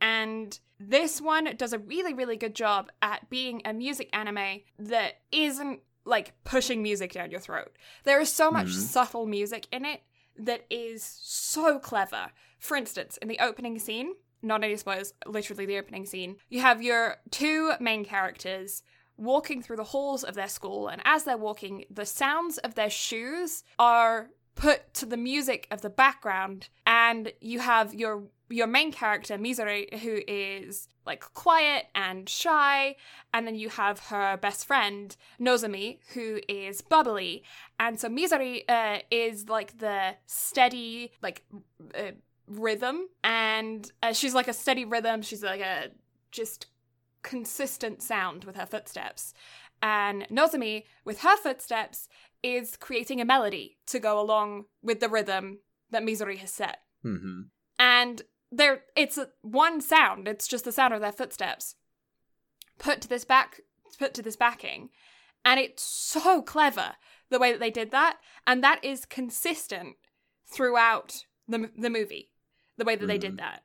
and 0.00 0.58
this 0.80 1.20
one 1.20 1.54
does 1.56 1.72
a 1.72 1.78
really, 1.78 2.14
really 2.14 2.36
good 2.36 2.54
job 2.54 2.90
at 3.02 3.28
being 3.30 3.62
a 3.64 3.72
music 3.72 4.08
anime 4.12 4.60
that 4.78 5.14
isn't 5.32 5.80
like 6.04 6.32
pushing 6.44 6.82
music 6.82 7.12
down 7.12 7.30
your 7.30 7.40
throat. 7.40 7.76
There 8.04 8.20
is 8.20 8.32
so 8.32 8.50
much 8.50 8.68
Mhm. 8.68 8.80
subtle 8.80 9.26
music 9.26 9.66
in 9.72 9.84
it 9.84 10.02
that 10.36 10.64
is 10.70 11.02
so 11.02 11.78
clever. 11.78 12.30
For 12.58 12.76
instance, 12.76 13.16
in 13.18 13.28
the 13.28 13.40
opening 13.40 13.78
scene, 13.78 14.14
not 14.40 14.62
any 14.62 14.76
spoilers, 14.76 15.12
literally 15.26 15.66
the 15.66 15.78
opening 15.78 16.06
scene, 16.06 16.36
you 16.48 16.60
have 16.60 16.80
your 16.80 17.16
two 17.30 17.72
main 17.80 18.04
characters 18.04 18.82
walking 19.16 19.60
through 19.60 19.76
the 19.76 19.84
halls 19.84 20.22
of 20.22 20.36
their 20.36 20.48
school, 20.48 20.86
and 20.86 21.02
as 21.04 21.24
they're 21.24 21.36
walking, 21.36 21.84
the 21.90 22.06
sounds 22.06 22.56
of 22.58 22.76
their 22.76 22.88
shoes 22.88 23.64
are 23.80 24.30
put 24.54 24.94
to 24.94 25.04
the 25.06 25.16
music 25.16 25.66
of 25.72 25.82
the 25.82 25.90
background, 25.90 26.68
and 26.86 27.32
you 27.40 27.58
have 27.58 27.92
your 27.94 28.28
your 28.48 28.66
main 28.66 28.92
character 28.92 29.36
Mizore, 29.36 29.92
who 30.00 30.20
is 30.26 30.88
like 31.06 31.20
quiet 31.34 31.86
and 31.94 32.28
shy, 32.28 32.96
and 33.32 33.46
then 33.46 33.54
you 33.54 33.68
have 33.68 33.98
her 34.06 34.36
best 34.36 34.66
friend 34.66 35.16
Nozomi, 35.40 35.98
who 36.14 36.40
is 36.48 36.80
bubbly, 36.80 37.42
and 37.80 37.98
so 37.98 38.08
Mizore 38.08 38.62
uh, 38.68 38.98
is 39.10 39.48
like 39.48 39.78
the 39.78 40.16
steady 40.26 41.12
like 41.22 41.44
uh, 41.94 42.12
rhythm, 42.46 43.08
and 43.22 43.90
uh, 44.02 44.12
she's 44.12 44.34
like 44.34 44.48
a 44.48 44.52
steady 44.52 44.84
rhythm. 44.84 45.22
She's 45.22 45.42
like 45.42 45.60
a 45.60 45.88
just 46.30 46.66
consistent 47.22 48.02
sound 48.02 48.44
with 48.44 48.56
her 48.56 48.66
footsteps. 48.66 49.34
And 49.80 50.26
Nozomi, 50.28 50.84
with 51.04 51.20
her 51.20 51.36
footsteps, 51.36 52.08
is 52.42 52.76
creating 52.76 53.20
a 53.20 53.24
melody 53.24 53.78
to 53.86 53.98
go 53.98 54.20
along 54.20 54.64
with 54.82 55.00
the 55.00 55.08
rhythm 55.08 55.60
that 55.90 56.02
Mizore 56.02 56.36
has 56.38 56.50
set. 56.50 56.78
Mm-hmm. 57.04 57.42
And 57.78 58.22
there 58.50 58.82
it's 58.96 59.18
a, 59.18 59.28
one 59.42 59.80
sound, 59.80 60.26
it's 60.28 60.48
just 60.48 60.64
the 60.64 60.72
sound 60.72 60.94
of 60.94 61.00
their 61.00 61.12
footsteps 61.12 61.76
put 62.78 63.00
to 63.02 63.08
this 63.08 63.24
back 63.24 63.60
put 63.98 64.14
to 64.14 64.22
this 64.22 64.36
backing. 64.36 64.90
And 65.44 65.58
it's 65.60 65.82
so 65.82 66.42
clever 66.42 66.92
the 67.30 67.38
way 67.38 67.52
that 67.52 67.60
they 67.60 67.70
did 67.70 67.90
that, 67.92 68.18
and 68.46 68.62
that 68.62 68.84
is 68.84 69.04
consistent 69.04 69.96
throughout 70.46 71.24
the 71.46 71.70
the 71.76 71.90
movie. 71.90 72.30
The 72.76 72.84
way 72.84 72.96
that 72.96 73.06
they 73.06 73.18
Mhm. 73.18 73.22
did 73.22 73.38
that. 73.38 73.64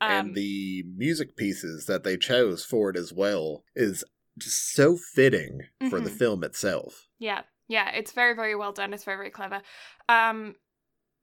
Um, 0.00 0.10
and 0.10 0.34
the 0.34 0.82
music 0.96 1.34
pieces 1.36 1.86
that 1.86 2.04
they 2.04 2.16
chose 2.18 2.64
for 2.64 2.90
it 2.90 2.96
as 2.96 3.12
well 3.12 3.64
is 3.74 4.04
just 4.36 4.72
so 4.72 4.96
fitting 5.14 5.60
for 5.88 6.00
the 6.00 6.10
Mhm. 6.10 6.18
film 6.18 6.44
itself. 6.44 7.08
Yeah, 7.18 7.44
yeah, 7.68 7.90
it's 7.92 8.12
very, 8.12 8.34
very 8.34 8.54
well 8.54 8.72
done. 8.72 8.92
It's 8.92 9.04
very, 9.04 9.16
very 9.16 9.30
clever. 9.30 9.62
Um, 10.08 10.56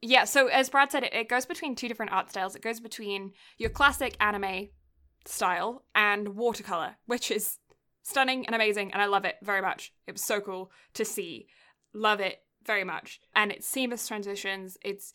yeah, 0.01 0.23
so 0.23 0.47
as 0.47 0.69
Brad 0.69 0.91
said, 0.91 1.03
it, 1.03 1.13
it 1.13 1.29
goes 1.29 1.45
between 1.45 1.75
two 1.75 1.87
different 1.87 2.11
art 2.11 2.29
styles. 2.29 2.55
It 2.55 2.61
goes 2.61 2.79
between 2.79 3.33
your 3.57 3.69
classic 3.69 4.17
anime 4.19 4.69
style 5.25 5.83
and 5.93 6.29
watercolor, 6.29 6.95
which 7.05 7.29
is 7.29 7.57
stunning 8.03 8.45
and 8.45 8.55
amazing, 8.55 8.91
and 8.91 9.01
I 9.01 9.05
love 9.05 9.25
it 9.25 9.35
very 9.43 9.61
much. 9.61 9.93
It 10.07 10.13
was 10.13 10.23
so 10.23 10.41
cool 10.41 10.71
to 10.95 11.05
see. 11.05 11.47
Love 11.93 12.19
it 12.19 12.39
very 12.65 12.83
much, 12.83 13.19
and 13.35 13.51
it's 13.51 13.67
seamless 13.67 14.07
transitions. 14.07 14.77
It's 14.83 15.13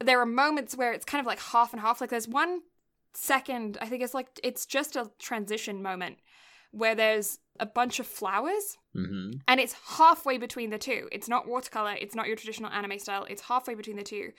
there 0.00 0.20
are 0.20 0.26
moments 0.26 0.76
where 0.76 0.92
it's 0.92 1.04
kind 1.04 1.20
of 1.20 1.26
like 1.26 1.40
half 1.40 1.72
and 1.72 1.80
half. 1.80 2.00
Like 2.00 2.10
there's 2.10 2.28
one 2.28 2.60
second, 3.14 3.76
I 3.80 3.86
think 3.86 4.02
it's 4.02 4.14
like 4.14 4.28
it's 4.42 4.66
just 4.66 4.96
a 4.96 5.10
transition 5.18 5.82
moment 5.82 6.18
where 6.72 6.94
there's 6.94 7.38
a 7.60 7.66
bunch 7.66 8.00
of 8.00 8.06
flowers 8.06 8.76
Mm-hmm. 8.94 9.38
and 9.48 9.58
it's 9.58 9.74
halfway 9.96 10.36
between 10.36 10.68
the 10.68 10.76
two. 10.76 11.08
It's 11.12 11.26
not 11.26 11.48
watercolor, 11.48 11.94
it's 11.98 12.14
not 12.14 12.26
your 12.26 12.36
traditional 12.36 12.70
anime 12.70 12.98
style, 12.98 13.24
it's 13.30 13.40
halfway 13.40 13.74
between 13.74 13.96
the 13.96 14.02
two. 14.02 14.32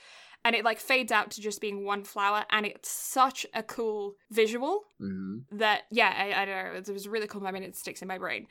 And 0.45 0.55
it 0.55 0.63
like 0.63 0.79
fades 0.79 1.11
out 1.11 1.31
to 1.31 1.41
just 1.41 1.59
being 1.59 1.85
one 1.85 2.03
flower, 2.03 2.43
and 2.51 2.63
it's 2.65 2.89
such 2.89 3.47
a 3.55 3.63
cool 3.63 4.13
visual 4.29 4.81
Mm-hmm. 5.01 5.57
that, 5.57 5.83
yeah, 5.89 6.13
I, 6.15 6.41
I 6.41 6.45
don't 6.45 6.73
know, 6.73 6.79
it 6.79 6.93
was 6.93 7.07
a 7.07 7.09
really 7.09 7.25
cool 7.27 7.41
moment, 7.41 7.65
it 7.65 7.75
sticks 7.75 8.01
in 8.03 8.07
my 8.07 8.19
brain. 8.19 8.45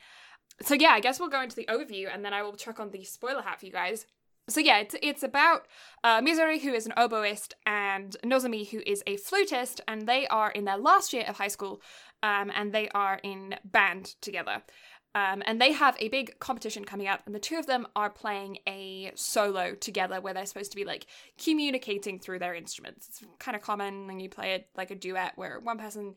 So, 0.61 0.73
yeah, 0.73 0.89
I 0.89 0.99
guess 0.99 1.19
we'll 1.21 1.29
go 1.29 1.41
into 1.41 1.55
the 1.55 1.67
overview 1.67 2.13
and 2.13 2.25
then 2.25 2.33
I 2.33 2.43
will 2.43 2.57
chuck 2.57 2.79
on 2.81 2.91
the 2.91 3.03
spoiler 3.05 3.41
hat 3.41 3.59
for 3.61 3.65
you 3.65 3.71
guys. 3.71 4.05
So, 4.49 4.59
yeah, 4.59 4.79
it's, 4.79 4.95
it's 5.01 5.23
about 5.23 5.67
uh, 6.03 6.19
Mizore, 6.19 6.59
who 6.59 6.73
is 6.73 6.85
an 6.85 6.93
oboist, 6.97 7.53
and 7.65 8.15
Nozomi, 8.25 8.69
who 8.69 8.81
is 8.85 9.01
a 9.07 9.15
flutist, 9.15 9.79
and 9.87 10.05
they 10.05 10.27
are 10.27 10.51
in 10.51 10.65
their 10.65 10.77
last 10.77 11.13
year 11.13 11.23
of 11.29 11.37
high 11.37 11.47
school, 11.47 11.81
um, 12.23 12.51
and 12.55 12.73
they 12.73 12.89
are 12.89 13.19
in 13.21 13.55
band 13.65 14.15
together. 14.21 14.63
Um, 15.15 15.43
and 15.45 15.61
they 15.61 15.73
have 15.73 15.95
a 15.99 16.07
big 16.09 16.39
competition 16.39 16.85
coming 16.85 17.07
up, 17.07 17.21
and 17.27 17.35
the 17.35 17.39
two 17.39 17.57
of 17.57 17.67
them 17.67 17.85
are 17.95 18.09
playing 18.09 18.57
a 18.67 19.11
solo 19.13 19.75
together 19.75 20.19
where 20.19 20.33
they're 20.33 20.47
supposed 20.47 20.71
to 20.71 20.75
be 20.75 20.85
like 20.85 21.05
communicating 21.37 22.17
through 22.17 22.39
their 22.39 22.55
instruments. 22.55 23.07
It's 23.09 23.23
kind 23.37 23.55
of 23.55 23.61
common 23.61 24.07
when 24.07 24.19
you 24.19 24.27
play 24.27 24.55
it 24.55 24.69
like 24.75 24.89
a 24.89 24.95
duet 24.95 25.33
where 25.35 25.59
one 25.59 25.77
person 25.77 26.15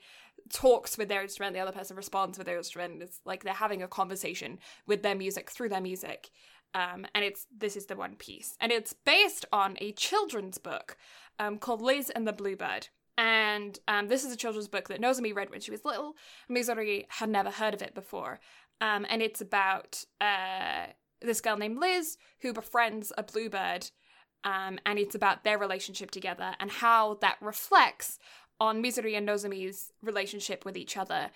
talks 0.51 0.97
with 0.97 1.09
their 1.09 1.20
instrument, 1.20 1.53
the 1.53 1.61
other 1.61 1.73
person 1.73 1.95
responds 1.95 2.39
with 2.39 2.47
their 2.47 2.57
instrument. 2.57 3.03
It's 3.03 3.20
like 3.27 3.45
they're 3.45 3.53
having 3.53 3.83
a 3.83 3.89
conversation 3.89 4.59
with 4.87 5.03
their 5.03 5.15
music 5.15 5.51
through 5.51 5.69
their 5.69 5.81
music. 5.83 6.31
Um, 6.74 7.07
and 7.15 7.23
it's 7.23 7.47
this 7.55 7.77
is 7.77 7.87
the 7.87 7.97
one 7.97 8.16
piece, 8.16 8.57
and 8.61 8.73
it's 8.73 8.95
based 8.95 9.45
on 9.53 9.77
a 9.81 9.93
children's 9.93 10.59
book 10.59 10.97
um, 11.39 11.59
called 11.59 11.83
Liz 11.83 12.11
and 12.11 12.27
the 12.27 12.33
Bluebird. 12.33 12.89
And 13.18 13.78
um, 13.88 14.09
this 14.09 14.24
is 14.24 14.32
a 14.32 14.36
children's 14.36 14.68
book 14.68 14.88
that 14.88 15.01
Nozomi 15.01 15.34
read 15.34 15.51
when 15.51 15.60
she 15.60 15.70
was 15.70 15.84
little. 15.84 16.16
Mizore 16.51 17.06
had 17.09 17.30
never 17.30 17.51
heard 17.51 17.74
of 17.74 17.82
it 17.82 17.94
before. 17.94 18.40
Um, 18.80 19.06
and 19.09 19.22
it's 19.22 19.40
about 19.40 20.05
uh, 20.20 20.86
this 21.22 21.40
girl 21.40 21.56
named 21.56 21.78
Liz 21.78 22.18
who 22.43 22.52
befriends 22.52 23.12
a 23.16 23.22
bluebird 23.22 23.90
Um, 24.44 24.78
and 24.86 24.98
it's 24.98 25.14
about 25.14 25.43
their 25.43 25.59
relationship 25.59 26.10
together 26.10 26.55
and 26.60 26.70
how 26.70 27.14
that 27.20 27.36
reflects 27.40 28.18
on 28.60 28.82
Mizuri 28.82 29.16
and 29.16 29.26
Nozomi's 29.26 29.93
relationship 30.02 30.64
with 30.64 30.76
each 30.76 30.97
other 30.97 31.30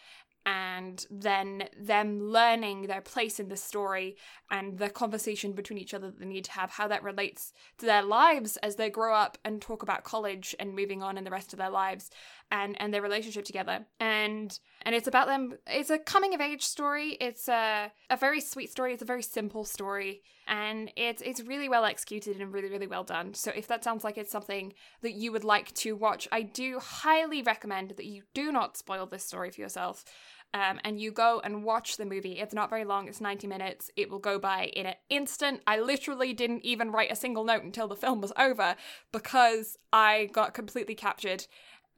and 0.46 1.06
then 1.10 1.64
them 1.78 2.20
learning 2.20 2.86
their 2.86 3.00
place 3.00 3.38
in 3.38 3.48
the 3.48 3.56
story 3.56 4.16
and 4.50 4.78
the 4.78 4.88
conversation 4.88 5.52
between 5.52 5.78
each 5.78 5.94
other 5.94 6.10
that 6.10 6.18
they 6.18 6.26
need 6.26 6.44
to 6.44 6.52
have, 6.52 6.70
how 6.70 6.88
that 6.88 7.02
relates 7.02 7.52
to 7.78 7.86
their 7.86 8.02
lives 8.02 8.56
as 8.58 8.76
they 8.76 8.88
grow 8.88 9.14
up 9.14 9.36
and 9.44 9.60
talk 9.60 9.82
about 9.82 10.04
college 10.04 10.54
and 10.58 10.74
moving 10.74 11.02
on 11.02 11.18
in 11.18 11.24
the 11.24 11.30
rest 11.30 11.52
of 11.52 11.58
their 11.58 11.70
lives 11.70 12.10
and 12.50 12.80
and 12.80 12.92
their 12.92 13.02
relationship 13.02 13.44
together. 13.44 13.86
And 13.98 14.58
and 14.82 14.94
it's 14.94 15.06
about 15.08 15.26
them 15.26 15.54
it's 15.66 15.90
a 15.90 15.98
coming 15.98 16.34
of 16.34 16.40
age 16.40 16.62
story. 16.62 17.16
It's 17.20 17.48
a 17.48 17.92
a 18.08 18.16
very 18.16 18.40
sweet 18.40 18.70
story. 18.70 18.92
It's 18.92 19.02
a 19.02 19.06
very 19.06 19.22
simple 19.22 19.64
story. 19.64 20.22
And 20.46 20.90
it's 20.96 21.22
it's 21.22 21.42
really 21.42 21.68
well 21.68 21.84
executed 21.84 22.40
and 22.40 22.52
really, 22.52 22.68
really 22.68 22.86
well 22.86 23.04
done. 23.04 23.34
So 23.34 23.52
if 23.54 23.68
that 23.68 23.84
sounds 23.84 24.04
like 24.04 24.18
it's 24.18 24.32
something 24.32 24.72
that 25.02 25.12
you 25.12 25.32
would 25.32 25.44
like 25.44 25.72
to 25.74 25.94
watch, 25.94 26.26
I 26.32 26.42
do 26.42 26.78
highly 26.80 27.42
recommend 27.42 27.90
that 27.96 28.06
you 28.06 28.22
do 28.34 28.50
not 28.50 28.76
spoil 28.76 29.06
this 29.06 29.24
story 29.24 29.50
for 29.50 29.60
yourself 29.60 30.04
um, 30.52 30.80
and 30.84 31.00
you 31.00 31.12
go 31.12 31.40
and 31.44 31.62
watch 31.62 31.96
the 31.96 32.04
movie. 32.04 32.38
It's 32.40 32.54
not 32.54 32.70
very 32.70 32.84
long, 32.84 33.08
it's 33.08 33.20
90 33.20 33.46
minutes. 33.46 33.90
It 33.96 34.10
will 34.10 34.18
go 34.18 34.38
by 34.38 34.64
in 34.74 34.86
an 34.86 34.94
instant. 35.08 35.60
I 35.66 35.78
literally 35.78 36.32
didn't 36.32 36.64
even 36.64 36.90
write 36.90 37.12
a 37.12 37.16
single 37.16 37.44
note 37.44 37.62
until 37.62 37.86
the 37.86 37.96
film 37.96 38.20
was 38.20 38.32
over 38.36 38.74
because 39.12 39.76
I 39.92 40.28
got 40.32 40.54
completely 40.54 40.94
captured 40.94 41.46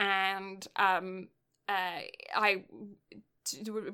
and 0.01 0.67
um, 0.77 1.29
uh, 1.69 2.01
I 2.35 2.65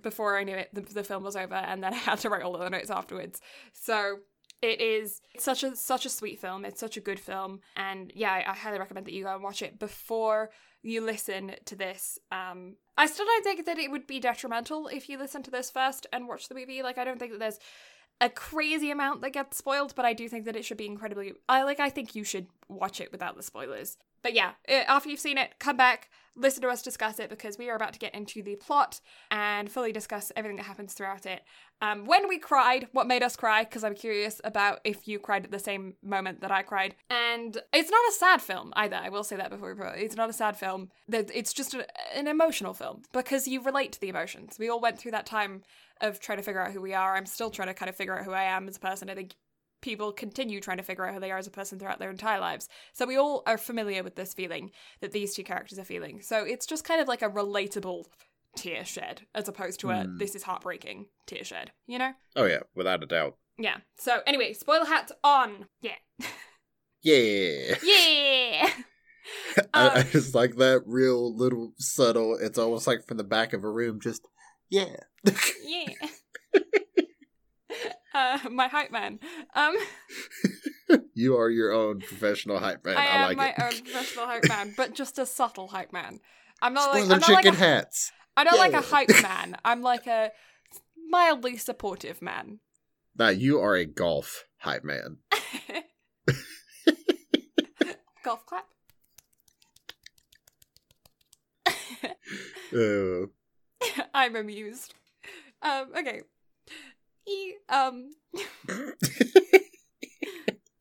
before 0.03 0.39
I 0.39 0.45
knew 0.45 0.57
it, 0.57 0.69
the, 0.73 0.83
the 0.83 1.05
film 1.05 1.25
was 1.25 1.37
over, 1.37 1.55
and 1.55 1.83
then 1.83 1.95
I 1.95 1.97
had 1.97 2.19
to 2.21 2.31
write 2.31 2.43
all 2.43 2.55
of 2.55 2.61
the 2.61 2.71
notes 2.71 2.91
afterwards. 2.91 3.41
So 3.73 4.19
it 4.61 4.81
is 4.81 5.21
such 5.39 5.63
a 5.63 5.77
such 5.77 6.07
a 6.07 6.11
sweet 6.11 6.41
film. 6.41 6.65
It's 6.65 6.81
such 6.81 6.97
a 6.97 7.01
good 7.01 7.21
film, 7.21 7.61
and 7.77 8.13
yeah, 8.15 8.33
I, 8.33 8.51
I 8.51 8.55
highly 8.55 8.79
recommend 8.79 9.07
that 9.07 9.13
you 9.13 9.25
go 9.25 9.35
and 9.35 9.43
watch 9.43 9.63
it 9.63 9.79
before 9.79 10.51
you 10.83 11.01
listen 11.01 11.53
to 11.65 11.77
this. 11.77 12.19
Um, 12.31 12.77
I 12.97 13.07
still 13.07 13.27
don't 13.27 13.45
think 13.45 13.67
that 13.67 13.79
it 13.79 13.91
would 13.91 14.07
be 14.07 14.21
detrimental 14.21 14.89
if 14.89 15.09
you 15.09 15.19
listen 15.19 15.43
to 15.45 15.51
this 15.51 15.71
first 15.71 16.07
and 16.13 16.29
watch 16.29 16.49
the 16.49 16.55
movie. 16.55 16.83
Like, 16.83 16.99
I 16.99 17.05
don't 17.05 17.19
think 17.19 17.33
that 17.33 17.41
there's 17.41 17.59
a 18.21 18.29
crazy 18.29 18.91
amount 18.91 19.21
that 19.21 19.31
gets 19.31 19.57
spoiled, 19.57 19.95
but 19.95 20.05
I 20.05 20.13
do 20.13 20.29
think 20.29 20.45
that 20.45 20.57
it 20.57 20.65
should 20.65 20.77
be 20.77 20.87
incredibly. 20.87 21.35
I 21.49 21.63
like. 21.63 21.81
I 21.81 21.91
think 21.91 22.15
you 22.15 22.25
should 22.25 22.47
watch 22.69 23.01
it 23.01 23.13
without 23.13 23.37
the 23.37 23.43
spoilers. 23.43 23.97
But 24.23 24.35
yeah, 24.35 24.53
uh, 24.69 24.85
after 24.89 25.09
you've 25.09 25.21
seen 25.21 25.39
it, 25.39 25.59
come 25.59 25.77
back, 25.77 26.11
listen 26.39 26.63
to 26.63 26.69
us 26.69 26.83
discuss 26.83 27.19
it 27.19 27.29
because 27.29 27.59
we 27.59 27.69
are 27.69 27.77
about 27.77 27.93
to 27.93 27.99
get 27.99 28.15
into 28.15 28.43
the 28.43 28.57
plot 28.57 29.01
and 29.31 29.71
fully 29.71 29.93
discuss 29.93 30.33
everything 30.37 30.57
that 30.57 30.67
happens 30.67 30.95
throughout 30.95 31.27
it. 31.27 31.43
Um, 31.81 32.07
when 32.07 32.29
we 32.29 32.39
cried, 32.39 32.89
what 32.93 33.07
made 33.07 33.23
us 33.23 33.37
cry, 33.37 33.65
because 33.65 33.85
I'm 33.85 33.95
curious 33.95 34.41
about 34.45 34.81
if 34.85 35.07
you 35.07 35.19
cried 35.19 35.45
at 35.45 35.51
the 35.51 35.59
same 35.59 35.95
moment 36.03 36.41
that 36.41 36.51
I 36.51 36.63
cried. 36.63 36.95
And 37.11 37.57
it's 37.73 37.91
not 37.91 38.09
a 38.09 38.13
sad 38.13 38.43
film 38.43 38.73
either, 38.77 38.97
I 38.97 39.09
will 39.09 39.25
say 39.25 39.37
that 39.37 39.51
before 39.51 39.75
we 39.75 39.81
put 39.81 39.99
It's 39.99 40.17
not 40.17 40.31
a 40.31 40.33
sad 40.33 40.57
film. 40.57 40.91
It's 41.09 41.53
just 41.53 41.75
a, 41.75 41.87
an 42.17 42.27
emotional 42.27 42.75
film 42.75 43.03
because 43.13 43.47
you 43.47 43.63
relate 43.63 43.93
to 43.93 44.01
the 44.01 44.09
emotions. 44.09 44.57
We 44.59 44.69
all 44.69 44.81
went 44.81 44.99
through 44.99 45.13
that 45.13 45.27
time 45.27 45.63
of 46.01 46.21
trying 46.21 46.39
to 46.39 46.45
figure 46.45 46.61
out 46.61 46.73
who 46.73 46.81
we 46.81 46.95
are. 46.95 47.17
I'm 47.17 47.27
still 47.27 47.51
trying 47.51 47.69
to 47.69 47.75
kind 47.75 47.89
of 47.89 47.97
figure 47.97 48.17
out 48.17 48.25
who 48.25 48.33
I 48.33 48.45
am 48.45 48.69
as 48.69 48.77
a 48.77 48.81
person. 48.81 49.11
I 49.11 49.15
think 49.15 49.35
people 49.81 50.13
continue 50.13 50.61
trying 50.61 50.79
to 50.79 50.83
figure 50.83 51.07
out 51.07 51.15
who 51.15 51.21
they 51.21 51.31
are 51.31 51.39
as 51.39 51.47
a 51.47 51.53
person 51.53 51.79
throughout 51.79 51.99
their 51.99 52.11
entire 52.11 52.41
lives. 52.41 52.69
So 52.93 53.07
we 53.07 53.17
all 53.17 53.43
are 53.47 53.59
familiar 53.59 54.03
with 54.03 54.17
this 54.17 54.35
feeling 54.35 54.71
that 55.01 55.13
these 55.13 55.35
two 55.35 55.45
characters 55.45 55.79
are 55.79 55.85
feeling. 55.85 56.21
So 56.21 56.45
it's 56.45 56.67
just 56.67 56.85
kind 56.85 57.01
of 57.01 57.09
like 57.09 57.23
a 57.23 57.31
relatable 57.31 58.05
tear 58.57 58.85
shed 58.85 59.23
as 59.35 59.49
opposed 59.49 59.81
to 59.81 59.91
a 59.91 59.95
mm. 59.95 60.19
this 60.19 60.35
is 60.35 60.43
heartbreaking 60.43 61.07
tear 61.27 61.45
shed, 61.45 61.73
you 61.87 61.99
know? 61.99 62.13
Oh 62.35 62.45
yeah, 62.45 62.61
without 62.75 63.03
a 63.03 63.07
doubt. 63.07 63.37
Yeah. 63.59 63.79
So 63.99 64.21
anyway, 64.27 64.53
spoiler 64.53 64.87
hats 64.87 65.13
on. 65.23 65.67
Yeah. 65.81 65.93
yeah. 67.03 67.75
Yeah. 67.83 68.71
I, 69.75 69.89
I 69.89 70.01
um, 70.01 70.07
just 70.11 70.35
like 70.35 70.57
that 70.57 70.83
real 70.87 71.37
little 71.37 71.73
subtle. 71.79 72.39
It's 72.41 72.59
almost 72.59 72.87
like 72.87 73.07
from 73.07 73.19
the 73.19 73.25
back 73.25 73.53
of 73.53 73.63
a 73.63 73.71
room. 73.71 74.01
Just 74.01 74.27
yeah. 74.71 74.97
yeah 75.65 76.09
uh, 78.19 78.39
my 78.51 78.69
hype 78.69 78.91
man. 78.91 79.21
Um, 79.55 79.77
you 81.15 81.37
are 81.37 81.49
your 81.49 81.73
own 81.73 82.01
professional 82.01 82.59
hype 82.59 82.85
man. 82.85 82.97
I, 82.97 83.01
I 83.01 83.07
am 83.07 83.29
like 83.29 83.37
my 83.37 83.51
it. 83.51 83.63
own 83.63 83.83
professional 83.83 84.27
hype 84.27 84.49
man, 84.49 84.75
but 84.77 84.95
just 84.95 85.19
a 85.19 85.27
subtle 85.27 85.69
hype 85.69 85.93
man. 85.93 86.21
I'm 86.61 86.75
not 86.75 86.91
Spoiler 86.91 87.07
like 87.07 87.13
I'm 87.13 87.21
chicken 87.21 87.35
not 87.35 87.45
like 87.45 87.55
a, 87.55 87.57
hats. 87.57 88.13
I'm 88.37 88.45
not 88.47 88.55
yeah. 88.55 88.61
like 88.61 88.73
a 88.73 88.81
hype 88.81 89.09
man. 89.23 89.57
I'm 89.65 89.83
like 89.83 90.07
a 90.07 90.33
mildly 91.09 91.57
supportive 91.57 92.21
man. 92.21 92.61
Now 93.17 93.29
you 93.29 93.61
are 93.61 93.75
a 93.77 93.85
golf 93.85 94.45
hype 94.59 94.85
man. 94.85 95.19
golf 98.25 98.45
clap. 98.47 98.67
uh. 102.75 103.27
I'm 104.15 104.35
amused. 104.37 104.95
Um, 105.63 105.89
okay, 105.97 106.23
um. 107.69 108.11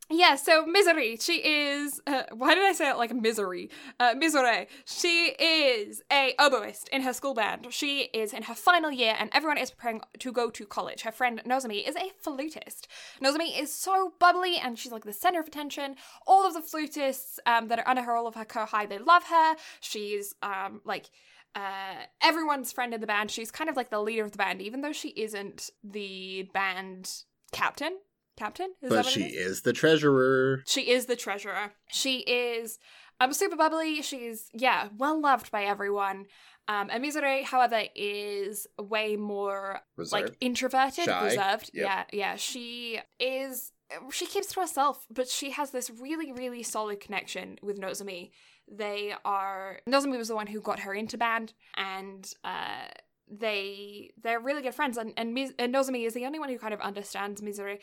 yeah, 0.10 0.36
so 0.36 0.65
Misery, 0.65 1.18
she 1.18 1.36
is. 1.36 2.02
Uh, 2.07 2.24
why 2.34 2.56
did 2.56 2.64
I 2.64 2.72
say 2.72 2.90
it 2.90 2.98
like 2.98 3.14
misery? 3.14 3.69
Uh, 3.99 4.14
Mizore, 4.15 4.68
she 4.86 5.36
is 5.40 6.02
a 6.11 6.34
oboist 6.40 6.88
in 6.90 7.02
her 7.02 7.11
school 7.14 7.34
band. 7.34 7.68
She 7.72 8.10
is 8.14 8.34
in 8.34 8.44
her 8.44 8.56
final 8.56 8.90
year, 8.90 9.15
and 9.19 9.30
everyone 9.34 9.57
is 9.57 9.72
preparing 9.72 10.02
to 10.19 10.32
go 10.32 10.49
to 10.49 10.65
college. 10.65 11.02
Her 11.02 11.11
friend 11.11 11.41
Nozomi 11.45 11.88
is 11.88 11.95
a 11.95 12.11
flutist. 12.22 12.88
Nozomi 13.22 13.60
is 13.60 13.74
so 13.74 14.14
bubbly, 14.18 14.57
and 14.57 14.80
she's 14.80 14.91
like 14.94 15.03
the 15.03 15.14
center 15.14 15.41
of 15.41 15.48
attention. 15.48 15.95
All 16.26 16.48
of 16.48 16.53
the 16.53 16.61
flutists 16.61 17.40
um, 17.45 17.68
that 17.68 17.80
are 17.80 17.88
under 17.88 18.03
her, 18.03 18.15
all 18.15 18.28
of 18.28 18.36
her 18.36 18.45
kohai, 18.45 18.88
they 18.88 18.99
love 18.99 19.26
her. 19.26 19.56
She's 19.82 20.34
um, 20.41 20.82
like 20.86 21.10
uh, 21.57 21.95
everyone's 22.21 22.71
friend 22.71 22.93
in 22.93 23.01
the 23.01 23.07
band. 23.07 23.31
She's 23.31 23.49
kind 23.49 23.69
of 23.69 23.75
like 23.75 23.89
the 23.89 24.01
leader 24.01 24.23
of 24.23 24.31
the 24.31 24.38
band, 24.38 24.61
even 24.61 24.81
though 24.81 24.91
she 24.91 25.09
isn't 25.09 25.71
the 25.84 26.49
band 26.53 27.11
captain. 27.51 27.97
Captain? 28.38 28.71
Is 28.84 28.89
but 28.89 29.05
she 29.05 29.23
is? 29.23 29.51
is? 29.51 29.61
the 29.63 29.73
treasurer. 29.73 30.61
She 30.67 30.91
is 30.91 31.07
the 31.07 31.15
treasurer. 31.15 31.71
She 31.89 32.19
is 32.19 32.77
um 33.19 33.34
super 33.34 33.55
bubbly. 33.55 34.03
She's 34.03 34.49
yeah, 34.53 34.89
well 34.95 35.19
loved 35.19 35.51
by 35.51 35.63
everyone. 35.63 36.25
Um, 36.69 36.89
and 36.91 37.03
Mizore, 37.03 37.43
however, 37.43 37.84
is 37.95 38.67
way 38.77 39.15
more 39.15 39.79
reserved. 39.95 40.11
like 40.11 40.38
introverted, 40.41 41.05
Shy. 41.05 41.25
reserved. 41.25 41.71
Yep. 41.73 41.85
Yeah, 41.85 42.03
yeah. 42.11 42.35
She 42.35 42.99
is. 43.19 43.71
She 44.11 44.25
keeps 44.27 44.47
to 44.47 44.59
herself, 44.59 45.07
but 45.09 45.29
she 45.29 45.51
has 45.51 45.71
this 45.71 45.89
really, 45.89 46.34
really 46.34 46.61
solid 46.61 46.99
connection 46.99 47.57
with 47.63 47.79
Nozomi 47.79 48.31
they 48.69 49.14
are 49.23 49.80
Nozomi 49.88 50.18
was 50.18 50.27
the 50.27 50.35
one 50.35 50.48
who 50.48 50.61
got 50.61 50.80
her 50.80 50.94
into 50.94 51.18
band, 51.18 51.53
and 51.76 52.31
uh, 52.44 52.88
they 53.30 54.11
they're 54.22 54.39
really 54.39 54.61
good 54.61 54.76
friends. 54.76 54.98
And 54.98 55.14
and, 55.18 55.34
Miz- 55.34 55.53
and 55.57 55.73
Nozomi 55.73 56.06
is 56.06 56.14
the 56.14 56.26
only 56.26 56.39
one 56.39 56.49
who 56.49 56.57
kind 56.57 56.73
of 56.73 56.81
understands 56.81 57.41
Mizuri. 57.41 57.80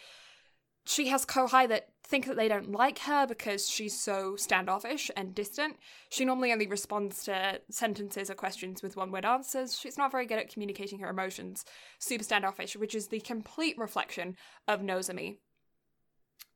She 0.86 1.08
has 1.08 1.24
Kohai 1.24 1.66
that 1.68 1.88
think 2.06 2.26
that 2.26 2.36
they 2.36 2.48
don't 2.48 2.72
like 2.72 2.98
her 3.00 3.26
because 3.26 3.66
she's 3.66 3.98
so 3.98 4.36
standoffish 4.36 5.10
and 5.16 5.34
distant. 5.34 5.76
She 6.10 6.26
normally 6.26 6.52
only 6.52 6.66
responds 6.66 7.24
to 7.24 7.62
sentences 7.70 8.28
or 8.28 8.34
questions 8.34 8.82
with 8.82 8.94
one 8.94 9.10
word 9.10 9.24
answers. 9.24 9.78
She's 9.78 9.96
not 9.96 10.12
very 10.12 10.26
good 10.26 10.38
at 10.38 10.52
communicating 10.52 10.98
her 10.98 11.08
emotions, 11.08 11.64
super 11.98 12.24
standoffish, 12.24 12.76
which 12.76 12.94
is 12.94 13.08
the 13.08 13.20
complete 13.20 13.78
reflection 13.78 14.36
of 14.68 14.82
Nozomi. 14.82 15.38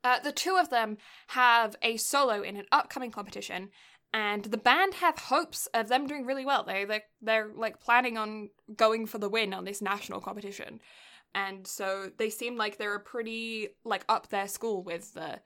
Uh, 0.04 0.18
the 0.20 0.32
two 0.32 0.56
of 0.56 0.70
them 0.70 0.98
have 1.28 1.76
a 1.82 1.96
solo 1.96 2.42
in 2.42 2.56
an 2.56 2.66
upcoming 2.70 3.10
competition, 3.10 3.70
and 4.12 4.44
the 4.44 4.56
band 4.56 4.94
have 4.94 5.18
hopes 5.18 5.66
of 5.74 5.88
them 5.88 6.06
doing 6.06 6.24
really 6.24 6.46
well. 6.46 6.64
They 6.64 6.84
they 6.84 7.02
they're 7.20 7.50
like 7.54 7.80
planning 7.80 8.16
on 8.16 8.50
going 8.76 9.06
for 9.06 9.18
the 9.18 9.28
win 9.28 9.52
on 9.52 9.64
this 9.64 9.82
national 9.82 10.20
competition, 10.20 10.80
and 11.34 11.66
so 11.66 12.10
they 12.16 12.30
seem 12.30 12.56
like 12.56 12.78
they're 12.78 12.94
a 12.94 13.00
pretty 13.00 13.68
like 13.84 14.04
up 14.08 14.28
their 14.28 14.48
school 14.48 14.82
with 14.82 15.14
the 15.14 15.40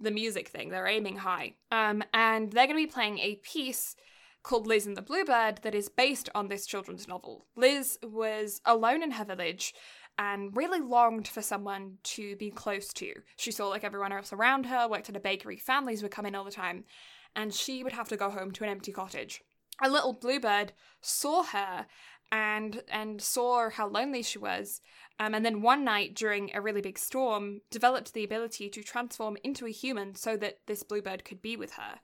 the 0.00 0.10
music 0.10 0.48
thing. 0.48 0.70
They're 0.70 0.86
aiming 0.86 1.16
high, 1.16 1.54
um, 1.70 2.02
and 2.12 2.52
they're 2.52 2.66
going 2.66 2.80
to 2.80 2.88
be 2.88 2.92
playing 2.92 3.18
a 3.18 3.36
piece 3.36 3.96
called 4.42 4.66
Liz 4.66 4.86
and 4.86 4.96
the 4.96 5.02
Bluebird 5.02 5.60
that 5.62 5.74
is 5.74 5.88
based 5.88 6.28
on 6.34 6.48
this 6.48 6.66
children's 6.66 7.08
novel. 7.08 7.46
Liz 7.56 7.98
was 8.02 8.60
alone 8.66 9.02
in 9.02 9.12
her 9.12 9.24
village 9.24 9.74
and 10.18 10.54
really 10.56 10.80
longed 10.80 11.26
for 11.26 11.42
someone 11.42 11.98
to 12.04 12.36
be 12.36 12.50
close 12.50 12.92
to. 12.92 13.12
She 13.36 13.50
saw 13.50 13.68
like 13.68 13.84
everyone 13.84 14.12
else 14.12 14.32
around 14.32 14.66
her, 14.66 14.86
worked 14.86 15.08
at 15.08 15.16
a 15.16 15.20
bakery, 15.20 15.56
families 15.56 16.02
would 16.02 16.12
come 16.12 16.26
in 16.26 16.34
all 16.34 16.44
the 16.44 16.50
time, 16.50 16.84
and 17.36 17.54
she 17.54 17.82
would 17.82 17.92
have 17.92 18.08
to 18.08 18.16
go 18.16 18.30
home 18.30 18.50
to 18.52 18.64
an 18.64 18.70
empty 18.70 18.92
cottage. 18.92 19.42
A 19.82 19.90
little 19.90 20.12
bluebird 20.12 20.72
saw 21.00 21.42
her 21.42 21.86
and 22.30 22.82
and 22.88 23.20
saw 23.20 23.70
how 23.70 23.88
lonely 23.88 24.22
she 24.22 24.38
was. 24.38 24.80
Um, 25.18 25.34
and 25.34 25.44
then 25.44 25.62
one 25.62 25.84
night 25.84 26.14
during 26.14 26.50
a 26.54 26.60
really 26.60 26.80
big 26.80 26.98
storm, 26.98 27.60
developed 27.70 28.12
the 28.12 28.24
ability 28.24 28.68
to 28.70 28.82
transform 28.82 29.36
into 29.44 29.66
a 29.66 29.70
human 29.70 30.16
so 30.16 30.36
that 30.38 30.58
this 30.66 30.82
bluebird 30.82 31.24
could 31.24 31.40
be 31.40 31.56
with 31.56 31.74
her. 31.74 32.00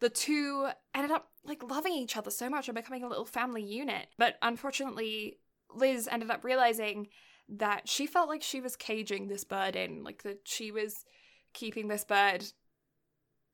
The 0.00 0.10
two 0.10 0.68
ended 0.92 1.12
up 1.12 1.30
like 1.44 1.62
loving 1.62 1.92
each 1.92 2.16
other 2.16 2.30
so 2.30 2.50
much 2.50 2.68
and 2.68 2.74
becoming 2.74 3.04
a 3.04 3.08
little 3.08 3.24
family 3.24 3.62
unit. 3.62 4.08
But 4.18 4.36
unfortunately, 4.42 5.38
Liz 5.72 6.08
ended 6.10 6.30
up 6.30 6.42
realizing 6.42 7.08
that 7.48 7.88
she 7.88 8.06
felt 8.06 8.28
like 8.28 8.42
she 8.42 8.60
was 8.60 8.74
caging 8.74 9.28
this 9.28 9.44
bird 9.44 9.76
in, 9.76 10.02
like 10.02 10.24
that 10.24 10.40
she 10.44 10.72
was 10.72 11.04
keeping 11.52 11.86
this 11.86 12.04
bird 12.04 12.44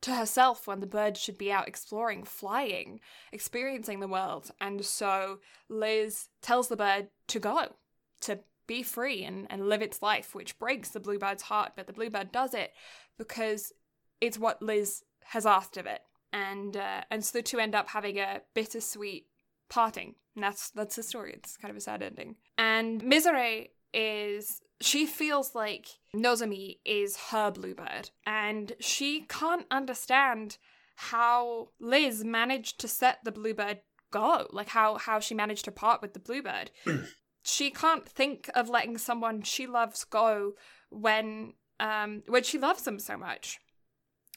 to 0.00 0.14
herself 0.14 0.66
when 0.66 0.80
the 0.80 0.86
bird 0.86 1.16
should 1.16 1.38
be 1.38 1.50
out 1.50 1.68
exploring, 1.68 2.24
flying, 2.24 3.00
experiencing 3.32 4.00
the 4.00 4.08
world. 4.08 4.50
And 4.60 4.84
so 4.84 5.38
Liz 5.68 6.28
tells 6.40 6.68
the 6.68 6.76
bird 6.76 7.08
to 7.28 7.40
go, 7.40 7.76
to 8.20 8.40
be 8.66 8.82
free 8.82 9.24
and, 9.24 9.46
and 9.50 9.68
live 9.68 9.82
its 9.82 10.02
life, 10.02 10.34
which 10.34 10.58
breaks 10.58 10.90
the 10.90 11.00
bluebird's 11.00 11.42
heart. 11.44 11.72
But 11.74 11.86
the 11.86 11.92
bluebird 11.92 12.30
does 12.30 12.54
it 12.54 12.72
because 13.16 13.72
it's 14.20 14.38
what 14.38 14.62
Liz 14.62 15.02
has 15.24 15.46
asked 15.46 15.76
of 15.76 15.86
it. 15.86 16.02
And 16.32 16.76
uh, 16.76 17.02
and 17.10 17.24
so 17.24 17.38
the 17.38 17.42
two 17.42 17.58
end 17.58 17.74
up 17.74 17.88
having 17.88 18.18
a 18.18 18.42
bittersweet 18.54 19.26
parting. 19.68 20.14
And 20.34 20.44
that's 20.44 20.70
that's 20.70 20.96
the 20.96 21.02
story. 21.02 21.32
It's 21.34 21.56
kind 21.56 21.70
of 21.70 21.76
a 21.76 21.80
sad 21.80 22.02
ending. 22.02 22.36
And 22.58 23.02
Misere 23.02 23.70
is 23.94 24.60
she 24.80 25.06
feels 25.06 25.54
like 25.54 25.88
Nozomi 26.14 26.78
is 26.84 27.16
her 27.30 27.50
bluebird, 27.50 28.10
and 28.26 28.72
she 28.80 29.22
can't 29.28 29.66
understand 29.70 30.58
how 30.96 31.68
Liz 31.80 32.24
managed 32.24 32.80
to 32.80 32.88
set 32.88 33.18
the 33.24 33.32
bluebird 33.32 33.80
go, 34.10 34.46
like 34.50 34.68
how 34.68 34.98
how 34.98 35.20
she 35.20 35.34
managed 35.34 35.64
to 35.64 35.72
part 35.72 36.02
with 36.02 36.14
the 36.14 36.20
bluebird. 36.20 36.70
she 37.42 37.70
can't 37.70 38.08
think 38.08 38.50
of 38.54 38.68
letting 38.68 38.98
someone 38.98 39.42
she 39.42 39.66
loves 39.66 40.04
go 40.04 40.52
when 40.90 41.54
um 41.80 42.22
when 42.26 42.42
she 42.42 42.58
loves 42.58 42.82
them 42.82 42.98
so 42.98 43.16
much. 43.16 43.58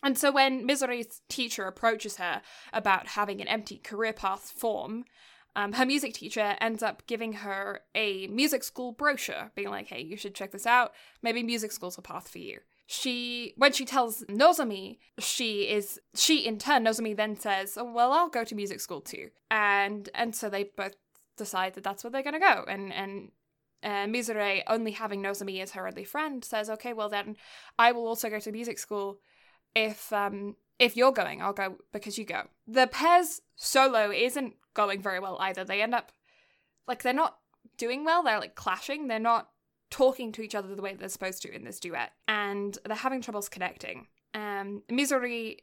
And 0.04 0.18
so 0.18 0.32
when 0.32 0.66
Misere's 0.66 1.22
teacher 1.30 1.66
approaches 1.66 2.18
her 2.18 2.42
about 2.74 3.10
having 3.10 3.40
an 3.40 3.48
empty 3.48 3.78
career 3.78 4.14
path 4.14 4.52
form, 4.56 5.06
um, 5.56 5.74
her 5.74 5.86
music 5.86 6.14
teacher 6.14 6.56
ends 6.62 6.82
up 6.82 7.06
giving 7.08 7.34
her 7.34 7.82
a 7.94 8.28
music 8.28 8.64
school 8.64 8.94
brochure, 8.94 9.52
being 9.56 9.70
like, 9.70 9.88
hey, 9.88 10.02
you 10.02 10.16
should 10.16 10.36
check 10.36 10.52
this 10.52 10.66
out. 10.66 10.94
Maybe 11.22 11.44
music 11.44 11.72
school's 11.72 11.98
a 11.98 12.02
path 12.02 12.30
for 12.30 12.40
you. 12.40 12.60
She, 12.88 13.54
when 13.58 13.72
she 13.74 13.86
tells 13.86 14.24
Nozomi, 14.24 14.98
she 15.20 15.64
is, 15.64 16.00
she 16.16 16.46
in 16.46 16.58
turn, 16.58 16.86
Nozomi 16.86 17.16
then 17.16 17.38
says, 17.38 17.78
oh, 17.78 17.92
well, 17.92 18.12
I'll 18.12 18.30
go 18.30 18.44
to 18.44 18.56
music 18.56 18.80
school 18.80 19.02
too. 19.02 19.30
And, 19.50 20.10
and 20.14 20.36
so 20.36 20.50
they 20.50 20.66
both 20.76 20.96
decide 21.38 21.74
that 21.76 21.84
that's 21.84 22.04
where 22.04 22.12
they're 22.12 22.24
going 22.24 22.34
to 22.34 22.40
go. 22.40 22.66
And, 22.68 22.94
and, 22.94 23.32
uh, 23.84 24.06
Misere, 24.08 24.62
only 24.68 24.92
having 24.92 25.22
Nozomi 25.22 25.62
as 25.62 25.72
her 25.72 25.88
only 25.88 26.04
friend, 26.04 26.44
says, 26.44 26.70
okay, 26.70 26.94
well 26.94 27.10
then 27.10 27.36
I 27.80 27.92
will 27.94 28.08
also 28.08 28.30
go 28.30 28.40
to 28.40 28.52
music 28.52 28.78
school 28.78 29.20
if, 29.74 30.12
um, 30.12 30.56
if 30.82 30.98
you're 30.98 31.12
going, 31.12 31.42
I'll 31.42 31.54
go 31.54 31.78
because 31.94 32.18
you 32.18 32.26
go. 32.26 32.48
The 32.68 32.88
pair's 32.88 33.42
solo 33.56 34.12
isn't 34.12 34.56
going 34.74 35.02
very 35.02 35.20
well 35.20 35.38
either. 35.40 35.64
They 35.64 35.82
end 35.82 35.96
up 35.96 36.12
like 36.88 37.04
they're 37.04 37.14
not 37.14 37.38
doing 37.78 38.04
well. 38.06 38.24
They're 38.24 38.40
like 38.40 38.56
clashing. 38.56 39.08
They're 39.08 39.20
not 39.20 39.50
talking 39.90 40.32
to 40.32 40.42
each 40.42 40.56
other 40.56 40.74
the 40.74 40.82
way 40.82 40.96
they're 40.96 41.10
supposed 41.10 41.42
to 41.44 41.54
in 41.54 41.64
this 41.64 41.80
duet, 41.80 42.12
and 42.28 42.78
they're 42.86 42.96
having 42.96 43.22
troubles 43.22 43.50
connecting. 43.50 44.08
Um, 44.34 44.84
Misori 44.90 45.58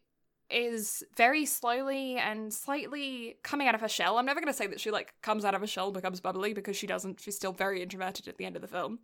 is 0.50 1.02
very 1.16 1.44
slowly 1.44 2.16
and 2.16 2.52
slightly 2.52 3.36
coming 3.42 3.68
out 3.68 3.74
of 3.74 3.80
her 3.80 3.88
shell. 3.88 4.16
I'm 4.16 4.26
never 4.26 4.40
going 4.40 4.52
to 4.52 4.56
say 4.56 4.66
that 4.66 4.80
she 4.80 4.90
like 4.90 5.14
comes 5.22 5.44
out 5.44 5.54
of 5.54 5.62
a 5.62 5.66
shell 5.66 5.92
becomes 5.92 6.20
bubbly 6.20 6.54
because 6.54 6.76
she 6.76 6.86
doesn't. 6.86 7.20
She's 7.20 7.36
still 7.36 7.52
very 7.52 7.82
introverted 7.82 8.28
at 8.28 8.38
the 8.38 8.44
end 8.44 8.56
of 8.56 8.62
the 8.62 8.68
film. 8.68 9.00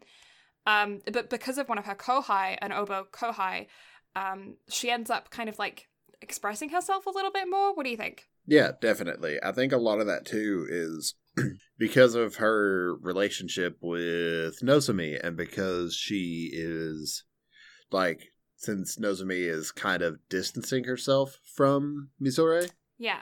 Um, 0.66 1.00
but 1.12 1.28
because 1.28 1.58
of 1.58 1.68
one 1.68 1.78
of 1.78 1.84
her 1.84 1.94
kohai, 1.94 2.56
an 2.62 2.72
oboe 2.72 3.06
kohai, 3.12 3.66
um, 4.16 4.56
she 4.68 4.90
ends 4.90 5.10
up 5.10 5.30
kind 5.30 5.48
of 5.48 5.58
like 5.58 5.88
expressing 6.22 6.70
herself 6.70 7.06
a 7.06 7.10
little 7.10 7.30
bit 7.30 7.48
more. 7.48 7.74
What 7.74 7.84
do 7.84 7.90
you 7.90 7.96
think? 7.96 8.28
Yeah, 8.46 8.72
definitely. 8.80 9.38
I 9.42 9.52
think 9.52 9.72
a 9.72 9.78
lot 9.78 10.00
of 10.00 10.06
that 10.06 10.26
too 10.26 10.66
is 10.68 11.14
because 11.78 12.14
of 12.14 12.36
her 12.36 12.94
relationship 13.00 13.78
with 13.80 14.60
Nozomi 14.62 15.18
and 15.22 15.36
because 15.36 15.94
she 15.94 16.50
is 16.52 17.24
like 17.90 18.32
since 18.56 18.96
Nozomi 18.98 19.48
is 19.48 19.70
kind 19.72 20.02
of 20.02 20.18
distancing 20.28 20.84
herself 20.84 21.38
from 21.54 22.10
Mizore. 22.20 22.70
Yeah. 22.98 23.20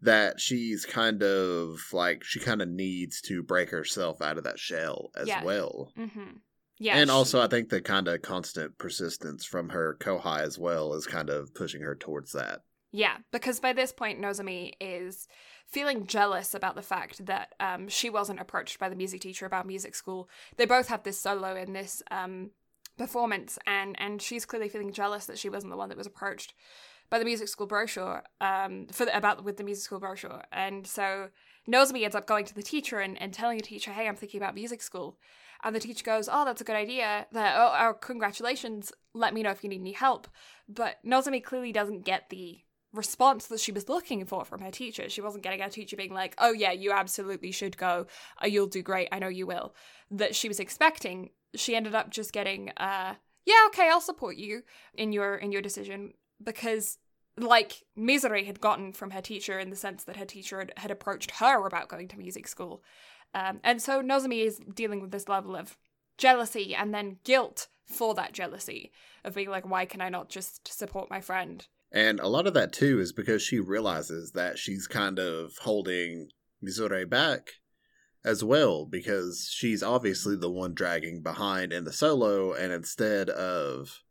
That 0.00 0.40
she's 0.40 0.84
kind 0.86 1.22
of 1.22 1.78
like 1.92 2.22
she 2.22 2.38
kind 2.38 2.62
of 2.62 2.68
needs 2.68 3.20
to 3.22 3.42
break 3.42 3.70
herself 3.70 4.22
out 4.22 4.38
of 4.38 4.44
that 4.44 4.58
shell 4.58 5.10
as 5.16 5.26
Yeah. 5.28 5.42
well. 5.42 5.92
Mm-hmm. 5.98 6.36
Yeah. 6.78 6.98
and 6.98 7.08
she- 7.10 7.14
also, 7.14 7.40
I 7.40 7.48
think 7.48 7.70
the 7.70 7.80
kind 7.80 8.06
of 8.06 8.22
constant 8.22 8.78
persistence 8.78 9.44
from 9.44 9.70
her 9.70 9.96
kohai 10.00 10.40
as 10.42 10.58
well 10.58 10.94
is 10.94 11.06
kind 11.06 11.28
of 11.30 11.52
pushing 11.54 11.80
her 11.82 11.96
towards 11.96 12.32
that. 12.32 12.60
Yeah, 12.90 13.18
because 13.32 13.60
by 13.60 13.74
this 13.74 13.92
point, 13.92 14.20
Nozomi 14.20 14.72
is 14.80 15.28
feeling 15.66 16.06
jealous 16.06 16.54
about 16.54 16.74
the 16.74 16.82
fact 16.82 17.26
that 17.26 17.54
um, 17.60 17.88
she 17.88 18.08
wasn't 18.08 18.40
approached 18.40 18.78
by 18.78 18.88
the 18.88 18.96
music 18.96 19.20
teacher 19.20 19.44
about 19.44 19.66
music 19.66 19.94
school. 19.94 20.28
They 20.56 20.64
both 20.64 20.88
have 20.88 21.02
this 21.02 21.20
solo 21.20 21.54
in 21.54 21.74
this 21.74 22.02
um, 22.10 22.50
performance, 22.96 23.58
and 23.66 23.94
and 24.00 24.22
she's 24.22 24.46
clearly 24.46 24.70
feeling 24.70 24.92
jealous 24.92 25.26
that 25.26 25.38
she 25.38 25.50
wasn't 25.50 25.72
the 25.72 25.76
one 25.76 25.90
that 25.90 25.98
was 25.98 26.06
approached 26.06 26.54
by 27.10 27.18
the 27.18 27.24
music 27.24 27.48
school 27.48 27.66
brochure 27.66 28.22
um, 28.40 28.86
for 28.90 29.04
the, 29.04 29.16
about 29.16 29.44
with 29.44 29.56
the 29.58 29.64
music 29.64 29.84
school 29.84 30.00
brochure. 30.00 30.42
And 30.52 30.86
so 30.86 31.28
Nozomi 31.68 32.04
ends 32.04 32.16
up 32.16 32.26
going 32.26 32.44
to 32.46 32.54
the 32.54 32.62
teacher 32.62 33.00
and, 33.00 33.20
and 33.20 33.34
telling 33.34 33.58
the 33.58 33.64
teacher, 33.64 33.92
"Hey, 33.92 34.08
I'm 34.08 34.16
thinking 34.16 34.40
about 34.40 34.54
music 34.54 34.80
school." 34.80 35.18
And 35.62 35.76
the 35.76 35.80
teacher 35.80 36.04
goes, 36.04 36.28
"Oh, 36.32 36.46
that's 36.46 36.62
a 36.62 36.64
good 36.64 36.76
idea. 36.76 37.26
That 37.32 37.54
oh, 37.58 37.74
oh, 37.78 37.92
congratulations. 37.94 38.92
Let 39.12 39.34
me 39.34 39.42
know 39.42 39.50
if 39.50 39.62
you 39.62 39.68
need 39.68 39.82
any 39.82 39.92
help." 39.92 40.26
But 40.66 40.96
Nozomi 41.04 41.44
clearly 41.44 41.72
doesn't 41.72 42.06
get 42.06 42.30
the 42.30 42.60
response 42.92 43.46
that 43.46 43.60
she 43.60 43.72
was 43.72 43.88
looking 43.88 44.24
for 44.24 44.44
from 44.44 44.60
her 44.60 44.70
teacher. 44.70 45.08
She 45.08 45.20
wasn't 45.20 45.44
getting 45.44 45.60
her 45.60 45.68
teacher 45.68 45.96
being 45.96 46.14
like, 46.14 46.34
"Oh 46.38 46.52
yeah, 46.52 46.72
you 46.72 46.92
absolutely 46.92 47.52
should 47.52 47.76
go. 47.76 48.06
Uh, 48.42 48.46
you'll 48.46 48.66
do 48.66 48.82
great. 48.82 49.08
I 49.12 49.18
know 49.18 49.28
you 49.28 49.46
will." 49.46 49.74
That 50.10 50.34
she 50.34 50.48
was 50.48 50.60
expecting. 50.60 51.30
She 51.54 51.76
ended 51.76 51.94
up 51.94 52.10
just 52.10 52.32
getting, 52.32 52.70
uh, 52.76 53.14
"Yeah, 53.44 53.66
okay, 53.68 53.88
I'll 53.90 54.00
support 54.00 54.36
you 54.36 54.62
in 54.94 55.12
your 55.12 55.36
in 55.36 55.52
your 55.52 55.62
decision," 55.62 56.14
because 56.42 56.98
like 57.36 57.84
Misery 57.96 58.44
had 58.44 58.60
gotten 58.60 58.92
from 58.92 59.10
her 59.10 59.22
teacher 59.22 59.58
in 59.58 59.70
the 59.70 59.76
sense 59.76 60.04
that 60.04 60.16
her 60.16 60.24
teacher 60.24 60.58
had, 60.58 60.72
had 60.76 60.90
approached 60.90 61.32
her 61.32 61.66
about 61.66 61.88
going 61.88 62.08
to 62.08 62.18
music 62.18 62.48
school. 62.48 62.82
Um, 63.34 63.60
and 63.62 63.80
so 63.80 64.02
Nozomi 64.02 64.44
is 64.44 64.58
dealing 64.74 65.00
with 65.00 65.10
this 65.10 65.28
level 65.28 65.54
of 65.54 65.76
jealousy 66.16 66.74
and 66.74 66.92
then 66.92 67.18
guilt 67.24 67.68
for 67.86 68.14
that 68.14 68.32
jealousy 68.32 68.92
of 69.24 69.34
being 69.34 69.50
like, 69.50 69.68
why 69.68 69.84
can 69.84 70.00
I 70.00 70.08
not 70.08 70.28
just 70.28 70.66
support 70.72 71.10
my 71.10 71.20
friend? 71.20 71.66
And 71.90 72.20
a 72.20 72.28
lot 72.28 72.46
of 72.46 72.54
that 72.54 72.72
too 72.72 73.00
is 73.00 73.12
because 73.12 73.42
she 73.42 73.60
realizes 73.60 74.32
that 74.32 74.58
she's 74.58 74.86
kind 74.86 75.18
of 75.18 75.52
holding 75.62 76.28
Mizore 76.64 77.08
back 77.08 77.50
as 78.24 78.44
well 78.44 78.84
because 78.84 79.48
she's 79.50 79.82
obviously 79.82 80.36
the 80.36 80.50
one 80.50 80.74
dragging 80.74 81.22
behind 81.22 81.72
in 81.72 81.84
the 81.84 81.92
solo 81.92 82.52
and 82.52 82.72
instead 82.72 83.30
of 83.30 84.02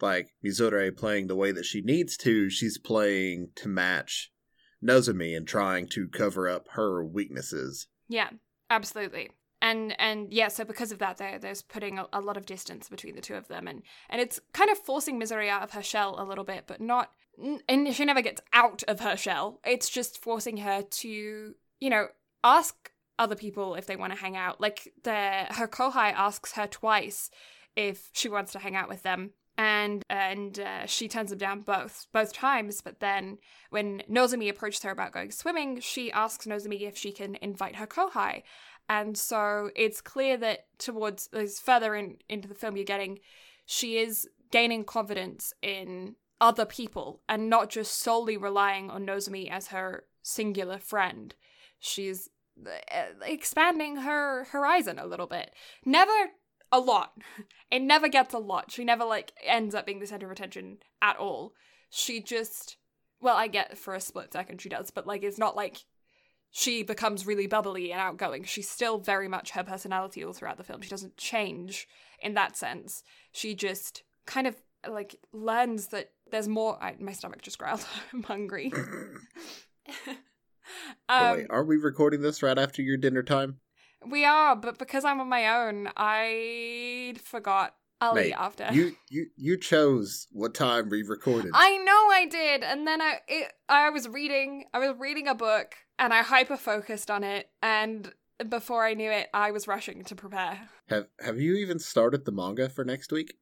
like 0.00 0.28
Mizore 0.44 0.96
playing 0.96 1.26
the 1.26 1.36
way 1.36 1.52
that 1.52 1.64
she 1.64 1.82
needs 1.82 2.16
to, 2.18 2.48
she's 2.48 2.78
playing 2.78 3.50
to 3.56 3.68
match 3.68 4.30
Nozomi 4.82 5.36
and 5.36 5.46
trying 5.46 5.88
to 5.88 6.08
cover 6.08 6.48
up 6.48 6.68
her 6.70 7.04
weaknesses. 7.04 7.88
Yeah, 8.08 8.30
absolutely. 8.70 9.30
And 9.60 9.98
and 10.00 10.32
yeah, 10.32 10.48
so 10.48 10.64
because 10.64 10.92
of 10.92 10.98
that, 11.00 11.18
there 11.18 11.38
there's 11.38 11.62
putting 11.62 11.98
a, 11.98 12.06
a 12.12 12.20
lot 12.20 12.36
of 12.36 12.46
distance 12.46 12.88
between 12.88 13.16
the 13.16 13.20
two 13.20 13.34
of 13.34 13.48
them, 13.48 13.66
and 13.66 13.82
and 14.08 14.20
it's 14.20 14.38
kind 14.52 14.70
of 14.70 14.78
forcing 14.78 15.18
Misery 15.18 15.50
out 15.50 15.62
of 15.62 15.72
her 15.72 15.82
shell 15.82 16.16
a 16.18 16.24
little 16.24 16.44
bit, 16.44 16.64
but 16.66 16.80
not. 16.80 17.10
And 17.68 17.94
she 17.94 18.04
never 18.04 18.22
gets 18.22 18.40
out 18.52 18.82
of 18.88 19.00
her 19.00 19.16
shell. 19.16 19.60
It's 19.64 19.88
just 19.88 20.20
forcing 20.20 20.58
her 20.58 20.82
to, 20.82 21.54
you 21.80 21.90
know, 21.90 22.08
ask 22.42 22.90
other 23.18 23.36
people 23.36 23.74
if 23.74 23.86
they 23.86 23.96
want 23.96 24.12
to 24.12 24.18
hang 24.18 24.36
out. 24.36 24.60
Like 24.60 24.92
the 25.02 25.46
her 25.50 25.68
kohai 25.68 26.12
asks 26.12 26.52
her 26.52 26.66
twice 26.66 27.30
if 27.76 28.10
she 28.12 28.28
wants 28.28 28.52
to 28.52 28.58
hang 28.58 28.76
out 28.76 28.88
with 28.88 29.02
them, 29.02 29.30
and 29.56 30.02
and 30.08 30.60
uh, 30.60 30.86
she 30.86 31.08
turns 31.08 31.30
them 31.30 31.38
down 31.38 31.60
both 31.62 32.06
both 32.12 32.32
times. 32.32 32.80
But 32.80 33.00
then 33.00 33.38
when 33.70 34.02
Nozomi 34.10 34.48
approaches 34.48 34.82
her 34.82 34.90
about 34.90 35.12
going 35.12 35.32
swimming, 35.32 35.80
she 35.80 36.12
asks 36.12 36.46
Nozomi 36.46 36.82
if 36.82 36.96
she 36.96 37.12
can 37.12 37.36
invite 37.42 37.76
her 37.76 37.86
kohai. 37.86 38.42
And 38.88 39.16
so 39.16 39.70
it's 39.76 40.00
clear 40.00 40.36
that 40.38 40.66
towards 40.78 41.28
as 41.32 41.58
further 41.58 41.94
in 41.94 42.16
into 42.28 42.48
the 42.48 42.54
film 42.54 42.76
you're 42.76 42.84
getting, 42.84 43.18
she 43.66 43.98
is 43.98 44.26
gaining 44.50 44.84
confidence 44.84 45.52
in 45.60 46.14
other 46.40 46.64
people 46.64 47.20
and 47.28 47.50
not 47.50 47.68
just 47.68 48.00
solely 48.00 48.36
relying 48.36 48.90
on 48.90 49.04
Nozomi 49.04 49.50
as 49.50 49.68
her 49.68 50.04
singular 50.22 50.78
friend. 50.78 51.34
She's 51.78 52.30
uh, 52.66 52.70
expanding 53.24 53.96
her 53.96 54.44
horizon 54.44 54.98
a 54.98 55.06
little 55.06 55.26
bit. 55.26 55.52
Never 55.84 56.12
a 56.72 56.80
lot. 56.80 57.12
It 57.70 57.82
never 57.82 58.08
gets 58.08 58.32
a 58.32 58.38
lot. 58.38 58.72
She 58.72 58.82
never 58.82 59.04
like 59.04 59.34
ends 59.46 59.74
up 59.74 59.84
being 59.84 59.98
the 59.98 60.06
center 60.06 60.24
of 60.24 60.32
attention 60.32 60.78
at 61.02 61.18
all. 61.18 61.52
She 61.90 62.22
just 62.22 62.78
well, 63.20 63.36
I 63.36 63.46
get 63.46 63.76
for 63.76 63.94
a 63.94 64.00
split 64.00 64.32
second 64.32 64.62
she 64.62 64.70
does, 64.70 64.90
but 64.90 65.06
like 65.06 65.22
it's 65.22 65.36
not 65.36 65.54
like 65.54 65.84
she 66.50 66.82
becomes 66.82 67.26
really 67.26 67.46
bubbly 67.46 67.92
and 67.92 68.00
outgoing. 68.00 68.44
She's 68.44 68.68
still 68.68 68.98
very 68.98 69.28
much 69.28 69.50
her 69.50 69.64
personality 69.64 70.24
all 70.24 70.32
throughout 70.32 70.56
the 70.56 70.64
film. 70.64 70.80
She 70.82 70.90
doesn't 70.90 71.16
change 71.16 71.88
in 72.20 72.34
that 72.34 72.56
sense. 72.56 73.02
She 73.32 73.54
just 73.54 74.02
kind 74.26 74.46
of 74.46 74.56
like 74.88 75.16
learns 75.32 75.88
that 75.88 76.10
there's 76.30 76.48
more. 76.48 76.82
I, 76.82 76.96
my 76.98 77.12
stomach 77.12 77.42
just 77.42 77.58
growled. 77.58 77.86
I'm 78.12 78.22
hungry. 78.22 78.72
Um, 81.08 81.38
wait, 81.38 81.46
are 81.48 81.64
we 81.64 81.78
recording 81.78 82.20
this 82.20 82.42
right 82.42 82.58
after 82.58 82.82
your 82.82 82.98
dinner 82.98 83.22
time? 83.22 83.60
we 84.06 84.24
are, 84.24 84.54
but 84.56 84.78
because 84.78 85.04
I'm 85.04 85.20
on 85.20 85.28
my 85.28 85.66
own, 85.66 85.88
I 85.96 87.14
forgot 87.22 87.74
I'll 88.00 88.14
Mate, 88.14 88.28
eat 88.28 88.34
after. 88.34 88.68
You 88.72 88.94
you 89.08 89.26
you 89.36 89.56
chose 89.56 90.28
what 90.30 90.54
time 90.54 90.88
we 90.88 91.02
recorded. 91.02 91.50
I 91.54 91.78
know 91.78 91.92
I 91.92 92.26
did, 92.30 92.62
and 92.62 92.86
then 92.86 93.00
I 93.02 93.18
it, 93.26 93.52
I 93.68 93.90
was 93.90 94.08
reading 94.08 94.64
I 94.72 94.78
was 94.78 94.96
reading 94.98 95.26
a 95.26 95.34
book 95.34 95.74
and 95.98 96.12
I 96.12 96.22
hyper 96.22 96.56
focused 96.56 97.10
on 97.10 97.24
it, 97.24 97.50
and 97.60 98.12
before 98.48 98.84
I 98.84 98.94
knew 98.94 99.10
it, 99.10 99.28
I 99.34 99.50
was 99.50 99.66
rushing 99.66 100.04
to 100.04 100.14
prepare. 100.14 100.68
have 100.88 101.06
have 101.20 101.40
you 101.40 101.54
even 101.56 101.78
started 101.78 102.24
the 102.24 102.32
manga 102.32 102.68
for 102.68 102.84
next 102.84 103.10
week? 103.10 103.34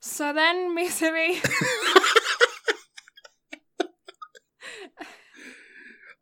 So 0.00 0.32
then, 0.32 0.76
Misumi, 0.76 1.44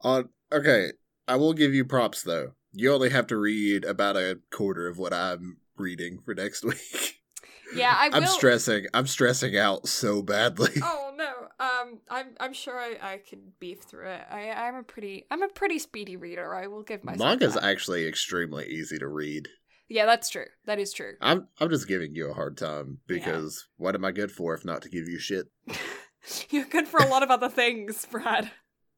On 0.01 0.29
okay, 0.53 0.93
I 1.27 1.37
will 1.37 1.53
give 1.53 1.75
you 1.75 1.85
props 1.85 2.23
though. 2.23 2.53
You 2.73 2.93
only 2.93 3.11
have 3.11 3.27
to 3.29 3.37
read 3.37 3.85
about 3.85 4.17
a 4.17 4.39
quarter 4.51 4.89
of 4.89 4.99
what 4.99 5.13
I'm 5.13 5.59
reading 5.79 6.19
for 6.25 6.35
next 6.35 6.65
week. 6.65 7.21
yeah, 7.75 7.95
I 7.97 8.09
will. 8.09 8.17
I'm 8.17 8.27
stressing. 8.27 8.87
I'm 8.95 9.07
stressing 9.07 9.57
out 9.57 9.89
so 9.89 10.23
badly. 10.23 10.73
Oh 10.83 11.13
no, 11.17 11.33
um, 11.59 11.99
I'm 12.11 12.29
I'm 12.41 12.53
sure 12.53 12.79
I, 12.79 12.97
I 13.01 13.21
can 13.29 13.53
beef 13.61 13.81
through 13.83 14.09
it. 14.09 14.23
I 14.31 14.51
I'm 14.51 14.77
a 14.77 14.83
pretty 14.83 15.25
I'm 15.31 15.43
a 15.43 15.49
pretty 15.49 15.79
speedy 15.79 16.17
reader. 16.17 16.55
I 16.55 16.67
will 16.67 16.83
give 16.83 17.05
myself 17.05 17.19
Manga's 17.41 17.55
that. 17.55 17.65
actually 17.65 18.07
extremely 18.07 18.67
easy 18.67 18.99
to 18.99 19.09
read. 19.09 19.49
Yeah, 19.89 20.05
that's 20.07 20.29
true. 20.29 20.45
That 20.67 20.79
is 20.79 20.93
true. 20.93 21.15
I'm 21.21 21.49
I'm 21.61 21.71
just 21.71 21.89
giving 21.89 22.15
you 22.15 22.31
a 22.31 22.35
hard 22.35 22.57
time 22.59 22.99
because 23.07 23.67
what 23.77 23.95
am 23.95 24.05
I 24.05 24.13
good 24.13 24.31
for 24.31 24.55
if 24.55 24.65
not 24.65 24.83
to 24.83 24.89
give 24.91 25.09
you 25.09 25.19
shit? 25.19 25.47
You're 26.51 26.67
good 26.67 26.87
for 26.89 27.01
a 27.01 27.09
lot 27.09 27.23
of 27.23 27.31
other 27.31 27.49
things, 27.49 28.05
Brad. 28.11 28.51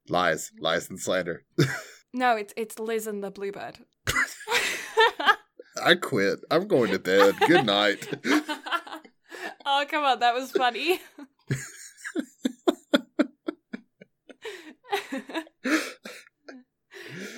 Lies, 0.08 0.50
lies 0.60 0.90
and 0.90 0.98
slander. 0.98 1.44
No, 2.12 2.34
it's 2.36 2.52
it's 2.56 2.76
Liz 2.80 3.06
and 3.06 3.22
the 3.22 3.30
Bluebird. 3.30 3.78
I 5.82 5.94
quit. 5.94 6.40
I'm 6.50 6.66
going 6.66 6.90
to 6.92 6.98
bed. 6.98 7.34
Good 7.46 7.66
night. 7.66 8.08
oh 9.66 9.84
come 9.88 10.04
on, 10.04 10.20
that 10.20 10.34
was 10.34 10.50
funny. 10.52 11.00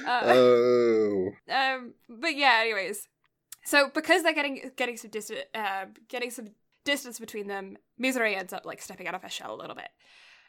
uh, 0.07 0.23
oh. 0.25 1.31
um, 1.51 1.95
but 2.09 2.37
yeah. 2.37 2.59
Anyways, 2.63 3.09
so 3.65 3.91
because 3.95 4.23
they're 4.23 4.35
getting 4.35 4.71
getting 4.77 4.97
some 4.97 5.11
distance, 5.11 5.41
uh, 5.55 5.87
getting 6.09 6.31
some 6.31 6.49
distance 6.85 7.19
between 7.19 7.47
them, 7.47 7.77
Misery 7.99 8.35
ends 8.35 8.53
up 8.53 8.67
like 8.67 8.83
stepping 8.83 9.07
out 9.07 9.15
of 9.15 9.23
her 9.23 9.29
shell 9.29 9.55
a 9.55 9.61
little 9.61 9.77
bit. 9.77 9.89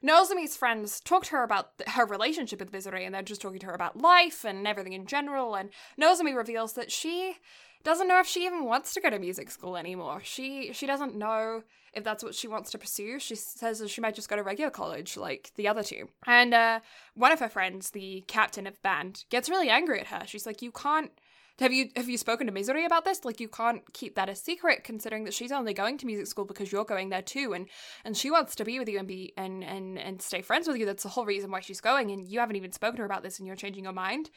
Nozomi's 0.04 0.58
friends 0.58 1.00
talk 1.00 1.24
to 1.26 1.32
her 1.32 1.44
about 1.44 1.78
th- 1.78 1.90
her 1.92 2.06
relationship 2.06 2.60
with 2.60 2.74
Misery, 2.74 3.06
and 3.06 3.16
they're 3.16 3.22
just 3.22 3.42
talking 3.42 3.60
to 3.60 3.68
her 3.68 3.74
about 3.74 3.98
life 3.98 4.44
and 4.44 4.68
everything 4.68 4.92
in 4.92 5.06
general. 5.06 5.56
And 5.56 5.70
Nozomi 6.00 6.36
reveals 6.36 6.74
that 6.74 6.92
she 6.92 7.38
doesn't 7.84 8.08
know 8.08 8.20
if 8.20 8.28
she 8.28 8.46
even 8.46 8.66
wants 8.66 8.94
to 8.94 9.02
go 9.02 9.10
to 9.10 9.20
music 9.20 9.52
school 9.52 9.76
anymore. 9.76 10.22
She 10.24 10.72
she 10.74 10.86
doesn't 10.86 11.16
know 11.16 11.64
if 11.94 12.04
that's 12.04 12.24
what 12.24 12.36
she 12.36 12.48
wants 12.48 12.72
to 12.72 12.78
pursue. 12.78 13.20
She 13.20 13.36
says 13.36 13.84
she 13.90 14.02
might 14.02 14.16
just 14.16 14.30
go 14.30 14.36
to 14.36 14.44
regular 14.44 14.72
college 14.72 15.18
like 15.18 15.52
the 15.56 15.68
other 15.68 15.84
two. 15.84 16.08
And 16.26 16.54
uh, 16.54 16.80
one 17.14 17.32
of 17.32 17.40
her 17.40 17.50
friends, 17.50 17.92
the 17.92 18.24
captain 18.28 18.68
of 18.68 18.82
band, 18.82 19.26
gets 19.30 19.50
really 19.50 19.70
angry 19.70 20.00
at 20.00 20.08
her. 20.08 20.24
She's 20.26 20.46
like, 20.46 20.62
"You 20.62 20.72
can't." 20.72 21.12
Have 21.60 21.72
you 21.72 21.90
have 21.96 22.10
you 22.10 22.18
spoken 22.18 22.48
to 22.48 22.54
Misery 22.54 22.84
about 22.84 23.06
this? 23.06 23.24
Like 23.24 23.40
you 23.40 23.48
can't 23.48 23.82
keep 23.94 24.16
that 24.16 24.28
a 24.28 24.36
secret, 24.36 24.84
considering 24.84 25.24
that 25.26 25.36
she's 25.36 25.52
only 25.52 25.74
going 25.74 26.00
to 26.00 26.08
music 26.08 26.26
school 26.26 26.46
because 26.46 26.72
you're 26.72 26.84
going 26.84 27.10
there 27.10 27.22
too, 27.22 27.54
and 27.54 27.68
and 28.04 28.18
she 28.18 28.32
wants 28.32 28.56
to 28.56 28.66
be 28.66 28.80
with 28.80 28.90
you 28.90 28.98
and 28.98 29.08
be 29.08 29.34
and 29.38 29.64
and 29.64 30.00
and 30.00 30.20
stay 30.20 30.42
friends 30.42 30.68
with 30.68 30.78
you. 30.78 30.88
That's 30.88 31.04
the 31.04 31.10
whole 31.10 31.26
reason 31.26 31.52
why 31.52 31.60
she's 31.60 31.80
going, 31.80 32.10
and 32.10 32.28
you 32.28 32.40
haven't 32.40 32.56
even 32.56 32.72
spoken 32.72 32.98
to 32.98 33.02
her 33.02 33.06
about 33.06 33.22
this, 33.22 33.38
and 33.38 33.46
you're 33.46 33.56
changing 33.56 33.84
your 33.84 33.94
mind, 33.94 34.32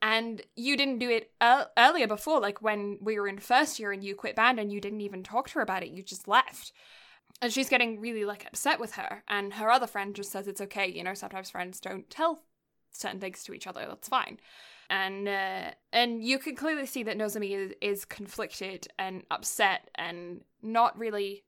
and 0.00 0.42
you 0.54 0.76
didn't 0.76 1.00
do 1.00 1.10
it 1.10 1.32
ear 1.42 1.66
earlier 1.76 2.06
before, 2.06 2.40
like 2.40 2.62
when 2.62 2.98
we 3.00 3.18
were 3.18 3.26
in 3.26 3.38
first 3.38 3.80
year 3.80 3.90
and 3.90 4.04
you 4.04 4.14
quit 4.14 4.36
band 4.36 4.60
and 4.60 4.70
you 4.72 4.80
didn't 4.80 5.00
even 5.00 5.24
talk 5.24 5.48
to 5.48 5.54
her 5.54 5.62
about 5.62 5.82
it. 5.82 5.90
You 5.90 6.04
just 6.04 6.28
left. 6.28 6.72
And 7.42 7.52
she's 7.52 7.68
getting 7.68 8.00
really 8.00 8.24
like 8.24 8.46
upset 8.46 8.78
with 8.78 8.92
her, 8.92 9.24
and 9.26 9.54
her 9.54 9.70
other 9.72 9.88
friend 9.88 10.14
just 10.14 10.30
says 10.30 10.46
it's 10.46 10.60
okay. 10.60 10.88
You 10.88 11.02
know, 11.02 11.14
sometimes 11.14 11.50
friends 11.50 11.80
don't 11.80 12.08
tell 12.10 12.44
certain 12.92 13.18
things 13.18 13.42
to 13.44 13.54
each 13.54 13.66
other. 13.66 13.84
That's 13.88 14.08
fine 14.08 14.38
and 14.90 15.28
uh, 15.28 15.70
and 15.92 16.22
you 16.22 16.38
can 16.38 16.56
clearly 16.56 16.84
see 16.84 17.04
that 17.04 17.16
Nozomi 17.16 17.56
is, 17.56 17.72
is 17.80 18.04
conflicted 18.04 18.88
and 18.98 19.22
upset 19.30 19.88
and 19.94 20.42
not 20.62 20.98
really 20.98 21.44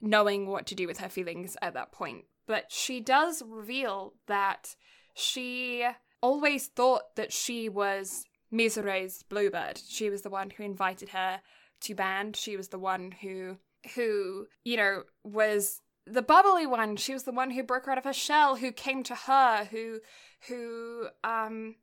knowing 0.00 0.46
what 0.46 0.66
to 0.66 0.74
do 0.74 0.86
with 0.86 0.98
her 0.98 1.08
feelings 1.08 1.56
at 1.62 1.74
that 1.74 1.92
point. 1.92 2.24
But 2.46 2.72
she 2.72 3.00
does 3.00 3.42
reveal 3.46 4.14
that 4.26 4.74
she 5.14 5.86
always 6.20 6.66
thought 6.68 7.14
that 7.16 7.32
she 7.32 7.68
was 7.68 8.24
Mizore's 8.52 9.22
bluebird. 9.24 9.80
She 9.86 10.08
was 10.08 10.22
the 10.22 10.30
one 10.30 10.50
who 10.50 10.62
invited 10.62 11.10
her 11.10 11.40
to 11.82 11.94
band. 11.94 12.34
She 12.34 12.56
was 12.56 12.68
the 12.68 12.78
one 12.78 13.12
who 13.20 13.58
who 13.94 14.46
you 14.64 14.76
know 14.78 15.02
was 15.22 15.82
the 16.06 16.22
bubbly 16.22 16.66
one. 16.66 16.96
She 16.96 17.12
was 17.12 17.24
the 17.24 17.32
one 17.32 17.50
who 17.50 17.62
broke 17.62 17.84
her 17.86 17.92
out 17.92 17.98
of 17.98 18.04
her 18.04 18.12
shell, 18.14 18.56
who 18.56 18.72
came 18.72 19.02
to 19.02 19.14
her, 19.14 19.68
who 19.70 20.00
who 20.48 21.08
um 21.22 21.74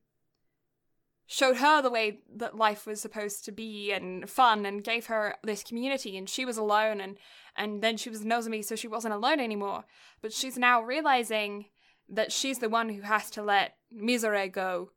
showed 1.27 1.57
her 1.57 1.81
the 1.81 1.89
way 1.89 2.19
that 2.35 2.57
life 2.57 2.85
was 2.85 3.01
supposed 3.01 3.45
to 3.45 3.51
be 3.51 3.91
and 3.91 4.29
fun 4.29 4.65
and 4.65 4.83
gave 4.83 5.07
her 5.07 5.35
this 5.43 5.63
community 5.63 6.17
and 6.17 6.29
she 6.29 6.45
was 6.45 6.57
alone 6.57 6.99
and 6.99 7.17
and 7.55 7.83
then 7.83 7.97
she 7.97 8.09
was 8.09 8.23
Nozomi 8.23 8.63
so 8.63 8.75
she 8.75 8.87
wasn't 8.87 9.13
alone 9.13 9.39
anymore. 9.39 9.85
But 10.21 10.33
she's 10.33 10.57
now 10.57 10.81
realizing 10.81 11.65
that 12.09 12.31
she's 12.31 12.59
the 12.59 12.69
one 12.69 12.89
who 12.89 13.01
has 13.01 13.29
to 13.31 13.43
let 13.43 13.77
Mizore 13.95 14.51
go 14.51 14.91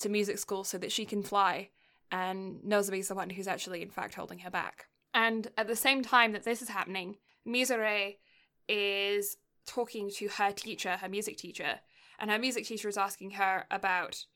to 0.00 0.08
music 0.08 0.38
school 0.38 0.64
so 0.64 0.76
that 0.78 0.92
she 0.92 1.04
can 1.04 1.22
fly 1.22 1.70
and 2.10 2.60
Nozomi's 2.62 3.08
the 3.08 3.14
one 3.14 3.30
who's 3.30 3.48
actually 3.48 3.80
in 3.80 3.90
fact 3.90 4.14
holding 4.14 4.40
her 4.40 4.50
back. 4.50 4.86
And 5.14 5.48
at 5.56 5.68
the 5.68 5.76
same 5.76 6.02
time 6.02 6.32
that 6.32 6.44
this 6.44 6.62
is 6.62 6.68
happening 6.68 7.16
Mizore 7.46 8.16
is 8.68 9.36
talking 9.66 10.10
to 10.10 10.28
her 10.28 10.52
teacher 10.52 10.98
her 10.98 11.08
music 11.08 11.38
teacher 11.38 11.80
and 12.18 12.30
her 12.30 12.38
music 12.38 12.66
teacher 12.66 12.88
is 12.88 12.98
asking 12.98 13.32
her 13.32 13.64
about 13.70 14.26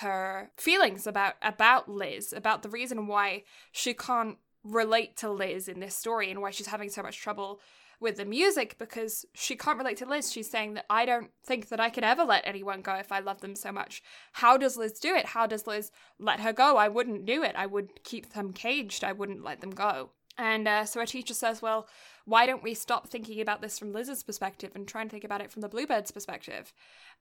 her 0.00 0.50
feelings 0.56 1.06
about 1.06 1.34
about 1.42 1.88
Liz, 1.88 2.32
about 2.32 2.62
the 2.62 2.68
reason 2.68 3.06
why 3.06 3.44
she 3.72 3.94
can't 3.94 4.38
relate 4.64 5.16
to 5.18 5.30
Liz 5.30 5.68
in 5.68 5.80
this 5.80 5.94
story 5.94 6.30
and 6.30 6.40
why 6.40 6.50
she's 6.50 6.66
having 6.68 6.88
so 6.88 7.02
much 7.02 7.20
trouble 7.20 7.60
with 8.00 8.16
the 8.16 8.24
music 8.24 8.76
because 8.78 9.24
she 9.34 9.56
can't 9.56 9.78
relate 9.78 9.96
to 9.98 10.06
Liz. 10.06 10.32
She's 10.32 10.50
saying 10.50 10.74
that 10.74 10.86
I 10.90 11.04
don't 11.06 11.30
think 11.44 11.68
that 11.68 11.80
I 11.80 11.90
could 11.90 12.04
ever 12.04 12.24
let 12.24 12.46
anyone 12.46 12.82
go 12.82 12.94
if 12.94 13.12
I 13.12 13.20
love 13.20 13.40
them 13.40 13.54
so 13.54 13.72
much. 13.72 14.02
How 14.32 14.56
does 14.56 14.76
Liz 14.76 14.98
do 14.98 15.14
it? 15.14 15.26
How 15.26 15.46
does 15.46 15.66
Liz 15.66 15.90
let 16.18 16.40
her 16.40 16.52
go? 16.52 16.76
I 16.76 16.88
wouldn't 16.88 17.24
do 17.24 17.42
it. 17.42 17.54
I 17.56 17.66
would 17.66 18.02
keep 18.04 18.32
them 18.32 18.52
caged. 18.52 19.04
I 19.04 19.12
wouldn't 19.12 19.44
let 19.44 19.60
them 19.60 19.70
go. 19.70 20.10
And 20.36 20.66
uh, 20.66 20.84
so 20.84 21.00
our 21.00 21.06
teacher 21.06 21.34
says, 21.34 21.62
Well, 21.62 21.86
why 22.24 22.46
don't 22.46 22.62
we 22.62 22.74
stop 22.74 23.08
thinking 23.08 23.40
about 23.40 23.60
this 23.60 23.78
from 23.78 23.92
Liz's 23.92 24.22
perspective 24.22 24.72
and 24.74 24.86
try 24.86 25.02
and 25.02 25.10
think 25.10 25.24
about 25.24 25.40
it 25.40 25.52
from 25.52 25.62
the 25.62 25.68
Bluebird's 25.68 26.10
perspective? 26.10 26.72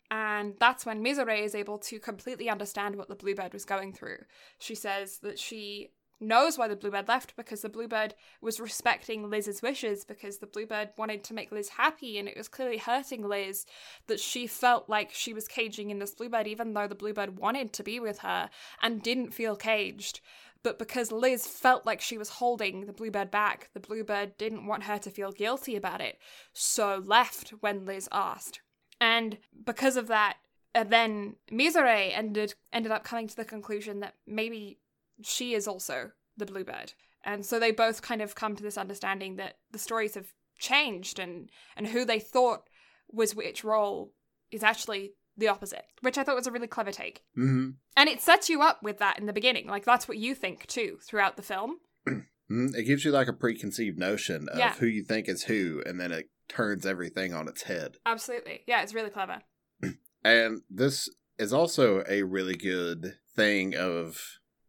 And 0.09 0.55
that's 0.59 0.85
when 0.85 1.03
Mizore 1.03 1.41
is 1.41 1.55
able 1.55 1.77
to 1.79 1.99
completely 1.99 2.49
understand 2.49 2.95
what 2.95 3.07
the 3.09 3.15
Bluebird 3.15 3.53
was 3.53 3.65
going 3.65 3.93
through. 3.93 4.19
She 4.59 4.75
says 4.75 5.19
that 5.19 5.39
she 5.39 5.91
knows 6.19 6.57
why 6.57 6.67
the 6.67 6.75
Bluebird 6.75 7.07
left 7.07 7.35
because 7.35 7.61
the 7.61 7.69
Bluebird 7.69 8.15
was 8.41 8.59
respecting 8.59 9.29
Liz's 9.29 9.61
wishes 9.61 10.05
because 10.05 10.37
the 10.37 10.47
Bluebird 10.47 10.89
wanted 10.97 11.23
to 11.25 11.33
make 11.33 11.51
Liz 11.51 11.69
happy 11.69 12.17
and 12.17 12.27
it 12.27 12.37
was 12.37 12.47
clearly 12.47 12.77
hurting 12.77 13.27
Liz 13.27 13.65
that 14.07 14.19
she 14.19 14.47
felt 14.47 14.89
like 14.89 15.11
she 15.13 15.33
was 15.33 15.47
caging 15.47 15.89
in 15.89 15.99
this 15.99 16.15
Bluebird 16.15 16.47
even 16.47 16.73
though 16.73 16.87
the 16.87 16.95
Bluebird 16.95 17.37
wanted 17.37 17.73
to 17.73 17.83
be 17.83 17.99
with 17.99 18.19
her 18.19 18.49
and 18.81 19.03
didn't 19.03 19.33
feel 19.33 19.55
caged. 19.55 20.21
But 20.63 20.79
because 20.79 21.11
Liz 21.11 21.45
felt 21.45 21.85
like 21.85 21.99
she 21.99 22.17
was 22.17 22.29
holding 22.29 22.85
the 22.85 22.93
Bluebird 22.93 23.29
back, 23.29 23.69
the 23.73 23.81
Bluebird 23.81 24.37
didn't 24.37 24.65
want 24.65 24.83
her 24.83 24.97
to 24.97 25.11
feel 25.11 25.31
guilty 25.31 25.75
about 25.75 25.99
it, 25.99 26.17
so 26.53 27.03
left 27.05 27.49
when 27.59 27.85
Liz 27.85 28.07
asked. 28.11 28.61
And 29.01 29.37
because 29.65 29.97
of 29.97 30.07
that, 30.07 30.37
uh, 30.73 30.85
then 30.85 31.35
Misere 31.51 32.11
ended 32.17 32.55
ended 32.71 32.91
up 32.91 33.03
coming 33.03 33.27
to 33.27 33.35
the 33.35 33.45
conclusion 33.45 33.99
that 33.99 34.15
maybe 34.25 34.79
she 35.21 35.53
is 35.53 35.67
also 35.67 36.11
the 36.37 36.45
Bluebird. 36.45 36.93
And 37.25 37.45
so 37.45 37.59
they 37.59 37.71
both 37.71 38.01
kind 38.01 38.21
of 38.21 38.35
come 38.35 38.55
to 38.55 38.63
this 38.63 38.77
understanding 38.77 39.35
that 39.35 39.57
the 39.71 39.79
stories 39.79 40.15
have 40.15 40.33
changed 40.57 41.19
and 41.19 41.49
and 41.75 41.87
who 41.87 42.05
they 42.05 42.19
thought 42.19 42.69
was 43.11 43.35
which 43.35 43.63
role 43.63 44.13
is 44.51 44.63
actually 44.63 45.13
the 45.37 45.47
opposite, 45.47 45.85
which 46.01 46.17
I 46.17 46.23
thought 46.23 46.35
was 46.35 46.47
a 46.47 46.51
really 46.51 46.67
clever 46.67 46.91
take. 46.91 47.23
Mm-hmm. 47.37 47.71
And 47.97 48.09
it 48.09 48.21
sets 48.21 48.49
you 48.49 48.61
up 48.61 48.83
with 48.83 48.99
that 48.99 49.19
in 49.19 49.25
the 49.25 49.33
beginning. 49.33 49.67
Like 49.67 49.85
that's 49.85 50.07
what 50.07 50.17
you 50.17 50.35
think 50.35 50.67
too 50.67 50.99
throughout 51.07 51.35
the 51.37 51.43
film. 51.43 51.77
Mm, 52.51 52.75
It 52.75 52.83
gives 52.83 53.05
you 53.05 53.11
like 53.11 53.29
a 53.29 53.33
preconceived 53.33 53.97
notion 53.97 54.49
of 54.49 54.59
Yeah. 54.59 54.73
who 54.73 54.85
you 54.85 55.01
think 55.01 55.29
is 55.29 55.43
who, 55.43 55.81
and 55.85 55.97
then 55.97 56.11
it 56.11 56.29
turns 56.49 56.85
everything 56.85 57.33
on 57.33 57.47
its 57.47 57.63
head. 57.63 57.95
Absolutely. 58.05 58.63
Yeah, 58.67 58.83
it's 58.83 58.93
really 58.93 59.09
clever. 59.09 59.39
And 60.25 60.61
this 60.69 61.09
is 61.39 61.53
also 61.53 62.03
a 62.07 62.23
really 62.23 62.55
good 62.55 63.13
thing 63.35 63.75
of 63.75 64.19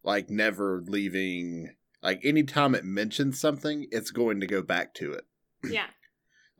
like 0.04 0.30
never 0.30 0.82
leaving. 0.86 1.74
Like 2.02 2.20
anytime 2.24 2.74
it 2.76 2.84
mentions 2.84 3.40
something, 3.40 3.86
it's 3.90 4.10
going 4.12 4.38
to 4.40 4.46
go 4.46 4.62
back 4.62 4.94
to 4.94 5.12
it. 5.12 5.24
Yeah. 5.68 5.86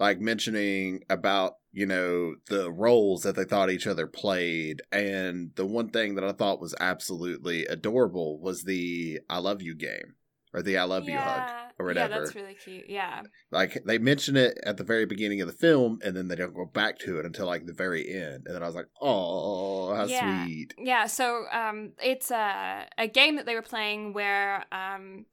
Like 0.05 0.21
mentioning 0.21 1.03
about 1.09 1.55
you 1.73 1.87
know 1.87 2.35
the 2.49 2.71
roles 2.71 3.23
that 3.23 3.37
they 3.37 3.45
thought 3.45 3.71
each 3.71 3.87
other 3.87 4.07
played 4.07 4.83
and 4.93 5.51
the 5.57 5.65
one 5.65 5.89
thing 5.89 6.15
that 6.15 6.25
i 6.25 6.33
thought 6.33 6.61
was 6.61 6.75
absolutely 6.79 7.65
adorable 7.67 8.39
was 8.39 8.65
the 8.65 9.19
i 9.31 9.39
love 9.39 9.63
you 9.63 9.75
game 9.75 10.15
or 10.55 10.63
the 10.63 10.79
I 10.79 10.85
love 10.85 11.09
you 11.09 11.19
hug 11.19 11.43
or 11.79 11.87
whatever. 11.87 12.15
Yeah, 12.15 12.21
that's 12.21 12.37
really 12.37 12.55
cute. 12.55 12.89
Yeah. 12.89 13.23
Like 13.51 13.83
they 13.85 13.99
mention 13.99 14.37
it 14.37 14.57
at 14.65 14.77
the 14.77 14.85
very 14.85 15.05
beginning 15.05 15.41
of 15.41 15.49
the 15.49 15.53
film, 15.53 15.99
and 16.05 16.17
then 16.17 16.29
they 16.29 16.37
don't 16.37 16.55
go 16.55 16.65
back 16.65 16.99
to 17.01 17.19
it 17.19 17.27
until 17.27 17.47
like 17.47 17.67
the 17.67 17.73
very 17.73 18.09
end. 18.09 18.45
And 18.47 18.55
then 18.55 18.63
I 18.63 18.67
was 18.67 18.77
like, 18.77 18.87
"Oh, 19.01 19.93
how 19.95 20.07
Yeah. 20.07 20.45
sweet!" 20.45 20.75
Yeah, 20.79 21.07
so 21.07 21.45
um, 21.51 21.93
it's 22.01 22.31
a 22.31 22.87
a 22.97 23.09
game 23.09 23.37
that 23.37 23.47
they 23.47 23.55
were 23.57 23.63
playing 23.63 24.13
where 24.13 24.65
um, 24.73 25.27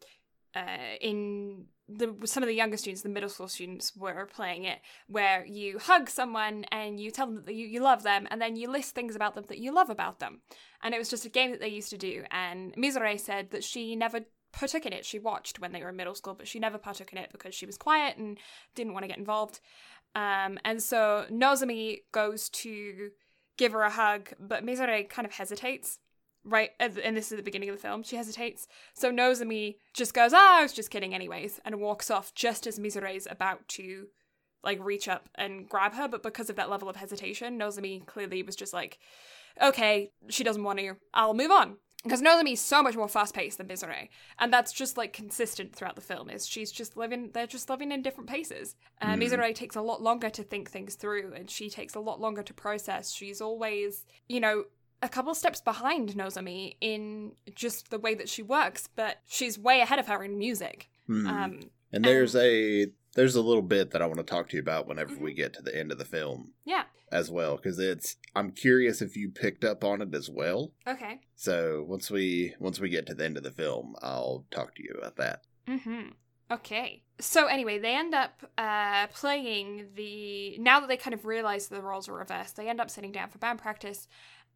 uh, 0.56 0.95
in 0.99 1.65
the 1.98 2.16
some 2.26 2.44
of 2.44 2.48
the 2.48 2.56
younger 2.56 2.78
students, 2.78 3.02
the 3.02 3.10
middle 3.10 3.30
school 3.30 3.48
students, 3.48 3.96
were 3.96 4.26
playing 4.26 4.66
it, 4.66 4.80
where 5.08 5.46
you 5.46 5.80
hug 5.80 6.10
someone 6.10 6.66
and 6.72 7.00
you 7.00 7.12
tell 7.12 7.28
them 7.28 7.44
that 7.46 7.56
you, 7.56 7.68
you 7.68 7.82
love 7.82 8.04
them, 8.04 8.28
and 8.32 8.42
then 8.42 8.56
you 8.56 8.70
list 8.70 8.96
things 8.96 9.16
about 9.16 9.36
them 9.36 9.46
that 9.48 9.60
you 9.60 9.74
love 9.74 9.90
about 9.90 10.20
them. 10.20 10.42
And 10.84 10.94
it 10.94 10.98
was 10.98 11.10
just 11.10 11.26
a 11.26 11.30
game 11.30 11.52
that 11.52 11.60
they 11.60 11.68
used 11.68 11.90
to 11.92 11.98
do. 11.98 12.24
And 12.32 12.74
Mizore 12.76 13.20
said 13.20 13.52
that 13.52 13.64
she 13.64 13.96
never 13.96 14.22
partook 14.52 14.86
in 14.86 14.94
it. 14.94 15.06
She 15.06 15.20
watched 15.20 15.60
when 15.60 15.72
they 15.72 15.82
were 15.82 15.90
in 15.90 15.96
middle 15.96 16.16
school, 16.16 16.34
but 16.34 16.48
she 16.48 16.60
never 16.60 16.78
partook 16.78 17.12
in 17.12 17.18
it 17.18 17.30
because 17.32 17.56
she 17.56 17.66
was 17.66 17.78
quiet 17.78 18.18
and 18.18 18.38
didn't 18.76 18.94
want 18.94 19.04
to 19.04 19.08
get 19.08 19.18
involved. 19.18 19.60
Um, 20.16 20.60
and 20.66 20.82
so 20.82 21.26
Nozomi 21.32 22.00
goes 22.12 22.50
to 22.50 23.12
give 23.58 23.72
her 23.72 23.84
a 23.84 23.90
hug, 23.90 24.34
but 24.40 24.66
Mizore 24.66 25.08
kind 25.10 25.26
of 25.26 25.34
hesitates. 25.34 26.00
Right, 26.44 26.72
and 26.80 27.16
this 27.16 27.32
is 27.32 27.38
the 27.38 27.44
beginning 27.44 27.70
of 27.70 27.76
the 27.76 27.82
film. 27.82 28.02
She 28.02 28.16
hesitates, 28.16 28.68
so 28.96 29.12
Nozomi 29.12 29.76
just 29.94 30.14
goes, 30.14 30.34
"Ah, 30.34 30.60
I 30.60 30.64
was 30.64 30.74
just 30.74 30.90
kidding, 30.90 31.14
anyways," 31.14 31.60
and 31.64 31.80
walks 31.80 32.10
off 32.10 32.34
just 32.34 32.66
as 32.66 32.80
Mizore's 32.80 33.28
about 33.30 33.68
to, 33.70 34.08
like, 34.64 34.80
reach 34.84 35.08
up 35.08 35.30
and 35.36 35.70
grab 35.70 35.94
her. 35.94 36.08
But 36.08 36.24
because 36.24 36.50
of 36.50 36.56
that 36.56 36.70
level 36.70 36.90
of 36.90 36.96
hesitation, 36.96 37.60
Nozomi 37.60 38.04
clearly 38.08 38.42
was 38.42 38.56
just 38.56 38.74
like, 38.74 38.98
"Okay, 39.62 40.12
she 40.30 40.44
doesn't 40.44 40.64
want 40.64 40.80
to. 40.80 40.96
I'll 41.14 41.36
move 41.36 41.52
on." 41.52 41.78
Because 42.04 42.24
Nozomi 42.24 42.54
is 42.54 42.60
so 42.62 42.82
much 42.82 42.96
more 42.96 43.08
fast 43.08 43.36
paced 43.36 43.60
than 43.60 43.68
Mizore, 43.68 44.10
and 44.40 44.52
that's 44.52 44.74
just 44.74 44.98
like 44.98 45.14
consistent 45.14 45.76
throughout 45.76 45.94
the 45.96 46.02
film. 46.02 46.32
Is 46.32 46.48
she's 46.48 46.72
just 46.72 46.98
living? 46.98 47.30
They're 47.30 47.46
just 47.46 47.70
living 47.70 47.92
in 47.92 48.02
different 48.02 48.28
paces. 48.28 48.76
Uh, 49.00 49.10
Mhm. 49.10 49.20
Mizore 49.22 49.54
takes 49.54 49.76
a 49.76 49.82
lot 49.84 50.02
longer 50.02 50.32
to 50.32 50.42
think 50.44 50.72
things 50.72 50.96
through, 50.96 51.34
and 51.34 51.52
she 51.52 51.70
takes 51.70 51.94
a 51.94 52.00
lot 52.00 52.20
longer 52.20 52.42
to 52.42 52.54
process. 52.56 53.12
She's 53.14 53.40
always, 53.40 54.08
you 54.28 54.40
know, 54.40 54.66
a 55.02 55.10
couple 55.10 55.34
steps 55.34 55.61
behind 55.61 56.10
Nozomi 56.14 56.76
in 56.82 57.34
just 57.56 57.90
the 57.90 57.99
way 57.99 58.15
that 58.15 58.30
she 58.30 58.44
works, 58.44 58.88
but 58.95 59.18
she's 59.28 59.57
way 59.57 59.82
ahead 59.82 59.99
of 59.99 60.07
her 60.07 60.23
in 60.23 60.38
music. 60.38 60.90
Hmm. 61.07 61.28
Um, 61.28 61.60
and 61.91 62.06
there's 62.06 62.36
a 62.36 62.88
there's 63.15 63.36
a 63.36 63.41
little 63.41 63.61
bit 63.61 63.91
that 63.91 64.02
I 64.02 64.06
want 64.06 64.19
to 64.19 64.23
talk 64.23 64.49
to 64.49 64.56
you 64.56 64.61
about 64.61 64.88
whenever 64.88 65.15
we 65.15 65.34
get 65.34 65.53
to 65.53 65.61
the 65.61 65.78
end 65.78 65.91
of 65.91 65.98
the 65.98 66.06
film 66.06 66.53
yeah. 66.64 66.84
as 67.11 67.30
well, 67.30 67.57
because 67.57 67.78
it's 67.80 68.15
I'm 68.36 68.52
curious 68.52 69.02
if 69.02 69.18
you 69.18 69.30
picked 69.30 69.64
up 69.64 69.84
on 69.84 70.02
it 70.02 70.15
as 70.15 70.30
well. 70.30 70.72
Okay. 70.88 71.19
So 71.36 71.84
once 71.88 72.10
we 72.10 72.56
once 72.60 72.80
we 72.80 72.90
get 72.90 73.06
to 73.07 73.14
the 73.14 73.26
end 73.26 73.38
of 73.38 73.44
the 73.44 73.52
film, 73.52 73.95
I'll 74.02 74.45
talk 74.52 74.76
to 74.76 74.84
you 74.84 74.95
about 74.98 75.18
that. 75.18 75.41
Mm-hmm. 75.68 76.10
Okay. 76.52 77.03
So 77.19 77.48
anyway, 77.48 77.80
they 77.80 77.95
end 77.95 78.14
up 78.14 78.44
uh, 78.57 79.07
playing 79.07 79.88
the. 79.95 80.57
Now 80.60 80.80
that 80.80 80.90
they 80.90 80.98
kind 80.98 81.14
of 81.14 81.26
realize 81.26 81.68
the 81.68 81.82
roles 81.82 82.10
are 82.10 82.14
reversed, 82.14 82.56
they 82.56 82.68
end 82.68 82.82
up 82.82 82.90
sitting 82.90 83.11
down 83.11 83.30
for 83.30 83.38
band 83.38 83.60
practice, 83.60 84.07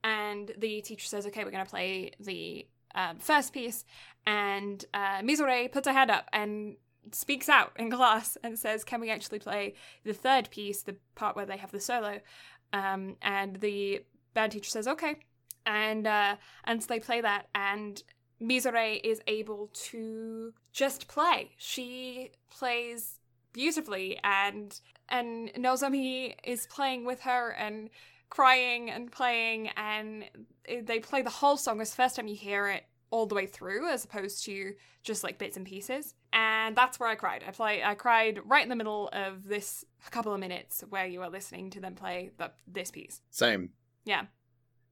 and 0.05 0.53
the 0.57 0.81
teacher 0.81 1.07
says, 1.07 1.25
"Okay, 1.25 1.43
we're 1.43 1.51
going 1.51 1.65
to 1.65 1.69
play 1.69 2.11
the 2.19 2.67
um, 2.93 3.17
first 3.17 3.51
piece." 3.51 3.83
And 4.27 4.85
uh, 4.93 5.19
Mizore 5.21 5.71
puts 5.71 5.87
her 5.87 5.93
hand 5.93 6.11
up 6.11 6.29
and 6.31 6.77
speaks 7.11 7.49
out 7.49 7.73
in 7.77 7.91
class 7.99 8.37
and 8.43 8.57
says, 8.57 8.83
"Can 8.83 9.01
we 9.01 9.09
actually 9.09 9.39
play 9.39 9.73
the 10.03 10.13
third 10.13 10.49
piece, 10.51 10.83
the 10.83 10.95
part 11.15 11.35
where 11.35 11.47
they 11.47 11.57
have 11.57 11.71
the 11.71 11.79
solo?" 11.79 12.21
Um, 12.71 13.17
and 13.23 13.59
the 13.59 14.03
band 14.35 14.51
teacher 14.51 14.69
says, 14.69 14.87
"Okay." 14.87 15.15
And 15.65 16.05
uh, 16.05 16.35
and 16.65 16.83
so 16.83 16.87
they 16.87 16.99
play 16.99 17.21
that, 17.21 17.49
and 17.55 18.01
Mizore 18.39 19.01
is 19.03 19.21
able 19.25 19.71
to 19.73 20.53
just 20.71 21.07
play. 21.07 21.51
She 21.57 22.29
plays 22.51 23.19
beautifully 23.53 24.19
and 24.21 24.81
and 25.07 25.49
Nozomi 25.53 26.35
is 26.43 26.67
playing 26.67 27.05
with 27.05 27.21
her 27.21 27.51
and 27.51 27.89
crying 28.35 28.89
and 28.89 29.11
playing 29.11 29.69
and 29.77 30.25
they 30.83 30.99
play 30.99 31.21
the 31.21 31.29
whole 31.29 31.55
song 31.55 31.79
as 31.79 31.89
the 31.89 31.95
first 31.95 32.17
time 32.17 32.27
you 32.27 32.35
hear 32.35 32.67
it 32.67 32.83
all 33.09 33.25
the 33.25 33.35
way 33.35 33.45
through 33.45 33.87
as 33.89 34.03
opposed 34.03 34.43
to 34.43 34.73
just 35.03 35.23
like 35.23 35.37
bits 35.37 35.55
and 35.55 35.65
pieces. 35.65 36.15
And 36.33 36.75
that's 36.75 36.99
where 36.99 37.07
I 37.07 37.15
cried. 37.15 37.45
I 37.47 37.51
play 37.51 37.81
I 37.81 37.93
cried 37.95 38.41
right 38.45 38.63
in 38.63 38.67
the 38.69 38.75
middle 38.75 39.09
of 39.13 39.47
this 39.47 39.85
couple 40.11 40.33
of 40.33 40.39
minutes 40.41 40.83
where 40.89 41.05
you 41.05 41.21
are 41.21 41.29
listening 41.29 41.69
to 41.71 41.79
them 41.79 41.95
play 41.95 42.31
the, 42.37 42.51
this 42.67 42.91
piece. 42.91 43.21
Same. 43.31 43.69
Yeah. 44.03 44.23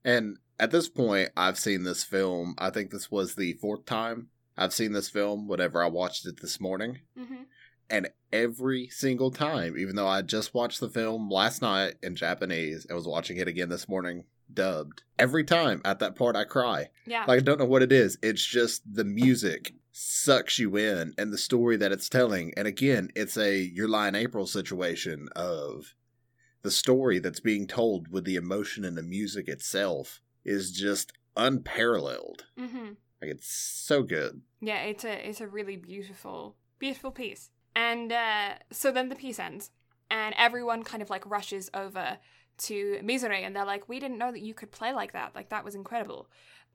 And 0.06 0.38
at 0.60 0.72
this 0.72 0.88
point, 0.88 1.30
I've 1.36 1.60
seen 1.60 1.84
this 1.84 2.04
film. 2.04 2.56
I 2.58 2.70
think 2.70 2.92
this 2.92 3.12
was 3.12 3.36
the 3.36 3.54
fourth 3.54 3.86
time 3.86 4.28
I've 4.56 4.74
seen 4.74 4.94
this 4.94 5.10
film. 5.10 5.48
Whenever 5.50 5.84
I 5.84 5.88
watched 5.88 6.26
it 6.26 6.40
this 6.42 6.62
morning, 6.62 7.00
Mhm. 7.20 7.46
And 7.90 8.10
every 8.32 8.88
single 8.90 9.30
time, 9.32 9.78
even 9.78 9.96
though 9.96 10.08
I 10.08 10.22
just 10.22 10.54
watched 10.54 10.80
the 10.80 10.90
film 10.90 11.30
last 11.30 11.62
night 11.62 11.96
in 12.02 12.16
Japanese 12.16 12.86
and 12.86 12.96
was 12.96 13.08
watching 13.08 13.38
it 13.38 13.48
again 13.48 13.70
this 13.70 13.88
morning 13.88 14.24
dubbed, 14.54 15.04
every 15.20 15.44
time 15.44 15.82
at 15.86 16.00
that 16.00 16.16
part 16.16 16.36
I 16.36 16.44
cry. 16.44 16.90
Yeah. 17.06 17.26
Like 17.28 17.40
I 17.40 17.44
don't 17.44 17.60
know 17.60 17.66
what 17.66 17.84
it 17.84 17.92
is. 17.92 18.18
It's 18.22 18.46
just 18.46 18.82
the 18.92 19.04
music 19.06 19.74
sucks 19.92 20.58
you 20.58 20.76
in 20.76 21.14
and 21.18 21.32
the 21.32 21.38
story 21.38 21.78
that 21.78 21.92
it's 21.92 22.10
telling. 22.10 22.54
And 22.58 22.68
again, 22.68 23.10
it's 23.16 23.38
a 23.38 23.58
Your 23.60 23.88
Lie 23.88 24.08
in 24.08 24.16
April 24.16 24.48
situation 24.48 25.30
of 25.36 25.94
the 26.64 26.72
story 26.72 27.20
that's 27.20 27.40
being 27.42 27.68
told 27.68 28.08
with 28.08 28.24
the 28.24 28.36
emotion 28.38 28.86
and 28.86 28.98
the 28.98 29.04
music 29.04 29.48
itself 29.48 30.22
is 30.46 30.72
just 30.72 31.12
unparalleled. 31.36 32.46
mhm. 32.58 32.96
Like 33.22 33.32
it's 33.32 33.48
so 33.48 34.04
good. 34.04 34.42
Yeah, 34.60 34.82
it's 34.84 35.06
a 35.06 35.30
it's 35.30 35.40
a 35.42 35.48
really 35.48 35.78
beautiful 35.78 36.56
beautiful 36.80 37.12
piece. 37.12 37.50
And 37.76 38.12
uh, 38.12 38.54
so 38.72 38.92
then 38.92 39.10
the 39.10 39.16
piece 39.16 39.40
ends, 39.40 39.72
and 40.12 40.36
everyone 40.38 40.84
kind 40.84 41.02
of 41.02 41.10
like 41.10 41.30
rushes 41.30 41.70
over 41.74 42.18
to 42.60 43.00
Mizore, 43.04 43.44
and 43.44 43.56
they're 43.56 43.66
like, 43.66 43.90
"We 43.90 44.00
didn't 44.00 44.18
know 44.18 44.32
that 44.32 44.42
you 44.42 44.54
could 44.54 44.72
play 44.72 44.94
like 44.94 45.14
that. 45.14 45.36
Like 45.36 45.50
that 45.50 45.66
was 45.66 45.76
incredible." 45.76 46.30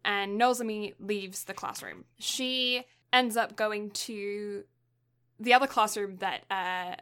And 0.05 0.41
Nozomi 0.41 0.95
leaves 0.99 1.45
the 1.45 1.55
classroom. 1.55 2.05
She 2.19 2.85
ends 3.13 3.37
up 3.37 3.57
going 3.57 3.91
to 3.91 4.65
the 5.41 5.55
other 5.55 5.67
classroom 5.67 6.17
that 6.17 6.45
uh, 6.51 6.97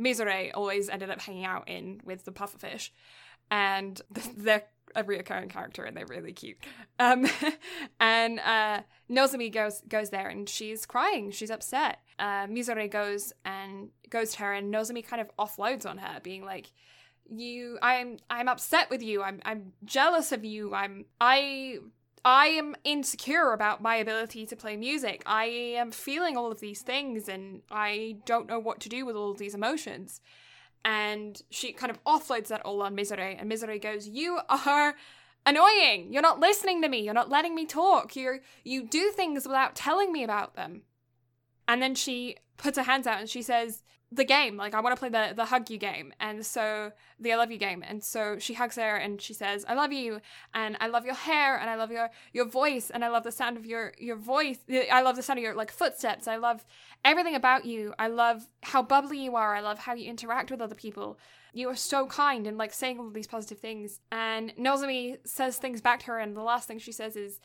Mizore 0.00 0.50
always 0.54 0.88
ended 0.88 1.10
up 1.10 1.20
hanging 1.20 1.44
out 1.44 1.68
in 1.68 2.00
with 2.04 2.24
the 2.24 2.32
pufferfish, 2.32 2.90
and 3.50 4.00
they're 4.36 4.64
a 4.94 5.04
reoccurring 5.04 5.50
character 5.50 5.84
and 5.84 5.96
they're 5.96 6.06
really 6.06 6.32
cute. 6.32 6.56
Um, 6.98 7.26
and 8.00 8.40
uh, 8.40 8.80
Nozomi 9.10 9.52
goes 9.52 9.82
goes 9.88 10.10
there 10.10 10.28
and 10.28 10.48
she's 10.48 10.86
crying. 10.86 11.30
She's 11.30 11.50
upset. 11.50 11.98
Uh, 12.18 12.46
Mizore 12.46 12.90
goes 12.90 13.32
and 13.44 13.90
goes 14.10 14.32
to 14.32 14.38
her 14.40 14.52
and 14.52 14.72
Nozomi 14.72 15.06
kind 15.06 15.20
of 15.20 15.30
offloads 15.36 15.86
on 15.86 15.98
her, 15.98 16.20
being 16.20 16.44
like, 16.44 16.66
"You, 17.30 17.78
I'm, 17.82 18.18
I'm 18.30 18.48
upset 18.48 18.90
with 18.90 19.02
you. 19.02 19.22
I'm, 19.22 19.40
I'm 19.44 19.72
jealous 19.84 20.32
of 20.32 20.44
you. 20.44 20.74
I'm, 20.74 21.04
I." 21.20 21.78
I 22.24 22.46
am 22.48 22.74
insecure 22.82 23.52
about 23.52 23.80
my 23.80 23.94
ability 23.94 24.44
to 24.46 24.56
play 24.56 24.76
music. 24.76 25.22
I 25.24 25.44
am 25.44 25.92
feeling 25.92 26.36
all 26.36 26.50
of 26.50 26.58
these 26.58 26.82
things 26.82 27.28
and 27.28 27.62
I 27.70 28.16
don't 28.26 28.48
know 28.48 28.58
what 28.58 28.80
to 28.80 28.88
do 28.88 29.06
with 29.06 29.14
all 29.14 29.30
of 29.30 29.38
these 29.38 29.54
emotions. 29.54 30.20
And 30.84 31.40
she 31.50 31.72
kind 31.72 31.90
of 31.90 32.02
offloads 32.04 32.48
that 32.48 32.62
all 32.62 32.82
on 32.82 32.96
Mizore, 32.96 33.36
and 33.38 33.50
Mizore 33.50 33.80
goes, 33.80 34.08
You 34.08 34.40
are 34.48 34.96
annoying. 35.46 36.12
You're 36.12 36.22
not 36.22 36.40
listening 36.40 36.82
to 36.82 36.88
me. 36.88 37.00
You're 37.00 37.14
not 37.14 37.30
letting 37.30 37.54
me 37.54 37.66
talk. 37.66 38.14
You're 38.14 38.40
you 38.64 38.84
do 38.86 39.10
things 39.10 39.46
without 39.46 39.74
telling 39.74 40.12
me 40.12 40.22
about 40.22 40.54
them. 40.54 40.82
And 41.68 41.80
then 41.80 41.94
she 41.94 42.36
puts 42.56 42.76
her 42.76 42.84
hands 42.84 43.06
out 43.06 43.20
and 43.20 43.28
she 43.28 43.42
says, 43.42 43.84
the 44.10 44.24
game, 44.24 44.56
like 44.56 44.72
I 44.74 44.80
want 44.80 44.96
to 44.96 44.98
play 44.98 45.10
the 45.10 45.34
the 45.34 45.44
hug 45.44 45.68
you 45.68 45.76
game. 45.76 46.14
And 46.18 46.44
so 46.44 46.92
the 47.20 47.32
I 47.32 47.36
love 47.36 47.50
you 47.50 47.58
game. 47.58 47.84
And 47.86 48.02
so 48.02 48.38
she 48.38 48.54
hugs 48.54 48.76
her 48.76 48.96
and 48.96 49.20
she 49.20 49.34
says, 49.34 49.66
I 49.68 49.74
love 49.74 49.92
you 49.92 50.20
and 50.54 50.78
I 50.80 50.86
love 50.86 51.04
your 51.04 51.14
hair 51.14 51.58
and 51.58 51.68
I 51.68 51.74
love 51.74 51.90
your 51.90 52.10
your 52.32 52.46
voice 52.46 52.88
and 52.90 53.04
I 53.04 53.08
love 53.08 53.24
the 53.24 53.32
sound 53.32 53.58
of 53.58 53.66
your 53.66 53.92
your 53.98 54.16
voice. 54.16 54.58
Uh, 54.70 54.78
I 54.90 55.02
love 55.02 55.16
the 55.16 55.22
sound 55.22 55.38
of 55.38 55.42
your 55.42 55.54
like 55.54 55.70
footsteps. 55.70 56.26
I 56.26 56.36
love 56.36 56.64
everything 57.04 57.34
about 57.34 57.66
you. 57.66 57.92
I 57.98 58.08
love 58.08 58.48
how 58.62 58.82
bubbly 58.82 59.18
you 59.22 59.36
are. 59.36 59.54
I 59.54 59.60
love 59.60 59.78
how 59.78 59.92
you 59.92 60.08
interact 60.08 60.50
with 60.50 60.62
other 60.62 60.74
people. 60.74 61.18
You 61.52 61.68
are 61.68 61.76
so 61.76 62.06
kind 62.06 62.46
and 62.46 62.56
like 62.56 62.72
saying 62.72 62.98
all 62.98 63.10
these 63.10 63.26
positive 63.26 63.58
things. 63.58 64.00
And 64.10 64.54
Nozomi 64.56 65.18
says 65.26 65.58
things 65.58 65.80
back 65.80 66.00
to 66.00 66.06
her, 66.06 66.18
and 66.18 66.36
the 66.36 66.42
last 66.42 66.68
thing 66.68 66.78
she 66.78 66.92
says 66.92 67.16
is, 67.16 67.40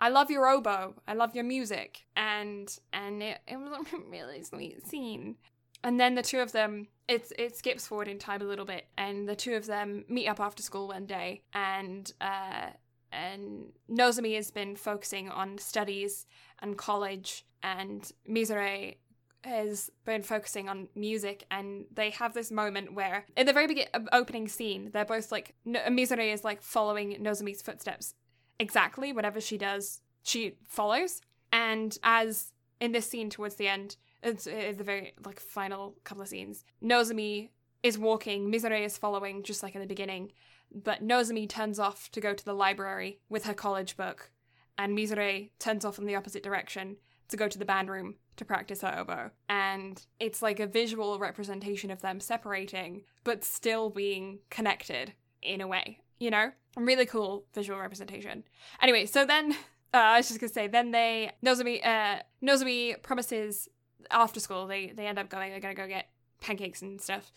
"I 0.00 0.08
love 0.08 0.30
your 0.30 0.46
oboe. 0.48 0.94
I 1.06 1.14
love 1.14 1.34
your 1.34 1.44
music." 1.44 2.04
And 2.16 2.76
and 2.92 3.22
it, 3.22 3.38
it 3.46 3.56
was 3.56 3.70
a 3.92 4.10
really 4.10 4.42
sweet 4.42 4.86
scene. 4.86 5.36
And 5.82 5.98
then 5.98 6.14
the 6.14 6.22
two 6.22 6.40
of 6.40 6.52
them, 6.52 6.88
it's 7.08 7.32
it 7.38 7.56
skips 7.56 7.86
forward 7.86 8.08
in 8.08 8.18
time 8.18 8.42
a 8.42 8.44
little 8.44 8.66
bit, 8.66 8.86
and 8.98 9.28
the 9.28 9.36
two 9.36 9.54
of 9.54 9.66
them 9.66 10.04
meet 10.08 10.28
up 10.28 10.40
after 10.40 10.62
school 10.62 10.88
one 10.88 11.06
day, 11.06 11.42
and 11.54 12.12
uh, 12.20 12.70
and 13.12 13.72
Nozomi 13.90 14.36
has 14.36 14.50
been 14.50 14.76
focusing 14.76 15.28
on 15.30 15.58
studies 15.58 16.26
and 16.60 16.76
college, 16.76 17.44
and 17.62 18.10
Mizore 18.28 18.96
has 19.44 19.90
been 20.04 20.22
focusing 20.22 20.68
on 20.68 20.88
music 20.94 21.46
and 21.50 21.86
they 21.94 22.10
have 22.10 22.34
this 22.34 22.50
moment 22.50 22.92
where 22.92 23.24
in 23.36 23.46
the 23.46 23.52
very 23.52 23.66
begin- 23.66 23.88
opening 24.12 24.46
scene 24.46 24.90
they're 24.92 25.04
both 25.04 25.32
like 25.32 25.54
no- 25.64 25.80
Mizore 25.88 26.32
is 26.32 26.44
like 26.44 26.60
following 26.60 27.16
Nozomi's 27.22 27.62
footsteps 27.62 28.14
exactly 28.60 29.12
whatever 29.12 29.40
she 29.40 29.58
does 29.58 30.02
she 30.22 30.54
follows 30.64 31.20
and 31.52 31.98
as 32.02 32.52
in 32.80 32.92
this 32.92 33.08
scene 33.08 33.30
towards 33.30 33.56
the 33.56 33.68
end, 33.68 33.96
it's, 34.22 34.46
it's 34.46 34.78
the 34.78 34.84
very 34.84 35.14
like 35.24 35.40
final 35.40 35.96
couple 36.04 36.22
of 36.22 36.28
scenes. 36.28 36.64
Nozomi 36.82 37.50
is 37.82 37.98
walking, 37.98 38.50
Mizore 38.50 38.84
is 38.84 38.98
following, 38.98 39.42
just 39.42 39.62
like 39.62 39.74
in 39.74 39.80
the 39.80 39.86
beginning. 39.86 40.32
But 40.72 41.06
Nozomi 41.06 41.48
turns 41.48 41.78
off 41.78 42.10
to 42.12 42.20
go 42.20 42.34
to 42.34 42.44
the 42.44 42.54
library 42.54 43.20
with 43.28 43.44
her 43.44 43.54
college 43.54 43.96
book, 43.96 44.30
and 44.78 44.96
Mizore 44.96 45.50
turns 45.58 45.84
off 45.84 45.98
in 45.98 46.06
the 46.06 46.14
opposite 46.14 46.42
direction 46.42 46.96
to 47.28 47.36
go 47.36 47.48
to 47.48 47.58
the 47.58 47.64
band 47.64 47.88
room 47.90 48.16
to 48.36 48.44
practice 48.44 48.82
her 48.82 48.98
oboe. 48.98 49.30
And 49.48 50.04
it's 50.18 50.42
like 50.42 50.60
a 50.60 50.66
visual 50.66 51.18
representation 51.18 51.90
of 51.90 52.02
them 52.02 52.20
separating, 52.20 53.02
but 53.24 53.44
still 53.44 53.90
being 53.90 54.40
connected 54.48 55.12
in 55.42 55.60
a 55.60 55.66
way, 55.66 55.98
you 56.18 56.30
know? 56.30 56.52
Really 56.76 57.06
cool 57.06 57.44
visual 57.54 57.78
representation. 57.78 58.44
Anyway, 58.80 59.06
so 59.06 59.26
then 59.26 59.52
uh, 59.94 59.96
I 59.96 60.16
was 60.18 60.28
just 60.28 60.40
gonna 60.40 60.52
say, 60.52 60.66
then 60.66 60.90
they 60.90 61.32
Nozomi 61.44 61.84
uh 61.84 62.20
Nozomi 62.42 63.00
promises 63.02 63.68
after 64.10 64.40
school 64.40 64.66
they 64.66 64.92
they 64.94 65.06
end 65.06 65.18
up 65.18 65.28
going, 65.28 65.50
they're 65.50 65.60
gonna 65.60 65.74
go 65.74 65.86
get 65.86 66.08
pancakes 66.40 66.82
and 66.82 67.00
stuff. 67.00 67.32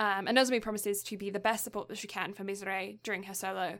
Um, 0.00 0.28
and 0.28 0.38
Nozomi 0.38 0.62
promises 0.62 1.02
to 1.04 1.16
be 1.16 1.30
the 1.30 1.40
best 1.40 1.64
support 1.64 1.88
that 1.88 1.98
she 1.98 2.06
can 2.06 2.32
for 2.32 2.44
Mizore 2.44 2.98
during 3.02 3.24
her 3.24 3.34
solo. 3.34 3.78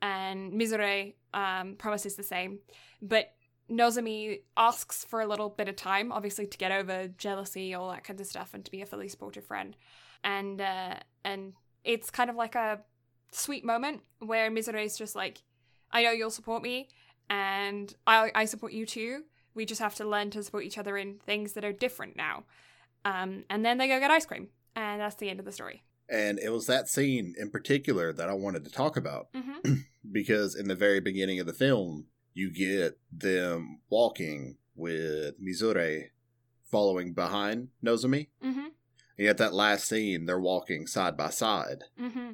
And 0.00 0.52
Mizore 0.52 1.14
um, 1.32 1.76
promises 1.76 2.16
the 2.16 2.24
same. 2.24 2.58
But 3.00 3.32
Nozomi 3.70 4.40
asks 4.56 5.04
for 5.04 5.20
a 5.20 5.26
little 5.26 5.48
bit 5.48 5.68
of 5.68 5.76
time, 5.76 6.10
obviously, 6.10 6.46
to 6.46 6.58
get 6.58 6.72
over 6.72 7.08
jealousy, 7.16 7.74
all 7.74 7.90
that 7.90 8.04
kind 8.04 8.20
of 8.20 8.26
stuff, 8.26 8.54
and 8.54 8.64
to 8.64 8.70
be 8.70 8.82
a 8.82 8.86
fully 8.86 9.08
supportive 9.08 9.46
friend. 9.46 9.76
And 10.24 10.60
uh, 10.60 10.96
and 11.24 11.54
it's 11.84 12.10
kind 12.10 12.30
of 12.30 12.36
like 12.36 12.54
a 12.54 12.80
sweet 13.32 13.64
moment 13.64 14.02
where 14.20 14.50
Mizore 14.50 14.84
is 14.84 14.96
just 14.96 15.16
like, 15.16 15.42
I 15.90 16.02
know 16.04 16.10
you'll 16.10 16.30
support 16.30 16.62
me, 16.62 16.88
and 17.28 17.92
I, 18.06 18.30
I 18.34 18.44
support 18.44 18.72
you 18.72 18.86
too. 18.86 19.24
We 19.54 19.66
just 19.66 19.80
have 19.80 19.94
to 19.96 20.04
learn 20.04 20.30
to 20.30 20.42
support 20.42 20.64
each 20.64 20.78
other 20.78 20.96
in 20.96 21.18
things 21.26 21.52
that 21.52 21.64
are 21.64 21.72
different 21.72 22.16
now. 22.16 22.44
Um, 23.04 23.44
and 23.50 23.64
then 23.64 23.78
they 23.78 23.88
go 23.88 23.98
get 23.98 24.10
ice 24.10 24.26
cream. 24.26 24.48
And 24.74 25.00
that's 25.00 25.16
the 25.16 25.28
end 25.28 25.38
of 25.38 25.44
the 25.44 25.52
story. 25.52 25.82
And 26.08 26.38
it 26.38 26.50
was 26.50 26.66
that 26.66 26.88
scene 26.88 27.34
in 27.38 27.50
particular 27.50 28.12
that 28.12 28.28
I 28.28 28.34
wanted 28.34 28.64
to 28.64 28.70
talk 28.70 28.96
about 28.96 29.28
Mm-hmm. 29.32 29.74
because 30.12 30.54
in 30.54 30.68
the 30.68 30.74
very 30.74 31.00
beginning 31.00 31.40
of 31.40 31.46
the 31.46 31.52
film, 31.52 32.06
you 32.34 32.50
get 32.52 32.98
them 33.10 33.80
walking 33.90 34.56
with 34.74 35.34
Mizore 35.40 36.08
following 36.70 37.12
behind 37.12 37.68
Nozomi. 37.84 38.28
Mm-hmm. 38.44 38.68
And 39.18 39.28
at 39.28 39.38
that 39.38 39.54
last 39.54 39.86
scene, 39.86 40.24
they're 40.24 40.40
walking 40.40 40.86
side 40.86 41.16
by 41.16 41.30
side. 41.30 41.84
Mm-hmm. 42.00 42.30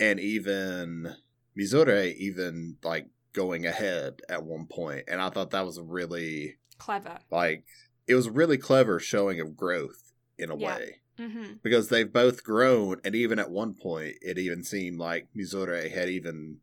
And 0.00 0.18
even 0.20 1.14
Mizore, 1.58 2.14
even 2.16 2.76
like 2.82 3.08
going 3.32 3.66
ahead 3.66 4.20
at 4.28 4.44
one 4.44 4.66
point. 4.66 5.04
And 5.08 5.20
I 5.20 5.30
thought 5.30 5.50
that 5.50 5.64
was 5.66 5.80
really, 5.80 6.56
Clever. 6.78 7.18
like, 7.30 7.64
it 8.06 8.14
was 8.14 8.28
really 8.28 8.58
clever 8.58 8.98
showing 8.98 9.40
of 9.40 9.56
growth 9.56 10.12
in 10.38 10.50
a 10.50 10.56
Yeah. 10.56 10.76
way. 10.76 10.96
Mm-hmm. 11.18 11.52
because 11.62 11.88
they've 11.90 12.10
both 12.10 12.42
grown 12.42 12.96
and 13.04 13.14
even 13.14 13.38
at 13.38 13.50
one 13.50 13.74
point 13.74 14.14
it 14.22 14.38
even 14.38 14.64
seemed 14.64 14.98
like 14.98 15.28
Mizore 15.36 15.90
had 15.92 16.08
even 16.08 16.56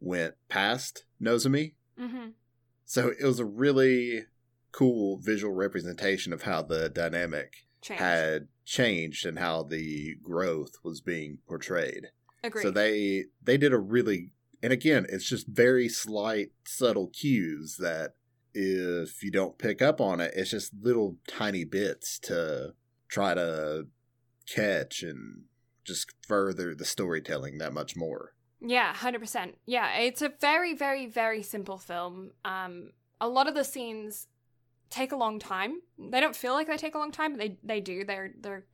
went 0.00 0.34
past 0.48 1.04
Nozomi. 1.20 1.74
Mm-hmm. 2.00 2.28
So 2.86 3.08
it 3.10 3.24
was 3.24 3.38
a 3.38 3.44
really 3.44 4.24
cool 4.72 5.18
visual 5.18 5.52
representation 5.52 6.32
of 6.32 6.42
how 6.42 6.62
the 6.62 6.88
dynamic 6.88 7.66
Change. 7.82 8.00
had 8.00 8.48
changed 8.64 9.26
and 9.26 9.38
how 9.38 9.62
the 9.62 10.16
growth 10.22 10.72
was 10.82 11.02
being 11.02 11.38
portrayed. 11.46 12.08
Agreed. 12.42 12.62
So 12.62 12.70
they 12.70 13.26
they 13.42 13.56
did 13.56 13.72
a 13.72 13.78
really 13.78 14.30
and 14.62 14.72
again 14.72 15.06
it's 15.08 15.28
just 15.28 15.46
very 15.46 15.88
slight 15.88 16.52
subtle 16.64 17.08
cues 17.08 17.76
that 17.78 18.14
if 18.54 19.22
you 19.22 19.30
don't 19.30 19.58
pick 19.58 19.80
up 19.80 20.00
on 20.00 20.20
it 20.20 20.32
it's 20.36 20.50
just 20.50 20.72
little 20.80 21.16
tiny 21.26 21.64
bits 21.64 22.18
to 22.18 22.74
try 23.08 23.34
to 23.34 23.86
catch 24.46 25.02
and 25.02 25.44
just 25.84 26.12
further 26.26 26.74
the 26.74 26.84
storytelling 26.84 27.58
that 27.58 27.72
much 27.72 27.96
more. 27.96 28.34
Yeah, 28.60 28.94
hundred 28.94 29.20
percent. 29.20 29.56
Yeah, 29.66 29.98
it's 29.98 30.22
a 30.22 30.32
very, 30.40 30.74
very, 30.74 31.06
very 31.06 31.42
simple 31.42 31.78
film. 31.78 32.30
Um, 32.44 32.90
a 33.20 33.28
lot 33.28 33.48
of 33.48 33.54
the 33.54 33.64
scenes 33.64 34.28
take 34.88 35.12
a 35.12 35.16
long 35.16 35.38
time. 35.38 35.80
They 35.98 36.20
don't 36.20 36.36
feel 36.36 36.52
like 36.52 36.68
they 36.68 36.76
take 36.76 36.94
a 36.94 36.98
long 36.98 37.10
time, 37.10 37.32
but 37.32 37.40
they 37.40 37.58
they 37.62 37.80
do. 37.80 38.04
They're 38.04 38.30
they're 38.40 38.64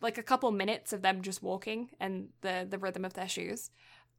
like 0.00 0.18
a 0.18 0.22
couple 0.22 0.50
minutes 0.50 0.92
of 0.92 1.02
them 1.02 1.22
just 1.22 1.42
walking 1.42 1.90
and 2.00 2.28
the 2.40 2.66
the 2.68 2.78
rhythm 2.78 3.04
of 3.04 3.14
their 3.14 3.28
shoes. 3.28 3.70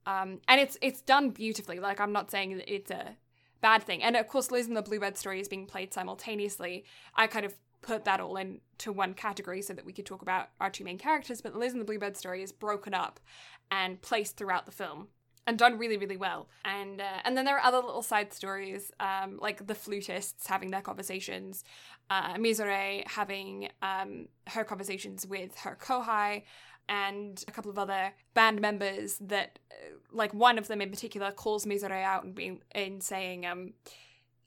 Um, 0.05 0.39
and 0.47 0.59
it's 0.59 0.77
it's 0.81 1.01
done 1.01 1.29
beautifully. 1.29 1.79
Like 1.79 1.99
I'm 1.99 2.11
not 2.11 2.31
saying 2.31 2.57
that 2.57 2.73
it's 2.73 2.91
a 2.91 3.17
bad 3.61 3.83
thing. 3.83 4.01
And 4.03 4.15
of 4.15 4.27
course, 4.27 4.51
Liz 4.51 4.67
and 4.67 4.75
the 4.75 4.81
Bluebird 4.81 5.17
story 5.17 5.39
is 5.39 5.47
being 5.47 5.65
played 5.65 5.93
simultaneously. 5.93 6.85
I 7.15 7.27
kind 7.27 7.45
of 7.45 7.53
put 7.81 8.05
that 8.05 8.19
all 8.19 8.37
into 8.37 8.91
one 8.91 9.13
category 9.13 9.61
so 9.61 9.73
that 9.73 9.85
we 9.85 9.93
could 9.93 10.05
talk 10.05 10.21
about 10.21 10.49
our 10.59 10.69
two 10.69 10.83
main 10.83 10.97
characters. 10.97 11.41
But 11.41 11.55
Liz 11.55 11.73
and 11.73 11.81
the 11.81 11.85
Bluebird 11.85 12.17
story 12.17 12.43
is 12.43 12.51
broken 12.51 12.93
up 12.93 13.19
and 13.69 14.01
placed 14.01 14.37
throughout 14.37 14.65
the 14.65 14.71
film 14.71 15.07
and 15.47 15.57
done 15.57 15.77
really 15.77 15.97
really 15.97 16.17
well. 16.17 16.47
And 16.65 17.01
uh, 17.01 17.21
and 17.25 17.35
then 17.35 17.45
there 17.45 17.57
are 17.57 17.63
other 17.63 17.77
little 17.77 18.01
side 18.01 18.33
stories 18.33 18.91
um, 18.99 19.39
like 19.41 19.65
the 19.65 19.75
flutists 19.75 20.47
having 20.47 20.71
their 20.71 20.81
conversations 20.81 21.63
uh, 22.09 22.37
having 23.07 23.69
um, 23.81 24.27
her 24.47 24.63
conversations 24.63 25.25
with 25.25 25.57
her 25.59 25.77
kohai 25.81 26.43
and 26.89 27.43
a 27.47 27.51
couple 27.51 27.71
of 27.71 27.77
other 27.77 28.13
band 28.33 28.59
members 28.59 29.17
that 29.21 29.59
uh, 29.71 29.95
like 30.11 30.33
one 30.33 30.57
of 30.57 30.67
them 30.67 30.81
in 30.81 30.89
particular 30.89 31.31
calls 31.31 31.65
Mizore 31.65 32.03
out 32.03 32.23
and 32.23 32.35
being 32.35 32.61
in 32.75 32.99
saying 32.99 33.45
um 33.45 33.73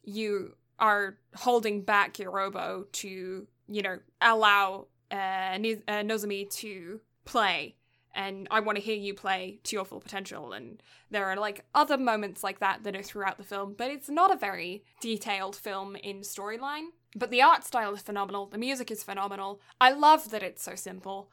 you 0.03 0.55
are 0.79 1.17
holding 1.37 1.83
back 1.83 2.19
your 2.19 2.39
oboe 2.39 2.87
to 2.93 3.47
you 3.69 3.83
know 3.83 3.99
allow 4.21 4.87
uh, 5.11 5.57
Niz- 5.59 5.83
uh, 5.89 6.03
Nozomi 6.03 6.51
to 6.57 7.01
play 7.25 7.77
and 8.15 8.47
I 8.51 8.61
want 8.61 8.77
to 8.77 8.83
hear 8.83 8.97
you 8.97 9.15
play 9.15 9.61
to 9.65 9.77
your 9.77 9.85
full 9.85 10.01
potential. 10.01 10.53
And 10.53 10.83
there 11.11 11.27
are 11.27 11.37
like 11.37 11.65
other 11.75 11.99
moments 11.99 12.43
like 12.43 12.61
that 12.61 12.85
that 12.85 12.97
are 12.97 13.03
throughout 13.03 13.39
the 13.39 13.45
film, 13.45 13.75
but 13.77 13.91
it's 13.91 14.09
not 14.09 14.33
a 14.33 14.39
very 14.39 14.85
detailed 15.01 15.57
film 15.57 15.97
in 15.97 16.21
storyline. 16.21 16.87
But 17.17 17.31
the 17.31 17.43
art 17.43 17.65
style 17.65 17.95
is 17.95 18.03
phenomenal, 18.03 18.47
the 18.47 18.59
music 18.59 18.91
is 18.91 19.03
phenomenal. 19.03 19.61
I 19.81 19.93
love 19.93 20.31
that 20.31 20.43
it's 20.43 20.63
so 20.63 20.75
simple. 20.75 21.31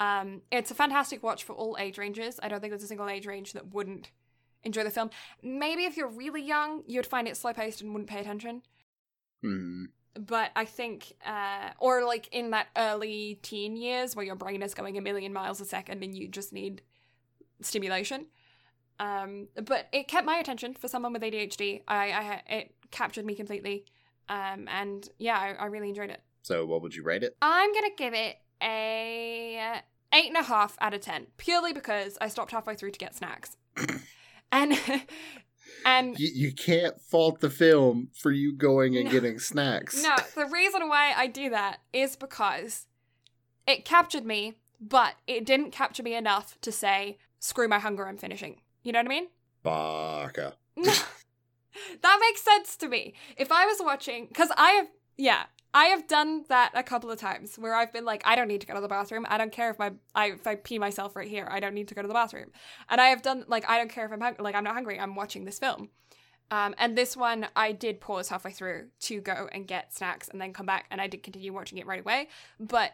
Um, 0.00 0.42
it's 0.50 0.70
a 0.70 0.74
fantastic 0.74 1.22
watch 1.22 1.44
for 1.44 1.52
all 1.52 1.76
age 1.78 1.98
ranges. 1.98 2.40
I 2.42 2.48
don't 2.48 2.60
think 2.60 2.72
there's 2.72 2.82
a 2.82 2.88
single 2.88 3.08
age 3.08 3.26
range 3.26 3.52
that 3.52 3.72
wouldn't 3.72 4.10
enjoy 4.64 4.82
the 4.82 4.90
film. 4.90 5.10
Maybe 5.42 5.84
if 5.84 5.96
you're 5.96 6.08
really 6.08 6.42
young, 6.42 6.82
you'd 6.86 7.06
find 7.06 7.28
it 7.28 7.36
slow 7.36 7.52
paced 7.52 7.82
and 7.82 7.92
wouldn't 7.92 8.10
pay 8.10 8.20
attention 8.20 8.62
Hmm. 9.42 9.86
But 10.14 10.50
I 10.54 10.64
think, 10.64 11.14
uh, 11.26 11.70
or 11.78 12.04
like 12.04 12.28
in 12.32 12.50
that 12.50 12.68
early 12.76 13.38
teen 13.42 13.76
years 13.76 14.14
where 14.14 14.24
your 14.24 14.34
brain 14.36 14.62
is 14.62 14.74
going 14.74 14.98
a 14.98 15.00
million 15.00 15.32
miles 15.32 15.60
a 15.60 15.64
second 15.64 16.02
and 16.02 16.16
you 16.16 16.28
just 16.28 16.52
need 16.52 16.82
stimulation. 17.60 18.26
Um, 18.98 19.48
but 19.54 19.88
it 19.92 20.08
kept 20.08 20.26
my 20.26 20.36
attention 20.36 20.74
for 20.74 20.88
someone 20.88 21.12
with 21.12 21.22
ADHD. 21.22 21.82
I, 21.88 22.12
I 22.12 22.42
it 22.46 22.74
captured 22.90 23.24
me 23.24 23.34
completely, 23.34 23.86
um, 24.28 24.68
and 24.68 25.08
yeah, 25.18 25.38
I, 25.38 25.64
I 25.64 25.66
really 25.66 25.88
enjoyed 25.88 26.10
it. 26.10 26.20
So 26.42 26.66
what 26.66 26.82
would 26.82 26.94
you 26.94 27.02
rate 27.02 27.22
it? 27.22 27.36
I'm 27.42 27.72
gonna 27.72 27.88
give 27.96 28.14
it 28.14 28.36
a 28.62 29.80
eight 30.12 30.28
and 30.28 30.36
a 30.36 30.42
half 30.42 30.76
out 30.80 30.94
of 30.94 31.00
ten, 31.00 31.26
purely 31.36 31.72
because 31.72 32.18
I 32.20 32.28
stopped 32.28 32.52
halfway 32.52 32.76
through 32.76 32.92
to 32.92 32.98
get 32.98 33.14
snacks, 33.14 33.56
and 34.52 34.78
and 35.84 36.18
You, 36.18 36.30
you 36.34 36.52
can't 36.52 37.00
fault 37.00 37.40
the 37.40 37.50
film 37.50 38.08
for 38.14 38.30
you 38.30 38.52
going 38.54 38.96
and 38.96 39.06
No. 39.06 39.10
getting 39.10 39.38
snacks. 39.38 40.02
No, 40.02 40.16
the 40.34 40.46
reason 40.46 40.88
why 40.88 41.12
I 41.16 41.26
do 41.26 41.50
that 41.50 41.80
is 41.92 42.16
because 42.16 42.86
it 43.66 43.84
captured 43.84 44.24
me, 44.24 44.58
but 44.80 45.14
it 45.26 45.44
didn't 45.44 45.70
capture 45.70 46.02
me 46.02 46.14
enough 46.14 46.58
to 46.62 46.72
say, 46.72 47.18
screw 47.38 47.68
my 47.68 47.78
hunger, 47.78 48.06
I'm 48.06 48.18
finishing. 48.18 48.60
You 48.82 48.92
know 48.92 48.98
what 49.00 49.06
I 49.06 49.08
mean? 49.08 49.26
Baka. 49.62 50.54
that 50.76 52.18
makes 52.20 52.42
sense 52.42 52.76
to 52.76 52.88
me. 52.88 53.14
If 53.36 53.52
I 53.52 53.66
was 53.66 53.78
watching, 53.80 54.26
because 54.26 54.50
I 54.56 54.70
have, 54.72 54.88
yeah, 55.16 55.44
I 55.74 55.86
have 55.86 56.06
done 56.06 56.44
that 56.48 56.72
a 56.74 56.82
couple 56.82 57.10
of 57.10 57.18
times 57.18 57.58
where 57.58 57.74
I've 57.74 57.92
been 57.92 58.04
like, 58.04 58.22
I 58.26 58.36
don't 58.36 58.48
need 58.48 58.60
to 58.60 58.66
go 58.66 58.74
to 58.74 58.80
the 58.80 58.88
bathroom. 58.88 59.26
I 59.28 59.38
don't 59.38 59.52
care 59.52 59.70
if 59.70 59.78
my 59.78 59.92
I 60.14 60.32
if 60.32 60.46
I 60.46 60.56
pee 60.56 60.78
myself 60.78 61.16
right 61.16 61.28
here. 61.28 61.48
I 61.50 61.60
don't 61.60 61.74
need 61.74 61.88
to 61.88 61.94
go 61.94 62.02
to 62.02 62.08
the 62.08 62.14
bathroom. 62.14 62.50
And 62.90 63.00
I 63.00 63.06
have 63.06 63.22
done 63.22 63.44
like 63.48 63.68
I 63.68 63.78
don't 63.78 63.90
care 63.90 64.04
if 64.04 64.12
I'm 64.12 64.20
hung- 64.20 64.36
like 64.38 64.54
I'm 64.54 64.64
not 64.64 64.74
hungry. 64.74 65.00
I'm 65.00 65.14
watching 65.14 65.44
this 65.44 65.58
film. 65.58 65.88
Um, 66.50 66.74
and 66.76 66.96
this 66.98 67.16
one 67.16 67.46
I 67.56 67.72
did 67.72 68.00
pause 68.00 68.28
halfway 68.28 68.52
through 68.52 68.88
to 69.00 69.20
go 69.22 69.48
and 69.50 69.66
get 69.66 69.94
snacks 69.94 70.28
and 70.28 70.38
then 70.38 70.52
come 70.52 70.66
back 70.66 70.86
and 70.90 71.00
I 71.00 71.06
did 71.06 71.22
continue 71.22 71.54
watching 71.54 71.78
it 71.78 71.86
right 71.86 72.00
away. 72.00 72.28
But 72.60 72.92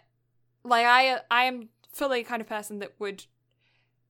like 0.62 0.86
I 0.86 1.18
I 1.30 1.44
am 1.44 1.70
fully 1.92 2.22
kind 2.22 2.40
of 2.40 2.48
person 2.48 2.78
that 2.78 2.92
would 3.00 3.24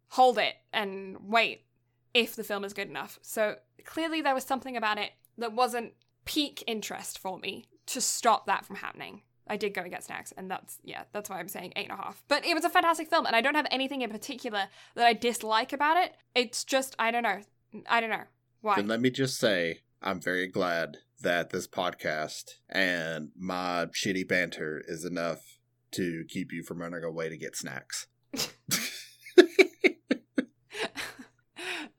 hold 0.08 0.36
it 0.36 0.56
and 0.74 1.16
wait 1.22 1.64
if 2.12 2.36
the 2.36 2.44
film 2.44 2.64
is 2.64 2.74
good 2.74 2.88
enough. 2.88 3.18
So 3.22 3.56
clearly 3.84 4.20
there 4.20 4.34
was 4.34 4.44
something 4.44 4.76
about 4.76 4.98
it 4.98 5.12
that 5.38 5.54
wasn't 5.54 5.94
peak 6.26 6.62
interest 6.66 7.18
for 7.18 7.38
me 7.38 7.64
to 7.88 8.00
stop 8.00 8.46
that 8.46 8.64
from 8.64 8.76
happening. 8.76 9.22
I 9.50 9.56
did 9.56 9.72
go 9.72 9.80
and 9.80 9.90
get 9.90 10.04
snacks, 10.04 10.32
and 10.36 10.50
that's 10.50 10.78
yeah, 10.84 11.04
that's 11.12 11.30
why 11.30 11.38
I'm 11.40 11.48
saying 11.48 11.72
eight 11.76 11.88
and 11.90 11.98
a 11.98 12.02
half. 12.02 12.22
But 12.28 12.44
it 12.44 12.54
was 12.54 12.64
a 12.64 12.68
fantastic 12.70 13.08
film, 13.08 13.24
and 13.26 13.34
I 13.34 13.40
don't 13.40 13.54
have 13.54 13.66
anything 13.70 14.02
in 14.02 14.10
particular 14.10 14.64
that 14.94 15.06
I 15.06 15.14
dislike 15.14 15.72
about 15.72 15.96
it. 15.96 16.12
It's 16.34 16.64
just 16.64 16.94
I 16.98 17.10
don't 17.10 17.22
know, 17.22 17.40
I 17.88 18.00
don't 18.00 18.10
know 18.10 18.24
why. 18.60 18.76
Then 18.76 18.88
let 18.88 19.00
me 19.00 19.10
just 19.10 19.38
say, 19.38 19.80
I'm 20.02 20.20
very 20.20 20.46
glad 20.48 20.98
that 21.22 21.50
this 21.50 21.66
podcast 21.66 22.44
and 22.68 23.30
my 23.36 23.86
shitty 23.86 24.28
banter 24.28 24.82
is 24.86 25.04
enough 25.04 25.58
to 25.92 26.24
keep 26.28 26.52
you 26.52 26.62
from 26.62 26.80
running 26.80 27.02
away 27.02 27.28
to 27.30 27.36
get 27.38 27.56
snacks. 27.56 28.06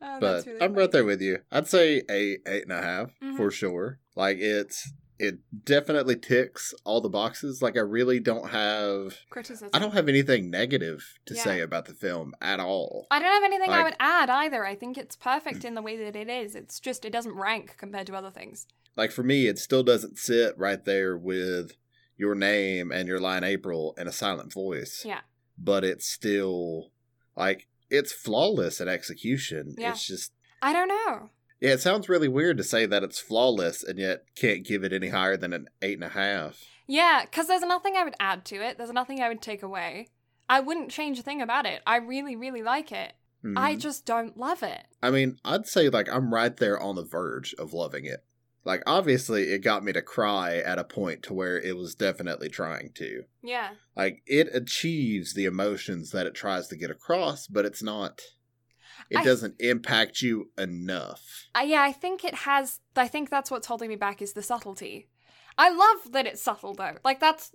Oh, 0.01 0.17
but 0.21 0.45
really 0.45 0.61
I'm 0.61 0.73
right 0.73 0.89
there 0.91 1.03
with 1.03 1.21
you. 1.21 1.39
I'd 1.51 1.67
say 1.67 2.01
eight, 2.09 2.39
eight 2.47 2.63
and 2.63 2.71
a 2.71 2.81
half 2.81 3.11
Mhm. 3.21 3.35
for 3.35 3.51
sure. 3.51 3.99
Like 4.15 4.37
it's 4.39 4.91
it 5.19 5.39
definitely 5.65 6.15
ticks 6.15 6.73
all 6.85 7.01
the 7.01 7.09
boxes. 7.09 7.61
Like 7.61 7.75
I 7.75 7.81
really 7.81 8.19
don't 8.19 8.49
have 8.49 9.17
Criticism. 9.29 9.69
I 9.73 9.79
don't 9.79 9.93
have 9.93 10.07
anything 10.07 10.49
negative 10.49 11.19
to 11.25 11.35
Yeah. 11.35 11.43
say 11.43 11.59
about 11.59 11.85
the 11.85 11.93
film 11.93 12.33
at 12.41 12.59
all. 12.61 13.07
I 13.11 13.19
don't 13.19 13.27
have 13.27 13.43
anything 13.43 13.69
I 13.69 13.83
would 13.83 13.97
add 13.99 14.29
either. 14.29 14.65
I 14.65 14.75
think 14.75 14.97
it's 14.97 15.17
perfect 15.17 15.59
mm. 15.59 15.65
in 15.65 15.73
the 15.75 15.81
way 15.81 15.97
that 15.97 16.15
it 16.15 16.29
is. 16.29 16.55
It's 16.55 16.79
just 16.79 17.03
it 17.03 17.11
doesn't 17.11 17.35
rank 17.35 17.75
compared 17.77 18.07
to 18.07 18.15
other 18.15 18.31
things. 18.31 18.65
Like 18.95 19.11
for 19.11 19.23
me, 19.23 19.47
it 19.47 19.59
still 19.59 19.83
doesn't 19.83 20.17
sit 20.17 20.57
right 20.57 20.83
there 20.83 21.17
with 21.17 21.73
your 22.15 22.35
name 22.35 22.91
and 22.91 23.07
Your 23.07 23.19
Lie 23.19 23.37
in 23.37 23.43
April 23.43 23.93
in 23.97 24.07
a 24.07 24.11
silent 24.11 24.53
voice. 24.53 25.03
Yeah. 25.05 25.21
But 25.57 25.83
it's 25.83 26.07
still 26.07 26.91
like 27.35 27.67
it's 27.89 28.13
flawless 28.13 28.79
in 28.79 28.87
execution. 28.87 29.75
Yeah. 29.77 29.91
It's 29.91 30.07
just 30.07 30.31
I 30.61 30.73
don't 30.73 30.87
know. 30.87 31.29
Yeah, 31.59 31.71
it 31.71 31.81
sounds 31.81 32.09
really 32.09 32.27
weird 32.27 32.57
to 32.57 32.63
say 32.63 32.85
that 32.85 33.03
it's 33.03 33.19
flawless 33.19 33.83
and 33.83 33.99
yet 33.99 34.23
can't 34.35 34.65
give 34.65 34.83
it 34.83 34.93
any 34.93 35.09
higher 35.09 35.37
than 35.37 35.53
an 35.53 35.67
eight 35.81 35.95
and 35.97 36.03
a 36.03 36.09
half. 36.09 36.59
Yeah, 36.87 37.21
because 37.25 37.47
there's 37.47 37.61
nothing 37.61 37.95
I 37.95 38.03
would 38.03 38.15
add 38.19 38.45
to 38.45 38.55
it. 38.55 38.77
There's 38.77 38.91
nothing 38.91 39.21
I 39.21 39.29
would 39.29 39.41
take 39.41 39.61
away. 39.63 40.07
I 40.49 40.59
wouldn't 40.61 40.89
change 40.91 41.19
a 41.19 41.21
thing 41.23 41.41
about 41.41 41.65
it. 41.67 41.81
I 41.85 41.97
really, 41.97 42.35
really 42.35 42.63
like 42.63 42.91
it. 42.91 43.13
I 43.55 43.75
Mhm. 43.75 43.79
just 43.79 44.05
don't 44.05 44.35
love 44.37 44.63
it. 44.63 44.81
I 45.01 45.11
mean, 45.11 45.37
I'd 45.45 45.65
say 45.67 45.87
like 45.89 46.09
I'm 46.09 46.33
right 46.33 46.55
there 46.57 46.79
on 46.79 46.95
the 46.95 47.03
verge 47.05 47.53
of 47.59 47.71
loving 47.73 48.05
it. 48.05 48.23
Like 48.65 48.83
obviously 48.85 49.43
it 49.53 49.59
got 49.59 49.83
me 49.85 49.93
to 49.93 50.01
cry 50.01 50.57
at 50.57 50.77
a 50.79 50.83
point 50.83 51.23
to 51.23 51.33
where 51.33 51.57
it 51.57 51.77
was 51.77 51.95
definitely 51.95 52.49
trying 52.49 52.91
to. 52.95 53.23
Yeah. 53.41 53.75
Like 53.95 54.21
it 54.25 54.49
achieves 54.53 55.33
the 55.33 55.45
emotions 55.45 56.11
that 56.11 56.25
it 56.25 56.33
tries 56.33 56.67
to 56.67 56.75
get 56.75 56.91
across, 56.91 57.47
but 57.47 57.65
it's 57.65 57.81
not 57.81 58.19
it 59.09 59.17
I- 59.17 59.23
doesn't 59.23 59.55
impact 59.59 60.21
you 60.21 60.51
enough. 60.57 61.47
Uh, 61.55 61.63
yeah, 61.65 61.81
I 61.81 61.91
think 61.91 62.23
it 62.23 62.35
has. 62.35 62.79
I 62.95 63.07
think 63.07 63.29
that's 63.29 63.49
what's 63.51 63.67
holding 63.67 63.89
me 63.89 63.95
back 63.95 64.21
is 64.21 64.33
the 64.33 64.43
subtlety. 64.43 65.07
I 65.57 65.69
love 65.69 66.11
that 66.13 66.25
it's 66.27 66.41
subtle 66.41 66.73
though. 66.73 66.95
Like 67.03 67.19
that's, 67.19 67.51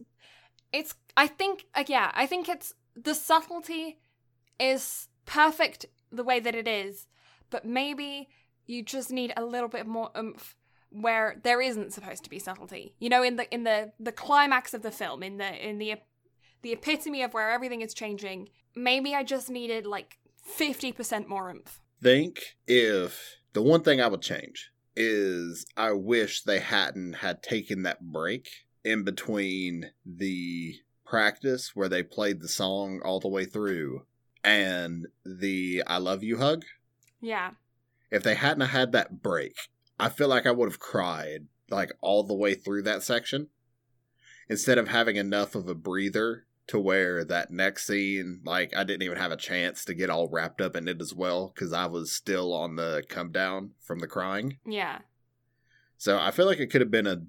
it's. 0.73 0.95
I 1.17 1.27
think. 1.27 1.67
Uh, 1.75 1.85
yeah, 1.87 2.11
I 2.15 2.27
think 2.27 2.49
it's 2.49 2.75
the 2.97 3.15
subtlety 3.15 3.99
is 4.59 5.09
perfect 5.27 5.87
the 6.13 6.25
way 6.25 6.41
that 6.41 6.55
it 6.55 6.69
is, 6.69 7.07
but 7.51 7.65
maybe 7.65 8.29
you 8.67 8.83
just 8.83 9.11
need 9.11 9.33
a 9.37 9.45
little 9.45 9.69
bit 9.69 9.87
more 9.87 10.11
oomph 10.17 10.57
where 10.91 11.41
there 11.43 11.61
isn't 11.61 11.93
supposed 11.93 12.23
to 12.25 12.31
be 12.31 12.39
subtlety. 12.39 12.95
You 12.99 13.09
know, 13.09 13.23
in 13.23 13.37
the 13.37 13.53
in 13.53 13.65
the 13.65 13.93
the 13.99 14.13
climax 14.13 14.75
of 14.75 14.83
the 14.83 14.91
film, 14.91 15.23
in 15.23 15.39
the 15.39 15.69
in 15.69 15.79
the 15.79 15.95
the 16.63 16.73
epitome 16.73 17.23
of 17.23 17.35
where 17.35 17.51
everything 17.51 17.83
is 17.83 17.95
changing. 17.95 18.49
Maybe 18.77 19.15
I 19.15 19.23
just 19.23 19.51
needed 19.51 19.87
like 19.87 20.19
fifty 20.45 20.93
percent 20.93 21.29
more 21.29 21.51
oomph. 21.51 21.81
Think 22.03 22.57
if 22.67 23.39
the 23.53 23.63
one 23.63 23.83
thing 23.83 24.01
I 24.01 24.09
would 24.09 24.23
change 24.23 24.71
is 24.97 25.67
I 25.77 25.93
wish 25.93 26.43
they 26.43 26.61
hadn't 26.61 27.15
had 27.15 27.43
taken 27.43 27.83
that 27.83 28.13
break 28.13 28.49
in 28.85 29.03
between 29.03 29.91
the 30.05 30.77
practice 31.05 31.73
where 31.75 31.89
they 31.89 32.03
played 32.03 32.41
the 32.41 32.49
song 32.49 33.01
all 33.05 33.21
the 33.21 33.29
way 33.29 33.45
through 33.45 34.05
and 34.43 35.07
the 35.25 35.83
I 35.87 35.99
love 35.99 36.23
you 36.23 36.39
hug. 36.39 36.65
Yeah. 37.21 37.53
If 38.11 38.23
they 38.23 38.35
hadn't 38.35 38.69
had 38.69 38.93
that 38.93 39.23
break, 39.23 39.57
I 39.99 40.09
feel 40.09 40.29
like 40.29 40.47
I 40.47 40.51
would 40.51 40.69
have 40.69 40.79
cried 40.79 41.47
like 41.71 41.93
all 42.01 42.23
the 42.23 42.35
way 42.35 42.55
through 42.55 42.83
that 42.83 43.03
section 43.03 43.49
instead 44.49 44.77
of 44.77 44.89
having 44.89 45.17
enough 45.17 45.55
of 45.55 45.69
a 45.69 45.75
breather 45.75 46.47
to 46.67 46.79
where 46.79 47.25
that 47.25 47.51
next 47.51 47.87
scene 47.87 48.41
like 48.45 48.75
I 48.75 48.85
didn't 48.85 49.03
even 49.03 49.19
have 49.19 49.33
a 49.33 49.37
chance 49.37 49.85
to 49.85 49.95
get 49.95 50.11
all 50.11 50.29
wrapped 50.29 50.61
up 50.61 50.77
in 50.77 50.89
it 50.89 51.01
as 51.01 51.15
well 51.15 51.51
cuz 51.55 51.73
I 51.73 51.87
was 51.87 52.13
still 52.13 52.53
on 52.53 52.77
the 52.77 53.05
come 53.09 53.33
down 53.33 53.73
from 53.81 53.99
the 53.99 54.07
crying. 54.07 54.59
Yeah. 54.65 55.01
So 55.99 56.19
I 56.19 56.31
feel 56.31 56.47
like 56.47 56.61
it 56.61 56.71
could 56.71 56.81
have 56.81 56.91
been 56.91 57.07
a 57.07 57.23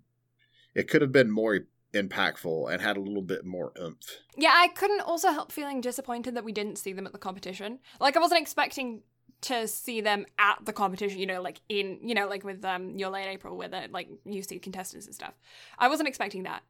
it 0.73 0.89
could 0.89 1.01
have 1.01 1.11
been 1.11 1.31
more 1.31 1.61
impactful 1.93 2.71
and 2.71 2.81
had 2.81 2.97
a 2.97 3.01
little 3.01 3.21
bit 3.21 3.45
more 3.45 3.71
oomph. 3.81 4.19
Yeah, 4.37 4.53
I 4.53 4.67
couldn't 4.67 5.01
also 5.01 5.31
help 5.31 5.51
feeling 5.51 5.81
disappointed 5.81 6.35
that 6.35 6.43
we 6.43 6.51
didn't 6.51 6.77
see 6.77 6.93
them 6.93 7.05
at 7.05 7.13
the 7.13 7.19
competition. 7.19 7.79
Like 7.99 8.17
I 8.17 8.19
wasn't 8.19 8.41
expecting 8.41 9.01
to 9.41 9.67
see 9.67 10.01
them 10.01 10.25
at 10.39 10.63
the 10.65 10.73
competition, 10.73 11.19
you 11.19 11.25
know, 11.25 11.41
like 11.41 11.61
in 11.69 11.99
you 12.01 12.15
know, 12.15 12.27
like 12.27 12.43
with 12.43 12.63
um 12.65 12.97
Your 12.97 13.09
Lie 13.09 13.21
in 13.21 13.29
April 13.29 13.57
where 13.57 13.67
the 13.67 13.87
like 13.91 14.09
you 14.25 14.43
see 14.43 14.59
contestants 14.59 15.05
and 15.05 15.15
stuff. 15.15 15.33
I 15.77 15.87
wasn't 15.87 16.09
expecting 16.09 16.43
that. 16.43 16.63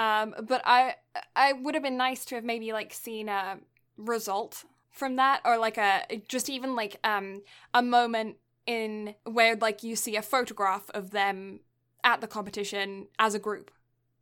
Um 0.00 0.34
but 0.48 0.62
I 0.64 0.94
I 1.36 1.52
would 1.52 1.74
have 1.74 1.82
been 1.82 1.98
nice 1.98 2.24
to 2.26 2.34
have 2.36 2.44
maybe 2.44 2.72
like 2.72 2.92
seen 2.94 3.28
a 3.28 3.58
result 3.96 4.64
from 4.90 5.16
that 5.16 5.40
or 5.44 5.58
like 5.58 5.76
a 5.78 6.22
just 6.26 6.48
even 6.48 6.74
like 6.74 6.98
um 7.04 7.42
a 7.74 7.82
moment 7.82 8.36
in 8.66 9.14
where 9.24 9.56
like 9.56 9.82
you 9.82 9.94
see 9.96 10.16
a 10.16 10.22
photograph 10.22 10.90
of 10.94 11.10
them 11.10 11.60
at 12.02 12.20
the 12.22 12.26
competition 12.26 13.08
as 13.18 13.34
a 13.34 13.38
group, 13.38 13.70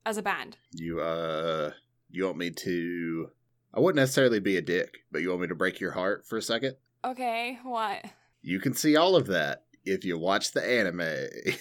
as 0.05 0.17
a 0.17 0.23
band. 0.23 0.57
You 0.73 1.01
uh 1.01 1.71
you 2.11 2.25
want 2.25 2.39
me 2.39 2.51
to 2.51 3.31
I 3.73 3.81
wouldn't 3.81 4.03
necessarily 4.03 4.41
be 4.41 4.57
a 4.57 4.63
dick, 4.63 4.99
but 5.13 5.23
you 5.23 5.29
want 5.29 5.43
me 5.43 5.49
to 5.49 5.55
break 5.55 5.79
your 5.79 5.93
heart 5.93 6.27
for 6.27 6.39
a 6.39 6.43
second? 6.43 6.75
Okay, 7.05 7.59
what? 7.63 8.05
You 8.43 8.59
can 8.59 8.75
see 8.75 8.97
all 8.97 9.15
of 9.15 9.27
that 9.29 9.65
if 9.85 10.05
you 10.05 10.19
watch 10.19 10.51
the 10.53 10.65
anime 10.65 11.03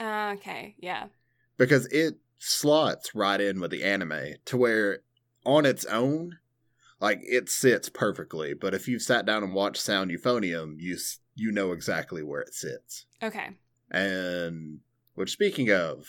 Uh, 0.00 0.32
okay, 0.34 0.74
yeah. 0.80 1.04
because 1.56 1.86
it 1.86 2.16
slots 2.44 3.14
right 3.14 3.40
in 3.40 3.60
with 3.60 3.70
the 3.70 3.84
anime 3.84 4.34
to 4.44 4.56
where 4.56 5.00
on 5.44 5.66
its 5.66 5.84
own 5.86 6.38
like 7.00 7.20
it 7.22 7.50
sits 7.50 7.88
perfectly, 7.88 8.54
but 8.54 8.72
if 8.72 8.88
you've 8.88 9.02
sat 9.02 9.26
down 9.26 9.42
and 9.42 9.52
watched 9.52 9.82
Sound 9.82 10.10
Euphonium, 10.10 10.76
you 10.78 10.96
you 11.34 11.52
know 11.52 11.72
exactly 11.72 12.22
where 12.22 12.40
it 12.40 12.54
sits. 12.54 13.04
Okay. 13.22 13.50
And 13.90 14.80
which 15.14 15.30
speaking 15.30 15.70
of, 15.70 16.06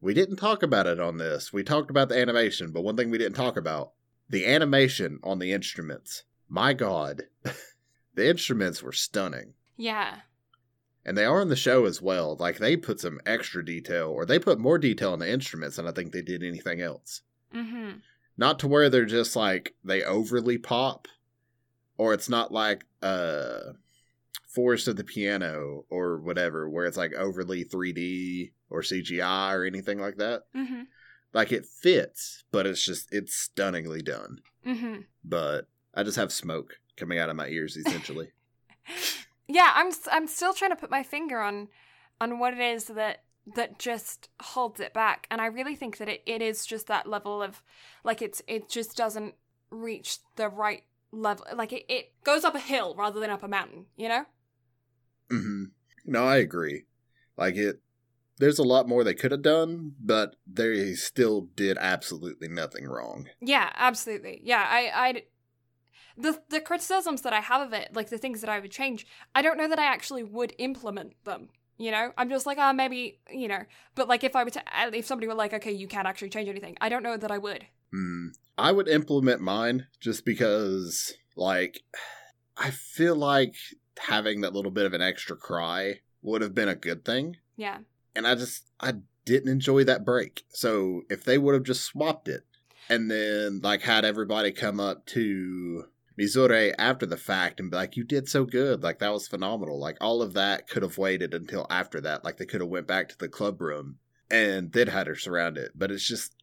we 0.00 0.14
didn't 0.14 0.36
talk 0.36 0.62
about 0.62 0.86
it 0.86 1.00
on 1.00 1.16
this. 1.16 1.52
We 1.52 1.64
talked 1.64 1.90
about 1.90 2.08
the 2.08 2.18
animation, 2.18 2.70
but 2.70 2.82
one 2.82 2.96
thing 2.96 3.10
we 3.10 3.18
didn't 3.18 3.36
talk 3.36 3.56
about, 3.56 3.92
the 4.28 4.46
animation 4.46 5.18
on 5.24 5.40
the 5.40 5.52
instruments. 5.52 6.24
My 6.48 6.74
god. 6.74 7.22
the 8.14 8.28
instruments 8.28 8.82
were 8.82 8.92
stunning. 8.92 9.54
Yeah. 9.76 10.18
And 11.04 11.16
they 11.16 11.24
are 11.24 11.40
in 11.40 11.48
the 11.48 11.56
show 11.56 11.86
as 11.86 12.02
well. 12.02 12.36
Like 12.38 12.58
they 12.58 12.76
put 12.76 13.00
some 13.00 13.20
extra 13.24 13.64
detail 13.64 14.10
or 14.10 14.26
they 14.26 14.38
put 14.38 14.58
more 14.58 14.78
detail 14.78 15.14
in 15.14 15.20
the 15.20 15.30
instruments 15.30 15.76
than 15.76 15.86
I 15.86 15.92
think 15.92 16.12
they 16.12 16.22
did 16.22 16.42
anything 16.42 16.80
else. 16.80 17.22
Mm-hmm. 17.54 17.98
Not 18.36 18.58
to 18.60 18.68
where 18.68 18.90
they're 18.90 19.06
just 19.06 19.34
like 19.34 19.74
they 19.82 20.02
overly 20.02 20.58
pop 20.58 21.08
or 21.96 22.12
it's 22.12 22.28
not 22.28 22.52
like 22.52 22.84
uh 23.02 23.72
Forest 24.46 24.88
of 24.88 24.96
the 24.96 25.04
Piano 25.04 25.84
or 25.90 26.18
whatever 26.18 26.68
where 26.68 26.84
it's 26.84 26.96
like 26.96 27.12
overly 27.14 27.64
3D 27.64 28.52
or 28.68 28.82
CGI 28.82 29.54
or 29.54 29.64
anything 29.64 29.98
like 30.00 30.16
that. 30.16 30.42
Mm-hmm. 30.54 30.82
Like 31.32 31.52
it 31.52 31.66
fits, 31.66 32.44
but 32.50 32.66
it's 32.66 32.84
just 32.84 33.12
it's 33.12 33.34
stunningly 33.34 34.02
done. 34.02 34.40
Mm-hmm. 34.66 35.02
But 35.24 35.68
I 35.94 36.02
just 36.02 36.16
have 36.16 36.32
smoke 36.32 36.78
coming 36.96 37.18
out 37.18 37.30
of 37.30 37.36
my 37.36 37.48
ears 37.48 37.76
essentially. 37.76 38.32
Yeah, 39.52 39.72
I'm 39.74 39.92
I'm 40.12 40.28
still 40.28 40.54
trying 40.54 40.70
to 40.70 40.76
put 40.76 40.90
my 40.90 41.02
finger 41.02 41.40
on 41.40 41.68
on 42.20 42.38
what 42.38 42.54
it 42.54 42.60
is 42.60 42.84
that 42.84 43.24
that 43.54 43.78
just 43.78 44.28
holds 44.40 44.78
it 44.78 44.94
back, 44.94 45.26
and 45.30 45.40
I 45.40 45.46
really 45.46 45.74
think 45.74 45.96
that 45.98 46.08
it, 46.08 46.22
it 46.24 46.40
is 46.40 46.64
just 46.64 46.86
that 46.86 47.08
level 47.08 47.42
of 47.42 47.62
like 48.04 48.22
it's 48.22 48.40
it 48.46 48.68
just 48.68 48.96
doesn't 48.96 49.34
reach 49.70 50.18
the 50.36 50.48
right 50.48 50.84
level. 51.10 51.46
Like 51.54 51.72
it, 51.72 51.84
it 51.88 52.12
goes 52.22 52.44
up 52.44 52.54
a 52.54 52.60
hill 52.60 52.94
rather 52.96 53.18
than 53.18 53.30
up 53.30 53.42
a 53.42 53.48
mountain. 53.48 53.86
You 53.96 54.08
know? 54.08 54.24
Mm-hmm. 55.32 55.64
No, 56.06 56.24
I 56.24 56.36
agree. 56.36 56.84
Like 57.36 57.56
it, 57.56 57.80
there's 58.38 58.60
a 58.60 58.64
lot 58.64 58.88
more 58.88 59.02
they 59.02 59.14
could 59.14 59.32
have 59.32 59.42
done, 59.42 59.94
but 60.00 60.36
they 60.46 60.94
still 60.94 61.48
did 61.56 61.76
absolutely 61.80 62.48
nothing 62.48 62.86
wrong. 62.86 63.28
Yeah, 63.40 63.70
absolutely. 63.74 64.42
Yeah, 64.44 64.64
I 64.64 64.92
I 64.94 65.22
the 66.16 66.40
the 66.48 66.60
criticisms 66.60 67.22
that 67.22 67.32
I 67.32 67.40
have 67.40 67.66
of 67.66 67.72
it, 67.72 67.90
like 67.94 68.10
the 68.10 68.18
things 68.18 68.40
that 68.40 68.50
I 68.50 68.60
would 68.60 68.70
change, 68.70 69.06
I 69.34 69.42
don't 69.42 69.56
know 69.58 69.68
that 69.68 69.78
I 69.78 69.84
actually 69.84 70.22
would 70.22 70.54
implement 70.58 71.14
them. 71.24 71.48
You 71.78 71.90
know, 71.90 72.12
I'm 72.18 72.28
just 72.28 72.44
like, 72.44 72.58
oh, 72.60 72.72
maybe 72.72 73.18
you 73.30 73.48
know. 73.48 73.62
But 73.94 74.08
like, 74.08 74.22
if 74.24 74.36
I 74.36 74.44
were 74.44 74.50
to, 74.50 74.62
if 74.92 75.06
somebody 75.06 75.26
were 75.26 75.34
like, 75.34 75.54
okay, 75.54 75.72
you 75.72 75.88
can't 75.88 76.06
actually 76.06 76.28
change 76.30 76.48
anything, 76.48 76.76
I 76.80 76.88
don't 76.88 77.02
know 77.02 77.16
that 77.16 77.30
I 77.30 77.38
would. 77.38 77.66
Hmm. 77.92 78.28
I 78.58 78.72
would 78.72 78.88
implement 78.88 79.40
mine 79.40 79.86
just 80.00 80.26
because, 80.26 81.14
like, 81.36 81.80
I 82.58 82.70
feel 82.70 83.16
like 83.16 83.54
having 83.98 84.42
that 84.42 84.52
little 84.52 84.70
bit 84.70 84.84
of 84.84 84.92
an 84.92 85.00
extra 85.00 85.36
cry 85.36 86.00
would 86.22 86.42
have 86.42 86.54
been 86.54 86.68
a 86.68 86.74
good 86.74 87.04
thing, 87.04 87.36
Yeah. 87.56 87.78
and 88.14 88.26
I 88.26 88.34
just 88.34 88.64
I 88.78 88.94
didn't 89.24 89.50
enjoy 89.50 89.84
that 89.84 90.04
break. 90.04 90.44
So 90.50 91.02
if 91.08 91.24
they 91.24 91.38
would 91.38 91.54
have 91.54 91.62
just 91.62 91.84
swapped 91.84 92.28
it 92.28 92.44
and 92.90 93.10
then 93.10 93.60
like 93.62 93.80
had 93.82 94.04
everybody 94.04 94.52
come 94.52 94.78
up 94.80 95.06
to 95.06 95.84
Mizore 96.20 96.74
after 96.78 97.06
the 97.06 97.16
fact 97.16 97.60
and 97.60 97.70
be 97.70 97.76
like, 97.76 97.96
"You 97.96 98.04
did 98.04 98.28
so 98.28 98.44
good, 98.44 98.82
like 98.82 98.98
that 98.98 99.12
was 99.12 99.26
phenomenal." 99.28 99.78
Like 99.78 99.96
all 100.00 100.20
of 100.22 100.34
that 100.34 100.68
could 100.68 100.82
have 100.82 100.98
waited 100.98 101.32
until 101.34 101.66
after 101.70 102.00
that. 102.02 102.24
Like 102.24 102.36
they 102.36 102.46
could 102.46 102.60
have 102.60 102.70
went 102.70 102.86
back 102.86 103.08
to 103.08 103.18
the 103.18 103.28
club 103.28 103.60
room 103.60 103.98
and 104.30 104.72
then 104.72 104.88
had 104.88 105.06
her 105.06 105.16
surround 105.16 105.56
it. 105.56 105.72
But 105.74 105.90
it's 105.90 106.06
just 106.06 106.34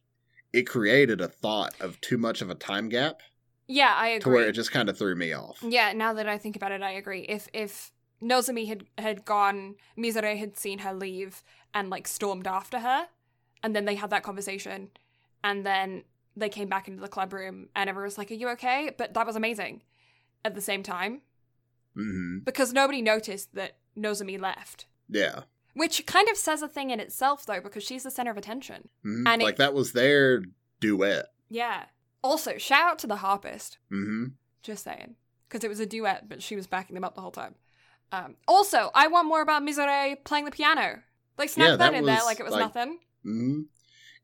it 0.52 0.62
created 0.62 1.20
a 1.20 1.28
thought 1.28 1.74
of 1.80 2.00
too 2.00 2.18
much 2.18 2.40
of 2.42 2.50
a 2.50 2.54
time 2.54 2.88
gap 2.88 3.20
Yeah, 3.66 3.94
I 3.94 4.08
agree. 4.08 4.20
to 4.20 4.28
where 4.30 4.48
it 4.48 4.52
just 4.52 4.72
kind 4.72 4.88
of 4.88 4.96
threw 4.98 5.14
me 5.14 5.32
off. 5.32 5.58
Yeah, 5.62 5.92
now 5.92 6.12
that 6.14 6.28
I 6.28 6.38
think 6.38 6.56
about 6.56 6.72
it, 6.72 6.82
I 6.82 6.90
agree. 6.92 7.22
If 7.28 7.48
if 7.52 7.92
Nozomi 8.20 8.66
had 8.66 8.84
had 8.98 9.24
gone, 9.24 9.76
Mizore 9.96 10.36
had 10.38 10.56
seen 10.56 10.80
her 10.80 10.92
leave 10.92 11.42
and 11.72 11.88
like 11.90 12.08
stormed 12.08 12.46
after 12.46 12.80
her, 12.80 13.08
and 13.62 13.76
then 13.76 13.84
they 13.84 13.94
had 13.94 14.10
that 14.10 14.22
conversation, 14.24 14.90
and 15.44 15.64
then 15.64 16.04
they 16.38 16.48
came 16.48 16.68
back 16.68 16.88
into 16.88 17.00
the 17.00 17.08
club 17.08 17.32
room, 17.32 17.68
and 17.76 17.88
everyone 17.90 18.06
was 18.06 18.18
like, 18.18 18.30
"Are 18.30 18.34
you 18.34 18.48
okay?" 18.50 18.90
But 18.96 19.14
that 19.14 19.26
was 19.26 19.36
amazing. 19.36 19.82
At 20.44 20.54
the 20.54 20.60
same 20.60 20.82
time, 20.82 21.22
hmm 21.94 22.38
because 22.44 22.72
nobody 22.72 23.02
noticed 23.02 23.54
that 23.54 23.78
Nozomi 23.96 24.40
left, 24.40 24.86
Yeah. 25.08 25.42
which 25.74 26.06
kind 26.06 26.28
of 26.28 26.36
says 26.36 26.62
a 26.62 26.68
thing 26.68 26.90
in 26.90 27.00
itself, 27.00 27.44
though, 27.44 27.60
because 27.60 27.82
she's 27.84 28.04
the 28.04 28.10
center 28.10 28.30
of 28.30 28.36
attention. 28.36 28.88
Mhm. 29.04 29.24
And 29.26 29.42
it- 29.42 29.44
like 29.44 29.56
that 29.56 29.74
was 29.74 29.92
their 29.92 30.42
duet. 30.80 31.26
Yeah. 31.48 31.86
Also, 32.22 32.56
shout 32.58 32.84
out 32.92 32.98
to 33.00 33.06
the 33.06 33.16
harpist. 33.16 33.78
hmm 33.88 34.26
Just 34.62 34.84
saying. 34.84 35.16
Because 35.48 35.64
it 35.64 35.68
was 35.68 35.80
a 35.80 35.86
duet, 35.86 36.28
but 36.28 36.42
she 36.42 36.54
was 36.56 36.66
backing 36.66 36.94
them 36.94 37.04
up 37.04 37.14
the 37.14 37.20
whole 37.20 37.30
time. 37.32 37.54
Um, 38.12 38.36
also, 38.46 38.90
I 38.94 39.06
want 39.08 39.26
more 39.28 39.40
about 39.40 39.62
Mizore 39.62 40.22
playing 40.24 40.44
the 40.44 40.50
piano. 40.50 41.02
Like, 41.38 41.48
snap 41.48 41.64
Yeah, 41.66 41.70
that, 41.76 41.92
that 41.92 41.94
in 41.94 42.04
there 42.04 42.22
like 42.24 42.38
it 42.40 42.44
was 42.44 42.52
like- 42.52 42.60
nothing. 42.74 42.98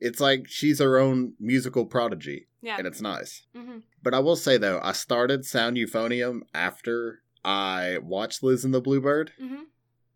It's 0.00 0.20
like 0.20 0.46
she's 0.48 0.78
her 0.80 0.98
own 0.98 1.34
musical 1.40 1.86
prodigy, 1.86 2.48
Yeah. 2.62 2.76
and 2.78 2.86
it's 2.86 3.00
nice. 3.00 3.46
hmm 3.54 3.78
But 4.02 4.14
I 4.14 4.18
will 4.18 4.36
say 4.36 4.56
though, 4.56 4.80
I 4.82 4.92
started 4.92 5.44
Sound 5.44 5.76
Euphonium 5.76 6.40
after 6.54 7.22
I 7.44 7.98
watched 8.02 8.42
Liz 8.42 8.64
and 8.64 8.72
the 8.74 8.80
Bluebird. 8.80 9.32
hmm 9.38 9.62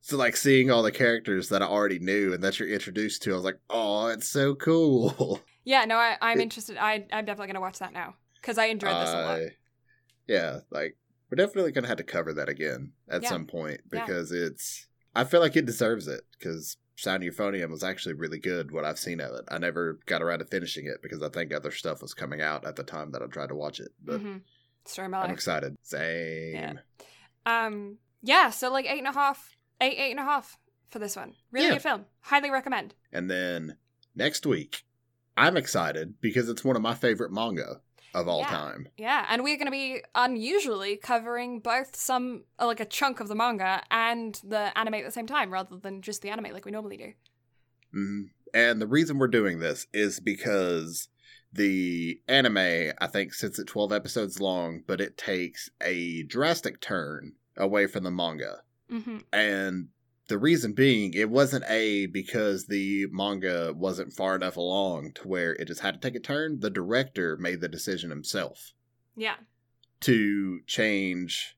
So 0.00 0.16
like 0.16 0.36
seeing 0.36 0.70
all 0.70 0.82
the 0.82 0.92
characters 0.92 1.48
that 1.50 1.62
I 1.62 1.66
already 1.66 1.98
knew 1.98 2.32
and 2.32 2.42
that 2.42 2.58
you're 2.58 2.68
introduced 2.68 3.22
to, 3.22 3.32
I 3.32 3.34
was 3.36 3.44
like, 3.44 3.58
oh, 3.70 4.06
it's 4.08 4.28
so 4.28 4.54
cool. 4.54 5.40
Yeah, 5.64 5.84
no, 5.84 5.96
I, 5.96 6.16
I'm 6.22 6.38
It- 6.40 6.44
interested. 6.44 6.78
I, 6.78 7.06
I'm 7.12 7.26
definitely 7.26 7.48
going 7.48 7.56
to 7.56 7.60
watch 7.60 7.78
that 7.80 7.92
now. 7.92 8.14
Because 8.40 8.56
I 8.56 8.66
enjoyed 8.66 8.94
this 9.02 9.10
a 9.10 9.22
lot. 9.22 9.40
Yeah, 10.26 10.60
like 10.70 10.96
we're 11.30 11.36
definitely 11.36 11.72
gonna 11.72 11.88
have 11.88 11.98
to 11.98 12.04
cover 12.04 12.32
that 12.34 12.48
again 12.48 12.92
at 13.08 13.22
Yeah. 13.22 13.28
some 13.28 13.44
point 13.46 13.82
Yeah. 13.92 14.00
because 14.06 14.32
it's. 14.32 14.86
I 15.14 15.24
feel 15.24 15.40
like 15.40 15.56
it 15.56 15.66
deserves 15.66 16.06
it 16.06 16.22
because 16.38 16.78
Sound 16.98 17.22
Euphonium 17.22 17.70
was 17.70 17.84
actually 17.84 18.14
really 18.14 18.40
good. 18.40 18.72
What 18.72 18.84
I've 18.84 18.98
seen 18.98 19.20
of 19.20 19.32
it, 19.32 19.44
I 19.48 19.58
never 19.58 20.00
got 20.06 20.20
around 20.20 20.40
to 20.40 20.44
finishing 20.44 20.86
it 20.86 21.00
because 21.00 21.22
I 21.22 21.28
think 21.28 21.54
other 21.54 21.70
stuff 21.70 22.02
was 22.02 22.12
coming 22.12 22.40
out 22.42 22.66
at 22.66 22.74
the 22.74 22.82
time 22.82 23.12
that 23.12 23.22
I 23.22 23.26
tried 23.26 23.50
to 23.50 23.54
watch 23.54 23.78
it. 23.78 23.92
But 24.04 24.20
hmm 24.20 24.38
Story 24.84 25.06
of 25.06 25.12
my 25.12 25.22
I'm 25.22 25.30
excited. 25.30 25.76
Same. 25.82 26.54
Yeah. 26.54 26.72
Um, 27.46 27.98
yeah, 28.20 28.50
so 28.50 28.72
like 28.72 28.86
eight 28.86 28.98
and 28.98 29.06
a 29.06 29.12
half, 29.12 29.54
eight, 29.80 29.96
eight 29.96 30.10
and 30.10 30.18
a 30.18 30.24
half 30.24 30.58
for 30.90 30.98
this 30.98 31.14
one. 31.14 31.34
Really 31.52 31.66
Yeah. 31.68 31.74
good 31.74 31.82
film. 31.82 32.04
Highly 32.20 32.50
recommend. 32.50 32.94
And 33.12 33.30
then 33.30 33.76
next 34.16 34.44
week, 34.44 34.82
I'm 35.36 35.56
excited 35.56 36.14
because 36.20 36.48
it's 36.48 36.64
one 36.64 36.74
of 36.74 36.82
my 36.82 36.94
favorite 36.94 37.30
manga 37.30 37.80
of 38.14 38.28
all 38.28 38.40
Yeah. 38.40 38.48
time. 38.48 38.88
Yeah, 38.96 39.26
and 39.28 39.42
we're 39.42 39.56
going 39.56 39.66
to 39.66 39.70
be 39.72 40.02
unusually 40.14 40.96
covering 40.96 41.60
both 41.60 41.94
some, 41.96 42.44
uh, 42.58 42.66
like 42.66 42.80
a 42.80 42.84
chunk 42.84 43.20
of 43.20 43.28
the 43.28 43.34
manga 43.34 43.82
and 43.90 44.40
the 44.44 44.76
anime 44.78 44.94
at 44.94 45.04
the 45.04 45.10
same 45.12 45.26
time 45.26 45.52
rather 45.52 45.76
than 45.76 46.02
just 46.02 46.22
the 46.22 46.30
anime 46.30 46.52
like 46.52 46.64
we 46.64 46.70
normally 46.72 46.96
do. 46.96 47.12
hmm 47.92 48.22
And 48.54 48.80
the 48.80 48.86
reason 48.86 49.18
we're 49.18 49.28
doing 49.28 49.58
this 49.58 49.86
is 49.92 50.20
because 50.20 51.08
the 51.52 52.20
anime, 52.28 52.92
I 52.98 53.06
think, 53.06 53.32
sits 53.34 53.58
at 53.58 53.66
12 53.66 53.92
episodes 53.92 54.40
long, 54.40 54.82
but 54.86 55.00
it 55.00 55.16
takes 55.16 55.70
a 55.80 56.22
drastic 56.24 56.80
turn 56.80 57.32
away 57.56 57.86
from 57.86 58.04
the 58.04 58.10
manga. 58.10 58.62
hmm 58.90 59.18
And 59.32 59.88
the 60.28 60.38
reason 60.38 60.72
being, 60.72 61.14
it 61.14 61.30
wasn't 61.30 61.64
a 61.68 62.06
because 62.06 62.66
the 62.66 63.06
manga 63.10 63.72
wasn't 63.74 64.12
far 64.12 64.36
enough 64.36 64.56
along 64.56 65.12
to 65.16 65.26
where 65.28 65.54
it 65.54 65.66
just 65.68 65.80
had 65.80 65.94
to 65.94 66.00
take 66.00 66.14
a 66.16 66.20
turn. 66.20 66.60
The 66.60 66.70
director 66.70 67.36
made 67.36 67.60
the 67.60 67.68
decision 67.68 68.10
himself. 68.10 68.72
Yeah. 69.16 69.34
to 70.02 70.60
change 70.66 71.56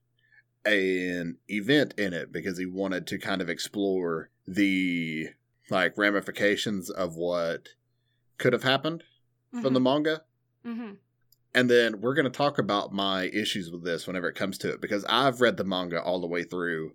an 0.65 1.37
event 1.47 1.93
in 1.97 2.13
it 2.13 2.31
because 2.31 2.57
he 2.57 2.65
wanted 2.65 3.05
to 3.07 3.19
kind 3.19 3.41
of 3.41 3.49
explore 3.49 4.29
the 4.47 5.27
like 5.69 5.97
ramifications 5.97 6.89
of 6.89 7.15
what 7.15 7.69
could 8.37 8.53
have 8.53 8.63
happened 8.63 9.03
from 9.61 9.73
the 9.73 9.79
manga. 9.79 10.21
hmm 10.65 10.93
And 11.53 11.69
then 11.69 12.01
we're 12.01 12.13
going 12.15 12.25
to 12.25 12.31
talk 12.31 12.57
about 12.57 12.93
my 12.93 13.25
issues 13.25 13.69
with 13.69 13.83
this 13.83 14.07
whenever 14.07 14.27
it 14.29 14.35
comes 14.35 14.57
to 14.59 14.71
it 14.71 14.81
because 14.81 15.05
I've 15.09 15.41
read 15.41 15.57
the 15.57 15.63
manga 15.63 16.01
all 16.01 16.21
the 16.21 16.27
way 16.27 16.43
through. 16.43 16.93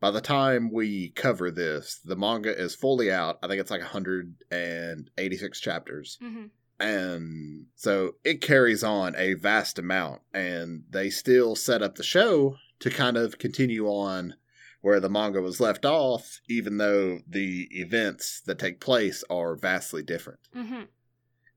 By 0.00 0.10
the 0.10 0.20
time 0.20 0.70
we 0.72 1.10
cover 1.10 1.50
this, 1.50 2.00
the 2.04 2.16
manga 2.16 2.56
is 2.56 2.74
fully 2.74 3.10
out. 3.10 3.38
I 3.42 3.48
think 3.48 3.60
it's 3.60 3.70
like 3.70 3.80
186 3.80 5.60
chapters. 5.60 6.18
hmm 6.20 6.44
And 6.78 7.66
so 7.74 8.16
it 8.24 8.40
carries 8.42 8.84
on 8.84 9.14
a 9.16 9.34
vast 9.34 9.78
amount, 9.78 10.20
and 10.34 10.82
they 10.90 11.08
still 11.10 11.56
set 11.56 11.82
up 11.82 11.94
the 11.96 12.02
show 12.02 12.56
to 12.80 12.90
kind 12.90 13.16
of 13.16 13.38
continue 13.38 13.86
on 13.86 14.34
where 14.82 15.00
the 15.00 15.08
manga 15.08 15.40
was 15.40 15.60
left 15.60 15.84
off, 15.86 16.40
even 16.48 16.76
though 16.76 17.20
the 17.26 17.66
events 17.72 18.42
that 18.46 18.58
take 18.58 18.80
place 18.80 19.24
are 19.30 19.56
vastly 19.56 20.02
different. 20.02 20.40
hmm 20.52 20.82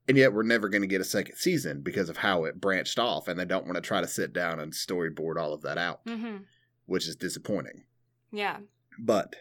And 0.08 0.16
yet, 0.16 0.32
we're 0.32 0.42
never 0.42 0.68
going 0.70 0.80
to 0.82 0.88
get 0.88 1.02
a 1.02 1.04
second 1.04 1.36
season 1.36 1.82
because 1.82 2.08
of 2.08 2.16
how 2.16 2.44
it 2.44 2.60
branched 2.60 2.98
off, 2.98 3.28
and 3.28 3.38
they 3.38 3.44
don't 3.44 3.66
want 3.66 3.76
to 3.76 3.82
try 3.82 4.00
to 4.00 4.08
sit 4.08 4.32
down 4.32 4.58
and 4.58 4.72
storyboard 4.72 5.36
all 5.36 5.52
of 5.52 5.60
that 5.62 5.76
out, 5.78 6.00
hmm 6.06 6.38
which 6.86 7.06
is 7.06 7.14
disappointing. 7.14 7.84
Yeah. 8.32 8.58
But 8.98 9.36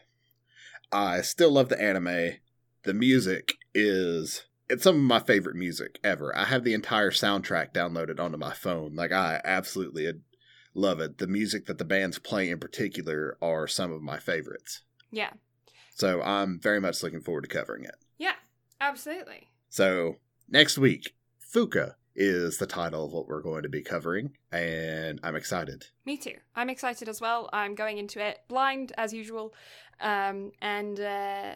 I 0.91 1.21
still 1.21 1.51
love 1.51 1.69
the 1.69 1.81
anime. 1.81 2.37
The 2.83 2.93
music 2.93 3.55
is 3.73 4.45
it's 4.69 4.83
some 4.83 4.95
of 4.95 5.01
my 5.01 5.19
favorite 5.19 5.55
music 5.55 5.99
ever. 6.03 6.35
I 6.35 6.45
have 6.45 6.63
the 6.63 6.73
entire 6.73 7.11
soundtrack 7.11 7.73
downloaded 7.73 8.19
onto 8.19 8.37
my 8.37 8.53
phone. 8.53 8.95
Like 8.95 9.11
I 9.11 9.41
absolutely 9.43 10.11
love 10.73 10.99
it. 10.99 11.17
The 11.17 11.27
music 11.27 11.65
that 11.65 11.77
the 11.77 11.85
bands 11.85 12.19
play 12.19 12.49
in 12.49 12.59
particular 12.59 13.37
are 13.41 13.67
some 13.67 13.91
of 13.91 14.01
my 14.01 14.19
favorites. 14.19 14.81
Yeah. 15.11 15.31
So 15.95 16.21
I'm 16.21 16.59
very 16.59 16.79
much 16.79 17.03
looking 17.03 17.21
forward 17.21 17.41
to 17.41 17.49
covering 17.49 17.83
it. 17.83 17.95
Yeah. 18.17 18.35
Absolutely. 18.79 19.49
So 19.69 20.15
next 20.47 20.77
week, 20.77 21.15
Fuka 21.53 21.95
is 22.19 22.57
the 22.57 22.67
title 22.67 23.05
of 23.05 23.13
what 23.13 23.27
we're 23.29 23.41
going 23.41 23.63
to 23.63 23.69
be 23.69 23.81
covering, 23.81 24.35
and 24.51 25.19
I'm 25.23 25.37
excited. 25.37 25.87
Me 26.05 26.17
too. 26.17 26.35
I'm 26.53 26.69
excited 26.69 27.07
as 27.07 27.21
well. 27.21 27.49
I'm 27.53 27.73
going 27.75 27.97
into 27.97 28.23
it 28.23 28.39
blind 28.49 28.91
as 28.97 29.13
usual, 29.13 29.53
um, 30.01 30.51
and 30.61 30.99
uh, 30.99 31.53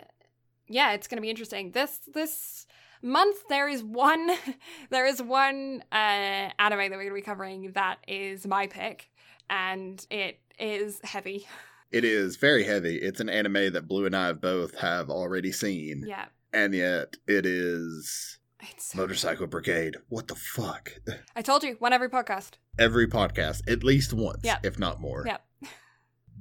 yeah, 0.68 0.94
it's 0.94 1.07
going 1.07 1.18
to 1.18 1.22
be 1.22 1.30
interesting. 1.30 1.72
This 1.72 1.99
this 2.14 2.65
month 3.02 3.44
there 3.49 3.68
is 3.68 3.84
one 3.84 4.31
there 4.90 5.06
is 5.06 5.22
one 5.22 5.84
uh, 5.91 6.49
anime 6.57 6.80
that 6.80 6.91
we're 6.91 7.03
going 7.03 7.10
to 7.10 7.15
be 7.15 7.22
covering 7.22 7.72
that 7.73 7.98
is 8.07 8.48
my 8.48 8.65
pick, 8.65 9.11
and 9.49 10.06
it 10.10 10.40
is 10.57 10.99
heavy. 11.03 11.45
It 11.91 12.06
is 12.06 12.38
very 12.38 12.64
heavy. 12.64 12.95
It's 12.95 13.19
an 13.19 13.30
anime 13.30 13.72
that 13.73 13.88
Blue 13.88 14.07
and 14.07 14.15
I 14.15 14.31
both 14.34 14.80
have 14.80 15.11
already 15.11 15.52
seen, 15.52 16.03
Yeah, 16.07 16.26
and 16.52 16.73
yet 16.73 17.18
it 17.27 17.45
is 17.45 18.40
it's 18.72 18.95
Motorcycle 18.95 19.48
Brigade. 19.48 19.98
What 20.10 20.27
the 20.27 20.35
fuck? 20.35 20.94
I 21.35 21.41
told 21.41 21.64
you 21.64 21.76
one 21.80 21.94
every 21.94 22.10
podcast. 22.10 22.52
Every 22.80 23.07
podcast, 23.07 23.61
at 23.72 23.84
least 23.84 24.14
once, 24.14 24.41
Yeah. 24.44 24.60
if 24.64 24.80
not 24.80 24.99
more. 25.02 25.23
Yep. 25.26 25.41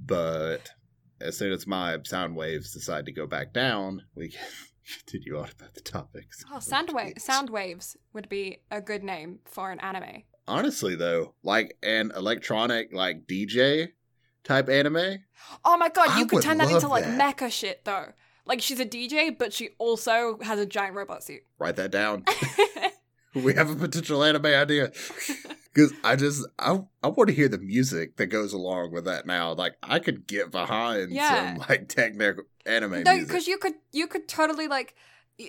But 0.04 0.70
as 1.20 1.36
soon 1.36 1.52
as 1.52 1.66
my 1.66 1.98
sound 2.04 2.36
waves 2.36 2.72
decide 2.72 3.06
to 3.06 3.12
go 3.12 3.26
back 3.26 3.52
down, 3.52 4.02
we 4.14 4.30
can 4.30 4.40
continue 5.06 5.38
on 5.38 5.48
about 5.58 5.74
the 5.74 5.80
topics. 5.80 6.44
Oh, 6.52 6.58
sound 6.60 6.90
wa- 6.92 7.10
sound 7.18 7.50
waves 7.50 7.96
would 8.12 8.28
be 8.28 8.58
a 8.70 8.80
good 8.80 9.02
name 9.04 9.40
for 9.44 9.70
an 9.70 9.80
anime. 9.80 10.22
Honestly, 10.48 10.96
though, 10.96 11.34
like 11.44 11.76
an 11.82 12.12
electronic, 12.16 12.92
like 12.92 13.26
DJ 13.26 13.90
type 14.44 14.68
anime, 14.68 15.18
Oh 15.64 15.76
my 15.76 15.88
god, 15.88 16.18
you 16.18 16.24
I 16.24 16.26
could 16.26 16.32
would 16.32 16.42
turn 16.44 16.58
that 16.58 16.66
love 16.66 16.74
into 16.76 16.88
like 16.88 17.04
that. 17.04 17.36
mecha 17.36 17.50
shit 17.50 17.84
though. 17.84 18.12
Like 18.44 18.60
she's 18.60 18.80
a 18.80 18.86
DJ, 18.86 19.36
but 19.36 19.52
she 19.52 19.70
also 19.78 20.38
has 20.42 20.58
a 20.58 20.66
giant 20.66 20.94
robot 20.94 21.22
suit. 21.22 21.42
write 21.58 21.76
that 21.76 21.90
down. 21.90 22.24
we 23.34 23.54
have 23.54 23.70
a 23.70 23.76
potential 23.76 24.22
anime 24.24 24.46
idea. 24.46 24.92
Because 25.74 25.94
I 26.04 26.16
just 26.16 26.46
I 26.58 26.82
I 27.02 27.08
want 27.08 27.28
to 27.28 27.34
hear 27.34 27.48
the 27.48 27.56
music 27.56 28.16
that 28.18 28.26
goes 28.26 28.52
along 28.52 28.92
with 28.92 29.06
that 29.06 29.24
now. 29.24 29.54
Like 29.54 29.76
I 29.82 30.00
could 30.00 30.26
get 30.26 30.50
behind 30.50 31.12
Yeah. 31.12 31.54
some 31.54 31.66
like 31.66 31.88
technical 31.88 32.44
anime 32.66 33.04
no, 33.04 33.18
because 33.18 33.46
you 33.46 33.56
could 33.56 33.76
you 33.90 34.06
could 34.06 34.28
totally 34.28 34.68
like 34.68 34.94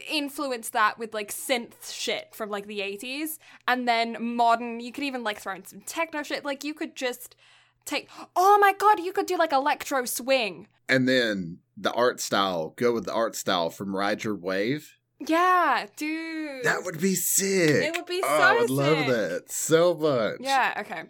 influence 0.10 0.70
that 0.70 0.98
with 0.98 1.14
like 1.14 1.30
synth 1.34 1.92
shit 1.92 2.34
from 2.34 2.50
like 2.50 2.68
the 2.68 2.80
80s 2.80 3.38
and 3.68 3.86
then 3.86 4.16
modern 4.20 4.80
you 4.80 4.94
could 4.94 5.04
even 5.04 5.26
like 5.26 5.40
throw 5.42 5.56
in 5.56 5.66
some 5.66 5.82
techno 5.82 6.24
shit 6.24 6.46
like 6.46 6.64
you 6.64 6.74
could 6.74 6.96
just 6.96 7.36
take 7.84 8.08
oh 8.38 8.58
my 8.62 8.72
god 8.80 9.02
you 9.02 9.12
could 9.12 9.26
do 9.26 9.38
like 9.38 9.52
electro 9.52 10.06
swing 10.06 10.68
and 10.88 11.06
then 11.08 11.60
the 11.78 11.92
art 11.94 12.20
style, 12.20 12.74
go 12.78 12.94
with 12.94 13.06
the 13.06 13.14
art 13.14 13.36
style 13.36 13.70
from 13.70 13.94
Your 14.24 14.36
Wave. 14.36 14.98
yeah 15.20 15.86
dude 15.96 16.64
That 16.64 16.84
would 16.84 17.00
be 17.00 17.16
sick. 17.16 17.70
It 17.86 17.96
would 17.96 18.06
be 18.06 18.22
Oh, 18.24 18.28
I 18.42 18.56
so 18.56 18.62
would 18.62 18.70
love 18.70 19.08
that 19.08 19.52
so 19.52 19.94
much. 19.94 20.38
yeah 20.40 20.74
okay 20.82 21.04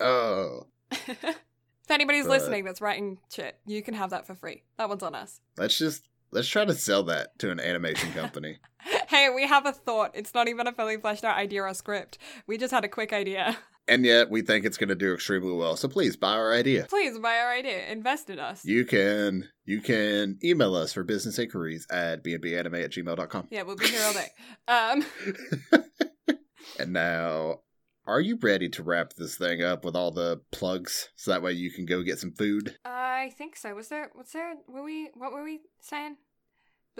Oh, 0.00 0.66
if 0.90 1.90
anybody's 1.90 2.24
But- 2.26 2.30
listening 2.40 2.64
that's 2.64 2.80
writing 2.80 3.18
shit, 3.32 3.58
you 3.66 3.82
can 3.82 3.94
have 3.94 4.10
that 4.10 4.26
for 4.26 4.34
free. 4.34 4.62
That 4.78 4.88
one's 4.88 5.02
on 5.02 5.14
us. 5.14 5.40
let's 5.56 5.78
just 5.78 6.02
let's 6.32 6.48
try 6.48 6.64
to 6.64 6.74
sell 6.74 7.02
that 7.04 7.38
to 7.38 7.50
an 7.50 7.60
animation 7.60 8.12
company. 8.12 8.58
hey, 9.08 9.30
we 9.34 9.46
have 9.46 9.64
a 9.66 9.72
thought. 9.72 10.10
It's 10.14 10.34
not 10.34 10.48
even 10.48 10.66
a 10.66 10.72
fully 10.72 10.96
fleshed 10.98 11.24
out 11.24 11.36
idea 11.36 11.62
or 11.62 11.72
script. 11.74 12.18
We 12.46 12.58
just 12.58 12.72
had 12.72 12.84
a 12.84 12.88
quick 12.88 13.12
idea. 13.12 13.56
and 13.88 14.04
yet 14.04 14.30
we 14.30 14.42
think 14.42 14.64
it's 14.64 14.76
going 14.76 14.88
to 14.88 14.94
do 14.94 15.14
extremely 15.14 15.52
well. 15.52 15.76
So 15.76 15.88
please 15.88 16.16
buy 16.16 16.32
our 16.34 16.52
idea. 16.52 16.86
Please 16.88 17.18
buy 17.18 17.38
our 17.38 17.52
idea. 17.52 17.86
Invest 17.90 18.30
in 18.30 18.38
us. 18.38 18.64
You 18.64 18.84
can 18.84 19.48
you 19.64 19.80
can 19.80 20.38
email 20.44 20.74
us 20.74 20.92
for 20.92 21.02
business 21.04 21.38
inquiries 21.38 21.86
at 21.90 22.22
bnbanime 22.24 22.84
at 22.84 22.90
gmail.com. 22.92 23.48
yeah, 23.50 23.62
we'll 23.62 23.76
be 23.76 23.86
here 23.88 24.02
all 24.04 24.12
day. 24.12 24.28
Um, 24.68 25.04
And 26.78 26.92
now, 26.92 27.60
are 28.06 28.20
you 28.20 28.36
ready 28.42 28.68
to 28.70 28.82
wrap 28.82 29.14
this 29.14 29.36
thing 29.36 29.62
up 29.62 29.84
with 29.84 29.96
all 29.96 30.10
the 30.10 30.42
plugs 30.52 31.08
so 31.16 31.30
that 31.30 31.42
way 31.42 31.52
you 31.52 31.70
can 31.70 31.86
go 31.86 32.02
get 32.02 32.18
some 32.18 32.32
food? 32.32 32.76
I 32.84 33.32
think 33.38 33.56
so. 33.56 33.74
Was 33.74 33.88
there? 33.88 34.10
Was 34.14 34.32
there? 34.32 34.54
Were 34.68 34.82
we? 34.82 35.10
What 35.14 35.32
were 35.32 35.42
we 35.44 35.60
saying? 35.80 36.16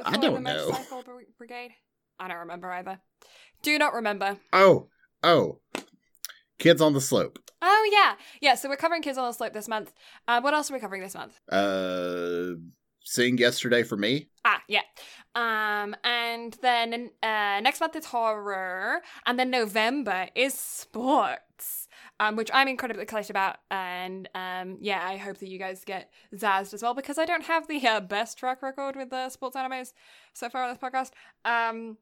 I 0.02 0.16
don't 0.16 0.34
the 0.34 0.40
know. 0.40 0.66
Motorcycle 0.68 1.02
Bri- 1.02 1.26
Brigade. 1.36 1.72
I 2.18 2.28
don't 2.28 2.38
remember 2.38 2.70
either. 2.72 3.00
Do 3.62 3.76
not 3.78 3.92
remember. 3.92 4.38
Oh, 4.52 4.88
oh, 5.22 5.60
kids 6.58 6.80
on 6.80 6.92
the 6.92 7.00
slope. 7.00 7.38
Oh 7.62 7.90
yeah, 7.92 8.14
yeah. 8.40 8.54
So 8.54 8.68
we're 8.68 8.76
covering 8.76 9.02
Kids 9.02 9.18
on 9.18 9.26
the 9.26 9.32
Slope 9.32 9.52
this 9.52 9.68
month. 9.68 9.92
Uh, 10.28 10.40
what 10.40 10.54
else 10.54 10.70
are 10.70 10.74
we 10.74 10.80
covering 10.80 11.02
this 11.02 11.14
month? 11.14 11.40
Uh, 11.50 12.56
sing 13.02 13.38
yesterday 13.38 13.82
for 13.82 13.96
me. 13.96 14.28
Ah, 14.44 14.62
yeah. 14.68 14.82
Um, 15.34 15.96
and 16.04 16.56
then 16.60 17.10
uh, 17.22 17.60
next 17.60 17.80
month 17.80 17.96
is 17.96 18.06
horror, 18.06 19.00
and 19.26 19.38
then 19.38 19.50
November 19.50 20.28
is 20.34 20.54
sports, 20.54 21.88
um, 22.20 22.36
which 22.36 22.50
I'm 22.52 22.68
incredibly 22.68 23.02
excited 23.02 23.30
about. 23.30 23.56
And 23.70 24.28
um, 24.34 24.78
yeah, 24.80 25.06
I 25.06 25.16
hope 25.16 25.38
that 25.38 25.48
you 25.48 25.58
guys 25.58 25.84
get 25.84 26.10
zazzed 26.34 26.74
as 26.74 26.82
well 26.82 26.94
because 26.94 27.18
I 27.18 27.24
don't 27.24 27.44
have 27.44 27.68
the 27.68 27.86
uh, 27.86 28.00
best 28.00 28.38
track 28.38 28.62
record 28.62 28.96
with 28.96 29.10
the 29.10 29.30
sports 29.30 29.56
animes 29.56 29.92
so 30.34 30.48
far 30.48 30.64
on 30.64 30.70
this 30.70 30.78
podcast. 30.78 31.10
Um, 31.44 31.96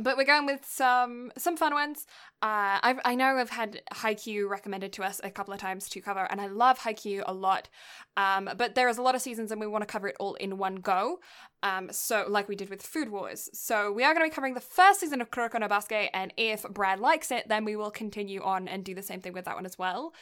but 0.00 0.16
we're 0.16 0.24
going 0.24 0.46
with 0.46 0.64
some 0.66 1.32
some 1.38 1.56
fun 1.56 1.72
ones. 1.72 2.06
Uh, 2.42 2.78
I 2.82 2.96
I 3.04 3.14
know 3.14 3.36
I've 3.36 3.50
had 3.50 3.80
Haikyuu 3.94 4.48
recommended 4.48 4.92
to 4.94 5.02
us 5.02 5.20
a 5.24 5.30
couple 5.30 5.54
of 5.54 5.60
times 5.60 5.88
to 5.88 6.00
cover, 6.00 6.26
and 6.30 6.40
I 6.40 6.46
love 6.48 6.80
Haikyuu 6.80 7.22
a 7.26 7.32
lot. 7.32 7.68
Um, 8.16 8.50
but 8.56 8.74
there 8.74 8.88
is 8.88 8.98
a 8.98 9.02
lot 9.02 9.14
of 9.14 9.22
seasons, 9.22 9.50
and 9.50 9.60
we 9.60 9.66
want 9.66 9.82
to 9.82 9.86
cover 9.86 10.08
it 10.08 10.16
all 10.20 10.34
in 10.34 10.58
one 10.58 10.76
go. 10.76 11.20
Um, 11.62 11.88
so 11.90 12.26
like 12.28 12.48
we 12.48 12.56
did 12.56 12.68
with 12.68 12.82
Food 12.82 13.08
Wars. 13.08 13.48
So 13.54 13.90
we 13.90 14.04
are 14.04 14.12
going 14.12 14.26
to 14.26 14.30
be 14.30 14.34
covering 14.34 14.54
the 14.54 14.60
first 14.60 15.00
season 15.00 15.20
of 15.20 15.30
Kuroko 15.30 15.60
no 15.60 15.68
Basket, 15.68 16.10
and 16.12 16.32
if 16.36 16.62
Brad 16.64 17.00
likes 17.00 17.30
it, 17.30 17.48
then 17.48 17.64
we 17.64 17.74
will 17.74 17.90
continue 17.90 18.42
on 18.42 18.68
and 18.68 18.84
do 18.84 18.94
the 18.94 19.02
same 19.02 19.20
thing 19.20 19.32
with 19.32 19.46
that 19.46 19.56
one 19.56 19.66
as 19.66 19.78
well. 19.78 20.12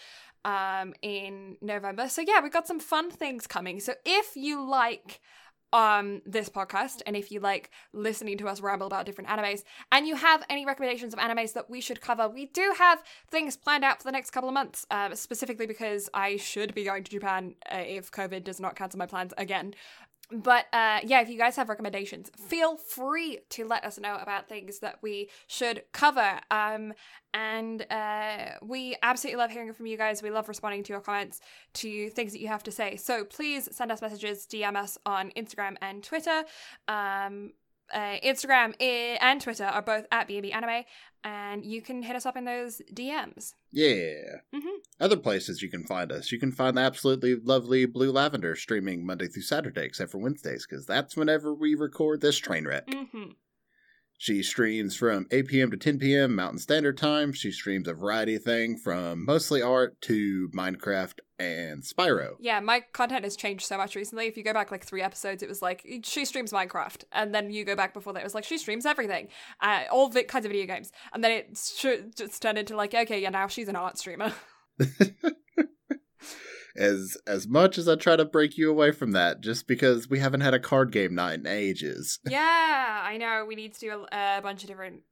Um, 0.44 0.92
in 1.00 1.56
November. 1.62 2.06
So 2.10 2.20
yeah, 2.20 2.42
we've 2.42 2.52
got 2.52 2.66
some 2.66 2.78
fun 2.78 3.10
things 3.10 3.46
coming. 3.46 3.80
So 3.80 3.94
if 4.04 4.36
you 4.36 4.62
like 4.62 5.22
um 5.74 6.22
this 6.24 6.48
podcast 6.48 7.02
and 7.04 7.16
if 7.16 7.32
you 7.32 7.40
like 7.40 7.68
listening 7.92 8.38
to 8.38 8.46
us 8.46 8.60
ramble 8.60 8.86
about 8.86 9.04
different 9.04 9.28
animes 9.28 9.64
and 9.90 10.06
you 10.06 10.14
have 10.14 10.44
any 10.48 10.64
recommendations 10.64 11.12
of 11.12 11.18
animes 11.18 11.52
that 11.52 11.68
we 11.68 11.80
should 11.80 12.00
cover 12.00 12.28
we 12.28 12.46
do 12.46 12.72
have 12.78 13.02
things 13.28 13.56
planned 13.56 13.82
out 13.82 13.98
for 13.98 14.04
the 14.04 14.12
next 14.12 14.30
couple 14.30 14.48
of 14.48 14.54
months 14.54 14.86
uh, 14.92 15.12
specifically 15.16 15.66
because 15.66 16.08
i 16.14 16.36
should 16.36 16.72
be 16.74 16.84
going 16.84 17.02
to 17.02 17.10
japan 17.10 17.56
uh, 17.72 17.78
if 17.78 18.12
covid 18.12 18.44
does 18.44 18.60
not 18.60 18.76
cancel 18.76 18.98
my 18.98 19.06
plans 19.06 19.34
again 19.36 19.74
but 20.42 20.66
uh, 20.72 21.00
yeah, 21.04 21.20
if 21.20 21.28
you 21.28 21.38
guys 21.38 21.56
have 21.56 21.68
recommendations, 21.68 22.30
feel 22.36 22.76
free 22.76 23.40
to 23.50 23.64
let 23.64 23.84
us 23.84 23.98
know 23.98 24.16
about 24.20 24.48
things 24.48 24.80
that 24.80 24.98
we 25.02 25.30
should 25.46 25.84
cover. 25.92 26.40
Um, 26.50 26.92
and 27.32 27.86
uh, 27.90 28.56
we 28.62 28.96
absolutely 29.02 29.38
love 29.38 29.50
hearing 29.50 29.72
from 29.72 29.86
you 29.86 29.96
guys. 29.96 30.22
We 30.22 30.30
love 30.30 30.48
responding 30.48 30.82
to 30.84 30.92
your 30.92 31.00
comments, 31.00 31.40
to 31.74 32.08
things 32.10 32.32
that 32.32 32.40
you 32.40 32.48
have 32.48 32.62
to 32.64 32.70
say. 32.70 32.96
So 32.96 33.24
please 33.24 33.68
send 33.72 33.92
us 33.92 34.02
messages, 34.02 34.46
DM 34.46 34.76
us 34.76 34.98
on 35.06 35.30
Instagram 35.36 35.76
and 35.80 36.02
Twitter. 36.02 36.44
Um, 36.88 37.52
uh, 37.92 38.16
Instagram 38.24 38.74
and 38.80 39.40
Twitter 39.40 39.64
are 39.64 39.82
both 39.82 40.06
at 40.10 40.28
BB 40.28 40.54
Anime, 40.54 40.84
and 41.22 41.64
you 41.64 41.80
can 41.82 42.02
hit 42.02 42.16
us 42.16 42.26
up 42.26 42.36
in 42.36 42.44
those 42.44 42.80
DMs. 42.92 43.54
Yeah. 43.72 44.38
Mhm. 44.54 44.76
Other 45.00 45.16
places 45.16 45.62
you 45.62 45.70
can 45.70 45.84
find 45.84 46.12
us. 46.12 46.30
You 46.32 46.38
can 46.38 46.52
find 46.52 46.76
the 46.76 46.82
absolutely 46.82 47.34
lovely 47.36 47.86
Blue 47.86 48.12
Lavender 48.12 48.54
streaming 48.56 49.04
Monday 49.04 49.26
through 49.28 49.42
Saturday, 49.42 49.84
except 49.84 50.12
for 50.12 50.18
Wednesdays, 50.18 50.66
because 50.68 50.86
that's 50.86 51.16
whenever 51.16 51.54
we 51.54 51.74
record 51.74 52.20
this 52.20 52.38
train 52.38 52.66
wreck. 52.66 52.86
Mm-hmm. 52.86 53.30
She 54.18 54.42
streams 54.42 54.96
from 54.96 55.26
8 55.30 55.48
p.m. 55.48 55.70
to 55.70 55.76
10 55.76 55.98
p.m. 55.98 56.34
Mountain 56.34 56.58
Standard 56.58 56.96
Time. 56.96 57.32
She 57.32 57.50
streams 57.50 57.88
a 57.88 57.94
variety 57.94 58.36
of 58.36 58.42
things 58.42 58.80
from 58.82 59.24
mostly 59.24 59.60
art 59.60 60.00
to 60.02 60.48
Minecraft 60.54 61.18
and 61.38 61.82
Spyro. 61.82 62.36
Yeah, 62.38 62.60
my 62.60 62.82
content 62.92 63.24
has 63.24 63.36
changed 63.36 63.66
so 63.66 63.76
much 63.76 63.96
recently. 63.96 64.26
If 64.26 64.36
you 64.36 64.44
go 64.44 64.52
back 64.52 64.70
like 64.70 64.84
three 64.84 65.02
episodes, 65.02 65.42
it 65.42 65.48
was 65.48 65.60
like 65.60 65.84
she 66.04 66.24
streams 66.24 66.52
Minecraft, 66.52 67.04
and 67.12 67.34
then 67.34 67.50
you 67.50 67.64
go 67.64 67.74
back 67.76 67.92
before 67.92 68.12
that, 68.12 68.20
it 68.20 68.24
was 68.24 68.34
like 68.34 68.44
she 68.44 68.56
streams 68.56 68.86
everything, 68.86 69.28
uh, 69.60 69.82
all 69.90 70.08
vi- 70.08 70.22
kinds 70.24 70.46
of 70.46 70.52
video 70.52 70.66
games, 70.66 70.92
and 71.12 71.22
then 71.24 71.32
it 71.32 71.58
sh- 71.58 72.14
just 72.16 72.40
turned 72.40 72.56
into 72.58 72.76
like 72.76 72.94
okay, 72.94 73.20
yeah, 73.20 73.30
now 73.30 73.48
she's 73.48 73.68
an 73.68 73.76
art 73.76 73.98
streamer. 73.98 74.32
As 76.76 77.16
as 77.26 77.46
much 77.46 77.78
as 77.78 77.88
I 77.88 77.94
try 77.94 78.16
to 78.16 78.24
break 78.24 78.58
you 78.58 78.68
away 78.70 78.90
from 78.90 79.12
that, 79.12 79.40
just 79.40 79.68
because 79.68 80.08
we 80.08 80.18
haven't 80.18 80.40
had 80.40 80.54
a 80.54 80.58
card 80.58 80.90
game 80.90 81.14
night 81.14 81.38
in 81.38 81.46
ages. 81.46 82.18
yeah, 82.28 83.02
I 83.04 83.16
know. 83.16 83.44
We 83.46 83.54
need 83.54 83.74
to 83.74 83.80
do 83.80 84.06
a, 84.10 84.38
a 84.38 84.42
bunch 84.42 84.62
of 84.62 84.68
different. 84.68 85.02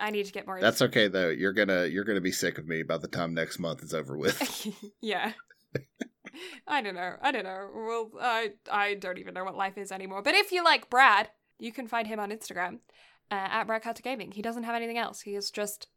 I 0.00 0.10
need 0.10 0.26
to 0.26 0.32
get 0.32 0.46
more. 0.46 0.60
That's 0.60 0.82
okay 0.82 1.06
though. 1.06 1.28
You're 1.28 1.52
gonna 1.52 1.86
you're 1.86 2.04
gonna 2.04 2.20
be 2.20 2.32
sick 2.32 2.58
of 2.58 2.66
me 2.66 2.82
by 2.82 2.98
the 2.98 3.08
time 3.08 3.34
next 3.34 3.58
month 3.58 3.82
is 3.82 3.94
over 3.94 4.16
with. 4.16 4.66
yeah. 5.00 5.32
I 6.66 6.82
don't 6.82 6.94
know. 6.94 7.14
I 7.20 7.30
don't 7.30 7.44
know. 7.44 7.68
Well, 7.72 8.10
I 8.20 8.50
I 8.70 8.94
don't 8.94 9.18
even 9.18 9.34
know 9.34 9.44
what 9.44 9.56
life 9.56 9.78
is 9.78 9.92
anymore. 9.92 10.22
But 10.22 10.34
if 10.34 10.50
you 10.50 10.64
like 10.64 10.90
Brad, 10.90 11.28
you 11.58 11.72
can 11.72 11.86
find 11.86 12.08
him 12.08 12.18
on 12.18 12.30
Instagram 12.30 12.78
uh, 13.30 13.34
at 13.34 13.64
Brad 13.64 13.82
Gaming. 14.02 14.32
He 14.32 14.42
doesn't 14.42 14.64
have 14.64 14.74
anything 14.74 14.98
else. 14.98 15.22
He 15.22 15.34
is 15.34 15.50
just 15.50 15.88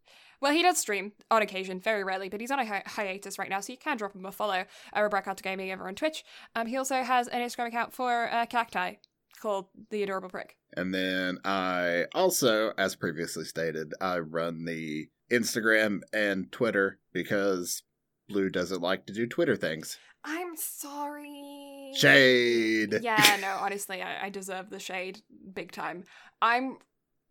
well, 0.42 0.52
he 0.52 0.62
does 0.62 0.78
stream 0.78 1.14
on 1.32 1.42
occasion, 1.42 1.80
very 1.80 2.04
rarely, 2.04 2.30
but 2.30 2.42
he's 2.42 2.52
on 2.52 2.60
a 2.60 2.66
hi- 2.66 2.84
hiatus 2.86 3.40
right 3.40 3.50
now, 3.50 3.62
so 3.62 3.72
you 3.72 3.78
can 3.78 3.98
drop 3.98 4.14
him 4.14 4.26
a 4.26 4.32
follow 4.32 4.66
over 4.96 5.10
Brad 5.10 5.42
Gaming 5.42 5.72
over 5.72 5.88
on 5.88 5.96
Twitch. 5.96 6.24
Um, 6.56 6.68
he 6.68 6.78
also 6.78 7.04
has 7.04 7.28
an 7.28 7.42
Instagram 7.42 7.68
account 7.68 7.94
for 7.94 8.30
uh, 8.32 8.46
Cacti 8.46 8.98
called 9.42 9.68
the 9.90 10.04
Adorable 10.04 10.30
Prick. 10.30 10.58
And 10.76 10.94
then 10.94 11.40
I 11.46 12.06
also, 12.14 12.74
as 12.78 12.96
previously 12.96 13.46
stated, 13.46 13.94
I 14.02 14.20
run 14.20 14.66
the 14.66 15.08
Instagram 15.32 16.02
and 16.14 16.52
Twitter 16.52 17.00
because 17.14 17.84
Blue 18.28 18.50
doesn't 18.50 18.82
like 18.82 19.06
to 19.06 19.14
do 19.14 19.28
Twitter 19.28 19.56
things. 19.56 19.98
I'm 20.24 20.56
sorry. 20.58 21.92
Shade. 21.96 23.00
Yeah, 23.02 23.38
no, 23.42 23.58
honestly, 23.62 24.02
I, 24.02 24.26
I 24.26 24.30
deserve 24.30 24.70
the 24.70 24.80
shade 24.80 25.22
big 25.54 25.72
time. 25.72 26.04
I'm 26.42 26.78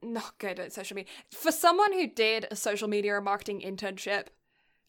not 0.04 0.38
good 0.38 0.60
at 0.60 0.72
social 0.72 0.94
media. 0.94 1.10
For 1.30 1.52
someone 1.52 1.92
who 1.92 2.06
did 2.06 2.46
a 2.50 2.56
social 2.56 2.88
media 2.88 3.16
and 3.16 3.24
marketing 3.24 3.60
internship, 3.60 4.26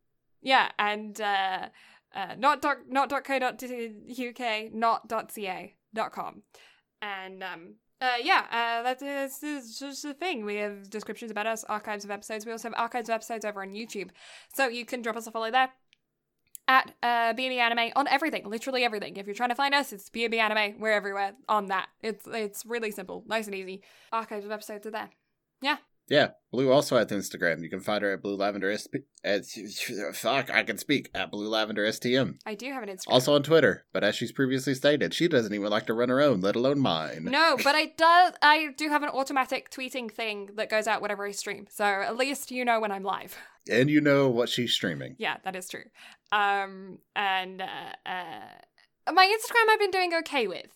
yeah, 0.41 0.71
and 0.79 1.21
uh, 1.21 1.69
uh, 2.15 2.35
not 2.39 2.63
doc, 2.63 2.79
not 2.89 3.11
.co.uk, 3.11 4.73
not 4.73 5.09
dot 5.09 5.33
.ca, 5.33 5.75
dot 5.95 6.13
.com. 6.13 6.43
And 7.01 7.43
um, 7.43 7.75
Uh, 8.01 8.17
yeah, 8.23 8.45
uh, 8.51 8.83
that's, 8.85 9.03
that's, 9.03 9.39
that's 9.41 9.79
just 9.79 10.03
the 10.05 10.15
thing. 10.15 10.45
We 10.45 10.57
have 10.57 10.89
descriptions 10.89 11.31
about 11.33 11.47
us, 11.47 11.65
archives 11.65 12.05
of 12.05 12.11
episodes. 12.13 12.47
We 12.47 12.53
also 12.53 12.69
have 12.69 12.79
archives 12.79 13.09
of 13.09 13.15
episodes 13.15 13.45
over 13.45 13.61
on 13.61 13.73
YouTube. 13.73 14.11
So 14.55 14.69
you 14.69 14.85
can 14.85 15.03
drop 15.03 15.17
us 15.17 15.27
a 15.27 15.33
follow 15.33 15.51
there 15.51 15.71
at 16.69 16.95
uh, 17.03 17.33
B&B 17.33 17.59
Anime 17.59 17.91
on 17.97 18.07
everything, 18.07 18.45
literally 18.49 18.85
everything. 18.85 19.17
If 19.17 19.27
you're 19.27 19.35
trying 19.35 19.49
to 19.49 19.55
find 19.57 19.75
us, 19.75 19.93
it's 19.93 20.11
B&B 20.11 20.39
Anime. 20.39 20.79
We're 20.79 20.93
everywhere 20.93 21.33
on 21.49 21.67
that. 21.67 21.89
It's 22.03 22.25
it's 22.27 22.65
really 22.67 22.91
simple, 22.91 23.25
nice 23.27 23.47
and 23.47 23.55
easy. 23.55 23.83
Archives 24.13 24.45
of 24.45 24.53
episodes 24.53 24.87
are 24.87 24.93
there. 24.93 25.11
Yeah, 25.61 25.79
Blue 26.51 26.73
also 26.73 26.97
has 26.97 27.09
Instagram. 27.09 27.63
You 27.63 27.69
can 27.69 27.81
find 27.81 28.03
her 28.03 28.13
at 28.15 28.23
Blue 28.23 28.37
Lavender 28.37 28.77
SP. 28.77 29.05
At, 29.23 29.45
fuck, 30.15 30.51
I 30.51 30.63
can 30.63 30.79
speak 30.79 31.11
at 31.15 31.31
Blue 31.31 31.49
Lavender 31.49 31.85
STM. 31.87 32.39
I 32.47 32.55
do 32.55 32.73
have 32.73 32.83
an 32.83 32.89
Instagram. 32.89 33.13
Also 33.13 33.35
on 33.35 33.43
Twitter, 33.43 33.85
but 33.93 34.03
as 34.03 34.15
she's 34.15 34.33
previously 34.33 34.75
stated, 34.75 35.13
she 35.13 35.29
doesn't 35.29 35.53
even 35.53 35.69
like 35.69 35.87
to 35.87 35.95
run 35.95 36.09
her 36.09 36.21
own, 36.23 36.41
let 36.41 36.57
alone 36.57 36.81
mine. 36.81 37.25
No, 37.25 37.59
but 37.63 37.75
I 37.75 37.87
do. 37.87 38.37
I 38.43 38.69
do 38.77 38.89
have 38.89 39.03
an 39.03 39.11
automatic 39.11 39.71
tweeting 39.71 40.11
thing 40.11 40.51
that 40.57 40.71
goes 40.71 40.87
out 40.87 41.03
whenever 41.03 41.27
I 41.27 41.33
stream. 41.33 41.67
So 41.71 41.85
at 41.85 42.17
least 42.17 42.51
you 42.51 42.65
know 42.65 42.81
when 42.81 42.93
I'm 42.93 43.05
live. 43.05 43.37
And 43.71 43.91
you 43.91 44.01
know 44.01 44.29
what 44.31 44.49
she's 44.49 44.73
streaming. 44.73 45.17
Yeah, 45.19 45.37
that 45.45 45.55
is 45.55 45.69
true. 45.69 45.85
Um, 46.33 46.99
and 47.15 47.61
uh, 47.61 47.93
uh, 48.07 49.13
my 49.13 49.27
Instagram 49.27 49.71
I've 49.71 49.79
been 49.79 49.91
doing 49.91 50.15
okay 50.21 50.47
with. 50.47 50.69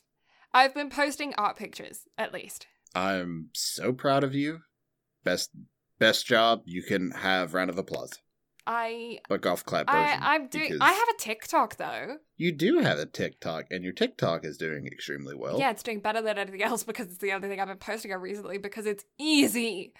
I've 0.53 0.75
been 0.75 0.91
posting 0.91 1.33
art 1.39 1.57
pictures 1.57 2.03
at 2.19 2.35
least. 2.35 2.67
I'm 2.95 3.49
so 3.55 3.95
proud 3.95 4.23
of 4.23 4.35
you. 4.35 4.61
Best 5.25 5.51
best 5.99 6.27
job. 6.27 6.63
You 6.65 6.83
can 6.83 7.11
have 7.13 7.55
round 7.55 7.71
of 7.71 7.79
applause. 7.79 8.19
I 8.67 9.19
But 9.29 9.41
golf 9.41 9.65
clap. 9.65 9.87
I 9.89 10.17
I'm 10.21 10.47
doing. 10.47 10.79
I 10.81 10.93
have 10.93 11.09
a 11.09 11.19
TikTok 11.19 11.77
though. 11.77 12.19
You 12.37 12.53
do 12.53 12.79
have 12.79 12.99
a 12.99 13.07
TikTok, 13.07 13.67
and 13.71 13.83
your 13.83 13.93
TikTok 13.93 14.45
is 14.45 14.57
doing 14.57 14.87
extremely 14.87 15.35
well. 15.35 15.59
yeah, 15.59 15.71
it's 15.71 15.83
doing 15.83 16.01
better 16.01 16.23
than 16.23 16.39
anything 16.39 16.63
else 16.63 16.85
because 16.91 17.07
it's 17.07 17.19
the 17.19 17.33
only 17.33 17.49
thing 17.49 17.61
I've 17.61 17.69
been 17.69 17.77
posting 17.79 18.13
on 18.13 18.21
recently 18.21 18.59
because 18.59 18.87
it's 18.87 19.05
easy. 19.19 19.95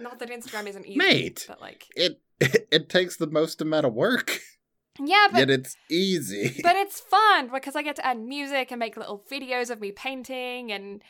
Not 0.00 0.18
that 0.18 0.30
Instagram 0.30 0.66
isn't 0.66 0.86
easy, 0.86 0.98
Mate. 0.98 1.44
but 1.48 1.60
like 1.60 1.86
It 1.96 2.20
it 2.40 2.88
takes 2.88 3.16
the 3.16 3.26
most 3.26 3.60
amount 3.60 3.86
of 3.86 3.94
work, 3.94 4.40
yeah, 4.98 5.28
but 5.30 5.38
yet 5.38 5.50
it's 5.50 5.76
easy. 5.90 6.60
but 6.62 6.76
it's 6.76 7.00
fun 7.00 7.48
because 7.52 7.76
I 7.76 7.82
get 7.82 7.96
to 7.96 8.06
add 8.06 8.18
music 8.18 8.70
and 8.70 8.78
make 8.78 8.96
little 8.96 9.24
videos 9.30 9.70
of 9.70 9.80
me 9.80 9.90
painting 9.92 10.70
and 10.72 11.02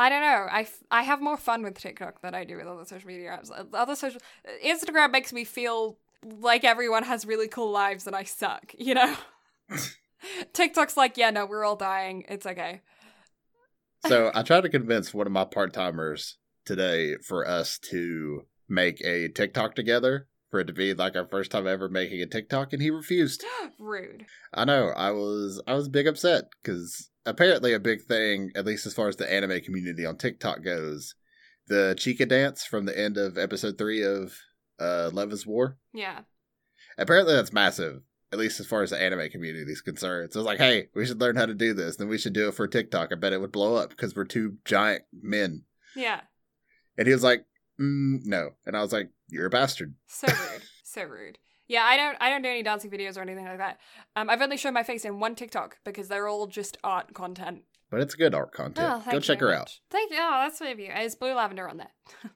I 0.00 0.08
don't 0.08 0.22
know. 0.22 0.46
I, 0.50 0.62
f- 0.62 0.82
I 0.90 1.02
have 1.02 1.20
more 1.20 1.36
fun 1.36 1.62
with 1.62 1.78
TikTok 1.78 2.22
than 2.22 2.34
I 2.34 2.44
do 2.44 2.56
with 2.56 2.66
other 2.66 2.86
social 2.86 3.06
media 3.06 3.38
apps. 3.38 3.50
Uh, 3.50 3.64
Other 3.76 3.94
social 3.94 4.18
Instagram 4.64 5.10
makes 5.10 5.30
me 5.30 5.44
feel 5.44 5.98
like 6.24 6.64
everyone 6.64 7.02
has 7.02 7.26
really 7.26 7.48
cool 7.48 7.70
lives 7.70 8.06
and 8.06 8.16
I 8.16 8.22
suck, 8.22 8.74
you 8.78 8.94
know? 8.94 9.14
TikTok's 10.54 10.96
like, 10.96 11.18
yeah, 11.18 11.28
no, 11.28 11.44
we're 11.44 11.66
all 11.66 11.76
dying. 11.76 12.24
It's 12.30 12.46
okay. 12.46 12.80
so 14.06 14.30
I 14.34 14.42
tried 14.42 14.62
to 14.62 14.70
convince 14.70 15.12
one 15.12 15.26
of 15.26 15.34
my 15.34 15.44
part 15.44 15.74
timers 15.74 16.38
today 16.64 17.16
for 17.16 17.46
us 17.46 17.78
to 17.90 18.46
make 18.70 19.02
a 19.04 19.28
TikTok 19.28 19.74
together 19.74 20.28
for 20.50 20.60
it 20.60 20.66
to 20.68 20.72
be 20.72 20.94
like 20.94 21.14
our 21.14 21.26
first 21.26 21.50
time 21.50 21.66
ever 21.66 21.90
making 21.90 22.22
a 22.22 22.26
TikTok, 22.26 22.72
and 22.72 22.80
he 22.80 22.90
refused. 22.90 23.44
Rude. 23.78 24.24
I 24.54 24.64
know. 24.64 24.88
I 24.96 25.10
was 25.10 25.62
I 25.66 25.74
was 25.74 25.90
big 25.90 26.06
upset 26.06 26.44
because 26.62 27.09
apparently 27.26 27.72
a 27.72 27.80
big 27.80 28.02
thing, 28.02 28.50
at 28.54 28.64
least 28.66 28.86
as 28.86 28.94
far 28.94 29.08
as 29.08 29.16
the 29.16 29.30
anime 29.32 29.60
community 29.60 30.04
on 30.06 30.16
TikTok 30.16 30.62
goes, 30.62 31.14
the 31.66 31.94
Chika 31.96 32.28
dance 32.28 32.64
from 32.64 32.86
the 32.86 32.98
end 32.98 33.16
of 33.16 33.38
episode 33.38 33.78
three 33.78 34.02
of 34.02 34.34
uh, 34.80 35.10
Love 35.12 35.32
Is 35.32 35.46
War. 35.46 35.76
Yeah. 35.92 36.20
Apparently 36.98 37.34
that's 37.34 37.52
massive, 37.52 38.02
at 38.32 38.38
least 38.38 38.60
as 38.60 38.66
far 38.66 38.82
as 38.82 38.90
the 38.90 39.00
anime 39.00 39.30
community 39.30 39.70
is 39.70 39.80
concerned. 39.80 40.32
So 40.32 40.38
I 40.38 40.42
was 40.42 40.46
like, 40.46 40.58
hey, 40.58 40.88
we 40.94 41.06
should 41.06 41.20
learn 41.20 41.36
how 41.36 41.46
to 41.46 41.54
do 41.54 41.74
this. 41.74 41.96
Then 41.96 42.08
we 42.08 42.18
should 42.18 42.32
do 42.32 42.48
it 42.48 42.54
for 42.54 42.66
TikTok. 42.66 43.10
I 43.12 43.14
bet 43.16 43.32
it 43.32 43.40
would 43.40 43.52
blow 43.52 43.76
up 43.76 43.90
because 43.90 44.14
we're 44.14 44.24
two 44.24 44.56
giant 44.64 45.02
men. 45.12 45.64
Yeah. 45.94 46.20
And 46.98 47.06
he 47.06 47.12
was 47.12 47.22
like, 47.22 47.44
mm, 47.80 48.18
no. 48.24 48.50
And 48.66 48.76
I 48.76 48.80
was 48.82 48.92
like, 48.92 49.10
you're 49.28 49.46
a 49.46 49.50
bastard. 49.50 49.94
So 50.08 50.26
rude. 50.52 50.62
so 50.82 51.02
rude. 51.04 51.38
Yeah, 51.70 51.84
I 51.84 51.96
don't 51.96 52.16
I 52.20 52.30
don't 52.30 52.42
do 52.42 52.48
any 52.48 52.64
dancing 52.64 52.90
videos 52.90 53.16
or 53.16 53.20
anything 53.20 53.44
like 53.44 53.58
that. 53.58 53.78
Um 54.16 54.28
I've 54.28 54.42
only 54.42 54.56
shown 54.56 54.74
my 54.74 54.82
face 54.82 55.04
in 55.04 55.20
one 55.20 55.36
TikTok 55.36 55.78
because 55.84 56.08
they're 56.08 56.26
all 56.26 56.48
just 56.48 56.76
art 56.82 57.14
content. 57.14 57.62
But 57.90 58.00
it's 58.00 58.16
good 58.16 58.34
art 58.34 58.52
content. 58.52 59.04
Oh, 59.06 59.10
Go 59.12 59.20
check 59.20 59.38
her 59.38 59.54
out. 59.54 59.78
Thank 59.88 60.10
you. 60.10 60.18
Oh, 60.20 60.42
that's 60.42 60.58
sweet 60.58 60.72
of 60.72 60.80
you. 60.80 60.90
It's 60.92 61.14
blue 61.14 61.32
lavender 61.32 61.68
on 61.68 61.76
there. 61.76 61.92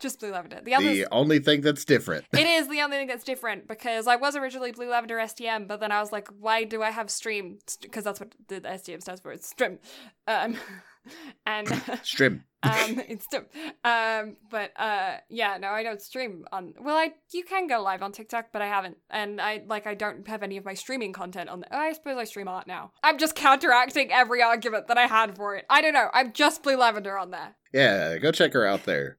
Just 0.00 0.18
blue 0.20 0.32
lavender. 0.32 0.60
The 0.62 0.74
others. 0.74 0.96
The 0.96 1.06
only 1.12 1.38
thing 1.38 1.60
that's 1.60 1.84
different. 1.84 2.24
it 2.32 2.46
is 2.46 2.68
the 2.68 2.80
only 2.80 2.96
thing 2.96 3.06
that's 3.08 3.24
different 3.24 3.68
because 3.68 4.06
I 4.06 4.16
was 4.16 4.34
originally 4.34 4.72
blue 4.72 4.88
lavender 4.88 5.16
STM, 5.16 5.68
but 5.68 5.80
then 5.80 5.92
I 5.92 6.00
was 6.00 6.10
like, 6.10 6.28
why 6.38 6.64
do 6.64 6.82
I 6.82 6.90
have 6.90 7.10
stream? 7.10 7.58
Because 7.82 8.04
that's 8.04 8.18
what 8.18 8.34
the 8.48 8.60
STM 8.62 9.02
stands 9.02 9.20
for. 9.20 9.30
It's 9.30 9.46
stream. 9.48 9.78
Um, 10.26 10.56
and 11.46 11.66
Strim. 12.02 12.42
um, 12.62 13.00
it's 13.08 13.24
stream. 13.24 13.44
Um, 13.84 14.36
but 14.50 14.72
uh, 14.78 15.16
yeah, 15.28 15.58
no, 15.58 15.68
I 15.68 15.82
don't 15.82 16.00
stream 16.00 16.44
on. 16.52 16.74
Well, 16.80 16.96
I 16.96 17.12
you 17.32 17.44
can 17.44 17.66
go 17.66 17.80
live 17.82 18.02
on 18.02 18.12
TikTok, 18.12 18.46
but 18.52 18.62
I 18.62 18.66
haven't, 18.66 18.98
and 19.08 19.40
I 19.40 19.62
like 19.66 19.86
I 19.86 19.94
don't 19.94 20.26
have 20.28 20.42
any 20.42 20.56
of 20.56 20.64
my 20.64 20.74
streaming 20.74 21.12
content 21.12 21.48
on. 21.48 21.60
The, 21.60 21.74
I 21.74 21.92
suppose 21.92 22.16
I 22.18 22.24
stream 22.24 22.48
art 22.48 22.66
now. 22.66 22.92
I'm 23.02 23.18
just 23.18 23.34
counteracting 23.34 24.12
every 24.12 24.42
argument 24.42 24.88
that 24.88 24.98
I 24.98 25.06
had 25.06 25.36
for 25.36 25.56
it. 25.56 25.64
I 25.70 25.80
don't 25.80 25.94
know. 25.94 26.08
I'm 26.12 26.32
just 26.32 26.62
blue 26.62 26.76
lavender 26.76 27.18
on 27.18 27.30
there. 27.30 27.56
Yeah, 27.72 28.18
go 28.18 28.32
check 28.32 28.52
her 28.52 28.66
out 28.66 28.84
there. 28.84 29.16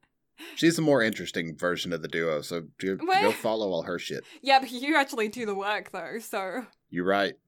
She's 0.55 0.77
a 0.77 0.81
more 0.81 1.01
interesting 1.01 1.55
version 1.57 1.93
of 1.93 2.01
the 2.01 2.07
duo, 2.07 2.41
so 2.41 2.63
go, 2.79 2.97
Well- 3.05 3.21
go 3.21 3.31
follow 3.43 3.69
all 3.71 3.83
her 3.83 3.99
shit. 3.99 4.23
Yeah, 4.41 4.59
but 4.59 4.71
you 4.71 4.95
actually 4.95 5.27
do 5.29 5.45
the 5.45 5.55
work 5.55 5.91
though, 5.91 6.19
so 6.19 6.65
You're 6.89 7.05
right. 7.05 7.33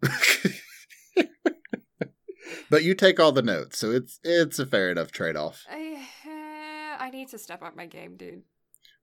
but 2.69 2.83
you 2.83 2.93
take 2.95 3.19
all 3.19 3.31
the 3.31 3.41
notes, 3.41 3.79
so 3.79 3.91
it's 3.91 4.19
it's 4.23 4.59
a 4.59 4.65
fair 4.65 4.91
enough 4.91 5.11
trade 5.11 5.35
off. 5.35 5.63
I, 5.69 6.05
uh, 6.25 7.03
I 7.03 7.09
need 7.11 7.29
to 7.29 7.37
step 7.37 7.61
up 7.63 7.75
my 7.75 7.85
game, 7.85 8.15
dude. 8.17 8.43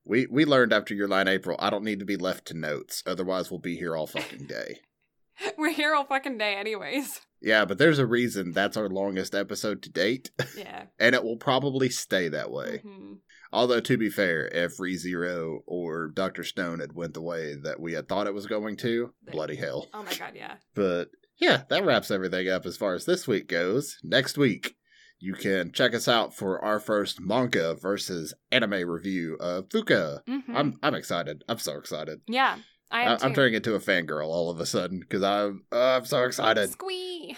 We 0.05 0.27
we 0.29 0.45
learned 0.45 0.73
after 0.73 0.93
Your 0.93 1.07
Lie 1.07 1.21
in 1.21 1.27
April, 1.27 1.55
I 1.59 1.69
don't 1.69 1.83
need 1.83 1.99
to 1.99 2.05
be 2.05 2.17
left 2.17 2.45
to 2.47 2.53
notes, 2.57 3.03
otherwise 3.05 3.49
we'll 3.51 3.59
be 3.59 3.75
here 3.77 3.95
all 3.95 4.07
fucking 4.07 4.47
day. 4.47 4.79
We're 5.57 5.71
here 5.71 5.95
all 5.95 6.05
fucking 6.05 6.37
day, 6.37 6.55
anyways. 6.55 7.19
Yeah, 7.41 7.65
but 7.65 7.79
there's 7.79 7.97
a 7.97 8.05
reason 8.05 8.51
that's 8.51 8.77
our 8.77 8.87
longest 8.89 9.33
episode 9.33 9.81
to 9.83 9.89
date, 9.89 10.29
Yeah. 10.55 10.83
and 10.99 11.15
it 11.15 11.23
will 11.23 11.37
probably 11.37 11.89
stay 11.89 12.27
that 12.29 12.51
way. 12.51 12.81
Mhm. 12.85 13.17
Although 13.53 13.81
to 13.81 13.97
be 13.97 14.09
fair, 14.09 14.47
if 14.47 14.77
ReZero 14.77 15.59
or 15.67 16.07
Doctor 16.09 16.43
Stone 16.43 16.79
had 16.79 16.93
went 16.93 17.13
the 17.13 17.21
way 17.21 17.55
that 17.55 17.79
we 17.79 17.93
had 17.93 18.07
thought 18.07 18.27
it 18.27 18.33
was 18.33 18.45
going 18.47 18.77
to, 18.77 19.13
bloody 19.31 19.55
hell. 19.55 19.87
Oh 19.93 20.03
my 20.03 20.13
god, 20.13 20.33
yeah. 20.35 20.55
But 20.75 21.09
yeah, 21.39 21.63
that 21.69 21.85
wraps 21.85 22.11
everything 22.11 22.47
up 22.49 22.65
as 22.65 22.77
far 22.77 22.93
as 22.93 23.05
this 23.05 23.27
week 23.27 23.47
goes. 23.47 23.97
Next 24.03 24.37
week, 24.37 24.75
you 25.19 25.33
can 25.33 25.71
check 25.71 25.93
us 25.93 26.07
out 26.07 26.33
for 26.35 26.63
our 26.63 26.79
first 26.79 27.19
manga 27.19 27.75
versus 27.75 28.33
anime 28.51 28.87
review 28.89 29.35
of 29.39 29.67
Fuka. 29.69 30.19
Mhm. 30.27 30.43
I'm 30.55 30.77
I'm 30.81 30.95
excited. 30.95 31.43
I'm 31.49 31.57
so 31.59 31.77
excited. 31.77 32.21
yeah, 32.27 32.57
I 32.89 33.01
am 33.03 33.17
I. 33.21 33.25
I'm 33.25 33.33
turning 33.33 33.55
into 33.55 33.75
a 33.75 33.79
fangirl 33.79 34.27
all 34.27 34.49
of 34.49 34.59
a 34.59 34.65
sudden 34.65 34.99
because 35.01 35.23
I'm 35.23 35.65
uh, 35.71 35.97
I'm 35.97 36.05
so 36.05 36.23
excited. 36.23 36.69
Squee. 36.71 37.35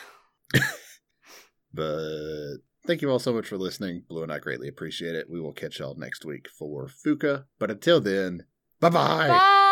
But 1.75 2.57
thank 2.85 3.01
you 3.01 3.09
all 3.09 3.19
so 3.19 3.33
much 3.33 3.47
for 3.47 3.57
listening. 3.57 4.03
Blue 4.07 4.23
and 4.23 4.31
I 4.31 4.39
greatly 4.39 4.67
appreciate 4.67 5.15
it. 5.15 5.29
We 5.29 5.39
will 5.39 5.53
catch 5.53 5.79
y'all 5.79 5.95
next 5.95 6.25
week 6.25 6.47
for 6.47 6.87
Fuka. 6.87 7.45
But 7.59 7.71
until 7.71 7.99
then, 7.99 8.45
bye 8.79 8.89
bye. 8.89 9.27
Bye. 9.27 9.69